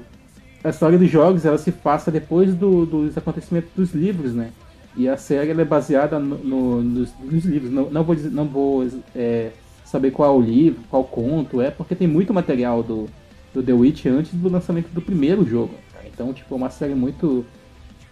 a 0.63 0.69
história 0.69 0.97
dos 0.97 1.09
jogos, 1.09 1.45
ela 1.45 1.57
se 1.57 1.71
passa 1.71 2.11
depois 2.11 2.53
do- 2.53 2.85
dos 2.85 3.17
acontecimentos 3.17 3.69
dos 3.75 3.93
livros, 3.93 4.33
né? 4.33 4.49
E 4.97 5.07
a 5.09 5.17
série 5.17 5.51
é 5.51 5.65
baseada 5.65 6.19
no- 6.19 6.37
no- 6.37 6.81
nos, 6.81 7.13
nos 7.19 7.45
livros. 7.45 7.71
Não, 7.71 7.89
não 7.89 8.03
vou, 8.03 8.15
não 8.15 8.45
vou 8.45 8.87
é, 9.15 9.51
saber 9.83 10.11
qual 10.11 10.41
livro, 10.41 10.81
qual 10.89 11.03
conto 11.03 11.61
é, 11.61 11.69
porque 11.69 11.95
tem 11.95 12.07
muito 12.07 12.33
material 12.33 12.81
do, 12.81 13.07
do 13.53 13.61
The 13.61 13.73
Witch 13.73 14.05
antes 14.05 14.33
do 14.33 14.49
lançamento 14.49 14.89
do 14.89 15.01
primeiro 15.01 15.45
jogo. 15.45 15.73
Cara. 16.05 16.11
Então, 16.13 16.33
tipo, 16.33 16.53
é 16.53 16.57
uma 16.57 16.69
série 16.69 16.95
muito. 16.95 17.45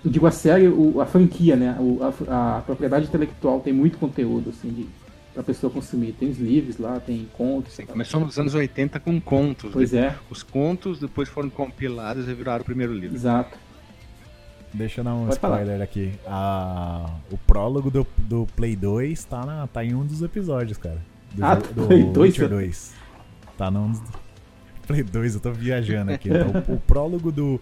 Eu 0.03 0.11
digo 0.11 0.27
a 0.27 0.31
série, 0.31 0.67
o- 0.67 0.99
a 0.99 1.05
franquia, 1.05 1.55
né? 1.55 1.77
O- 1.79 1.99
a, 2.29 2.57
a 2.57 2.61
propriedade 2.61 3.05
intelectual 3.05 3.59
tem 3.61 3.71
muito 3.73 3.97
conteúdo, 3.97 4.49
assim, 4.49 4.69
de, 4.69 4.87
pra 5.33 5.41
pessoa 5.43 5.71
consumir. 5.71 6.11
Tem 6.13 6.29
os 6.29 6.37
livros 6.37 6.77
lá, 6.77 6.99
tem 6.99 7.27
contos. 7.37 7.73
Sim, 7.73 7.85
começou 7.85 8.19
nos 8.19 8.37
anos 8.37 8.53
80 8.53 8.99
com 8.99 9.19
contos. 9.21 9.71
Pois 9.71 9.91
né? 9.93 10.07
é, 10.07 10.15
Os 10.29 10.43
contos 10.43 10.99
depois 10.99 11.29
foram 11.29 11.49
compilados 11.49 12.27
e 12.27 12.33
viraram 12.33 12.61
o 12.61 12.65
primeiro 12.65 12.93
livro. 12.93 13.15
exato. 13.15 13.57
Deixa 14.73 15.01
eu 15.01 15.05
dar 15.05 15.13
um 15.13 15.27
Pode 15.27 15.39
falar. 15.39 15.57
spoiler 15.61 15.81
aqui. 15.83 16.11
A... 16.25 17.07
O 17.31 17.37
prólogo 17.37 17.91
do, 17.91 18.07
do 18.17 18.47
Play 18.55 18.75
2 18.75 19.23
tá, 19.23 19.45
na... 19.45 19.67
tá 19.67 19.85
em 19.85 19.93
um 19.93 20.03
dos 20.03 20.21
episódios, 20.23 20.77
cara. 20.79 20.97
Do, 21.31 21.45
Ah, 21.45 21.55
do 21.55 21.85
Play 21.87 22.03
2, 22.03 22.17
Witcher 22.31 22.49
você- 22.49 22.55
2. 22.55 22.93
Tá 23.55 23.69
num 23.71 23.91
dos... 23.91 24.01
Play 24.87 25.03
2, 25.03 25.35
eu 25.35 25.39
tô 25.41 25.51
viajando 25.51 26.11
aqui. 26.11 26.27
Então, 26.33 26.75
o 26.75 26.79
prólogo 26.79 27.31
do 27.31 27.61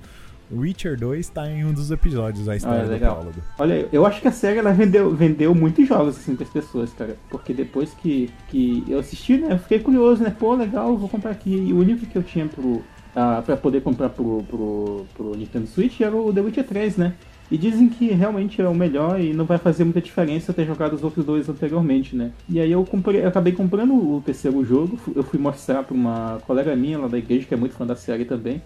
Witcher 0.54 0.98
2 1.00 1.30
tá 1.30 1.50
em 1.50 1.64
um 1.66 1.74
dos 1.74 1.92
episódios, 1.92 2.48
a 2.50 2.56
história 2.56 2.82
Ah, 2.82 2.86
do 2.86 2.92
legal. 2.92 3.16
prólogo. 3.16 3.38
Olha, 3.58 3.88
eu 3.92 4.06
acho 4.06 4.22
que 4.22 4.28
a 4.28 4.32
série 4.32 4.60
ela 4.60 4.72
vendeu, 4.74 5.12
vendeu 5.16 5.54
muitos 5.56 5.88
jogos 5.88 6.18
assim 6.18 6.36
para 6.36 6.46
as 6.46 6.52
pessoas, 6.52 6.92
cara. 6.94 7.16
Porque 7.30 7.54
depois 7.54 7.94
que, 7.94 8.30
que 8.50 8.84
eu 8.88 9.00
assisti, 9.00 9.38
né, 9.38 9.54
eu 9.54 9.60
fiquei 9.60 9.80
curioso, 9.80 10.24
né? 10.24 10.36
Pô, 10.38 10.54
legal, 10.56 10.96
vou 10.98 11.08
comprar 11.10 11.32
aqui. 11.32 11.50
E 11.68 11.74
o 11.74 11.78
único 11.80 12.06
que 12.06 12.18
eu 12.18 12.24
tinha 12.24 12.46
pro, 12.48 12.82
ah, 13.16 13.42
pra 13.46 13.56
poder 13.58 13.82
comprar 13.82 14.10
pro, 14.10 14.44
pro, 14.44 15.06
pro 15.16 15.36
Nintendo 15.38 15.68
Switch 15.68 16.02
era 16.02 16.16
o 16.16 16.34
The 16.34 16.42
Witcher 16.42 16.66
3, 16.68 16.98
né? 16.98 17.14
E 17.50 17.58
dizem 17.58 17.90
que 17.90 18.08
realmente 18.12 18.62
é 18.62 18.68
o 18.70 18.74
melhor 18.74 19.20
e 19.20 19.34
não 19.34 19.44
vai 19.44 19.58
fazer 19.58 19.84
muita 19.84 20.00
diferença 20.00 20.54
ter 20.54 20.66
jogado 20.66 20.94
os 20.94 21.04
outros 21.04 21.26
dois 21.26 21.50
anteriormente, 21.50 22.16
né? 22.16 22.32
E 22.48 22.62
aí 22.62 22.72
eu 22.72 22.86
comprei, 22.86 23.22
eu 23.22 23.28
acabei 23.28 23.52
comprando 23.52 23.94
o 23.94 24.22
terceiro 24.26 24.64
jogo, 24.64 24.98
eu 25.14 25.22
fui 25.22 25.38
mostrar 25.38 25.84
pra 25.84 25.94
uma 25.94 26.40
colega 26.48 26.74
minha 26.78 26.98
lá 26.98 27.10
da 27.10 27.18
igreja, 27.18 27.46
que 27.46 27.54
é 27.54 27.58
muito 27.58 27.76
fã 27.76 27.86
da 27.86 27.96
série 27.96 28.24
também. 28.24 28.62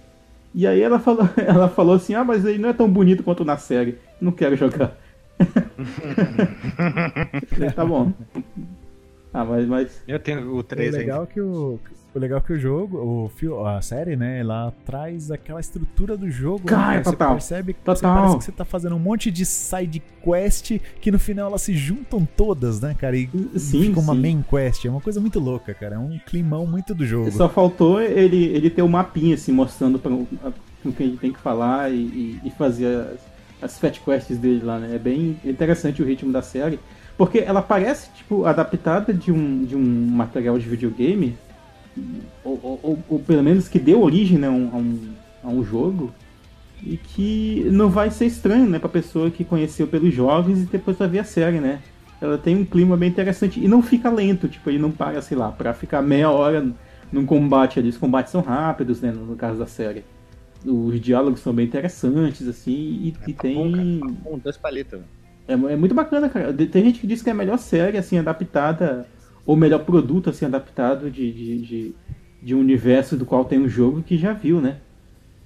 E 0.56 0.66
aí 0.66 0.82
ela 0.82 0.99
falou, 0.99 1.28
ela 1.38 1.68
falou 1.68 1.95
assim, 1.95 2.14
ah, 2.16 2.24
mas 2.24 2.45
ele 2.45 2.60
não 2.60 2.70
é 2.70 2.74
tão 2.74 2.89
bonito 2.89 3.22
quanto 3.24 3.43
na 3.43 3.58
série. 3.58 3.97
Não 4.22 4.32
quero 4.32 4.56
jogar. 4.56 4.97
tá 7.76 7.86
bom. 7.86 8.14
Ah, 9.34 9.43
mas, 9.43 9.68
mas 9.68 10.01
Eu 10.08 10.18
tenho 10.18 10.49
o 10.56 10.60
O 10.60 10.64
3 10.64 10.95
ainda. 10.95 10.97
legal 10.97 11.28
que 11.28 11.41
o, 11.41 11.78
o 12.16 12.20
legal 12.20 12.39
que 12.39 12.53
o 12.53 12.57
jogo, 12.59 12.97
o 12.97 13.30
fio, 13.30 13.66
a 13.66 13.82
série, 13.82 14.16
né, 14.16 14.39
ela 14.39 14.74
traz 14.86 15.30
aquela 15.32 15.59
estrutura 15.59 16.16
do 16.16 16.30
jogo, 16.32 16.61
né, 16.63 16.70
Cara, 16.70 16.97
Você 17.03 17.11
total. 17.11 17.32
percebe 17.34 17.74
que 17.74 17.80
Total. 17.82 17.95
você 17.95 18.01
parece 18.22 18.38
que 18.38 18.43
você 18.45 18.51
tá 18.53 18.63
fazendo 18.63 18.95
um 18.95 18.99
monte 18.99 19.30
de 19.30 19.45
side 19.45 20.01
quest 20.24 20.80
que 21.01 21.11
no 21.11 21.20
final 21.20 21.49
elas 21.49 21.61
se 21.61 21.74
juntam 21.74 22.26
todas, 22.38 22.80
né, 22.80 22.95
cara, 22.97 23.18
e 23.18 23.30
Sim, 23.57 23.84
fica 23.84 23.99
uma 23.99 24.13
sim. 24.16 24.22
main 24.22 24.45
quest. 24.49 24.86
É 24.86 24.89
uma 24.89 25.01
coisa 25.01 25.20
muito 25.20 25.39
louca, 25.39 25.74
cara. 25.74 25.95
É 25.95 25.99
um 25.99 26.18
climão 26.26 26.66
muito 26.66 26.95
do 26.95 27.05
jogo. 27.05 27.30
só 27.32 27.49
faltou 27.49 28.01
ele, 28.01 28.45
ele 28.45 28.70
ter 28.70 28.82
um 28.82 28.88
mapinha 28.88 29.36
assim, 29.36 29.51
mostrando 29.51 29.99
pra, 29.99 30.11
a- 30.13 30.53
com 30.82 30.91
quem 30.93 31.07
ele 31.07 31.18
tem 31.18 31.34
que 31.34 31.39
falar 31.39 31.91
e, 31.91 31.95
e- 31.95 32.39
e 32.45 32.51
fazer 32.51 33.07
as, 33.61 33.72
as 33.72 33.80
fat 33.80 33.99
quests 33.99 34.38
dele 34.38 34.61
lá, 34.63 34.80
né? 34.80 34.95
É 34.95 34.99
bem 34.99 35.38
interessante 35.43 36.01
o 36.01 36.05
ritmo 36.05 36.32
da 36.32 36.41
série. 36.41 36.80
Porque 37.18 37.39
ela 37.39 37.61
parece, 37.61 38.09
tipo, 38.11 38.45
adaptada 38.45 39.13
de 39.13 39.32
um, 39.32 39.63
de 39.63 39.74
um 39.76 39.82
material 39.82 40.59
de 40.59 40.68
videogame, 40.68 41.38
ou, 42.43 42.60
ou- 42.84 43.00
ou- 43.10 43.20
pelo 43.20 43.43
menos 43.43 43.68
que 43.68 43.80
deu 43.80 44.02
origem 44.02 44.38
né, 44.38 44.48
a, 44.48 44.52
um, 44.52 44.70
a 45.43 45.48
um- 45.50 45.60
a 45.62 45.64
jogo, 45.64 46.14
e 46.84 46.98
que 46.98 47.68
não 47.72 47.89
vai 47.89 48.12
ser 48.12 48.26
estranho, 48.26 48.70
né, 48.70 48.78
pra 48.80 48.89
pessoa 48.89 49.32
que 49.32 49.43
conheceu 49.43 49.88
pelos 49.88 50.14
jogos 50.14 50.60
e 50.60 50.66
depois 50.66 50.98
vai 50.98 51.08
ver 51.08 51.20
a 51.20 51.24
série, 51.24 51.60
né? 51.60 51.80
Ela 52.22 52.38
tem 52.38 52.56
um 52.56 52.66
clima 52.66 52.96
bem 52.98 53.10
interessante 53.10 53.64
e 53.64 53.68
não 53.68 53.82
fica 53.82 54.10
lento, 54.10 54.48
tipo, 54.48 54.70
ele 54.70 54.78
não 54.80 54.91
para, 54.91 55.22
sei 55.22 55.38
lá, 55.38 55.52
pra 55.52 55.74
ficar 55.74 56.02
meia 56.02 56.30
hora 56.30 56.66
num 57.12 57.26
combate 57.26 57.80
ali. 57.80 57.89
Os 57.89 57.98
combates 57.98 58.32
são 58.32 58.41
rápidos, 58.41 59.02
né, 59.02 59.12
no 59.12 59.36
caso 59.36 59.58
da 59.60 59.66
série. 59.68 60.04
Os 60.66 61.00
diálogos 61.00 61.41
são 61.41 61.54
bem 61.54 61.66
interessantes, 61.66 62.48
assim, 62.48 62.72
e, 62.72 63.14
e 63.28 63.34
tem. 63.34 63.58
Um, 64.26 64.38
dois 64.39 64.58
palitos. 64.58 65.00
É, 65.48 65.56
mu- 65.56 65.70
é 65.70 65.76
muito 65.76 65.93
bacana, 65.93 66.28
cara. 66.28 66.52
Tem 66.54 66.84
gente 66.86 67.00
que 67.00 67.06
diz 67.08 67.22
que 67.22 67.30
é 67.30 67.32
a 67.34 67.36
melhor 67.36 67.58
série, 67.60 67.98
assim, 67.98 68.18
adaptada, 68.18 69.06
ou 69.46 69.56
melhor 69.56 69.80
produto, 69.86 70.30
assim, 70.30 70.46
adaptado 70.46 71.10
de, 71.10 71.32
de, 71.32 71.62
de, 71.62 71.96
de 72.41 72.56
um 72.56 72.60
universo 72.60 73.16
do 73.16 73.26
qual 73.26 73.46
tem 73.46 73.60
um 73.60 73.70
jogo 73.70 74.02
que 74.02 74.18
já 74.18 74.34
viu, 74.34 74.60
né? 74.62 74.78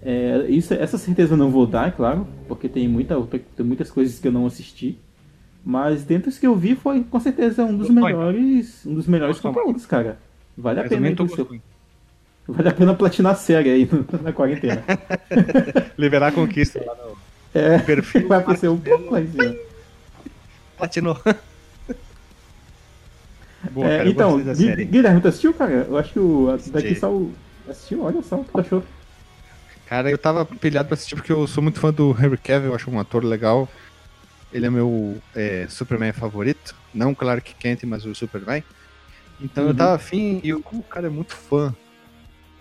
É, 0.01 0.45
isso, 0.47 0.73
essa 0.73 0.97
certeza 0.97 1.33
eu 1.33 1.37
não 1.37 1.51
vou 1.51 1.67
dar, 1.67 1.89
é 1.89 1.91
claro, 1.91 2.25
porque 2.47 2.69
tem, 2.69 2.87
muita, 2.87 3.19
tem 3.55 3.65
muitas 3.65 3.91
coisas 3.91 4.17
que 4.19 4.27
eu 4.27 4.31
não 4.31 4.45
assisti. 4.45 4.97
Mas 5.63 6.03
dentre 6.03 6.29
os 6.29 6.37
que 6.37 6.47
eu 6.47 6.55
vi 6.55 6.75
foi 6.75 7.03
com 7.03 7.19
certeza 7.19 7.65
um 7.65 7.75
dos 7.77 7.89
melhores, 7.89 8.85
um 8.85 8.93
dos 8.93 9.07
melhores 9.07 9.39
conteúdos, 9.39 9.85
cara. 9.85 10.17
Vale 10.57 10.79
a 10.79 10.83
pena 10.85 11.07
aí 11.07 11.15
seu-. 11.27 11.61
Vale 12.47 12.69
a 12.69 12.73
pena 12.73 12.95
platinar 12.95 13.33
a 13.33 13.35
série 13.35 13.69
aí 13.69 13.89
na 14.23 14.33
quarentena. 14.33 14.83
Liberar 15.97 16.27
a 16.27 16.31
conquista 16.31 16.83
lá 16.83 16.95
no 16.95 17.17
É, 17.53 17.77
perfil. 17.79 18.27
vai 18.27 18.39
aparecer 18.39 18.69
um 18.69 18.79
pouco 18.79 19.11
mais. 19.11 19.29
Platinou. 20.77 21.17
Boa, 23.71 23.87
É, 23.87 23.97
cara, 23.97 24.09
eu 24.09 24.11
então, 24.13 24.37
Gui-. 24.53 24.85
Guilherme, 24.85 25.21
tu 25.21 25.27
assistiu, 25.27 25.53
cara? 25.53 25.71
Eu 25.89 25.97
acho 25.97 26.13
que 26.13 26.19
o 26.19 26.57
daqui 26.71 26.95
só 26.95 27.11
o. 27.11 27.33
Assistiu? 27.67 28.03
Olha 28.03 28.21
só 28.23 28.37
o 28.37 28.43
que 28.43 28.51
tu 28.51 28.59
achou. 28.59 28.83
Cara, 29.85 30.09
eu 30.11 30.17
tava 30.17 30.45
pilhado 30.45 30.87
pra 30.87 30.93
assistir 30.95 31.15
porque 31.15 31.31
eu 31.31 31.47
sou 31.47 31.63
muito 31.63 31.79
fã 31.79 31.91
do 31.91 32.11
Henry 32.11 32.37
Cavill, 32.37 32.69
eu 32.69 32.75
acho 32.75 32.89
um 32.91 32.99
ator 32.99 33.23
legal. 33.23 33.67
Ele 34.51 34.65
é 34.65 34.69
meu 34.69 35.17
é, 35.35 35.65
Superman 35.69 36.11
favorito. 36.13 36.75
Não 36.93 37.11
o 37.11 37.15
Clark 37.15 37.55
Kent, 37.55 37.83
mas 37.83 38.05
o 38.05 38.13
Superman. 38.15 38.63
Então 39.41 39.63
eu 39.63 39.69
Uhum. 39.69 39.75
tava 39.75 39.95
afim 39.95 40.39
e 40.43 40.53
o 40.53 40.63
o 40.71 40.83
cara 40.83 41.07
é 41.07 41.09
muito 41.09 41.35
fã. 41.35 41.73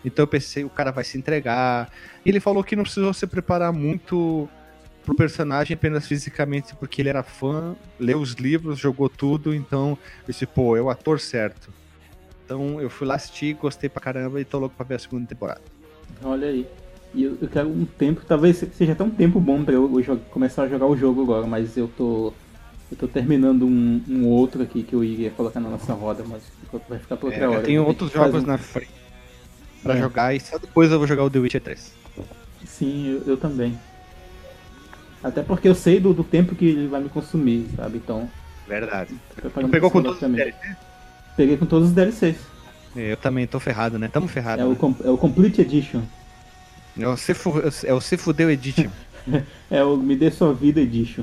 Então 0.05 0.23
eu 0.23 0.27
pensei, 0.29 0.65
o 0.65 0.71
cara 0.71 0.91
vai 0.91 1.05
se 1.05 1.19
entregar. 1.19 1.91
E 2.25 2.29
ele 2.29 2.41
falou 2.41 2.63
que 2.63 2.77
não 2.77 2.85
precisou 2.85 3.13
se 3.13 3.27
preparar 3.27 3.73
muito 3.73 4.49
pro 5.09 5.17
personagem 5.17 5.75
apenas 5.75 6.07
fisicamente, 6.07 6.75
porque 6.77 7.01
ele 7.01 7.09
era 7.09 7.23
fã, 7.23 7.75
leu 7.99 8.19
os 8.21 8.33
livros, 8.35 8.79
jogou 8.79 9.09
tudo, 9.09 9.55
então 9.55 9.91
eu 10.27 10.27
disse, 10.33 10.45
pô, 10.45 10.77
é 10.77 10.83
o 10.83 10.91
ator 10.91 11.19
certo. 11.19 11.73
Então 12.45 12.79
eu 12.81 12.91
fui 12.91 13.07
lá 13.07 13.15
assistir, 13.15 13.55
gostei 13.55 13.89
pra 13.89 14.03
caramba 14.03 14.39
e 14.41 14.45
tô 14.45 14.59
louco 14.59 14.77
pra 14.77 14.85
ver 14.85 14.97
a 14.97 14.99
segunda 14.99 15.27
temporada. 15.27 15.63
Olha 16.23 16.49
aí. 16.49 16.67
E 17.15 17.23
eu, 17.25 17.39
eu 17.41 17.49
quero 17.49 17.69
um 17.71 17.87
tempo, 17.87 18.21
talvez 18.29 18.59
seja 18.75 18.93
até 18.93 19.03
um 19.03 19.09
tempo 19.11 19.41
bom 19.41 19.65
pra 19.65 19.73
eu 19.75 19.89
jo- 20.03 20.19
começar 20.31 20.65
a 20.65 20.69
jogar 20.69 20.87
o 20.87 20.95
jogo 20.97 21.23
agora, 21.23 21.47
mas 21.47 21.75
eu 21.77 21.89
tô. 21.89 22.33
Eu 22.91 22.97
tô 22.97 23.07
terminando 23.09 23.67
um, 23.67 24.03
um 24.09 24.27
outro 24.27 24.63
aqui 24.63 24.83
que 24.83 24.95
eu 24.95 25.03
iria 25.05 25.31
colocar 25.31 25.61
na 25.61 25.69
nossa 25.71 25.93
roda, 25.95 26.23
mas 26.27 26.43
vai 26.89 26.99
ficar 26.99 27.17
pra 27.17 27.27
outra 27.29 27.45
É, 27.45 27.49
hora. 27.49 27.61
eu 27.61 27.63
tenho 27.65 27.85
outros 27.85 28.11
jogos 28.13 28.43
um- 28.43 28.47
na 28.47 28.57
frente 28.59 28.91
pra 29.83 29.95
É. 29.95 30.01
jogar 30.01 30.35
e 30.35 30.41
só 30.41 30.59
depois 30.59 30.91
eu 30.91 30.99
vou 30.99 31.07
jogar 31.07 31.25
o 31.25 31.31
The 31.31 31.39
Witcher 31.39 31.61
3. 31.63 31.93
Sim, 32.67 33.07
eu, 33.09 33.23
eu 33.33 33.37
também. 33.39 33.79
Até 35.23 35.43
porque 35.43 35.69
eu 35.69 35.75
sei 35.75 35.99
do, 36.01 36.13
do 36.15 36.23
tempo 36.25 36.55
que 36.55 36.65
ele 36.65 36.87
vai 36.89 37.01
me 37.03 37.09
consumir, 37.09 37.67
sabe? 37.77 37.99
Então. 37.99 38.29
Verdade. 38.69 39.15
preparando 39.35 39.71
pegou 39.71 39.91
com 39.91 40.01
todos 40.03 40.17
os 40.17 40.21
também. 40.21 40.37
DLC? 40.45 40.77
Peguei 41.37 41.57
com 41.57 41.67
todos 41.67 41.89
os 41.89 41.95
DLCs. 41.95 42.37
Eu 42.97 43.17
também 43.17 43.47
tô 43.47 43.59
ferrado, 43.61 43.99
né? 43.99 44.09
Tamo 44.09 44.29
ferrado. 44.29 44.63
É 44.63 44.65
o, 44.65 44.71
né? 44.71 44.77
com- 44.79 44.95
é 45.05 45.11
o 45.11 45.17
Complete 45.19 45.61
Edition. 45.61 46.01
É 46.99 47.07
o 47.07 47.17
Se, 47.17 47.33
Fu- 47.35 47.63
é 47.85 47.93
o 47.95 48.01
Se 48.01 48.17
Fudeu 48.17 48.51
Edition. 48.51 48.89
É 49.71 49.85
o 49.85 49.95
Me 49.97 50.17
Dê 50.17 50.31
Sua 50.31 50.55
Vida 50.55 50.81
Edition. 50.81 51.23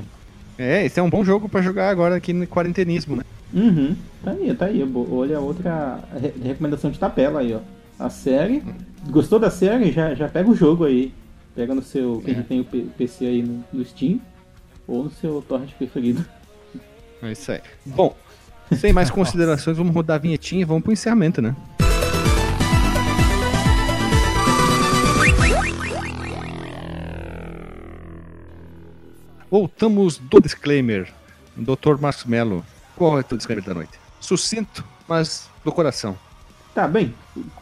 é, 0.56 0.84
esse 0.86 1.00
é 1.00 1.02
um 1.02 1.10
bom 1.10 1.24
jogo 1.24 1.48
pra 1.48 1.60
jogar 1.60 1.88
agora 1.90 2.14
aqui 2.14 2.32
no 2.32 2.46
quarentenismo, 2.46 3.16
né? 3.16 3.24
Uhum. 3.52 3.96
Tá 4.22 4.30
aí, 4.30 4.54
tá 4.54 4.66
aí. 4.66 4.88
Olha 5.10 5.40
outra 5.40 5.98
re- 6.20 6.32
recomendação 6.44 6.90
de 6.90 6.98
tabela 6.98 7.40
aí, 7.40 7.52
ó. 7.54 7.60
A 7.98 8.08
série. 8.08 8.62
Gostou 9.10 9.38
da 9.40 9.50
série? 9.50 9.90
Já, 9.90 10.14
já 10.14 10.28
pega 10.28 10.48
o 10.48 10.54
jogo 10.54 10.84
aí. 10.84 11.12
Pega 11.56 11.74
no 11.74 11.82
seu. 11.82 12.22
Quem 12.24 12.34
É. 12.38 12.42
tem 12.42 12.60
o 12.60 12.64
PC 12.64 13.26
aí 13.26 13.42
no, 13.42 13.64
no 13.72 13.84
Steam. 13.84 14.20
Ou 14.86 15.04
no 15.04 15.10
seu 15.10 15.42
torrent 15.48 15.72
preferido. 15.72 16.24
É 17.22 17.32
isso 17.32 17.50
aí. 17.50 17.60
Bom, 17.84 18.14
sem 18.78 18.92
mais 18.92 19.10
considerações, 19.10 19.76
vamos 19.76 19.92
rodar 19.94 20.16
a 20.16 20.18
vinhetinha 20.18 20.60
e 20.62 20.64
vamos 20.64 20.84
pro 20.84 20.92
encerramento, 20.92 21.42
né? 21.42 21.56
Voltamos 29.50 30.18
do 30.18 30.40
disclaimer. 30.40 31.12
Dr. 31.56 31.96
Marcos 31.98 32.24
Mello, 32.24 32.64
qual 32.94 33.16
é 33.16 33.20
o 33.20 33.24
teu 33.24 33.36
disclaimer 33.38 33.64
da 33.64 33.72
noite? 33.74 33.92
Sucinto, 34.20 34.84
mas 35.08 35.48
do 35.64 35.72
coração. 35.72 36.18
Tá, 36.76 36.86
bem. 36.86 37.14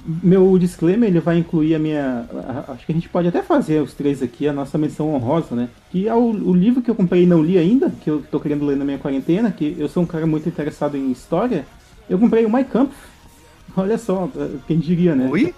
Meu 0.04 0.58
disclaimer 0.58 1.08
ele 1.08 1.20
vai 1.20 1.38
incluir 1.38 1.76
a 1.76 1.78
minha. 1.78 2.26
a- 2.68 2.72
Acho 2.72 2.84
que 2.84 2.90
a 2.90 2.94
gente 2.96 3.08
pode 3.08 3.28
até 3.28 3.42
fazer 3.42 3.80
os 3.80 3.94
três 3.94 4.20
aqui, 4.20 4.48
a 4.48 4.52
nossa 4.52 4.76
menção 4.76 5.14
honrosa, 5.14 5.54
né? 5.54 5.68
Que 5.92 6.08
é 6.08 6.14
o, 6.14 6.18
o 6.32 6.52
livro 6.52 6.82
que 6.82 6.90
eu 6.90 6.96
comprei 6.96 7.22
e 7.22 7.26
não 7.26 7.40
li 7.40 7.56
ainda, 7.56 7.90
que 8.02 8.10
eu 8.10 8.24
tô 8.28 8.40
querendo 8.40 8.66
ler 8.66 8.76
na 8.76 8.84
minha 8.84 8.98
quarentena, 8.98 9.52
que 9.52 9.76
eu 9.78 9.88
sou 9.88 10.02
um 10.02 10.06
cara 10.06 10.26
muito 10.26 10.48
interessado 10.48 10.96
em 10.96 11.12
história. 11.12 11.64
Eu 12.10 12.18
comprei 12.18 12.44
o 12.44 12.52
My 12.52 12.64
Camp. 12.64 12.90
Olha 13.76 13.96
só, 13.98 14.28
quem 14.66 14.80
diria, 14.80 15.14
né? 15.14 15.28
Oi? 15.30 15.54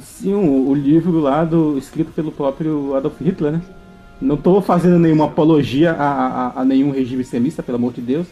Sim, 0.00 0.32
o, 0.32 0.70
o 0.70 0.74
livro 0.74 1.20
lá 1.20 1.44
do, 1.44 1.76
escrito 1.76 2.10
pelo 2.12 2.32
próprio 2.32 2.94
Adolf 2.96 3.20
Hitler, 3.20 3.52
né? 3.52 3.62
Não 4.18 4.38
tô 4.38 4.62
fazendo 4.62 4.98
nenhuma 4.98 5.26
apologia 5.26 5.92
a, 5.92 6.06
a, 6.56 6.60
a 6.62 6.64
nenhum 6.64 6.90
regime 6.90 7.20
extremista, 7.20 7.62
pelo 7.62 7.76
amor 7.76 7.92
de 7.92 8.00
Deus. 8.00 8.26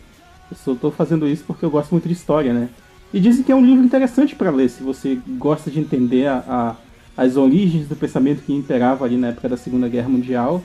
Eu 0.51 0.57
só 0.57 0.75
tô 0.75 0.91
fazendo 0.91 1.29
isso 1.29 1.45
porque 1.46 1.63
eu 1.63 1.71
gosto 1.71 1.91
muito 1.91 2.09
de 2.09 2.14
história, 2.14 2.55
né? 2.55 2.71
E 3.13 3.21
dizem 3.21 3.43
que 3.45 3.53
é 3.53 3.55
um 3.55 3.64
livro 3.64 3.84
interessante 3.84 4.34
para 4.34 4.51
ler, 4.51 4.68
se 4.71 4.83
você 4.83 5.18
gosta 5.39 5.71
de 5.71 5.79
entender 5.80 6.26
a, 6.26 6.45
a- 6.49 6.76
as 7.17 7.37
origens 7.37 7.87
do 7.87 7.95
pensamento 7.95 8.43
que 8.43 8.53
imperava 8.55 9.05
ali 9.05 9.17
na 9.18 9.29
época 9.29 9.49
da 9.49 9.57
Segunda 9.57 9.89
Guerra 9.89 10.09
Mundial. 10.09 10.63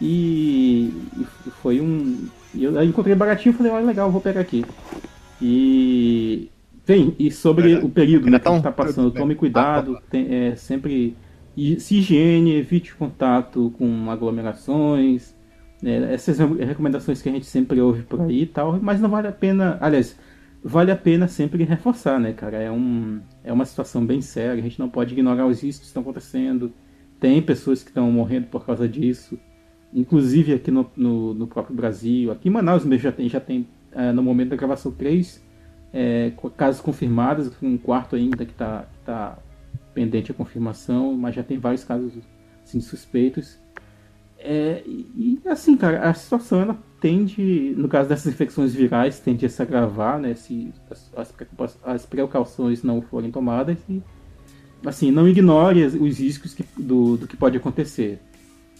E, 0.00 0.92
e 1.18 1.50
foi 1.62 1.80
um. 1.80 2.26
Eu 2.54 2.82
encontrei 2.82 3.14
baratinho 3.14 3.52
e 3.52 3.56
falei, 3.56 3.72
olha 3.72 3.84
legal, 3.86 4.10
vou 4.10 4.20
pegar 4.20 4.40
aqui. 4.40 4.64
E. 5.42 6.48
Bem, 6.86 7.14
e 7.18 7.30
sobre 7.30 7.64
Verdade. 7.64 7.86
o 7.86 7.88
período 7.88 8.28
né, 8.30 8.38
que 8.38 8.44
tá 8.44 8.50
a 8.50 8.52
um- 8.52 8.56
gente 8.56 8.64
tá 8.64 8.72
passando, 8.72 9.10
tome 9.10 9.34
cuidado, 9.34 9.98
tem- 10.10 10.26
é, 10.34 10.56
sempre 10.56 11.16
se 11.78 11.96
higiene, 11.98 12.54
evite 12.56 12.94
contato 12.94 13.72
com 13.78 14.10
aglomerações, 14.10 15.34
né, 15.82 16.12
essas 16.12 16.38
re- 16.38 16.64
recomendações 16.64 17.20
que 17.22 17.28
a 17.28 17.32
gente 17.32 17.46
sempre 17.46 17.80
ouve 17.80 18.02
por 18.02 18.22
aí 18.22 18.42
e 18.42 18.46
tal, 18.46 18.78
mas 18.82 19.00
não 19.00 19.08
vale 19.08 19.28
a 19.28 19.32
pena, 19.32 19.78
aliás, 19.80 20.16
vale 20.62 20.90
a 20.90 20.96
pena 20.96 21.26
sempre 21.28 21.64
reforçar, 21.64 22.18
né, 22.20 22.32
cara? 22.32 22.58
É, 22.58 22.70
um, 22.70 23.20
é 23.42 23.52
uma 23.52 23.64
situação 23.64 24.04
bem 24.04 24.20
séria, 24.20 24.60
a 24.60 24.62
gente 24.62 24.78
não 24.78 24.88
pode 24.88 25.12
ignorar 25.12 25.46
os 25.46 25.62
riscos 25.62 25.80
que 25.80 25.86
estão 25.86 26.02
acontecendo, 26.02 26.72
tem 27.18 27.40
pessoas 27.40 27.82
que 27.82 27.90
estão 27.90 28.10
morrendo 28.10 28.46
por 28.46 28.64
causa 28.64 28.88
disso, 28.88 29.38
inclusive 29.92 30.54
aqui 30.54 30.70
no, 30.70 30.90
no, 30.96 31.34
no 31.34 31.46
próprio 31.46 31.74
Brasil, 31.74 32.30
aqui 32.30 32.48
em 32.48 32.52
Manaus 32.52 32.84
mesmo 32.84 33.02
já 33.02 33.12
tem, 33.12 33.28
já 33.28 33.40
tem 33.40 33.66
eh, 33.92 34.12
no 34.12 34.22
momento 34.22 34.50
da 34.50 34.56
gravação, 34.56 34.92
três 34.92 35.42
é, 35.92 36.32
casos 36.56 36.80
confirmados, 36.80 37.50
um 37.62 37.76
quarto 37.76 38.16
ainda 38.16 38.44
que 38.44 38.52
está 38.52 38.86
tá 39.04 39.38
pendente 39.92 40.30
a 40.30 40.34
confirmação, 40.34 41.14
mas 41.14 41.34
já 41.34 41.42
tem 41.42 41.58
vários 41.58 41.84
casos 41.84 42.12
assim, 42.62 42.80
suspeitos. 42.80 43.58
É, 44.38 44.82
e, 44.86 45.40
assim, 45.46 45.76
cara, 45.76 46.08
a 46.08 46.14
situação 46.14 46.60
ela 46.60 46.78
tende, 47.00 47.74
no 47.76 47.88
caso 47.88 48.08
dessas 48.08 48.32
infecções 48.32 48.74
virais, 48.74 49.18
tende 49.20 49.46
a 49.46 49.48
se 49.48 49.60
agravar, 49.62 50.18
né? 50.18 50.34
Se 50.34 50.72
as, 51.16 51.32
as 51.84 52.06
precauções 52.06 52.82
não 52.82 53.00
forem 53.00 53.30
tomadas 53.30 53.78
e 53.88 54.02
assim, 54.84 55.10
não 55.10 55.28
ignore 55.28 55.84
os 55.84 56.18
riscos 56.18 56.54
que- 56.54 56.64
do, 56.76 57.16
do 57.16 57.26
que 57.26 57.36
pode 57.36 57.56
acontecer. 57.56 58.20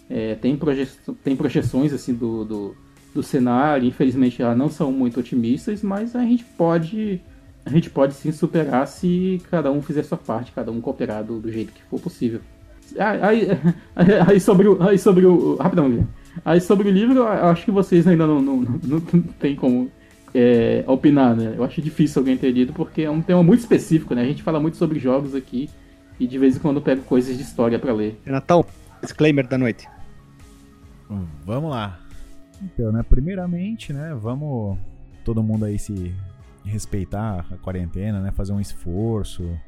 É, 0.09 0.35
tem, 0.35 0.57
proje 0.57 0.89
tem 1.23 1.37
projeções 1.37 1.93
assim 1.93 2.15
do, 2.15 2.45
do, 2.45 2.77
do 3.15 3.23
cenário. 3.23 3.87
Infelizmente, 3.87 4.43
elas 4.43 4.57
não 4.57 4.69
são 4.69 4.91
muito 4.93 5.21
otimistas, 5.21 5.83
mas 5.83 6.17
a 6.17 6.23
gente 6.23 6.45
pode 6.45 7.21
a 7.65 7.71
gente 7.71 7.91
pode 7.91 8.15
sim 8.15 8.33
superar 8.33 8.87
se 8.89 9.41
cada 9.51 9.71
um 9.71 9.83
fizer 9.83 10.03
sua 10.03 10.17
parte, 10.17 10.51
cada 10.53 10.73
um 10.73 10.81
cooperar 10.81 11.23
do, 11.23 11.39
do 11.39 11.53
jeito 11.53 11.73
que 11.73 11.83
for 11.91 12.01
possível. 12.01 12.41
Ah, 12.99 13.29
Aí, 13.29 13.47
aí, 14.27 14.41
sobre 14.41 14.67
o. 14.69 14.83
Aí 14.83 14.99
sobre 14.99 15.27
o. 15.27 15.57
Rapidão, 15.57 15.89
Guilherme. 15.89 16.09
Aí 16.45 16.61
sobre 16.61 16.89
o 16.89 16.93
livro, 16.93 17.19
eu 17.19 17.27
acho 17.27 17.65
que 17.65 17.71
vocês 17.71 18.07
ainda 18.07 18.27
não, 18.27 18.41
não, 18.41 18.57
não, 18.61 19.03
não 19.13 19.23
tem 19.39 19.57
como 19.57 19.91
é, 20.35 20.85
opinar, 20.87 21.35
né? 21.37 21.55
Eu 21.57 21.65
acho 21.65 21.83
difícil 21.83 22.21
alguém 22.21 22.37
ter 22.37 22.51
lido, 22.51 22.73
porque 22.73 23.03
é 23.03 23.11
um 23.11 23.21
tema 23.21 23.43
muito 23.43 23.61
específico, 23.61 24.15
né? 24.15 24.23
A 24.23 24.27
gente 24.27 24.43
fala 24.43 24.61
muito 24.61 24.77
sobre 24.77 24.99
jogos 24.99 25.35
aqui 25.35 25.69
e 26.19 26.27
de 26.27 26.39
vez 26.39 26.57
em 26.57 26.61
quando 26.61 26.77
eu 26.77 26.83
pego 26.83 27.03
coisas 27.03 27.37
de 27.37 27.43
história 27.43 27.79
pra 27.79 27.93
ler. 27.93 28.21
Renatão, 28.25 28.65
disclaimer 29.03 29.47
da 29.47 29.59
noite. 29.59 29.89
Hum, 31.11 31.27
Vamos 31.45 31.71
lá. 31.71 31.99
Então, 32.63 32.93
né, 32.93 33.03
primeiramente, 33.03 33.93
né, 33.93 34.15
vamos 34.15 34.79
todo 35.25 35.43
mundo 35.43 35.65
aí 35.65 35.79
se 35.79 36.15
respeitar 36.65 37.47
a 37.51 37.57
quarentena, 37.57 38.21
né, 38.21 38.31
fazer 38.33 38.53
um 38.53 38.61
esforço. 38.61 39.59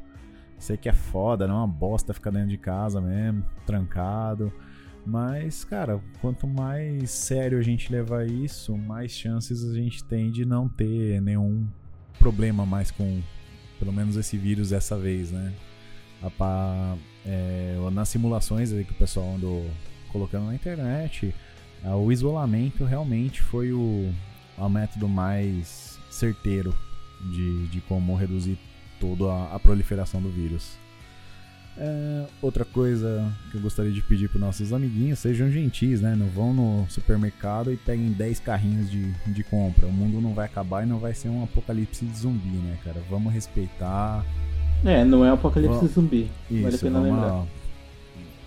Sei 0.58 0.76
que 0.76 0.88
é 0.88 0.92
foda, 0.92 1.46
não 1.48 1.54
é 1.54 1.58
uma 1.58 1.66
bosta 1.66 2.12
ficar 2.12 2.30
dentro 2.30 2.48
de 2.48 2.58
casa 2.58 3.00
mesmo, 3.00 3.42
trancado. 3.66 4.52
Mas, 5.04 5.64
cara, 5.64 6.00
quanto 6.20 6.46
mais 6.46 7.10
sério 7.10 7.58
a 7.58 7.62
gente 7.62 7.90
levar 7.90 8.26
isso, 8.26 8.76
mais 8.76 9.10
chances 9.10 9.64
a 9.64 9.74
gente 9.74 10.04
tem 10.04 10.30
de 10.30 10.44
não 10.44 10.68
ter 10.68 11.20
nenhum 11.20 11.66
problema 12.18 12.64
mais 12.64 12.90
com, 12.90 13.20
pelo 13.78 13.92
menos, 13.92 14.16
esse 14.16 14.36
vírus 14.36 14.70
dessa 14.70 14.96
vez, 14.96 15.32
né? 15.32 15.52
A 16.22 16.96
é, 17.26 17.76
nas 17.92 18.08
simulações 18.08 18.70
que 18.70 18.92
o 18.92 18.94
pessoal 18.94 19.34
andou 19.34 19.68
colocando 20.12 20.46
na 20.46 20.54
internet, 20.54 21.34
ah, 21.84 21.96
o 21.96 22.12
isolamento 22.12 22.84
realmente 22.84 23.42
foi 23.42 23.72
o, 23.72 24.12
o 24.56 24.68
método 24.68 25.08
mais 25.08 25.98
certeiro 26.10 26.72
de, 27.20 27.66
de 27.68 27.80
como 27.82 28.14
reduzir 28.14 28.56
toda 29.00 29.52
a 29.52 29.58
proliferação 29.58 30.22
do 30.22 30.30
vírus. 30.30 30.78
É, 31.78 32.26
outra 32.42 32.64
coisa 32.66 33.32
que 33.50 33.56
eu 33.56 33.60
gostaria 33.62 33.90
de 33.90 34.02
pedir 34.02 34.28
para 34.28 34.38
nossos 34.38 34.72
amiguinhos, 34.74 35.18
sejam 35.18 35.50
gentis, 35.50 36.00
né? 36.02 36.14
Não 36.14 36.26
vão 36.26 36.52
no 36.52 36.86
supermercado 36.90 37.72
e 37.72 37.76
peguem 37.78 38.12
10 38.12 38.40
carrinhos 38.40 38.90
de, 38.90 39.10
de 39.26 39.42
compra. 39.42 39.86
O 39.86 39.92
mundo 39.92 40.20
não 40.20 40.34
vai 40.34 40.44
acabar 40.46 40.82
e 40.82 40.86
não 40.86 40.98
vai 40.98 41.14
ser 41.14 41.28
um 41.28 41.42
apocalipse 41.42 42.04
de 42.04 42.18
zumbi, 42.18 42.48
né, 42.58 42.76
cara? 42.84 43.00
Vamos 43.08 43.32
respeitar. 43.32 44.24
É, 44.84 45.02
não 45.04 45.24
é 45.24 45.30
apocalipse 45.30 45.76
Vamos- 45.78 45.92
zumbi. 45.94 46.30
vale 46.50 46.66
a 46.66 46.68
Isso, 46.68 46.84
pena 46.84 47.00
vamos 47.00 47.14
lembrar. 47.16 47.46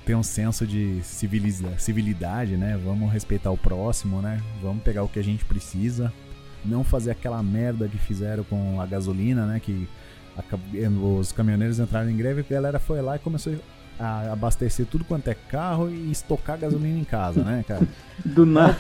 ter 0.06 0.16
um 0.16 0.22
senso 0.24 0.68
de 0.68 1.00
civiliza, 1.02 1.76
civilidade, 1.80 2.56
né? 2.58 2.80
Vamos 2.84 3.12
respeitar 3.12 3.50
o 3.50 3.58
próximo, 3.58 4.22
né? 4.22 4.40
Vamos 4.62 4.84
pegar 4.84 5.02
o 5.04 5.08
que 5.08 5.18
a 5.18 5.24
gente 5.24 5.44
precisa. 5.46 6.14
Não 6.64 6.84
fazer 6.84 7.10
aquela 7.12 7.42
merda 7.42 7.88
que 7.88 7.98
fizeram 7.98 8.44
com 8.44 8.80
a 8.80 8.86
gasolina, 8.86 9.46
né? 9.48 9.60
Que 9.60 9.88
os 11.20 11.32
caminhoneiros 11.32 11.80
entraram 11.80 12.10
em 12.10 12.18
greve 12.18 12.42
e 12.50 12.54
a 12.54 12.56
galera 12.58 12.80
foi 12.80 13.02
lá 13.02 13.16
e 13.16 13.20
começou 13.20 13.54
a 13.98 14.34
abastecer 14.34 14.86
tudo 14.86 15.06
quanto 15.06 15.30
é 15.30 15.34
carro 15.34 15.90
e 15.90 16.12
estocar 16.12 16.58
gasolina 16.60 17.00
em 17.00 17.04
casa, 17.06 17.42
né, 17.44 17.64
cara? 17.66 17.88
Do 18.26 18.46
nada. 18.46 18.76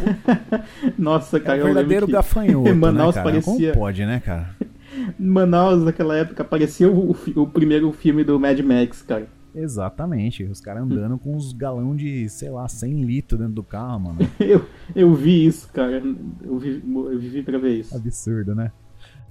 Nossa, 0.97 1.37
É 1.37 1.39
cara, 1.39 1.57
um 1.57 1.61
eu 1.61 1.65
lembro 1.67 1.75
verdadeiro 1.87 2.07
gafanhoto, 2.07 2.75
Manaus 2.75 3.15
né, 3.15 3.21
cara? 3.21 3.31
parecia- 3.31 3.71
Como 3.71 3.79
pode, 3.79 4.05
né, 4.05 4.19
cara? 4.19 4.49
Manaus 5.17 5.83
naquela 5.83 6.15
época 6.17 6.43
parecia 6.43 6.89
o, 6.91 7.15
o 7.35 7.47
primeiro 7.47 7.91
filme 7.93 8.23
do 8.23 8.39
Mad 8.39 8.59
Max, 8.59 9.01
cara. 9.01 9.27
Exatamente. 9.53 10.43
Os 10.43 10.59
caras 10.59 10.83
andando 10.83 11.17
com 11.17 11.33
uns 11.35 11.53
galão 11.53 11.95
de, 11.95 12.27
sei 12.27 12.49
lá, 12.49 12.67
100 12.67 13.03
litros 13.05 13.39
dentro 13.39 13.53
do 13.55 13.63
carro, 13.63 13.99
mano. 14.01 14.19
Eu, 14.37 14.65
eu 14.93 15.13
vi 15.13 15.45
isso, 15.45 15.69
cara. 15.71 16.03
Eu, 16.43 16.59
vi, 16.59 16.83
eu 16.85 17.17
vivi 17.19 17.41
pra 17.41 17.57
ver 17.57 17.79
isso. 17.79 17.95
Absurdo, 17.95 18.53
né? 18.53 18.69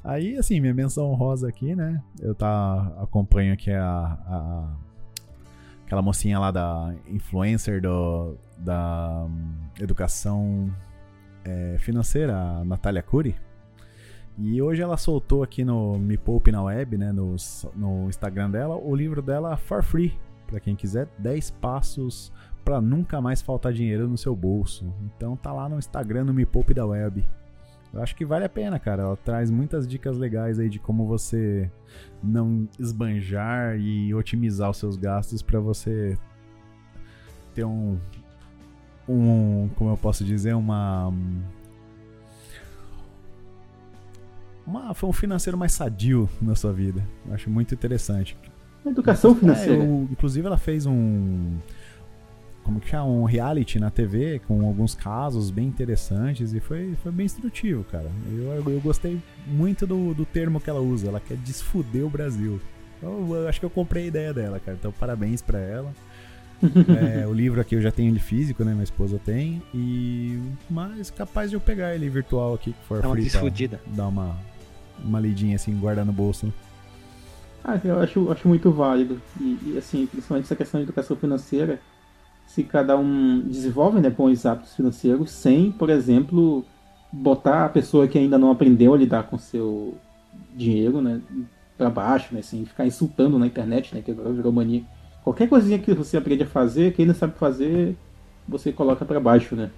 Aí, 0.04 0.36
assim, 0.36 0.60
minha 0.60 0.74
menção 0.74 1.12
rosa 1.14 1.48
aqui, 1.48 1.74
né? 1.74 2.02
Eu 2.20 2.34
tá 2.34 2.92
acompanho 3.00 3.54
aqui 3.54 3.70
a, 3.70 3.86
a- 3.86 4.76
aquela 5.86 6.02
mocinha 6.02 6.38
lá 6.38 6.50
da 6.50 6.94
influencer 7.08 7.80
do, 7.80 8.36
da 8.58 9.24
hum, 9.26 9.54
educação 9.80 10.70
é, 11.44 11.76
financeira, 11.78 12.36
a 12.36 12.64
Natália 12.64 13.02
Cury. 13.02 13.34
E 14.36 14.60
hoje 14.60 14.82
ela 14.82 14.96
soltou 14.96 15.42
aqui 15.42 15.64
no 15.64 15.98
Me 15.98 16.18
Poupe 16.18 16.50
na 16.52 16.62
Web, 16.62 16.98
né, 16.98 17.12
no, 17.12 17.36
no 17.74 18.08
Instagram 18.08 18.50
dela, 18.50 18.76
o 18.76 18.94
livro 18.94 19.22
dela 19.22 19.56
For 19.56 19.82
Free, 19.82 20.18
Pra 20.46 20.60
quem 20.60 20.76
quiser, 20.76 21.08
10 21.18 21.50
passos 21.52 22.30
pra 22.64 22.78
nunca 22.80 23.18
mais 23.20 23.40
faltar 23.40 23.72
dinheiro 23.72 24.06
no 24.06 24.16
seu 24.18 24.36
bolso. 24.36 24.92
Então 25.02 25.36
tá 25.36 25.50
lá 25.52 25.68
no 25.68 25.78
Instagram, 25.78 26.24
no 26.24 26.34
Me 26.34 26.44
Poupe 26.44 26.74
da 26.74 26.84
Web. 26.84 27.24
Eu 27.94 28.02
acho 28.02 28.16
que 28.16 28.24
vale 28.24 28.44
a 28.44 28.48
pena, 28.48 28.78
cara. 28.78 29.02
Ela 29.02 29.16
traz 29.16 29.50
muitas 29.50 29.86
dicas 29.86 30.18
legais 30.18 30.58
aí 30.58 30.68
de 30.68 30.78
como 30.80 31.06
você 31.06 31.70
não 32.22 32.68
esbanjar 32.78 33.78
e 33.78 34.12
otimizar 34.12 34.68
os 34.70 34.76
seus 34.78 34.96
gastos 34.96 35.42
pra 35.42 35.60
você 35.60 36.18
ter 37.54 37.64
um 37.64 37.98
um, 39.08 39.68
como 39.76 39.90
eu 39.90 39.96
posso 39.98 40.24
dizer, 40.24 40.54
uma 40.54 41.12
uma 44.66 44.94
foi 44.94 45.08
um 45.08 45.12
financeiro 45.12 45.56
mais 45.58 45.72
sadio 45.72 46.28
na 46.40 46.54
sua 46.54 46.72
vida. 46.72 47.06
Eu 47.26 47.34
acho 47.34 47.50
muito 47.50 47.74
interessante. 47.74 48.36
Educação 48.84 49.34
financeira. 49.34 49.82
É, 49.82 49.86
eu- 49.86 50.08
inclusive 50.10 50.46
ela 50.46 50.58
fez 50.58 50.86
um 50.86 51.58
como 52.64 52.80
que 52.80 52.88
chama? 52.88 53.06
Um 53.06 53.24
reality 53.24 53.78
na 53.78 53.90
TV 53.90 54.40
com 54.48 54.66
alguns 54.66 54.94
casos 54.94 55.50
bem 55.50 55.66
interessantes 55.66 56.52
e 56.54 56.60
foi, 56.60 56.94
foi 57.02 57.12
bem 57.12 57.26
instrutivo, 57.26 57.84
cara. 57.84 58.10
Eu, 58.32 58.70
eu, 58.70 58.80
gostei 58.80 59.20
muito 59.46 59.86
do, 59.86 60.14
do 60.14 60.24
termo 60.24 60.60
que 60.60 60.70
ela 60.70 60.80
usa. 60.80 61.08
Ela 61.08 61.20
quer 61.20 61.36
desfuder 61.36 62.04
o 62.04 62.10
Brasil. 62.10 62.60
Eu, 63.02 63.36
eu 63.36 63.48
acho 63.48 63.60
que 63.60 63.66
eu 63.66 63.70
comprei 63.70 64.04
a 64.04 64.06
ideia 64.06 64.34
dela, 64.34 64.58
cara. 64.58 64.76
Então 64.80 64.90
parabéns 64.92 65.42
pra 65.42 65.58
ela. 65.58 65.92
É, 66.64 67.26
o 67.26 67.32
livro 67.32 67.60
aqui 67.60 67.74
eu 67.74 67.82
já 67.82 67.92
tenho 67.92 68.10
ele 68.10 68.20
físico, 68.20 68.64
né? 68.64 68.72
Minha 68.72 68.84
esposa 68.84 69.20
tem. 69.22 69.62
E 69.74 70.40
mas 70.70 71.10
capaz 71.10 71.50
de 71.50 71.56
eu 71.56 71.60
pegar 71.60 71.94
ele 71.94 72.08
virtual 72.08 72.54
aqui 72.54 72.72
que 72.72 72.84
for 72.86 73.02
Dá 73.02 73.08
uma 73.08 73.16
free 73.16 73.28
pra 73.28 73.40
desfudida. 73.40 73.80
dar 73.88 74.08
uma 74.08 74.34
uma 75.04 75.20
lidinha 75.20 75.56
assim, 75.56 75.76
guardar 75.78 76.06
no 76.06 76.12
bolso. 76.12 76.46
né? 76.46 76.52
Ah, 77.64 77.80
eu 77.82 77.98
acho, 77.98 78.30
acho 78.30 78.46
muito 78.46 78.70
válido. 78.70 79.20
E, 79.40 79.58
e, 79.62 79.78
assim, 79.78 80.06
principalmente 80.06 80.44
essa 80.44 80.54
questão 80.54 80.78
de 80.78 80.84
educação 80.84 81.16
financeira, 81.16 81.80
se 82.46 82.62
cada 82.62 82.96
um 82.96 83.40
desenvolve 83.40 84.00
né, 84.00 84.10
bons 84.10 84.44
hábitos 84.46 84.74
financeiros 84.74 85.30
sem, 85.30 85.72
por 85.72 85.90
exemplo, 85.90 86.64
botar 87.12 87.64
a 87.64 87.68
pessoa 87.68 88.06
que 88.06 88.18
ainda 88.18 88.38
não 88.38 88.50
aprendeu 88.50 88.94
a 88.94 88.96
lidar 88.96 89.24
com 89.24 89.38
seu 89.38 89.96
dinheiro 90.54 91.00
né, 91.00 91.20
para 91.76 91.90
baixo, 91.90 92.34
né, 92.34 92.42
sem 92.42 92.64
ficar 92.64 92.86
insultando 92.86 93.38
na 93.38 93.46
internet, 93.46 93.94
né, 93.94 94.02
que 94.02 94.10
agora 94.10 94.32
virou 94.32 94.52
mania. 94.52 94.82
Qualquer 95.22 95.48
coisinha 95.48 95.78
que 95.78 95.92
você 95.94 96.16
aprende 96.16 96.42
a 96.42 96.46
fazer, 96.46 96.92
quem 96.94 97.06
não 97.06 97.14
sabe 97.14 97.38
fazer, 97.38 97.96
você 98.46 98.72
coloca 98.72 99.04
para 99.04 99.18
baixo, 99.18 99.56
né? 99.56 99.70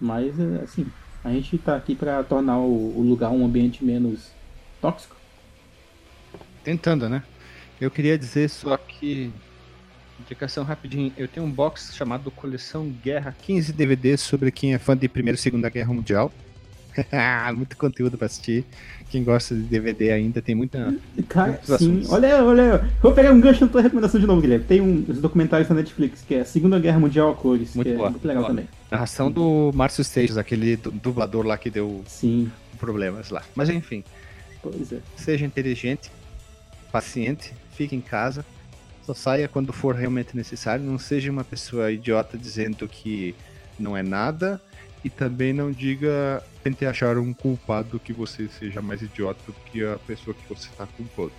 Mas, 0.00 0.38
é, 0.38 0.62
assim, 0.62 0.86
a 1.24 1.30
gente 1.30 1.58
tá 1.58 1.76
aqui 1.76 1.94
para 1.94 2.22
tornar 2.22 2.58
o, 2.58 2.96
o 2.96 3.02
lugar 3.02 3.30
um 3.30 3.44
ambiente 3.44 3.84
menos 3.84 4.30
tóxico. 4.80 5.16
Tentando, 6.64 7.08
né? 7.08 7.22
Eu 7.80 7.90
queria 7.90 8.16
dizer 8.16 8.48
só 8.48 8.76
que. 8.76 9.32
Indicação 10.24 10.64
rapidinho. 10.64 11.12
Eu 11.16 11.26
tenho 11.28 11.44
um 11.46 11.50
box 11.50 11.92
chamado 11.94 12.30
Coleção 12.30 12.88
Guerra 13.02 13.34
15 13.42 13.72
DVDs 13.72 14.20
sobre 14.20 14.50
quem 14.50 14.74
é 14.74 14.78
fã 14.78 14.96
de 14.96 15.08
Primeira 15.08 15.36
e 15.36 15.40
Segunda 15.40 15.68
Guerra 15.68 15.92
Mundial. 15.92 16.32
Muito 17.56 17.76
conteúdo 17.76 18.18
pra 18.18 18.26
assistir. 18.26 18.64
Quem 19.10 19.22
gosta 19.24 19.54
de 19.54 19.62
DVD 19.62 20.10
ainda 20.12 20.42
tem 20.42 20.54
muita. 20.54 20.94
Cara, 21.28 21.52
Muitos 21.52 21.66
sim. 21.68 21.74
assuntos. 21.74 22.12
Olha, 22.12 22.44
olha. 22.44 22.90
Vou 23.00 23.12
pegar 23.12 23.32
um 23.32 23.40
gancho 23.40 23.64
na 23.64 23.70
tua 23.70 23.80
recomendação 23.80 24.20
de 24.20 24.26
novo, 24.26 24.40
Guilherme. 24.40 24.64
Tem 24.64 24.80
um, 24.80 25.04
uns 25.08 25.20
documentários 25.20 25.68
na 25.68 25.76
Netflix 25.76 26.22
que 26.22 26.34
é 26.34 26.44
Segunda 26.44 26.78
Guerra 26.78 26.98
Mundial 26.98 27.30
a 27.30 27.34
cores, 27.34 27.74
Muito 27.74 27.88
que 27.90 27.94
boa. 27.96 28.08
é 28.08 28.10
muito 28.10 28.26
legal 28.26 28.42
Boa. 28.42 28.54
também. 28.54 28.68
Narração 28.90 29.30
do 29.30 29.70
Márcio 29.74 30.02
Seixas, 30.04 30.36
aquele 30.36 30.76
du- 30.76 30.90
dublador 30.90 31.46
lá 31.46 31.56
que 31.56 31.70
deu 31.70 32.02
Sim, 32.06 32.50
problemas 32.78 33.30
lá. 33.30 33.42
Mas 33.54 33.68
enfim, 33.70 34.02
pois 34.62 34.92
é. 34.92 34.98
seja 35.16 35.46
inteligente, 35.46 36.10
paciente, 36.92 37.52
fique 37.76 37.94
em 37.94 38.00
casa, 38.00 38.44
só 39.04 39.14
saia 39.14 39.48
quando 39.48 39.72
for 39.72 39.94
realmente 39.94 40.36
necessário, 40.36 40.84
não 40.84 40.98
seja 40.98 41.30
uma 41.30 41.44
pessoa 41.44 41.90
idiota 41.90 42.36
dizendo 42.36 42.86
que 42.88 43.34
não 43.78 43.96
é 43.96 44.02
nada 44.02 44.60
e 45.04 45.08
também 45.08 45.52
não 45.52 45.70
diga, 45.70 46.42
tente 46.62 46.84
achar 46.84 47.16
um 47.18 47.32
culpado 47.32 47.98
que 47.98 48.12
você 48.12 48.48
seja 48.48 48.82
mais 48.82 49.00
idiota 49.00 49.40
do 49.46 49.54
que 49.70 49.84
a 49.84 49.98
pessoa 50.06 50.34
que 50.34 50.46
você 50.48 50.68
está 50.68 50.86
culpando. 50.86 51.32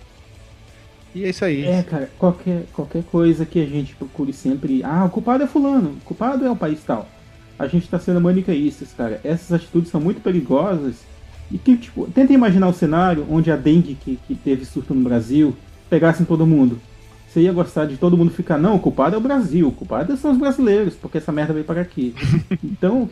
E 1.14 1.24
é 1.24 1.28
isso 1.28 1.44
aí. 1.44 1.64
É, 1.64 1.82
cara, 1.82 2.10
qualquer, 2.18 2.64
qualquer 2.72 3.04
coisa 3.04 3.44
que 3.44 3.60
a 3.60 3.66
gente 3.66 3.94
procure 3.94 4.32
sempre. 4.32 4.82
Ah, 4.82 5.04
o 5.04 5.10
culpado 5.10 5.44
é 5.44 5.46
fulano, 5.46 5.90
o 5.90 6.04
culpado 6.04 6.44
é 6.44 6.50
o 6.50 6.56
país 6.56 6.82
tal. 6.84 7.08
A 7.58 7.66
gente 7.66 7.88
tá 7.88 7.98
sendo 7.98 8.20
manicaístas, 8.20 8.92
cara. 8.96 9.20
Essas 9.22 9.52
atitudes 9.52 9.90
são 9.90 10.00
muito 10.00 10.20
perigosas. 10.20 10.96
E 11.50 11.58
que, 11.58 11.76
tipo, 11.76 12.10
tenta 12.10 12.32
imaginar 12.32 12.68
o 12.68 12.72
cenário 12.72 13.26
onde 13.28 13.52
a 13.52 13.56
dengue 13.56 13.94
que, 13.94 14.18
que 14.26 14.34
teve 14.34 14.64
surto 14.64 14.94
no 14.94 15.02
Brasil 15.02 15.54
pegasse 15.90 16.22
em 16.22 16.26
todo 16.26 16.46
mundo. 16.46 16.80
Você 17.32 17.40
ia 17.40 17.52
gostar 17.52 17.86
de 17.86 17.96
todo 17.96 18.16
mundo 18.16 18.30
ficar, 18.30 18.58
não, 18.58 18.76
o 18.76 18.78
culpado 18.78 19.14
é 19.14 19.18
o 19.18 19.22
Brasil, 19.22 19.68
o 19.68 19.72
culpado 19.72 20.14
são 20.18 20.32
os 20.32 20.36
brasileiros, 20.38 20.94
porque 20.94 21.16
essa 21.16 21.32
merda 21.32 21.54
veio 21.54 21.64
para 21.64 21.80
aqui. 21.80 22.14
Então, 22.62 23.08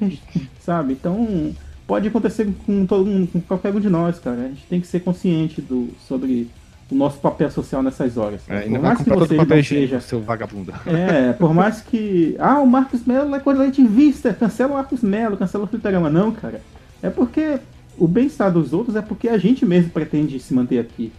sabe? 0.61 0.93
Então, 0.93 1.55
pode 1.87 2.09
acontecer 2.09 2.47
com 2.67 2.85
todo 2.85 3.07
mundo, 3.07 3.29
com 3.33 3.41
qualquer 3.41 3.75
um 3.75 3.81
de 3.81 3.89
nós, 3.89 4.19
cara. 4.19 4.43
A 4.43 4.49
gente 4.49 4.67
tem 4.69 4.81
que 4.81 4.87
ser 4.87 5.01
consciente 5.01 5.63
do, 5.63 5.89
sobre 6.07 6.51
o 6.91 6.95
nosso 6.95 7.19
papel 7.19 7.51
social 7.51 7.83
nessas 7.83 8.19
horas. 8.19 8.43
É, 8.49 8.63
Por 8.63 8.79
mais 8.79 8.99
que 8.99 9.09
você 9.09 9.37
não 9.37 9.63
seja 9.63 10.01
seu 10.01 10.21
vagabundo. 10.21 10.75
é, 10.87 11.33
por 11.33 11.55
mais 11.55 11.81
que. 11.81 12.37
Ah, 12.39 12.61
o 12.61 12.67
Marcos 12.67 13.05
Melo 13.07 13.35
é 13.35 13.41
correlativista, 13.41 14.35
cancela 14.35 14.73
o 14.73 14.75
Marcos 14.75 15.03
Melo, 15.03 15.37
cancela 15.37 15.65
o 15.65 15.67
Fliperama. 15.67 16.11
Não, 16.11 16.31
cara. 16.33 16.61
É 17.03 17.09
porque 17.09 17.59
o 17.97 18.07
bem-estar 18.07 18.53
dos 18.53 18.73
outros 18.73 18.97
é 18.97 19.03
porque 19.03 19.29
a 19.29 19.39
gente 19.39 19.65
mesmo 19.65 19.91
pretende 19.91 20.39
se 20.41 20.53
manter 20.53 20.79
aqui. 20.79 21.11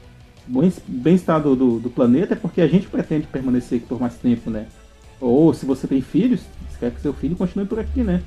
Bem-estar 0.87 1.41
do, 1.41 1.55
do, 1.55 1.79
do 1.79 1.89
planeta 1.89 2.33
é 2.33 2.37
porque 2.37 2.61
a 2.61 2.67
gente 2.67 2.87
pretende 2.87 3.27
permanecer 3.27 3.77
aqui 3.79 3.87
por 3.87 3.99
mais 3.99 4.15
tempo, 4.15 4.49
né? 4.49 4.65
Ou 5.19 5.53
se 5.53 5.65
você 5.65 5.87
tem 5.87 6.01
filhos, 6.01 6.41
você 6.69 6.77
quer 6.79 6.91
que 6.91 7.01
seu 7.01 7.13
filho 7.13 7.35
continue 7.35 7.65
por 7.65 7.79
aqui, 7.79 8.01
né? 8.01 8.21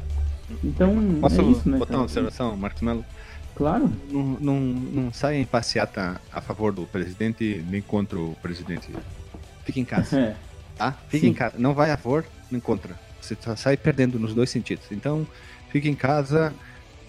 Então, 0.62 0.94
Posso 1.20 1.40
é 1.40 1.44
isso, 1.44 1.68
né? 1.68 1.78
botar 1.78 1.96
uma 1.96 2.02
observação, 2.04 2.56
Marcos 2.56 2.82
Melo? 2.82 3.04
Claro. 3.56 3.90
Não, 4.10 4.22
não, 4.40 4.60
não 4.60 5.12
saia 5.12 5.38
em 5.38 5.44
passeata 5.44 6.20
a 6.32 6.40
favor 6.40 6.72
do 6.72 6.82
presidente 6.86 7.64
nem 7.68 7.80
contra 7.80 8.18
o 8.18 8.36
presidente. 8.42 8.88
Fique 9.64 9.80
em 9.80 9.84
casa, 9.84 10.18
É. 10.18 10.36
tá? 10.76 10.92
Fique 11.08 11.26
Sim. 11.26 11.30
em 11.32 11.34
casa. 11.34 11.54
Não 11.58 11.74
vai 11.74 11.90
a 11.90 11.96
favor 11.96 12.24
nem 12.50 12.60
contra. 12.60 12.94
Você 13.20 13.36
só 13.40 13.56
sai 13.56 13.76
perdendo 13.76 14.18
nos 14.18 14.34
dois 14.34 14.50
sentidos. 14.50 14.84
Então, 14.90 15.26
fique 15.70 15.88
em 15.88 15.94
casa, 15.94 16.52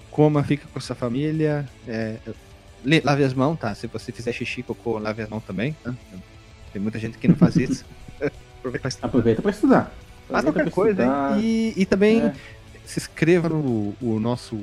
coma, 0.10 0.44
fica 0.44 0.66
com 0.74 0.80
sua 0.80 0.96
família. 0.96 1.68
é, 1.88 2.18
lave 3.04 3.24
as 3.24 3.34
mãos, 3.34 3.58
tá? 3.58 3.74
Se 3.76 3.88
você 3.88 4.12
fizer 4.12 4.32
xixi, 4.32 4.62
cocô, 4.64 4.98
lave 5.00 5.24
as 5.24 5.30
mãos 5.30 5.44
também. 5.44 5.76
Tá? 5.84 5.94
Tem 6.72 6.82
muita 6.82 7.00
gente 7.00 7.18
que 7.18 7.28
não 7.28 7.36
faz 7.36 7.56
isso. 7.56 7.86
Aproveita 8.60 8.80
pra 8.82 8.90
estudar. 8.90 9.08
Aproveita 9.08 9.42
pra 9.42 9.52
estudar. 9.52 9.92
Faz 10.30 10.44
qualquer 10.44 10.70
coisa, 10.72 11.02
estudar. 11.04 11.38
hein? 11.38 11.44
E, 11.44 11.74
e 11.82 11.86
também 11.86 12.22
É. 12.22 12.34
se 12.86 13.00
inscreva 13.00 13.48
no 13.50 13.94
o 14.02 14.20
nosso 14.20 14.60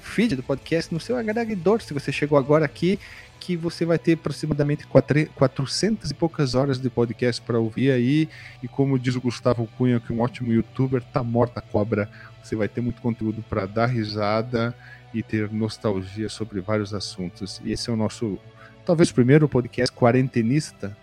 feed 0.00 0.34
do 0.36 0.42
podcast 0.42 0.92
no 0.92 1.00
seu 1.00 1.16
agregador. 1.16 1.80
Se 1.80 1.92
você 1.94 2.10
chegou 2.12 2.38
agora 2.38 2.64
aqui, 2.64 2.98
que 3.40 3.56
você 3.56 3.84
vai 3.84 3.98
ter 3.98 4.14
aproximadamente 4.14 4.86
quatro- 4.86 5.26
400 5.34 6.10
e 6.10 6.14
poucas 6.14 6.54
horas 6.54 6.78
de 6.80 6.88
podcast 6.90 7.40
para 7.42 7.58
ouvir 7.58 7.90
aí. 7.90 8.28
E 8.62 8.68
como 8.68 8.98
diz 8.98 9.14
o 9.16 9.20
Gustavo 9.20 9.68
Cunha, 9.78 10.00
que 10.00 10.12
é 10.12 10.16
um 10.16 10.20
ótimo 10.20 10.52
youtuber, 10.52 11.02
tá 11.12 11.22
morta 11.22 11.60
a 11.60 11.62
cobra. 11.62 12.08
Você 12.42 12.54
vai 12.56 12.68
ter 12.68 12.80
muito 12.80 13.00
conteúdo 13.02 13.44
para 13.48 13.66
dar 13.66 13.86
risada 13.86 14.74
e 15.16 15.22
ter 15.22 15.50
nostalgia 15.50 16.28
sobre 16.28 16.60
vários 16.60 16.92
assuntos. 16.92 17.60
E 17.64 17.72
esse 17.72 17.88
é 17.88 17.92
o 17.92 17.96
nosso, 17.96 18.38
talvez, 18.84 19.10
primeiro 19.10 19.48
podcast 19.48 19.94
quarentenista. 19.96 20.96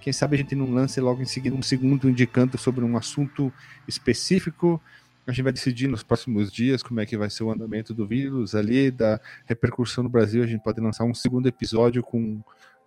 Quem 0.00 0.14
sabe 0.14 0.36
a 0.36 0.38
gente 0.38 0.54
não 0.54 0.72
lance 0.72 0.98
logo 0.98 1.20
em 1.20 1.26
seguida 1.26 1.54
um 1.54 1.62
segundo 1.62 2.08
indicando 2.08 2.56
sobre 2.56 2.82
um 2.82 2.96
assunto 2.96 3.52
específico. 3.86 4.80
A 5.26 5.30
gente 5.30 5.42
vai 5.42 5.52
decidir 5.52 5.88
nos 5.88 6.02
próximos 6.02 6.50
dias 6.50 6.82
como 6.82 7.00
é 7.00 7.06
que 7.06 7.18
vai 7.18 7.28
ser 7.28 7.44
o 7.44 7.50
andamento 7.50 7.92
do 7.92 8.06
vírus 8.06 8.54
ali, 8.54 8.90
da 8.90 9.20
repercussão 9.44 10.02
no 10.02 10.08
Brasil. 10.08 10.42
A 10.42 10.46
gente 10.46 10.62
pode 10.62 10.80
lançar 10.80 11.04
um 11.04 11.12
segundo 11.12 11.46
episódio 11.46 12.02
com 12.02 12.40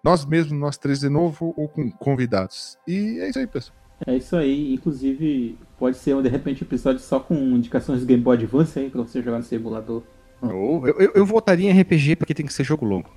nós 0.04 0.26
mesmos, 0.26 0.60
nós 0.60 0.76
três 0.76 1.02
de 1.02 1.08
novo, 1.08 1.54
ou 1.56 1.70
com 1.70 1.92
convidados. 1.92 2.80
E 2.88 3.20
é 3.20 3.30
isso 3.30 3.38
aí, 3.38 3.46
pessoal. 3.46 3.78
É 4.08 4.18
isso 4.18 4.36
aí, 4.36 4.74
inclusive 4.74 5.56
pode 5.78 5.98
ser 5.98 6.20
de 6.22 6.30
repente 6.30 6.64
um 6.64 6.68
episódio 6.68 7.00
só 7.00 7.20
com 7.20 7.36
indicações 7.36 8.02
do 8.02 8.06
Game 8.08 8.22
Boy 8.22 8.36
Advance 8.36 8.78
aí 8.78 8.90
pra 8.90 9.02
você 9.02 9.22
jogar 9.22 9.38
no 9.38 9.44
seu 9.44 9.60
emulador. 9.60 10.04
Eu, 10.44 10.96
eu, 11.00 11.12
eu 11.16 11.26
votaria 11.26 11.72
em 11.72 11.82
RPG 11.82 12.16
porque 12.18 12.34
tem 12.34 12.46
que 12.46 12.54
ser 12.54 12.64
jogo 12.64 12.86
longo. 12.86 13.10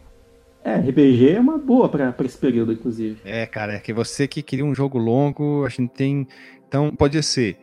É, 0.64 0.74
RPG 0.78 1.30
é 1.30 1.40
uma 1.40 1.58
boa 1.58 1.88
pra, 1.88 2.12
pra 2.12 2.26
esse 2.26 2.36
período, 2.36 2.72
inclusive. 2.72 3.20
É, 3.24 3.46
cara, 3.46 3.74
é 3.74 3.78
que 3.78 3.92
você 3.92 4.26
que 4.26 4.42
queria 4.42 4.64
um 4.64 4.74
jogo 4.74 4.98
longo, 4.98 5.64
a 5.64 5.68
gente 5.68 5.88
tem. 5.90 6.26
Então, 6.66 6.90
pode 6.94 7.22
ser. 7.22 7.56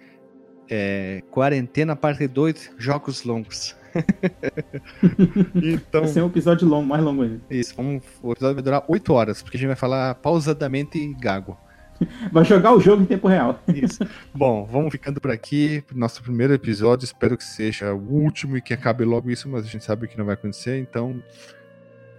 é, 0.70 1.22
quarentena 1.30 1.96
parte 1.96 2.28
2, 2.28 2.72
jogos 2.78 3.24
longos. 3.24 3.76
então, 5.56 6.02
Vai 6.02 6.10
ser 6.10 6.22
um 6.24 6.28
episódio 6.28 6.68
longo, 6.68 6.88
mais 6.88 7.04
longo 7.04 7.24
ainda. 7.24 7.42
isso, 7.52 7.76
o 8.22 8.32
episódio 8.32 8.56
vai 8.56 8.64
durar 8.64 8.86
8 8.88 9.14
horas, 9.14 9.44
porque 9.44 9.58
a 9.58 9.60
gente 9.60 9.68
vai 9.68 9.76
falar 9.76 10.16
pausadamente 10.16 10.98
gago. 11.20 11.58
Vai 12.32 12.44
jogar 12.44 12.74
o 12.74 12.80
jogo 12.80 13.04
em 13.04 13.06
tempo 13.06 13.28
real. 13.28 13.60
Isso. 13.68 14.00
Bom, 14.34 14.66
vamos 14.66 14.92
ficando 14.92 15.22
por 15.22 15.32
aqui 15.32 15.84
nosso 15.94 16.22
primeiro 16.22 16.54
episódio. 16.54 17.06
Espero 17.06 17.38
que 17.38 17.44
seja 17.44 17.94
o 17.94 17.98
último 18.14 18.58
e 18.58 18.62
que 18.62 18.74
acabe 18.74 19.04
logo 19.04 19.30
isso, 19.30 19.48
mas 19.50 19.66
a 19.66 19.68
gente 19.68 19.84
sabe 19.86 20.08
que 20.08 20.18
não 20.18 20.26
vai 20.26 20.34
acontecer. 20.34 20.78
Então, 20.80 21.22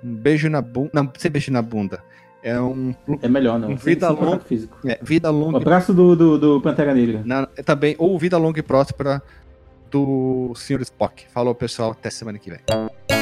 um 0.03 0.15
beijo 0.15 0.49
na 0.49 0.61
bunda. 0.63 0.91
Não, 0.95 1.13
sem 1.19 1.31
beijo 1.31 1.53
na 1.53 1.63
bunda. 1.63 2.03
É 2.43 2.61
um. 2.61 2.95
É 3.23 3.29
melhor 3.29 3.59
não. 3.59 3.71
Um 3.71 3.77
vida 3.77 4.11
longa. 4.11 4.41
físico. 4.41 4.77
é, 4.87 4.99
vida 5.03 5.31
O 5.31 5.35
longa. 5.39 5.57
abraço 5.57 5.95
do, 5.95 6.15
do, 6.15 6.39
do 6.39 6.61
Pantera 6.61 6.95
Negra. 6.95 7.23
Na, 7.25 7.49
é 7.57 7.63
também, 7.63 7.95
ou 7.99 8.19
vida 8.19 8.37
longa 8.37 8.61
e 8.61 8.63
próspera 8.63 9.23
do 9.91 10.53
Sr. 10.55 10.83
Spock. 10.83 11.25
Falou, 11.33 11.55
pessoal. 11.55 11.93
Até 11.93 12.11
semana 12.11 12.39
que 12.39 12.51
vem. 12.51 13.14